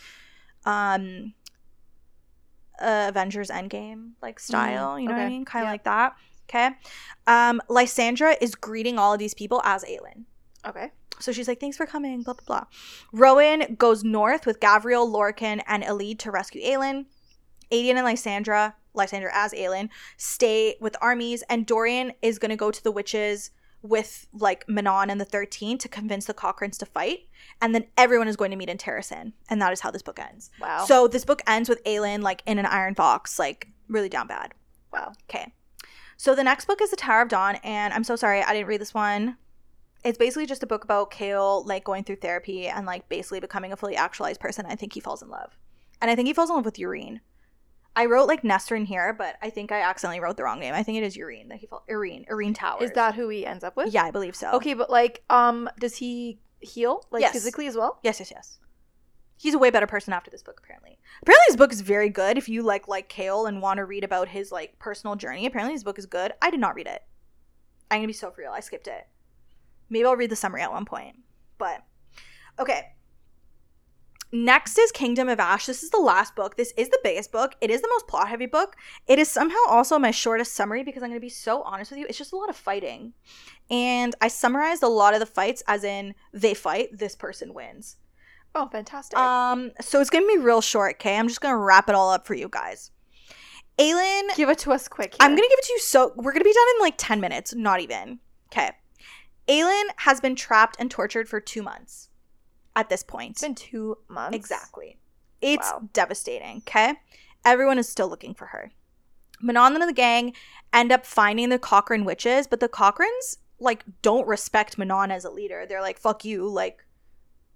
um, 0.66 1.34
uh, 2.80 3.08
Avengers 3.10 3.50
Endgame 3.50 4.12
like 4.22 4.40
style. 4.40 4.98
you 4.98 5.10
know 5.10 5.16
what 5.16 5.22
I 5.24 5.28
mean? 5.30 5.44
Kind 5.44 5.64
of 5.64 5.68
Yeah. 5.68 5.72
like 5.72 5.84
that. 5.84 6.16
Okay. 6.50 6.70
Um, 7.28 7.62
Lysandra 7.68 8.38
is 8.40 8.56
greeting 8.56 8.98
all 8.98 9.12
of 9.12 9.20
these 9.20 9.34
people 9.34 9.62
as 9.66 9.84
Aelin. 9.84 10.24
Okay. 10.66 10.92
So 11.20 11.34
she's 11.34 11.50
like, 11.50 11.60
thanks 11.60 11.76
for 11.76 11.86
coming, 11.86 12.24
blah, 12.24 12.36
blah, 12.36 12.46
blah. 12.48 12.64
Rowan 13.12 13.76
goes 13.76 14.06
north 14.06 14.46
with 14.46 14.62
Gavriel, 14.62 15.06
Lorcan, 15.06 15.62
and 15.68 15.84
Elide 15.84 16.20
to 16.20 16.32
rescue 16.32 16.62
Aelin. 16.64 17.08
Aedion 17.72 17.96
and 17.96 18.06
Lysandra, 18.06 18.76
Lysandra 18.94 19.32
as 19.34 19.54
Aelin, 19.54 19.90
stay 20.18 20.76
with 20.80 20.96
armies, 21.02 21.44
and 21.50 21.66
Dorian 21.66 22.14
is 22.22 22.40
going 22.40 22.50
to 22.50 22.56
go 22.56 22.72
to 22.72 22.84
the 22.84 22.92
witches 22.92 23.52
with 23.82 24.28
like 24.34 24.68
Manon 24.68 25.10
and 25.10 25.22
the 25.22 25.26
13 25.26 25.78
to 25.78 25.88
convince 25.88 26.26
the 26.26 26.34
Crochans 26.34 26.78
to 26.80 26.86
fight. 26.86 27.28
And 27.62 27.74
then 27.74 27.86
everyone 27.98 28.28
is 28.28 28.36
going 28.36 28.52
to 28.52 28.58
meet 28.58 28.70
in 28.70 28.78
Terrasen. 28.78 29.34
And 29.50 29.62
that 29.62 29.72
is 29.72 29.80
how 29.80 29.92
this 29.92 30.02
book 30.02 30.20
ends. 30.20 30.50
Wow. 30.60 30.86
So 30.86 31.08
this 31.08 31.26
book 31.26 31.42
ends 31.48 31.70
with 31.70 31.84
Aelin 31.86 32.22
like 32.22 32.44
in 32.46 32.60
an 32.60 32.66
iron 32.66 32.94
box, 32.94 33.40
like 33.40 33.70
really 33.88 34.10
down 34.10 34.28
bad. 34.28 34.54
wow. 34.92 35.14
Okay. 35.30 35.54
So 36.18 36.36
the 36.36 36.44
next 36.44 36.66
book 36.66 36.82
is 36.82 36.90
The 36.90 36.98
Tower 36.98 37.22
of 37.22 37.30
Dawn, 37.30 37.56
and 37.64 37.94
I'm 37.94 38.04
so 38.04 38.18
sorry 38.18 38.42
I 38.44 38.52
didn't 38.54 38.68
read 38.68 38.82
this 38.82 38.94
one. 38.94 39.38
It's 40.04 40.18
basically 40.18 40.46
just 40.46 40.64
a 40.64 40.68
book 40.68 40.84
about 40.84 41.12
Chaol 41.12 41.66
like 41.66 41.86
going 41.86 42.04
through 42.04 42.18
therapy 42.18 42.68
and 42.68 42.86
like 42.86 43.08
basically 43.08 43.40
becoming 43.40 43.72
a 43.72 43.78
fully 43.78 43.96
actualized 43.96 44.42
person. 44.42 44.66
I 44.66 44.76
think 44.76 44.94
he 44.94 45.00
falls 45.00 45.22
in 45.22 45.30
love. 45.30 45.58
And 46.02 46.12
I 46.12 46.16
think 46.16 46.28
he 46.28 46.34
falls 46.34 46.50
in 46.50 46.58
love 46.58 46.66
with 46.66 46.78
Yrene. 46.78 47.22
I 48.00 48.06
wrote 48.06 48.30
like 48.30 48.44
Nesryn 48.44 48.78
in 48.78 48.86
here, 48.86 49.12
but 49.12 49.36
I 49.42 49.50
think 49.50 49.74
I 49.74 49.82
accidentally 49.82 50.22
wrote 50.22 50.38
the 50.38 50.46
wrong 50.46 50.58
name. 50.58 50.74
I 50.74 50.84
think 50.84 50.98
it 50.98 51.04
is 51.04 51.18
Yrene 51.18 51.50
that 51.50 51.58
he 51.58 51.68
falls 51.68 51.84
Yrene. 51.90 52.26
Yrene 52.30 52.56
Towers. 52.56 52.84
Is 52.84 52.92
that 52.96 53.14
who 53.14 53.28
he 53.28 53.46
ends 53.46 53.62
up 53.62 53.76
with? 53.76 53.94
Yeah, 53.94 54.06
I 54.06 54.12
believe 54.12 54.38
so. 54.38 54.52
Okay, 54.52 54.74
but 54.74 54.90
like, 54.90 55.22
um, 55.30 55.70
does 55.82 55.98
he 55.98 56.40
heal 56.62 57.06
like 57.12 57.20
Yes. 57.20 57.34
physically 57.34 57.68
as 57.68 57.76
well? 57.76 58.00
Yes, 58.02 58.22
yes, 58.22 58.32
yes. 58.32 58.60
He's 59.36 59.54
a 59.54 59.58
way 59.58 59.70
better 59.70 59.86
person 59.86 60.14
after 60.14 60.32
this 60.32 60.42
book, 60.42 60.62
apparently. 60.64 60.98
Apparently, 61.22 61.44
this 61.50 61.58
book 61.58 61.74
is 61.74 61.82
very 61.82 62.08
good. 62.08 62.38
If 62.38 62.48
you 62.48 62.64
like 62.64 62.88
like 62.88 63.10
Chaol 63.10 63.50
and 63.50 63.62
want 63.62 63.80
to 63.80 63.86
read 63.86 64.06
about 64.06 64.30
his 64.30 64.50
like 64.50 64.80
personal 64.80 65.18
journey, 65.18 65.46
apparently 65.46 65.76
this 65.76 65.84
book 65.84 66.00
is 66.00 66.06
good. 66.06 66.32
I 66.42 66.52
did 66.52 66.62
not 66.62 66.76
read 66.76 66.88
it. 66.88 67.04
I'm 67.92 67.98
gonna 67.98 68.08
be 68.08 68.14
so 68.14 68.32
for 68.32 68.44
real. 68.44 68.52
I 68.54 68.62
skipped 68.62 68.88
it. 68.88 69.08
Maybe 69.90 70.06
I'll 70.06 70.16
read 70.16 70.30
the 70.32 70.38
summary 70.38 70.62
at 70.62 70.72
one 70.72 70.86
point. 70.86 71.18
But 71.58 71.84
okay. 72.60 72.94
Next 74.32 74.78
is 74.78 74.92
Kingdom 74.92 75.28
of 75.28 75.40
Ash. 75.40 75.66
This 75.66 75.82
is 75.82 75.90
the 75.90 75.98
last 75.98 76.36
book. 76.36 76.56
This 76.56 76.72
is 76.78 76.90
the 76.90 77.00
biggest 77.04 77.32
book. 77.32 77.56
It 77.62 77.72
is 77.72 77.82
the 77.82 77.90
most 77.90 78.08
plot 78.08 78.30
heavy 78.30 78.46
book. 78.46 78.76
It 79.08 79.18
is 79.18 79.28
somehow 79.28 79.58
also 79.68 79.98
my 79.98 80.12
shortest 80.12 80.54
summary 80.54 80.84
because 80.84 81.02
I'm 81.02 81.10
going 81.10 81.20
to 81.20 81.26
be 81.26 81.30
so 81.30 81.64
honest 81.64 81.90
with 81.90 82.00
you. 82.00 82.06
It's 82.08 82.18
just 82.18 82.34
a 82.34 82.38
lot 82.38 82.50
of 82.50 82.56
fighting. 82.56 83.14
And 83.72 84.14
I 84.22 84.28
summarized 84.28 84.84
a 84.84 84.88
lot 84.88 85.16
of 85.16 85.20
the 85.20 85.26
fights 85.26 85.64
as 85.68 85.84
in 85.84 86.14
they 86.32 86.54
fight, 86.54 86.96
this 86.96 87.16
person 87.16 87.56
wins. 87.56 87.98
Oh, 88.54 88.68
fantastic. 88.68 89.18
Um, 89.18 89.72
so 89.80 90.02
it's 90.02 90.10
gonna 90.10 90.26
be 90.26 90.38
real 90.38 90.62
short, 90.62 90.96
okay? 90.96 91.18
I'm 91.18 91.28
just 91.28 91.40
gonna 91.40 91.58
wrap 91.58 91.88
it 91.88 91.94
all 91.94 92.10
up 92.10 92.26
for 92.26 92.34
you 92.34 92.50
guys. 92.50 92.90
Aelin, 93.78 94.36
Give 94.36 94.50
it 94.50 94.58
to 94.60 94.72
us 94.72 94.88
quick. 94.88 95.16
I'm 95.20 95.32
gonna 95.32 95.42
give 95.42 95.60
it 95.60 95.66
to 95.66 95.74
you 95.74 95.80
so 95.80 96.14
we're 96.16 96.34
gonna 96.34 96.44
be 96.44 96.54
done 96.54 96.66
in 96.76 96.82
like 96.82 96.96
10 96.98 97.22
minutes, 97.22 97.54
not 97.54 97.80
even. 97.80 98.20
Okay. 98.52 98.72
Aelin 99.48 99.84
has 99.98 100.20
been 100.20 100.36
trapped 100.36 100.78
and 100.80 100.90
tortured 100.90 101.30
for 101.30 101.40
two 101.40 101.62
months 101.62 102.09
at 102.76 102.90
this 102.90 103.04
point. 103.04 103.32
It's 103.32 103.42
been 103.42 103.56
two 103.56 103.98
months. 104.08 104.36
Exactly. 104.36 104.98
It's 105.42 105.70
Wow. 105.72 105.90
devastating, 105.94 106.58
okay? 106.68 106.96
Everyone 107.46 107.78
is 107.80 107.88
still 107.88 108.08
looking 108.10 108.34
for 108.34 108.48
her. 108.48 108.72
Manon 109.42 109.76
and 109.76 109.88
the 109.90 109.94
gang 109.94 110.34
end 110.74 110.92
up 110.92 111.06
finding 111.06 111.50
the 111.50 111.60
Crochan 111.60 112.04
witches, 112.06 112.46
but 112.48 112.60
the 112.60 112.68
Crochans 112.70 113.38
like 113.62 113.84
don't 114.02 114.28
respect 114.28 114.78
Manon 114.78 115.12
as 115.12 115.26
a 115.26 115.30
leader. 115.32 115.66
They're 115.68 115.82
like, 115.82 115.98
fuck 116.00 116.24
you, 116.26 116.48
like 116.48 116.84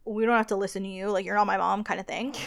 we 0.05 0.25
don't 0.25 0.35
have 0.35 0.47
to 0.47 0.55
listen 0.55 0.83
to 0.83 0.89
you, 0.89 1.09
like 1.09 1.25
you're 1.25 1.35
not 1.35 1.47
my 1.47 1.57
mom 1.57 1.83
kind 1.83 1.99
of 1.99 2.07
thing. 2.07 2.35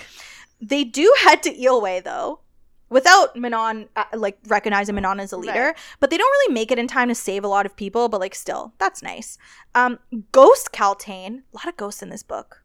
They 0.58 0.84
do 0.84 1.14
head 1.22 1.42
to 1.42 1.54
Eylwe 1.54 2.02
though. 2.02 2.40
Without 2.88 3.34
Manon, 3.36 3.88
uh, 3.96 4.04
like 4.14 4.38
recognizing 4.46 4.94
Manon 4.94 5.18
as 5.18 5.32
a 5.32 5.36
leader, 5.36 5.66
Right. 5.66 5.76
but 5.98 6.10
they 6.10 6.16
don't 6.16 6.30
really 6.30 6.54
make 6.54 6.70
it 6.70 6.78
in 6.78 6.86
time 6.86 7.08
to 7.08 7.14
save 7.16 7.42
a 7.42 7.48
lot 7.48 7.66
of 7.66 7.74
people. 7.74 8.08
But 8.08 8.20
like, 8.20 8.34
still, 8.34 8.74
that's 8.78 9.02
nice. 9.02 9.38
Um, 9.74 9.98
Ghost 10.32 10.70
Kaltain, 10.72 11.42
a 11.52 11.56
lot 11.56 11.66
of 11.68 11.76
ghosts 11.76 12.02
in 12.02 12.10
this 12.10 12.22
book 12.22 12.62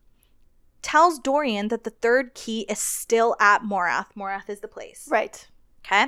tells 0.83 1.19
Dorian 1.19 1.67
that 1.69 1.83
the 1.83 1.89
third 1.91 2.33
key 2.33 2.61
is 2.69 2.79
still 2.79 3.35
at 3.39 3.61
Morath. 3.63 4.07
Morath 4.17 4.49
is 4.49 4.59
the 4.61 4.67
place. 4.67 5.07
Right. 5.09 5.47
Okay. 5.85 6.07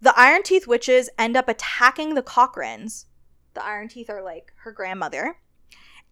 The 0.00 0.12
Iron 0.16 0.42
Teeth 0.42 0.66
witches 0.66 1.08
end 1.18 1.36
up 1.36 1.48
attacking 1.48 2.14
the 2.14 2.22
Crochans. 2.22 3.06
The 3.54 3.64
Iron 3.64 3.88
Teeth 3.88 4.10
are 4.10 4.22
like 4.22 4.52
her 4.64 4.72
grandmother. 4.72 5.36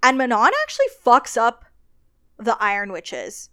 And 0.03 0.17
Manon 0.17 0.53
actually 0.63 0.87
fucks 1.05 1.37
up 1.37 1.65
the 2.39 2.57
Iron 2.63 2.93
Witches. 2.93 3.51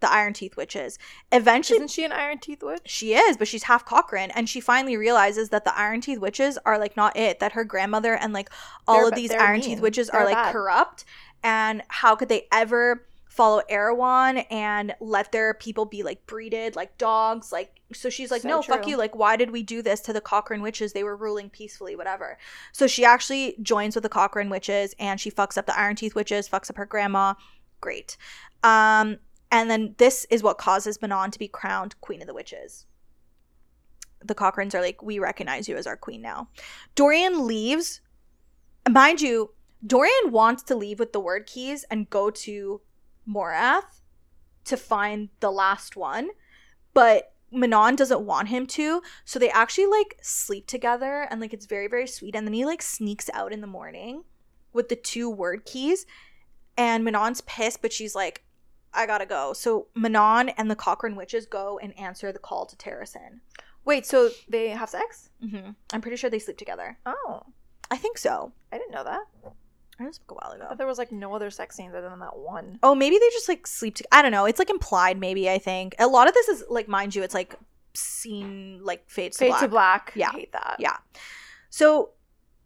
The 0.00 0.10
Iron 0.12 0.32
Teeth 0.32 0.56
witches. 0.56 0.98
Eventually, 1.32 1.78
Isn't 1.78 1.90
she 1.90 2.04
an 2.04 2.12
Iron 2.12 2.38
Teeth 2.38 2.62
witch? 2.62 2.82
she 2.84 3.14
is, 3.14 3.36
but 3.36 3.48
she's 3.48 3.64
half 3.64 3.84
Crochan, 3.84 4.30
and 4.34 4.48
she 4.48 4.60
finally 4.60 4.96
realizes 4.96 5.48
that 5.48 5.64
the 5.64 5.76
Iron 5.76 6.00
Teeth 6.00 6.18
witches 6.20 6.58
are 6.64 6.78
like 6.78 6.96
not 6.96 7.16
it. 7.16 7.40
That 7.40 7.52
her 7.52 7.64
grandmother 7.64 8.14
and 8.14 8.32
like 8.32 8.48
all 8.86 9.00
They're 9.00 9.08
of 9.08 9.14
these 9.14 9.32
Iron 9.32 9.60
mean. 9.60 9.68
Teeth 9.68 9.80
witches 9.80 10.08
They're 10.08 10.20
are 10.20 10.24
like 10.24 10.34
bad. 10.36 10.52
corrupt, 10.52 11.04
and 11.42 11.82
how 11.88 12.14
could 12.16 12.28
they 12.28 12.46
ever 12.52 13.04
follow 13.28 13.62
Erawan 13.70 14.44
and 14.50 14.94
let 15.00 15.30
their 15.30 15.54
people 15.54 15.84
be 15.84 16.02
like 16.02 16.26
breeded 16.26 16.74
like 16.74 16.96
dogs? 16.98 17.52
Like, 17.52 17.80
so 17.92 18.08
she's 18.10 18.30
like, 18.32 18.42
So 18.42 18.48
no, 18.48 18.62
fuck 18.62 18.86
you. 18.86 18.96
Like, 18.96 19.14
why 19.14 19.36
did 19.36 19.50
we 19.52 19.62
do 19.62 19.80
this 19.82 20.00
to 20.02 20.12
the 20.12 20.20
Crochan 20.20 20.60
witches? 20.60 20.92
They 20.92 21.04
were 21.04 21.16
ruling 21.16 21.48
peacefully, 21.50 21.94
whatever. 21.96 22.36
So 22.72 22.86
she 22.86 23.04
actually 23.04 23.56
joins 23.62 23.94
with 23.94 24.02
the 24.02 24.08
Crochan 24.08 24.48
witches, 24.50 24.94
and 24.98 25.20
she 25.20 25.30
fucks 25.30 25.56
up 25.58 25.66
the 25.66 25.78
Iron 25.78 25.94
Teeth 25.96 26.14
witches, 26.14 26.48
fucks 26.48 26.68
up 26.70 26.76
her 26.76 26.86
grandma. 26.86 27.34
Great. 27.80 28.16
Um, 28.64 29.18
and 29.50 29.70
then 29.70 29.94
this 29.98 30.26
is 30.30 30.42
what 30.42 30.58
causes 30.58 31.00
Manon 31.00 31.30
to 31.30 31.38
be 31.38 31.48
crowned 31.48 32.00
Queen 32.00 32.20
of 32.20 32.26
the 32.26 32.34
Witches. 32.34 32.86
The 34.24 34.34
Crochans 34.34 34.74
are 34.74 34.80
like, 34.80 35.02
we 35.02 35.18
recognize 35.18 35.68
you 35.68 35.76
as 35.76 35.86
our 35.86 35.96
queen 35.96 36.20
now. 36.20 36.48
Dorian 36.94 37.46
leaves. 37.46 38.00
Mind 38.90 39.20
you, 39.20 39.52
Dorian 39.86 40.32
wants 40.32 40.62
to 40.64 40.74
leave 40.74 40.98
with 40.98 41.12
the 41.12 41.20
Wyrdkeys 41.20 41.84
and 41.90 42.10
go 42.10 42.30
to 42.30 42.80
Morath 43.28 44.00
to 44.64 44.76
find 44.76 45.28
the 45.40 45.52
last 45.52 45.96
one, 45.96 46.30
but 46.94 47.32
Manon 47.50 47.96
doesn't 47.96 48.20
want 48.20 48.48
him 48.48 48.66
to. 48.66 49.02
So 49.24 49.38
they 49.38 49.50
actually 49.50 49.86
like 49.86 50.18
sleep 50.20 50.66
together 50.66 51.26
and 51.30 51.40
like 51.40 51.54
it's 51.54 51.66
very, 51.66 51.86
very 51.86 52.06
sweet. 52.06 52.34
And 52.34 52.46
then 52.46 52.54
he 52.54 52.64
like 52.64 52.82
sneaks 52.82 53.30
out 53.32 53.52
in 53.52 53.60
the 53.60 53.66
morning 53.66 54.24
with 54.72 54.88
the 54.88 54.96
two 54.96 55.34
Wyrdkeys 55.34 56.00
and 56.76 57.04
Manon's 57.04 57.40
pissed, 57.42 57.82
but 57.82 57.92
she's 57.92 58.14
like, 58.14 58.44
I 58.94 59.06
gotta 59.06 59.26
go. 59.26 59.52
So 59.52 59.86
Manon 59.94 60.48
and 60.50 60.70
the 60.70 60.76
Crochan 60.76 61.16
witches 61.16 61.46
go 61.46 61.78
and 61.82 61.98
answer 61.98 62.32
the 62.32 62.38
call 62.38 62.66
to 62.66 62.76
Terrasen. 62.76 63.40
Wait, 63.84 64.04
so 64.06 64.30
they 64.48 64.68
have 64.68 64.88
sex? 64.90 65.30
Mm-hmm. 65.44 65.70
I'm 65.92 66.00
pretty 66.00 66.16
sure 66.16 66.28
they 66.30 66.38
sleep 66.38 66.58
together. 66.58 66.98
Oh, 67.06 67.42
I 67.90 67.96
think 67.96 68.18
so. 68.18 68.52
I 68.72 68.78
didn't 68.78 68.92
know 68.92 69.04
that. 69.04 69.22
I 70.00 70.04
just 70.04 70.16
spoke 70.16 70.32
a 70.32 70.34
while 70.34 70.52
I 70.52 70.56
ago. 70.56 70.68
thought 70.68 70.78
there 70.78 70.86
was 70.86 70.98
like 70.98 71.10
no 71.10 71.34
other 71.34 71.50
sex 71.50 71.74
scenes 71.76 71.94
other 71.94 72.08
than 72.08 72.20
that 72.20 72.36
one. 72.36 72.78
Oh, 72.82 72.94
maybe 72.94 73.16
they 73.18 73.28
just 73.30 73.48
like 73.48 73.66
sleep. 73.66 73.96
To- 73.96 74.08
I 74.12 74.22
don't 74.22 74.30
know. 74.32 74.44
It's 74.44 74.58
like 74.58 74.70
implied. 74.70 75.18
Maybe 75.18 75.48
I 75.50 75.58
think 75.58 75.94
a 75.98 76.06
lot 76.06 76.28
of 76.28 76.34
this 76.34 76.48
is 76.48 76.64
like, 76.68 76.86
mind 76.86 77.14
you, 77.14 77.22
it's 77.22 77.34
like 77.34 77.56
scene 77.94 78.80
like 78.84 79.08
fades 79.08 79.36
to 79.38 79.44
Fade 79.44 79.50
black. 79.50 79.60
to 79.62 79.68
black. 79.68 80.12
Yeah. 80.14 80.28
I 80.28 80.32
hate 80.32 80.52
that. 80.52 80.76
Yeah. 80.78 80.96
So 81.70 82.10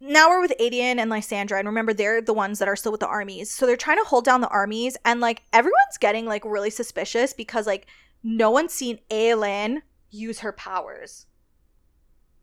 now 0.05 0.29
we're 0.29 0.41
with 0.41 0.53
Aedion 0.59 0.99
and 0.99 1.09
Lysandra, 1.11 1.59
and 1.59 1.69
remember 1.69 1.95
they're 1.95 2.20
the 2.20 2.35
ones 2.35 2.59
that 2.59 2.69
are 2.69 2.77
still 2.77 2.93
with 2.93 3.01
the 3.01 3.07
armies. 3.07 3.51
So 3.51 3.66
they're 3.66 3.77
trying 3.77 3.99
to 3.99 4.05
hold 4.05 4.24
down 4.24 4.41
the 4.41 4.49
armies, 4.49 4.97
and 5.05 5.20
like 5.20 5.43
everyone's 5.53 5.99
getting 6.01 6.27
like 6.27 6.45
really 6.45 6.70
suspicious 6.70 7.33
because 7.33 7.66
like 7.66 7.87
no 8.23 8.51
one's 8.51 8.73
seen 8.73 8.99
Aelin 9.11 9.83
use 10.11 10.41
her 10.41 10.53
powers, 10.53 11.27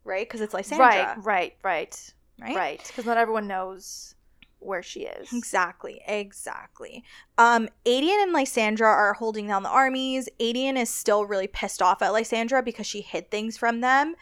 right? 0.04 0.26
Because 0.26 0.40
it's 0.40 0.54
Lysandra, 0.54 0.86
Right, 0.86 1.16
right, 1.18 1.52
right, 1.62 2.12
right? 2.40 2.56
right. 2.56 2.84
Because 2.86 3.04
not 3.04 3.18
everyone 3.18 3.46
knows 3.46 4.14
where 4.58 4.82
she 4.82 5.00
is. 5.00 5.32
Exactly, 5.32 6.02
exactly. 6.06 7.02
Um, 7.38 7.68
Aedion 7.86 8.22
and 8.22 8.32
Lysandra 8.32 8.88
are 8.88 9.14
holding 9.14 9.46
down 9.46 9.62
the 9.62 9.70
armies. 9.70 10.28
Aedion 10.38 10.78
is 10.78 10.90
still 10.90 11.24
really 11.24 11.46
pissed 11.46 11.80
off 11.80 12.02
at 12.02 12.12
Lysandra 12.12 12.62
because 12.62 12.86
she 12.86 13.00
hid 13.00 13.30
things 13.30 13.56
from 13.56 13.80
them. 13.80 14.14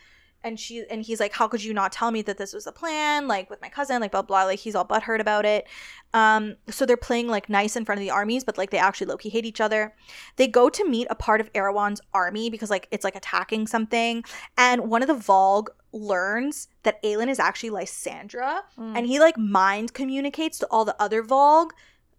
And 0.45 0.59
she 0.59 0.85
and 0.89 1.03
he's 1.03 1.19
like, 1.21 1.33
How 1.33 1.49
could 1.49 1.63
you 1.65 1.75
not 1.75 1.91
tell 1.93 2.11
me 2.11 2.23
that 2.23 2.39
this 2.39 2.53
was 2.53 2.67
a 2.67 2.73
plan? 2.73 3.27
Like 3.27 3.51
with 3.51 3.61
my 3.61 3.69
cousin, 3.69 4.01
like 4.01 4.13
blah 4.13 4.23
blah, 4.23 4.45
like 4.45 4.61
he's 4.61 4.75
all 4.75 4.85
butthurt 4.85 5.21
about 5.21 5.45
it. 5.45 5.67
Um, 6.15 6.57
so 6.71 6.87
they're 6.87 6.97
playing 6.97 7.27
like 7.29 7.49
nice 7.49 7.77
in 7.77 7.85
front 7.85 7.99
of 7.99 8.03
the 8.03 8.11
armies, 8.11 8.45
but 8.45 8.57
like 8.57 8.71
they 8.71 8.79
actually 8.79 9.09
low-key 9.09 9.29
hate 9.31 9.45
each 9.45 9.61
other. 9.61 9.95
They 10.37 10.47
go 10.47 10.69
to 10.71 10.89
meet 10.89 11.07
a 11.11 11.15
part 11.15 11.41
of 11.41 11.53
Erawan's 11.55 12.01
army 12.15 12.51
because 12.51 12.71
like 12.71 12.87
it's 12.91 13.05
like 13.05 13.17
attacking 13.17 13.67
something. 13.67 14.25
And 14.57 14.89
one 14.89 15.03
of 15.03 15.09
the 15.09 15.15
Valg 15.15 15.67
learns 15.93 16.69
that 16.85 17.03
Aelin 17.03 17.29
is 17.29 17.39
actually 17.39 17.71
Lysandra 17.71 18.63
Mm. 18.79 18.97
and 18.97 19.07
he 19.07 19.19
like 19.19 19.37
mind 19.37 19.93
communicates 19.95 20.59
to 20.59 20.67
all 20.71 20.85
the 20.85 20.95
other 21.03 21.23
Valg 21.23 21.71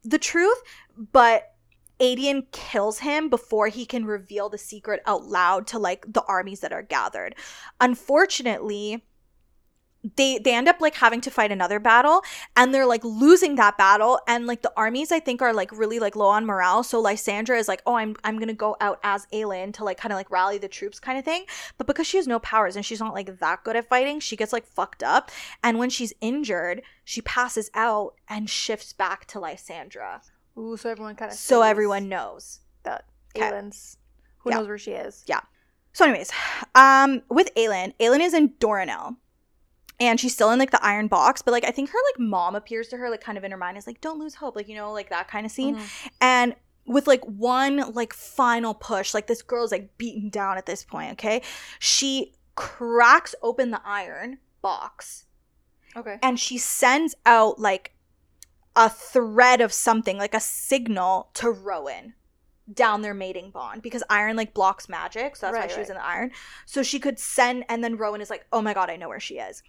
the 0.03 0.17
truth, 0.19 0.61
but 1.11 1.53
Aedion 1.99 2.43
kills 2.51 2.99
him 2.99 3.29
before 3.29 3.67
he 3.67 3.85
can 3.85 4.05
reveal 4.05 4.49
the 4.49 4.57
secret 4.57 5.01
out 5.05 5.25
loud 5.25 5.67
to 5.67 5.79
like 5.79 6.05
the 6.07 6.23
armies 6.23 6.61
that 6.61 6.73
are 6.73 6.83
gathered. 6.83 7.35
Unfortunately, 7.79 9.03
they 10.15 10.39
they 10.39 10.53
end 10.55 10.69
up 10.69 10.79
like 10.79 10.95
having 10.95 11.19
to 11.21 11.29
fight 11.29 11.51
another 11.51 11.79
battle 11.79 12.23
and 12.55 12.73
they're 12.73 12.85
like 12.85 13.03
losing 13.03 13.55
that 13.55 13.77
battle 13.77 14.19
and 14.27 14.47
like 14.47 14.61
the 14.61 14.71
armies 14.77 15.11
I 15.11 15.19
think 15.19 15.41
are 15.41 15.53
like 15.53 15.71
really 15.77 15.99
like 15.99 16.15
low 16.15 16.29
on 16.29 16.45
morale 16.45 16.83
so 16.83 17.01
Lysandra 17.01 17.57
is 17.57 17.67
like 17.67 17.81
oh 17.85 17.95
I'm 17.95 18.15
I'm 18.23 18.37
going 18.37 18.47
to 18.47 18.53
go 18.53 18.77
out 18.79 18.99
as 19.03 19.27
Aelin 19.33 19.73
to 19.73 19.83
like 19.83 19.97
kind 19.97 20.13
of 20.13 20.17
like 20.17 20.31
rally 20.31 20.57
the 20.57 20.69
troops 20.69 20.99
kind 20.99 21.19
of 21.19 21.25
thing 21.25 21.43
but 21.77 21.85
because 21.85 22.07
she 22.07 22.15
has 22.15 22.27
no 22.27 22.39
powers 22.39 22.77
and 22.77 22.85
she's 22.85 23.01
not 23.01 23.13
like 23.13 23.39
that 23.39 23.63
good 23.65 23.75
at 23.75 23.89
fighting 23.89 24.21
she 24.21 24.37
gets 24.37 24.53
like 24.53 24.65
fucked 24.65 25.03
up 25.03 25.31
and 25.63 25.77
when 25.77 25.89
she's 25.89 26.13
injured 26.21 26.81
she 27.03 27.21
passes 27.21 27.69
out 27.73 28.13
and 28.29 28.49
shifts 28.49 28.93
back 28.93 29.25
to 29.25 29.39
Lysandra 29.39 30.21
Ooh, 30.59 30.75
so 30.77 30.89
everyone 30.89 31.15
kind 31.15 31.31
of 31.31 31.37
so 31.37 31.61
everyone 31.61 32.09
knows 32.09 32.59
that 32.83 33.05
Aelin's 33.35 33.97
who 34.39 34.49
Yeah. 34.51 34.57
knows 34.57 34.67
where 34.67 34.77
she 34.77 34.91
is. 34.91 35.23
Yeah. 35.27 35.41
So, 35.93 36.05
anyways, 36.05 36.31
um, 36.75 37.21
with 37.29 37.53
Aelin, 37.55 37.93
Aelin 37.99 38.19
is 38.19 38.33
in 38.33 38.49
Doranelle. 38.59 39.15
And 40.01 40.17
she's 40.17 40.33
still 40.33 40.49
in 40.51 40.59
like 40.59 40.71
the 40.71 40.81
iron 40.81 41.07
box, 41.09 41.41
but 41.41 41.51
like 41.51 41.65
I 41.65 41.71
think 41.71 41.89
her 41.89 41.97
like 42.13 42.19
mom 42.19 42.55
appears 42.55 42.87
to 42.89 42.97
her 42.97 43.09
like 43.09 43.19
kind 43.19 43.37
of 43.37 43.43
in 43.43 43.51
her 43.51 43.57
mind 43.57 43.77
is 43.77 43.85
like, 43.85 43.99
don't 43.99 44.17
lose 44.17 44.35
hope, 44.35 44.55
like 44.55 44.69
you 44.69 44.75
know, 44.75 44.93
like 44.93 45.09
that 45.09 45.27
kind 45.27 45.45
of 45.45 45.51
scene. 45.51 45.75
Mhm. 45.75 46.09
And 46.21 46.55
with 46.85 47.05
like 47.05 47.21
one 47.25 47.91
like 47.93 48.13
final 48.13 48.73
push, 48.73 49.13
like 49.13 49.27
this 49.27 49.41
girl's 49.41 49.73
like 49.73 49.97
beaten 49.97 50.29
down 50.29 50.57
at 50.57 50.65
this 50.65 50.85
point, 50.85 51.11
okay? 51.13 51.41
She 51.79 52.33
cracks 52.55 53.35
open 53.41 53.71
the 53.71 53.81
iron 53.83 54.37
box 54.61 55.25
Okay. 55.97 56.17
and 56.23 56.39
she 56.39 56.57
sends 56.57 57.13
out 57.25 57.59
like 57.59 57.93
a 58.79 58.89
thread 58.89 59.59
of 59.59 59.73
something, 59.73 60.17
like 60.17 60.33
a 60.33 60.39
signal 60.39 61.29
to 61.33 61.51
Rowan 61.51 62.13
down 62.73 63.01
their 63.01 63.13
mating 63.13 63.51
bond 63.51 63.81
because 63.81 64.03
iron 64.09 64.37
like 64.37 64.53
blocks 64.53 64.87
magic, 64.87 65.35
so 65.35 65.47
that's 65.47 65.55
why 65.55 65.61
Right, 65.63 65.71
she 65.71 65.79
was 65.81 65.89
in 65.89 65.95
the 65.95 66.05
iron. 66.05 66.31
So 66.65 66.81
she 66.81 66.97
could 66.97 67.19
send, 67.19 67.65
and 67.67 67.83
then 67.83 67.97
Rowan 67.97 68.21
is 68.21 68.29
like, 68.29 68.45
"Oh 68.53 68.61
my 68.61 68.73
god, 68.73 68.89
I 68.89 68.95
know 68.95 69.09
where 69.09 69.19
she 69.19 69.37
is." 69.37 69.61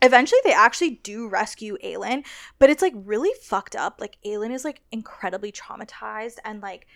Eventually, 0.00 0.40
they 0.44 0.52
actually 0.52 0.90
do 0.90 1.28
rescue 1.28 1.76
Aelin, 1.82 2.24
but 2.60 2.70
it's 2.70 2.82
like 2.82 2.92
really 2.94 3.32
fucked 3.42 3.74
up. 3.74 4.00
Like 4.00 4.16
Aelin 4.24 4.52
is 4.52 4.64
like 4.64 4.82
incredibly 4.92 5.50
traumatized, 5.50 6.36
and 6.44 6.62
like 6.62 6.86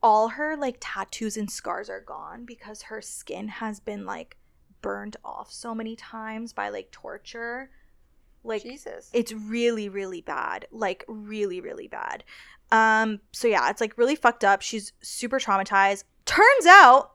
all 0.00 0.28
her 0.28 0.56
like 0.56 0.76
tattoos 0.80 1.36
and 1.36 1.50
scars 1.50 1.90
are 1.90 2.02
gone 2.02 2.44
because 2.44 2.82
her 2.82 3.02
skin 3.02 3.48
has 3.48 3.80
been 3.80 4.06
like 4.06 4.36
burned 4.80 5.16
off 5.24 5.50
so 5.50 5.74
many 5.74 5.96
times 5.96 6.52
by 6.52 6.68
like 6.68 6.92
torture. 6.92 7.70
Like 8.44 8.62
Jesus. 8.62 9.10
it's 9.12 9.32
really 9.32 9.88
really 9.88 10.20
bad 10.20 10.66
like 10.70 11.04
really 11.08 11.60
really 11.60 11.88
bad 11.88 12.24
um 12.72 13.20
so 13.32 13.48
yeah 13.48 13.68
it's 13.70 13.80
like 13.80 13.96
really 13.98 14.16
fucked 14.16 14.44
up 14.44 14.62
she's 14.62 14.92
super 15.02 15.38
traumatized 15.38 16.04
turns 16.24 16.66
out 16.66 17.12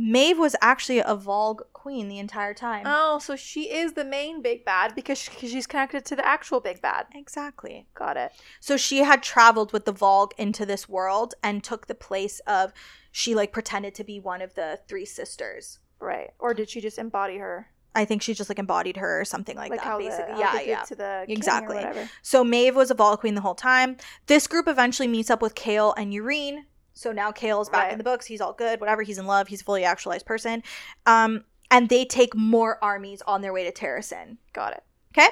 Maeve 0.00 0.38
was 0.38 0.54
actually 0.62 1.00
a 1.00 1.16
Valg 1.16 1.58
queen 1.72 2.06
the 2.08 2.18
entire 2.20 2.54
time. 2.54 2.84
oh, 2.86 3.18
so 3.18 3.34
she 3.34 3.62
is 3.62 3.94
the 3.94 4.04
main 4.04 4.40
big 4.42 4.64
bad 4.64 4.94
because 4.94 5.18
she, 5.18 5.30
'cause 5.32 5.50
she's 5.50 5.66
connected 5.66 6.04
to 6.04 6.14
the 6.14 6.24
actual 6.24 6.60
big 6.60 6.80
bad. 6.80 7.06
exactly. 7.14 7.88
Got 7.94 8.16
it. 8.16 8.30
So 8.60 8.76
she 8.76 8.98
had 8.98 9.24
traveled 9.24 9.72
with 9.72 9.86
the 9.86 9.92
Valg 9.92 10.30
into 10.38 10.64
this 10.64 10.88
world 10.88 11.34
and 11.42 11.64
took 11.64 11.88
the 11.88 11.96
place 11.96 12.38
of 12.46 12.72
she 13.10 13.34
like 13.34 13.52
pretended 13.52 13.92
to 13.96 14.04
be 14.04 14.20
one 14.20 14.40
of 14.40 14.54
the 14.54 14.78
three 14.86 15.04
sisters. 15.04 15.80
Right. 15.98 16.30
Or 16.38 16.54
did 16.54 16.70
she 16.70 16.80
just 16.80 16.98
embody 16.98 17.38
her? 17.38 17.72
I 17.94 18.04
think 18.04 18.22
she 18.22 18.34
just 18.34 18.48
like 18.50 18.58
embodied 18.58 18.96
her 18.98 19.20
or 19.20 19.24
something 19.24 19.56
like, 19.56 19.70
that 19.70 19.80
how 19.80 19.98
basically. 19.98 20.34
The, 20.34 20.40
yeah, 20.40 20.60
yeah. 20.60 20.82
To 20.82 20.94
the 20.94 21.24
Exactly. 21.28 21.76
whatever. 21.76 22.08
So 22.22 22.44
Maeve 22.44 22.76
was 22.76 22.90
a 22.90 22.94
Valg 22.94 23.18
Queen 23.20 23.34
the 23.34 23.40
whole 23.40 23.54
time. 23.54 23.96
This 24.26 24.46
group 24.46 24.68
eventually 24.68 25.08
meets 25.08 25.30
up 25.30 25.42
with 25.42 25.54
Chaol 25.54 25.94
and 25.96 26.12
Yrene. 26.12 26.64
So 26.92 27.12
now 27.12 27.32
Chaol's 27.32 27.68
back 27.68 27.84
Right. 27.84 27.92
in 27.92 27.98
the 27.98 28.04
books. 28.04 28.26
He's 28.26 28.40
all 28.40 28.52
good, 28.52 28.80
whatever. 28.80 29.02
He's 29.02 29.18
in 29.18 29.26
love. 29.26 29.48
He's 29.48 29.60
a 29.60 29.64
fully 29.64 29.84
actualized 29.84 30.26
person. 30.26 30.62
Um, 31.06 31.44
and 31.70 31.88
they 31.88 32.04
take 32.04 32.34
more 32.34 32.82
armies 32.82 33.22
on 33.26 33.40
their 33.40 33.52
way 33.52 33.64
to 33.64 33.72
Terrasen. 33.72 34.36
Got 34.52 34.72
it. 34.74 34.82
Okay? 35.16 35.28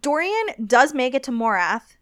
Dorian 0.00 0.66
does 0.66 0.94
make 0.94 1.14
it 1.14 1.22
to 1.24 1.30
Morath. 1.30 1.96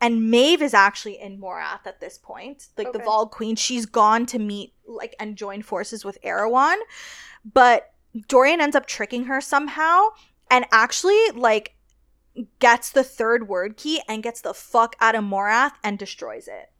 And 0.00 0.30
Maeve 0.30 0.62
is 0.62 0.74
actually 0.74 1.20
in 1.20 1.40
Morath 1.40 1.86
at 1.86 2.00
this 2.00 2.18
point. 2.18 2.68
Like 2.76 2.92
the 2.92 2.98
Valg 2.98 3.30
Queen. 3.30 3.54
She's 3.54 3.86
gone 3.86 4.26
to 4.26 4.38
meet 4.40 4.74
like 4.86 5.14
and 5.20 5.36
join 5.36 5.62
forces 5.62 6.04
with 6.04 6.20
Erawan. 6.22 6.76
But 7.44 7.91
Dorian 8.28 8.60
ends 8.60 8.76
up 8.76 8.86
tricking 8.86 9.24
her 9.24 9.40
somehow 9.40 10.08
and 10.50 10.66
actually 10.72 11.30
like 11.34 11.76
gets 12.58 12.90
the 12.90 13.04
third 13.04 13.48
Wyrdkey 13.48 13.98
and 14.08 14.22
gets 14.22 14.40
the 14.40 14.54
fuck 14.54 14.96
out 15.00 15.14
of 15.14 15.24
Morath 15.24 15.72
and 15.82 15.98
destroys 15.98 16.48
it. 16.48 16.70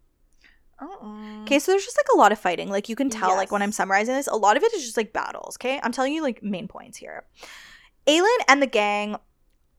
Uh-uh. 0.81 1.43
Okay, 1.43 1.59
so 1.59 1.73
there's 1.73 1.85
just 1.85 1.99
like 1.99 2.09
a 2.15 2.19
lot 2.19 2.33
of 2.33 2.39
fighting. 2.39 2.69
Like 2.69 2.89
you 2.89 2.97
can 2.97 3.09
tell, 3.09 3.37
like 3.37 3.53
when 3.53 3.63
I'm 3.63 3.73
summarizing 3.73 4.15
this, 4.15 4.27
a 4.27 4.35
lot 4.35 4.57
of 4.57 4.63
it 4.63 4.73
is 4.75 4.83
just 4.83 4.97
like 4.97 5.13
battles. 5.13 5.57
Okay, 5.57 5.81
I'm 5.83 5.93
telling 5.93 6.13
you 6.13 6.23
like 6.23 6.43
main 6.43 6.69
points 6.69 6.99
here. 6.99 7.25
Aelin 8.07 8.37
and 8.49 8.61
the 8.61 8.67
gang 8.67 9.17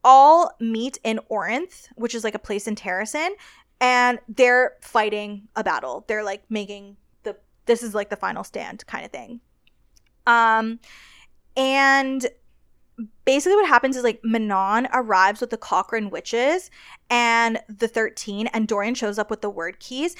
all 0.02 0.52
meet 0.60 0.98
in 1.04 1.20
Orynth, 1.30 1.88
which 1.96 2.14
is 2.14 2.24
like 2.24 2.34
a 2.34 2.38
place 2.38 2.66
in 2.66 2.74
Terrasen, 2.74 3.30
and 3.80 4.18
they're 4.28 4.74
fighting 4.80 5.48
a 5.56 5.64
battle. 5.64 6.04
They're 6.08 6.24
like 6.24 6.44
making 6.48 6.96
the 7.22 7.36
this 7.66 7.82
is 7.82 7.94
like 7.94 8.10
the 8.10 8.16
final 8.16 8.44
stand 8.44 8.86
kind 8.86 9.04
of 9.04 9.10
thing. 9.10 9.40
Um, 10.26 10.80
and 11.56 12.26
basically 13.24 13.56
what 13.56 13.68
happens 13.68 13.96
is 13.96 14.04
like 14.04 14.20
Manon 14.22 14.88
arrives 14.92 15.40
with 15.40 15.50
the 15.50 15.58
Crochan 15.58 16.10
witches 16.10 16.70
and 17.10 17.60
the 17.68 17.88
13 17.88 18.46
and 18.48 18.68
Dorian 18.68 18.94
shows 18.94 19.18
up 19.18 19.30
with 19.30 19.40
the 19.40 19.50
Wyrdkeys 19.50 20.14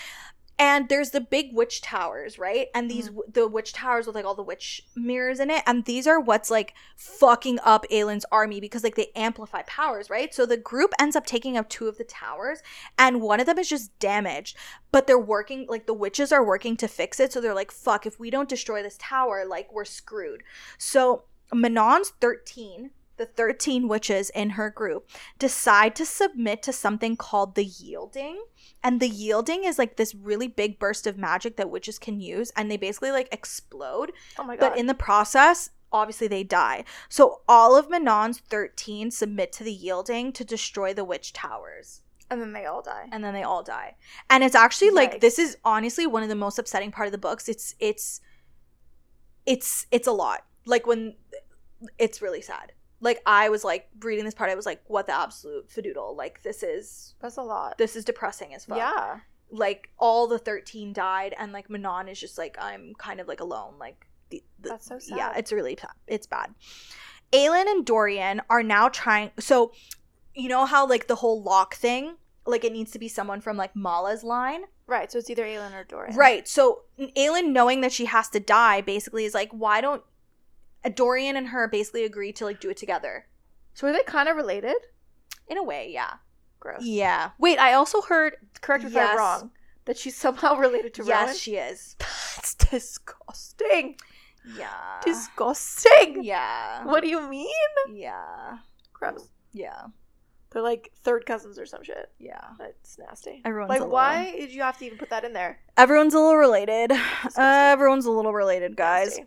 and 0.59 0.89
there's 0.89 1.10
the 1.10 1.20
big 1.20 1.52
witch 1.52 1.81
towers 1.81 2.39
right? 2.39 2.68
And 2.74 2.90
these 2.90 3.10
mm. 3.10 3.20
the 3.32 3.48
witch 3.48 3.72
towers 3.72 4.06
with 4.06 4.14
like 4.14 4.24
all 4.24 4.35
the 4.35 4.43
witch 4.43 4.82
mirrors 4.94 5.40
in 5.40 5.51
it. 5.51 5.62
And 5.66 5.85
these 5.85 6.06
are 6.06 6.20
what's 6.20 6.51
like 6.51 6.74
fucking 6.97 7.59
up 7.64 7.85
Aelin's 7.90 8.24
army 8.31 8.60
because 8.60 8.85
like 8.85 8.94
they 8.94 9.10
amplify 9.16 9.62
powers 9.62 10.10
right? 10.10 10.32
So 10.32 10.47
the 10.47 10.56
group 10.56 10.93
ends 11.01 11.16
up 11.16 11.26
taking 11.26 11.56
up 11.56 11.68
two 11.68 11.89
of 11.89 11.98
the 11.98 12.05
towers 12.05 12.60
and 12.98 13.20
one 13.20 13.40
of 13.40 13.47
them 13.47 13.59
is 13.59 13.68
just 13.68 13.98
damaged. 13.98 14.56
But 14.93 15.06
they're 15.06 15.18
working 15.18 15.66
like 15.68 15.86
the 15.86 15.94
witches 15.94 16.31
are 16.31 16.44
working 16.44 16.76
to 16.78 16.89
fix 16.89 17.18
it. 17.18 17.32
So 17.32 17.40
they're 17.40 17.55
like 17.55 17.72
fuck 17.72 18.06
if 18.06 18.20
we 18.20 18.31
don't 18.31 18.48
destroy 18.48 18.82
this 18.82 18.97
tower 18.98 19.44
like 19.48 19.72
we're 19.72 19.85
screwed. 19.85 20.43
So 20.78 21.24
Manon's 21.52 22.10
13 22.20 22.90
the 23.16 23.27
13 23.27 23.86
witches 23.89 24.31
in 24.31 24.51
her 24.51 24.70
group 24.70 25.09
decide 25.39 25.95
to 25.97 26.05
submit 26.05 26.62
to 26.62 26.73
something 26.73 27.16
called 27.16 27.55
the 27.55 27.65
yielding 27.65 28.43
and 28.82 29.01
the 29.01 29.09
yielding 29.09 29.65
is 29.65 29.78
like 29.78 29.97
this 29.97 30.15
really 30.15 30.49
big 30.49 30.78
burst 30.78 31.07
of 31.07 31.16
magic 31.16 31.57
that 31.57 31.70
witches 31.70 31.99
can 31.99 32.20
use 32.20 32.51
and 32.57 32.70
they 32.70 32.77
basically 32.77 33.11
like 33.12 33.28
explode 33.32 34.12
Oh 34.39 34.45
my 34.45 34.57
god. 34.57 34.70
but 34.70 34.78
in 34.78 34.86
the 34.86 34.95
process 34.95 35.70
obviously 35.93 36.27
they 36.27 36.43
die 36.43 36.85
so 37.09 37.43
all 37.49 37.77
of 37.77 37.89
manon's 37.89 38.41
13 38.41 39.11
submit 39.11 39.53
to 39.53 39.65
the 39.65 39.73
yielding 39.73 40.32
to 40.32 40.45
destroy 40.45 40.93
the 40.93 41.05
witch 41.05 41.32
towers 41.32 42.03
And 42.31 42.41
then 42.41 42.53
they 42.53 42.65
all 42.66 42.82
die. 42.82 43.07
and 43.12 43.23
then 43.23 43.32
they 43.35 43.43
all 43.45 43.62
die. 43.62 43.95
And 44.28 44.43
it's 44.43 44.57
actually 44.57 44.91
like 44.91 45.15
Yikes. 45.16 45.20
this 45.20 45.39
is 45.39 45.57
honestly 45.65 46.07
one 46.07 46.23
of 46.24 46.28
the 46.28 46.35
most 46.35 46.59
upsetting 46.59 46.91
part 46.91 47.07
of 47.07 47.12
the 47.12 47.19
books. 47.19 47.49
It's 47.49 47.74
it's 47.78 48.20
it's 49.47 49.86
it's 49.91 50.07
a 50.09 50.12
lot. 50.12 50.41
Like 50.66 50.86
when 50.86 51.15
it's 51.99 52.23
really 52.23 52.41
sad. 52.41 52.73
Like 53.05 53.20
I 53.26 53.51
was 53.51 53.62
like 53.64 53.89
reading 54.01 54.24
this 54.24 54.35
part, 54.35 54.51
I 54.51 54.55
was 54.55 54.66
like, 54.66 54.82
what 54.86 55.06
the 55.06 55.12
absolute 55.14 55.68
fadoodle. 55.68 56.16
Like 56.16 56.43
this 56.43 56.62
is 56.62 57.14
That's 57.20 57.36
a 57.36 57.43
lot. 57.43 57.76
this 57.78 57.94
is 57.97 58.05
depressing 58.05 58.55
as 58.55 58.64
fuck. 58.64 58.78
Yeah. 58.78 59.18
Like 59.51 59.90
all 59.98 60.26
the 60.26 60.39
thirteen 60.39 60.93
died 60.93 61.35
and 61.39 61.52
like 61.52 61.68
Manon 61.70 62.09
is 62.09 62.18
just 62.18 62.39
like 62.39 62.56
I'm 62.60 62.94
kind 62.98 63.20
of 63.20 63.28
like 63.28 63.40
alone. 63.40 63.74
Like 63.78 64.06
the, 64.31 64.43
the 64.60 64.70
That's 64.70 64.86
so 64.86 64.98
sad. 64.98 65.18
yeah, 65.18 65.32
it's 65.36 65.52
really 65.52 65.78
it's 66.09 66.26
bad. 66.26 66.55
Aelin 67.32 67.66
and 67.70 67.85
Dorian 67.85 68.40
are 68.48 68.62
now 68.62 68.89
trying. 68.89 69.31
So, 69.39 69.72
you 70.35 70.48
know 70.48 70.64
how 70.66 70.89
like 70.89 71.06
the 71.06 71.16
whole 71.16 71.43
lock 71.43 71.74
thing, 71.74 72.16
like 72.47 72.64
it 72.64 72.72
needs 72.72 72.90
to 72.93 72.98
be 72.98 73.09
someone 73.09 73.40
from 73.40 73.56
like 73.56 73.74
Mala's 73.76 74.24
line, 74.24 74.62
right. 74.86 75.10
So 75.12 75.18
it's 75.18 75.28
either 75.31 75.44
Aelin 75.44 75.74
or 75.74 75.85
Dorian. 75.85 76.16
right? 76.16 76.47
So 76.48 76.82
Aelin, 76.98 77.52
knowing 77.52 77.81
that 77.82 77.93
she 77.93 78.06
has 78.06 78.28
to 78.31 78.40
die, 78.40 78.81
basically 78.81 79.24
is 79.24 79.35
like, 79.35 79.51
why 79.52 79.81
don't 79.81 80.02
Dorian 80.90 81.36
and 81.36 81.48
her 81.48 81.69
basically 81.69 82.05
agree 82.05 82.32
to 82.35 82.44
like 82.44 82.61
do 82.61 82.70
it 82.70 82.77
together? 82.77 83.27
So 83.74 83.89
are 83.89 83.93
they 83.93 84.02
kind 84.05 84.28
of 84.28 84.36
related? 84.36 84.77
In 85.48 85.59
a 85.59 85.62
way, 85.62 85.90
yeah, 85.93 86.15
Gross. 86.61 86.82
yeah. 86.85 87.31
Wait, 87.39 87.59
I 87.59 87.74
also 87.74 88.01
heard. 88.02 88.36
Correct 88.61 88.85
me 88.85 88.89
if 88.89 88.94
Yes. 88.94 89.11
I'm 89.11 89.16
wrong. 89.19 89.51
That 89.86 89.98
she's 89.98 90.16
somehow 90.16 90.56
related 90.59 90.94
to 90.94 91.05
yes, 91.05 91.27
Rowan. 91.27 91.36
she 91.36 91.56
is. 91.56 91.97
That's 91.98 92.55
disgusting. 92.55 93.97
Yeah, 94.59 95.01
Disgusting. 95.02 96.23
yeah, 96.23 96.85
What 96.85 97.02
do 97.02 97.09
you 97.09 97.28
mean? 97.31 97.48
yeah, 97.90 98.59
Gross. 98.93 99.28
yeah, 99.52 99.85
They're 100.51 100.61
like 100.62 100.90
third 101.02 101.24
cousins 101.24 101.59
or 101.59 101.65
some 101.65 101.82
shit. 101.82 102.11
yeah. 102.19 102.48
That's 102.59 102.98
nasty. 102.98 103.40
Everyone's 103.44 103.70
like, 103.70 103.81
a 103.81 103.85
little- 103.85 103.94
why 103.94 104.32
did 104.36 104.52
you 104.52 104.61
have 104.62 104.77
to 104.78 104.85
even 104.86 104.98
put 104.98 105.09
that 105.11 105.24
in 105.24 105.32
there? 105.32 105.61
Everyone's 105.78 106.12
a 106.15 106.19
little 106.19 106.36
related. 106.36 106.89
Disgusting. 106.90 107.43
everyone's 107.44 108.05
a 108.06 108.11
little 108.11 108.35
related, 108.35 108.77
guys. 108.77 109.16
Nasty. 109.16 109.24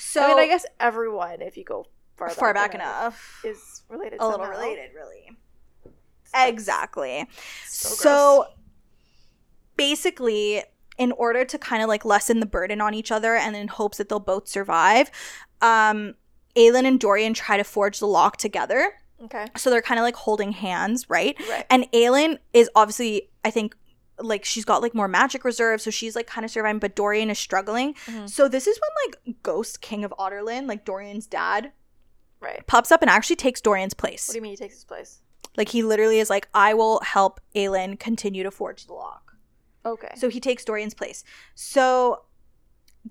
So 0.00 0.22
I 0.22 0.28
mean, 0.28 0.38
I 0.38 0.46
guess 0.46 0.66
everyone, 0.78 1.42
if 1.42 1.56
you 1.56 1.64
go 1.64 1.86
far, 2.16 2.30
far 2.30 2.54
back 2.54 2.74
enough. 2.74 3.40
is 3.44 3.82
related. 3.88 4.20
a 4.20 4.28
little 4.28 4.46
related, 4.46 4.90
really. 4.94 5.36
That's 6.32 6.48
Exactly. 6.50 7.26
So, 7.66 7.88
So, 7.88 8.46
basically, 9.76 10.62
in 10.98 11.12
order 11.12 11.44
to 11.44 11.58
kind 11.58 11.82
of 11.82 11.88
like 11.88 12.04
lessen 12.04 12.40
the 12.40 12.46
burden 12.46 12.80
on 12.80 12.94
each 12.94 13.10
other 13.10 13.34
and 13.34 13.56
in 13.56 13.68
hopes 13.68 13.98
that 13.98 14.08
they'll 14.08 14.20
both 14.20 14.48
survive, 14.48 15.10
um, 15.60 16.14
Aelin 16.56 16.84
and 16.86 17.00
Dorian 17.00 17.34
try 17.34 17.56
to 17.56 17.64
forge 17.64 17.98
the 18.00 18.06
lock 18.06 18.36
together. 18.36 18.94
okay, 19.24 19.46
So 19.56 19.70
they're 19.70 19.82
kind 19.82 19.98
of 19.98 20.04
like 20.04 20.16
holding 20.16 20.52
hands, 20.52 21.08
right? 21.08 21.36
right. 21.48 21.64
And 21.70 21.90
Aelin 21.92 22.38
is 22.52 22.68
obviously, 22.74 23.30
I 23.44 23.50
think, 23.50 23.74
like 24.20 24.44
she's 24.44 24.64
got 24.64 24.82
like 24.82 24.94
more 24.94 25.08
magic 25.08 25.44
reserve, 25.44 25.80
so 25.80 25.90
she's 25.90 26.14
like 26.16 26.26
kind 26.26 26.44
of 26.44 26.50
surviving, 26.50 26.78
but 26.78 26.94
Dorian 26.94 27.30
is 27.30 27.38
struggling. 27.38 27.94
Mhm. 28.06 28.28
So 28.28 28.48
this 28.48 28.66
is 28.66 28.78
when 28.80 29.12
like 29.12 29.42
Ghost 29.42 29.80
King 29.80 30.04
of 30.04 30.12
Adarlan, 30.18 30.66
like 30.66 30.84
Dorian's 30.84 31.26
dad, 31.26 31.72
right. 32.40 32.66
pops 32.66 32.92
up 32.92 33.02
and 33.02 33.10
actually 33.10 33.36
takes 33.36 33.60
Dorian's 33.60 33.94
place. 33.94 34.28
What 34.28 34.32
do 34.32 34.38
you 34.38 34.42
mean 34.42 34.52
he 34.52 34.56
takes 34.56 34.74
his 34.74 34.84
place? 34.84 35.20
Like 35.56 35.70
he 35.70 35.82
literally 35.82 36.20
is 36.20 36.30
like, 36.30 36.48
I 36.54 36.74
will 36.74 37.00
help 37.00 37.40
Aelin 37.54 37.98
continue 37.98 38.42
to 38.42 38.50
forge 38.50 38.86
the 38.86 38.94
lock. 38.94 39.36
Okay. 39.84 40.12
So 40.16 40.28
he 40.28 40.40
takes 40.40 40.64
Dorian's 40.64 40.94
place. 40.94 41.24
So 41.54 42.24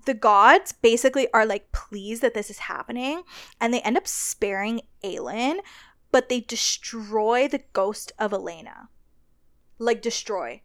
the 0.04 0.14
gods 0.14 0.72
basically 0.72 1.28
are 1.32 1.44
like 1.44 1.72
pleased 1.72 2.22
that 2.22 2.34
this 2.34 2.48
is 2.50 2.58
happening, 2.60 3.22
and 3.60 3.74
they 3.74 3.80
end 3.82 3.96
up 3.96 4.06
sparing 4.06 4.80
Aelin, 5.02 5.58
but 6.12 6.28
they 6.28 6.40
destroy 6.40 7.48
the 7.48 7.62
ghost 7.72 8.12
of 8.18 8.32
Elena. 8.32 8.88
Like 9.78 10.00
destroy. 10.02 10.62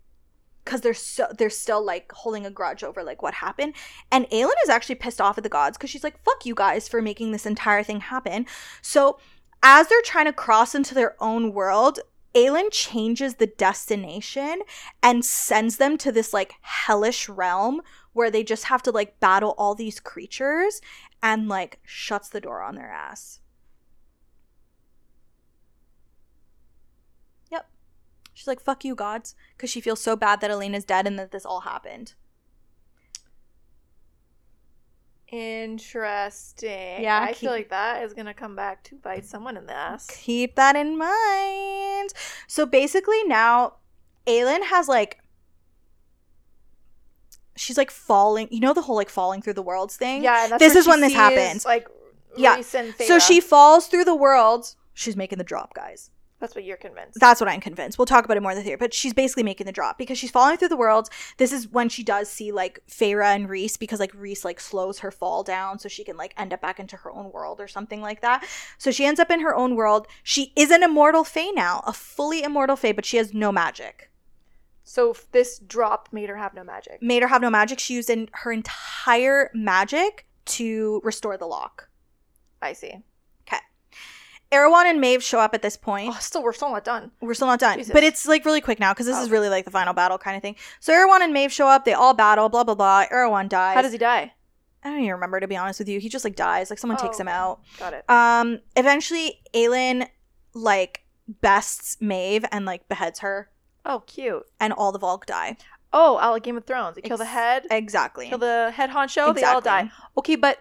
Cause 0.66 0.82
they're 0.82 0.96
so 0.96 1.28
they're 1.38 1.52
still 1.52 1.84
like 1.84 2.12
holding 2.12 2.46
a 2.46 2.50
grudge 2.50 2.84
over 2.84 3.04
like 3.04 3.22
what 3.22 3.36
happened. 3.36 3.76
And 4.12 4.26
Aelin 4.32 4.50
is 4.64 4.70
actually 4.70 4.96
pissed 4.96 5.22
off 5.22 5.38
at 5.38 5.44
the 5.44 5.50
gods 5.50 5.78
because 5.78 5.92
she's 5.92 6.04
like, 6.04 6.24
fuck 6.24 6.46
you 6.46 6.56
guys 6.56 6.88
for 6.88 7.02
making 7.02 7.32
this 7.32 7.46
entire 7.46 7.84
thing 7.84 8.00
happen. 8.00 8.48
So 8.82 9.20
as 9.62 9.88
they're 9.88 10.02
trying 10.04 10.26
to 10.26 10.34
cross 10.34 10.74
into 10.74 10.96
their 10.96 11.16
own 11.22 11.54
world, 11.54 12.00
Aelin 12.36 12.70
changes 12.72 13.36
the 13.36 13.48
destination 13.48 14.62
and 15.02 15.24
sends 15.24 15.78
them 15.78 15.98
to 16.00 16.12
this 16.12 16.34
like 16.34 16.56
hellish 16.62 17.30
realm 17.30 17.82
where 18.12 18.30
they 18.30 18.44
just 18.44 18.66
have 18.66 18.84
to 18.84 18.92
like 18.92 19.20
battle 19.20 19.56
all 19.58 19.74
these 19.74 20.00
creatures 20.00 20.82
and 21.24 21.48
like 21.48 21.80
shuts 21.84 22.30
the 22.30 22.42
door 22.42 22.62
on 22.62 22.76
their 22.76 22.92
ass. 22.92 23.40
She's 28.36 28.48
like, 28.48 28.60
fuck 28.60 28.84
you, 28.84 28.94
gods. 28.96 29.34
Because 29.56 29.70
she 29.72 29.80
feels 29.82 30.02
so 30.02 30.16
bad 30.18 30.42
that 30.42 30.52
Elena's 30.52 30.84
dead 30.84 31.08
and 31.08 31.18
that 31.18 31.32
this 31.32 31.46
all 31.46 31.62
happened. 31.62 32.14
Interesting. 35.30 37.02
Yeah, 37.02 37.20
I 37.22 37.28
keep- 37.30 37.38
feel 37.38 37.52
like 37.52 37.70
that 37.70 38.04
is 38.04 38.14
gonna 38.14 38.34
come 38.34 38.56
back 38.56 38.84
to 38.86 38.96
bite 38.96 39.26
someone 39.26 39.58
in 39.58 39.66
the 39.66 39.74
ass. 39.74 40.06
Keep 40.08 40.56
that 40.56 40.76
in 40.76 40.98
mind. 40.98 42.14
So 42.48 42.66
basically, 42.66 43.24
now 43.24 43.76
Aelin 44.28 44.64
has 44.66 44.88
like. 44.88 45.20
She's 47.58 47.78
like 47.78 47.90
falling. 47.90 48.50
You 48.52 48.60
know 48.60 48.74
the 48.74 48.82
whole 48.82 48.98
like 48.98 49.10
falling 49.10 49.42
through 49.42 49.54
the 49.54 49.62
worlds 49.62 49.96
thing? 49.96 50.22
Yeah, 50.24 50.48
that's 50.48 50.60
This 50.60 50.76
is 50.76 50.86
when 50.88 51.00
this 51.00 51.14
happens. 51.14 51.66
Like, 51.66 51.88
Yeah. 52.36 52.60
So 52.62 53.18
she 53.18 53.40
falls 53.40 53.88
through 53.88 54.04
the 54.04 54.16
worlds. 54.16 54.76
She's 54.94 55.16
making 55.16 55.38
the 55.38 55.44
drop, 55.46 55.74
guys. 55.74 56.12
That's 56.46 56.54
what 56.54 56.64
you're 56.64 56.78
convinced. 56.78 57.20
That's 57.20 57.42
what 57.42 57.50
I'm 57.50 57.60
convinced. 57.60 57.98
We'll 57.98 58.06
talk 58.06 58.24
about 58.24 58.38
it 58.38 58.42
more 58.44 58.52
in 58.52 58.58
the 58.58 58.64
theory, 58.64 58.78
but 58.78 58.94
she's 58.94 59.16
basically 59.16 59.42
making 59.42 59.66
the 59.66 59.72
drop 59.72 59.98
because 59.98 60.20
she's 60.20 60.30
falling 60.30 60.58
through 60.58 60.68
the 60.68 60.78
world. 60.78 61.10
This 61.38 61.52
is 61.52 61.68
when 61.70 61.90
she 61.90 62.04
does 62.04 62.30
see 62.30 62.52
like 62.52 62.84
Feyre 62.88 63.26
and 63.26 63.50
Rhys 63.50 63.78
because 63.78 64.00
like 64.00 64.14
Rhys 64.14 64.46
like 64.46 64.60
slows 64.60 65.00
her 65.00 65.10
fall 65.10 65.42
down 65.42 65.80
so 65.80 65.90
she 65.90 66.04
can 66.04 66.18
like 66.18 66.36
end 66.38 66.54
up 66.54 66.62
back 66.62 66.80
into 66.80 66.98
her 66.98 67.12
own 67.12 67.32
world 67.32 67.60
or 67.60 67.68
something 67.68 68.00
like 68.00 68.22
that. 68.22 68.46
So 68.78 68.92
she 68.92 69.06
ends 69.06 69.20
up 69.20 69.32
in 69.32 69.40
her 69.40 69.56
own 69.56 69.74
world. 69.76 70.06
She 70.22 70.54
is 70.56 70.70
an 70.70 70.84
immortal 70.84 71.24
Fae 71.24 71.50
now, 71.50 71.82
a 71.88 71.94
fully 71.94 72.44
immortal 72.44 72.76
Fae, 72.76 72.92
but 72.92 73.06
she 73.06 73.18
has 73.18 73.34
no 73.34 73.52
magic. 73.52 74.12
so 74.84 75.16
this 75.32 75.58
drop 75.58 76.10
made 76.12 76.30
her 76.30 76.38
have 76.38 76.54
no 76.54 76.64
magic. 76.64 77.02
Made 77.02 77.24
her 77.24 77.28
have 77.28 77.42
no 77.42 77.50
magic. 77.50 77.80
She 77.80 77.96
used 77.96 78.12
in 78.12 78.30
her 78.34 78.52
entire 78.52 79.50
magic 79.56 80.28
to 80.46 81.02
restore 81.04 81.38
the 81.38 81.48
lock. 81.48 81.90
I 82.62 82.74
see. 82.74 83.02
Erawan 84.56 84.86
and 84.86 85.00
Maeve 85.02 85.22
show 85.24 85.40
up 85.40 85.54
at 85.54 85.62
this 85.62 85.76
point. 85.78 86.10
Oh, 86.14 86.18
still, 86.20 86.42
we're 86.44 86.54
still 86.54 86.72
not 86.72 86.84
done. 86.84 87.12
We're 87.22 87.34
still 87.34 87.48
not 87.48 87.60
done, 87.60 87.78
Jesus. 87.78 87.94
but 87.94 88.04
it's 88.04 88.26
like 88.28 88.46
really 88.46 88.62
quick 88.62 88.80
now 88.80 88.94
because 88.94 89.06
this 89.06 89.18
Oh. 89.18 89.24
is 89.24 89.30
really 89.30 89.50
like 89.50 89.66
the 89.66 89.72
final 89.72 89.94
battle 89.94 90.18
kind 90.18 90.36
of 90.36 90.42
thing. 90.42 90.56
So 90.80 90.94
Erawan 90.94 91.22
and 91.22 91.34
Maeve 91.34 91.52
show 91.52 91.68
up. 91.68 91.86
They 91.86 91.94
all 91.94 92.14
battle. 92.14 92.50
Blah 92.50 92.64
blah 92.64 92.76
blah. 92.76 93.06
Erawan 93.08 93.50
dies. 93.50 93.76
How 93.76 93.82
does 93.82 93.92
he 93.92 93.98
die? 93.98 94.34
I 94.84 94.90
don't 94.90 95.00
even 95.00 95.12
remember 95.14 95.40
to 95.40 95.48
be 95.48 95.58
honest 95.58 95.80
with 95.80 95.90
you. 95.90 96.00
He 96.00 96.10
just 96.10 96.24
like 96.26 96.36
dies. 96.36 96.70
Like 96.70 96.80
someone 96.80 96.98
takes 97.00 97.18
Oh, 97.18 97.22
him 97.22 97.28
out. 97.28 97.60
Got 97.80 97.94
it. 97.94 98.10
Um. 98.10 98.60
Eventually, 98.76 99.42
Aelin 99.54 100.08
like 100.54 101.02
bests 101.28 101.98
Maeve 102.00 102.46
and 102.52 102.66
like 102.66 102.88
beheads 102.88 103.20
her, 103.20 103.50
Oh, 103.86 104.02
cute. 104.02 104.44
and 104.60 104.72
all 104.74 104.92
the 104.92 105.00
Valg 105.00 105.26
die. 105.26 105.58
Oh, 105.92 106.18
I 106.18 106.28
like 106.28 106.44
Game 106.44 106.58
of 106.58 106.66
Thrones. 106.66 106.96
They 106.96 107.02
kill 107.02 107.18
the 107.18 107.26
head, 107.26 107.66
Exactly. 107.72 108.28
kill 108.28 108.38
the 108.38 108.72
head 108.76 108.90
honcho. 108.92 109.34
They 109.34 109.44
all 109.44 109.62
die. 109.62 109.90
Okay, 110.18 110.36
but 110.36 110.60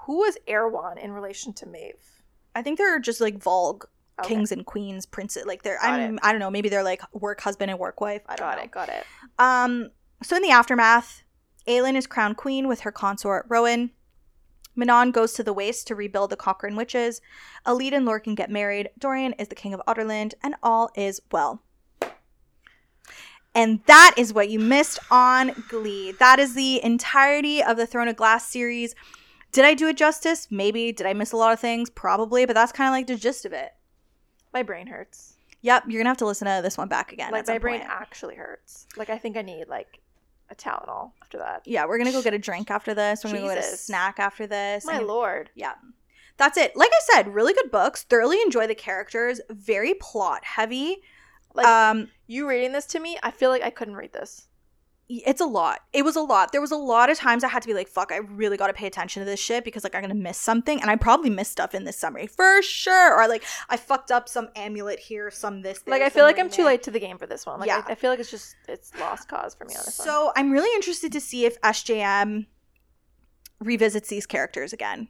who 0.00 0.18
was 0.18 0.36
Erawan 0.48 1.02
in 1.02 1.12
relation 1.12 1.52
to 1.54 1.66
Maeve? 1.66 2.13
I 2.54 2.62
think 2.62 2.78
they're 2.78 2.98
just 3.00 3.20
like 3.20 3.38
Valg 3.38 3.84
Okay. 4.20 4.28
kings 4.28 4.52
and 4.52 4.64
queens, 4.64 5.06
princes. 5.06 5.44
Like 5.44 5.62
they're. 5.62 5.78
Got 5.82 5.98
I'm. 5.98 6.20
I 6.22 6.30
don't 6.30 6.38
know. 6.38 6.50
Maybe 6.50 6.68
they're 6.68 6.84
like 6.84 7.02
work 7.12 7.40
husband 7.40 7.70
and 7.70 7.80
work 7.80 8.00
wife. 8.00 8.22
I 8.28 8.36
don't 8.36 8.46
Got 8.48 8.58
know. 8.58 8.62
it. 8.64 8.70
Got 8.70 8.88
it. 8.90 9.04
Um, 9.40 9.90
so 10.22 10.36
in 10.36 10.42
the 10.42 10.50
aftermath, 10.52 11.24
Aelin 11.66 11.96
is 11.96 12.06
crowned 12.06 12.36
queen 12.36 12.68
with 12.68 12.80
her 12.80 12.92
consort 12.92 13.46
Rowan. 13.48 13.90
Manon 14.76 15.10
goes 15.10 15.32
to 15.34 15.42
the 15.42 15.52
Waste 15.52 15.86
to 15.88 15.94
rebuild 15.96 16.30
the 16.30 16.36
Crochan 16.36 16.76
witches. 16.76 17.20
Elide 17.66 17.92
and 17.92 18.06
Lorcan 18.06 18.36
get 18.36 18.50
married. 18.50 18.90
Dorian 18.98 19.32
is 19.34 19.48
the 19.48 19.54
king 19.56 19.74
of 19.74 19.80
Adarlan, 19.86 20.32
and 20.42 20.54
all 20.62 20.90
is 20.96 21.20
well. 21.32 21.62
And 23.54 23.80
that 23.86 24.14
is 24.16 24.32
what 24.32 24.48
you 24.48 24.58
missed 24.58 24.98
on 25.10 25.64
Glee. 25.68 26.12
That 26.12 26.40
is 26.40 26.54
the 26.54 26.82
entirety 26.84 27.62
of 27.62 27.76
the 27.76 27.86
Throne 27.86 28.08
of 28.08 28.16
Glass 28.16 28.48
series. 28.48 28.94
Did 29.54 29.64
I 29.64 29.74
do 29.74 29.86
it 29.86 29.96
justice? 29.96 30.48
Maybe. 30.50 30.90
Did 30.90 31.06
I 31.06 31.12
miss 31.12 31.30
a 31.30 31.36
lot 31.36 31.52
of 31.52 31.60
things? 31.60 31.88
Probably, 31.88 32.44
but 32.44 32.54
that's 32.54 32.72
kind 32.72 32.88
of 32.88 32.92
like 32.92 33.06
the 33.06 33.14
gist 33.14 33.44
of 33.44 33.52
it. 33.52 33.72
My 34.52 34.64
brain 34.64 34.88
hurts. 34.88 35.36
Yep, 35.62 35.84
you're 35.88 36.00
gonna 36.00 36.10
have 36.10 36.16
to 36.18 36.26
listen 36.26 36.46
to 36.46 36.60
this 36.60 36.76
one 36.76 36.88
back 36.88 37.12
again. 37.12 37.30
like 37.30 37.46
my 37.46 37.58
brain 37.58 37.78
point. 37.78 37.90
actually 37.90 38.34
hurts. 38.34 38.86
Like 38.96 39.10
I 39.10 39.16
think 39.16 39.36
I 39.36 39.42
need 39.42 39.68
like 39.68 40.00
a 40.50 40.56
Tylenol 40.56 41.12
after 41.22 41.38
that. 41.38 41.62
yeah, 41.66 41.86
we're 41.86 41.98
gonna 41.98 42.12
go 42.12 42.20
get 42.20 42.34
a 42.34 42.38
drink 42.38 42.68
after 42.70 42.94
this. 42.94 43.22
We're 43.24 43.30
gonna 43.30 43.42
go 43.42 43.54
get 43.54 43.58
a 43.58 43.76
snack 43.76 44.18
after 44.18 44.46
this. 44.46 44.84
My 44.84 44.98
and- 44.98 45.06
lord. 45.06 45.50
Yeah. 45.54 45.74
That's 46.36 46.58
it. 46.58 46.74
Like 46.74 46.90
I 46.92 47.14
said, 47.14 47.32
really 47.32 47.54
good 47.54 47.70
books. 47.70 48.02
Thoroughly 48.02 48.42
enjoy 48.42 48.66
the 48.66 48.74
characters. 48.74 49.40
Very 49.50 49.94
plot 49.94 50.44
heavy. 50.44 50.96
Like 51.54 51.66
um 51.66 52.08
you 52.26 52.48
reading 52.48 52.72
this 52.72 52.86
to 52.86 52.98
me, 52.98 53.18
I 53.22 53.30
feel 53.30 53.50
like 53.50 53.62
I 53.62 53.70
couldn't 53.70 53.94
read 53.94 54.12
this. 54.12 54.48
It's 55.08 55.40
a 55.40 55.46
lot. 55.46 55.80
It 55.92 56.02
was 56.02 56.16
a 56.16 56.20
lot. 56.20 56.52
There 56.52 56.60
was 56.60 56.70
a 56.70 56.76
lot 56.76 57.10
of 57.10 57.18
times 57.18 57.44
I 57.44 57.48
had 57.48 57.60
to 57.62 57.68
be 57.68 57.74
like, 57.74 57.88
fuck, 57.88 58.10
I 58.10 58.18
really 58.18 58.56
got 58.56 58.68
to 58.68 58.72
pay 58.72 58.86
attention 58.86 59.20
to 59.20 59.26
this 59.26 59.38
shit 59.38 59.62
because 59.62 59.84
like 59.84 59.94
I'm 59.94 60.00
going 60.00 60.16
to 60.16 60.22
miss 60.22 60.38
something. 60.38 60.80
And 60.80 60.90
I 60.90 60.96
probably 60.96 61.28
missed 61.28 61.52
stuff 61.52 61.74
in 61.74 61.84
this 61.84 61.98
summary 61.98 62.26
for 62.26 62.62
sure. 62.62 63.14
Or 63.14 63.28
like 63.28 63.44
I 63.68 63.76
fucked 63.76 64.10
up 64.10 64.28
some 64.28 64.48
amulet 64.56 64.98
here, 64.98 65.30
some 65.30 65.60
this. 65.60 65.82
Like 65.86 66.02
I 66.02 66.08
feel 66.08 66.24
like 66.24 66.38
I'm 66.38 66.46
ring 66.46 66.54
too 66.54 66.64
late 66.64 66.82
to 66.84 66.90
the 66.90 67.00
game 67.00 67.18
for 67.18 67.26
this 67.26 67.44
one. 67.44 67.60
Like 67.60 67.66
Yeah. 67.66 67.82
I, 67.86 67.92
I 67.92 67.94
feel 67.94 68.10
like 68.10 68.18
it's 68.18 68.30
just 68.30 68.56
it's 68.66 68.92
lost 68.98 69.28
cause 69.28 69.54
for 69.54 69.66
me 69.66 69.74
on 69.74 69.82
this 69.84 69.98
one. 69.98 70.06
So 70.06 70.32
I'm 70.36 70.50
really 70.50 70.74
interested 70.74 71.12
to 71.12 71.20
see 71.20 71.44
if 71.44 71.60
SJM 71.60 72.46
revisits 73.60 74.08
these 74.08 74.26
characters 74.26 74.72
again. 74.72 75.08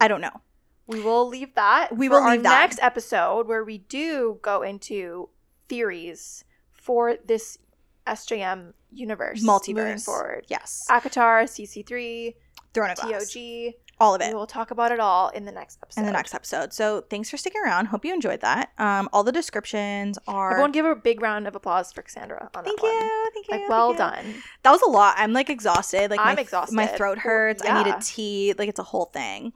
I 0.00 0.08
don't 0.08 0.20
know. 0.20 0.40
We 0.86 1.00
will 1.00 1.26
leave 1.28 1.54
that. 1.54 1.96
We 1.96 2.08
will 2.08 2.18
our 2.18 2.32
leave 2.32 2.42
that. 2.42 2.60
next 2.60 2.78
episode 2.82 3.46
where 3.46 3.64
we 3.64 3.78
do 3.78 4.38
go 4.42 4.62
into 4.62 5.30
theories 5.68 6.44
for 6.72 7.16
this 7.24 7.58
SJM 8.06 8.72
universe 8.92 9.44
multiverse 9.44 9.74
moving 9.74 9.98
forward. 9.98 10.46
Yes. 10.48 10.86
ACOTAR, 10.90 11.44
CC3, 11.44 12.34
Throne 12.72 12.90
of 12.90 12.96
Glass. 12.98 13.32
TOG. 13.32 13.74
All 14.00 14.14
of 14.14 14.20
it. 14.20 14.28
We 14.28 14.34
will 14.34 14.46
talk 14.48 14.72
about 14.72 14.90
it 14.90 14.98
all 14.98 15.28
in 15.28 15.44
the 15.44 15.52
next 15.52 15.78
episode. 15.80 16.00
in 16.00 16.06
the 16.06 16.12
next 16.12 16.34
episode. 16.34 16.72
So 16.72 17.02
thanks 17.08 17.30
for 17.30 17.36
sticking 17.36 17.62
around. 17.64 17.86
Hope 17.86 18.04
you 18.04 18.12
enjoyed 18.12 18.40
that. 18.40 18.72
Um, 18.76 19.08
all 19.12 19.22
the 19.22 19.30
descriptions 19.30 20.18
are. 20.26 20.50
Everyone 20.50 20.72
give 20.72 20.84
a 20.84 20.96
big 20.96 21.22
round 21.22 21.46
of 21.46 21.54
applause 21.54 21.92
for 21.92 22.02
Cassandra 22.02 22.50
on 22.54 22.64
thank 22.64 22.80
that 22.80 22.86
you, 22.86 22.92
one. 22.92 23.32
thank 23.32 23.46
you. 23.46 23.52
Like 23.52 23.60
thank 23.60 23.70
well 23.70 23.92
you. 23.92 23.98
done. 23.98 24.34
That 24.64 24.72
was 24.72 24.82
a 24.82 24.90
lot. 24.90 25.14
I'm 25.16 25.32
like 25.32 25.48
exhausted. 25.48 26.10
Like 26.10 26.18
I'm 26.20 26.34
my, 26.34 26.42
exhausted. 26.42 26.74
My 26.74 26.86
throat 26.88 27.18
hurts. 27.18 27.62
I 27.64 27.84
need 27.84 27.90
a 27.90 27.98
tea. 28.02 28.54
Like 28.58 28.68
it's 28.68 28.80
a 28.80 28.84
whole 28.84 29.06
thing. 29.06 29.52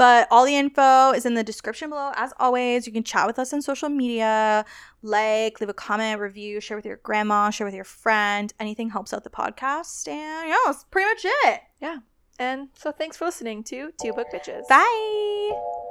But 0.00 0.28
all 0.30 0.46
the 0.46 0.56
info 0.56 1.10
is 1.10 1.26
in 1.26 1.34
the 1.34 1.44
description 1.44 1.90
below. 1.90 2.12
As 2.16 2.32
always, 2.38 2.86
you 2.86 2.92
can 2.94 3.04
chat 3.04 3.26
with 3.26 3.38
us 3.38 3.52
on 3.52 3.60
social 3.60 3.90
media, 3.90 4.64
like, 5.02 5.60
leave 5.60 5.68
a 5.68 5.74
comment, 5.74 6.22
review, 6.22 6.58
share 6.58 6.78
with 6.78 6.86
your 6.86 6.96
grandma, 7.02 7.50
share 7.50 7.66
with 7.66 7.74
your 7.74 7.84
friend. 7.84 8.50
Anything 8.58 8.88
helps 8.88 9.12
out 9.12 9.24
the 9.24 9.28
podcast. 9.30 10.08
And 10.08 10.48
yeah, 10.48 10.56
that's 10.64 10.84
pretty 10.84 11.04
much 11.10 11.20
it. 11.44 11.60
Yeah. 11.82 11.98
And 12.38 12.68
so 12.78 12.92
thanks 12.92 13.18
for 13.18 13.26
listening 13.26 13.62
to 13.64 13.90
Two 14.02 14.14
Book 14.14 14.28
Bitches. 14.32 14.66
Bye. 14.70 15.89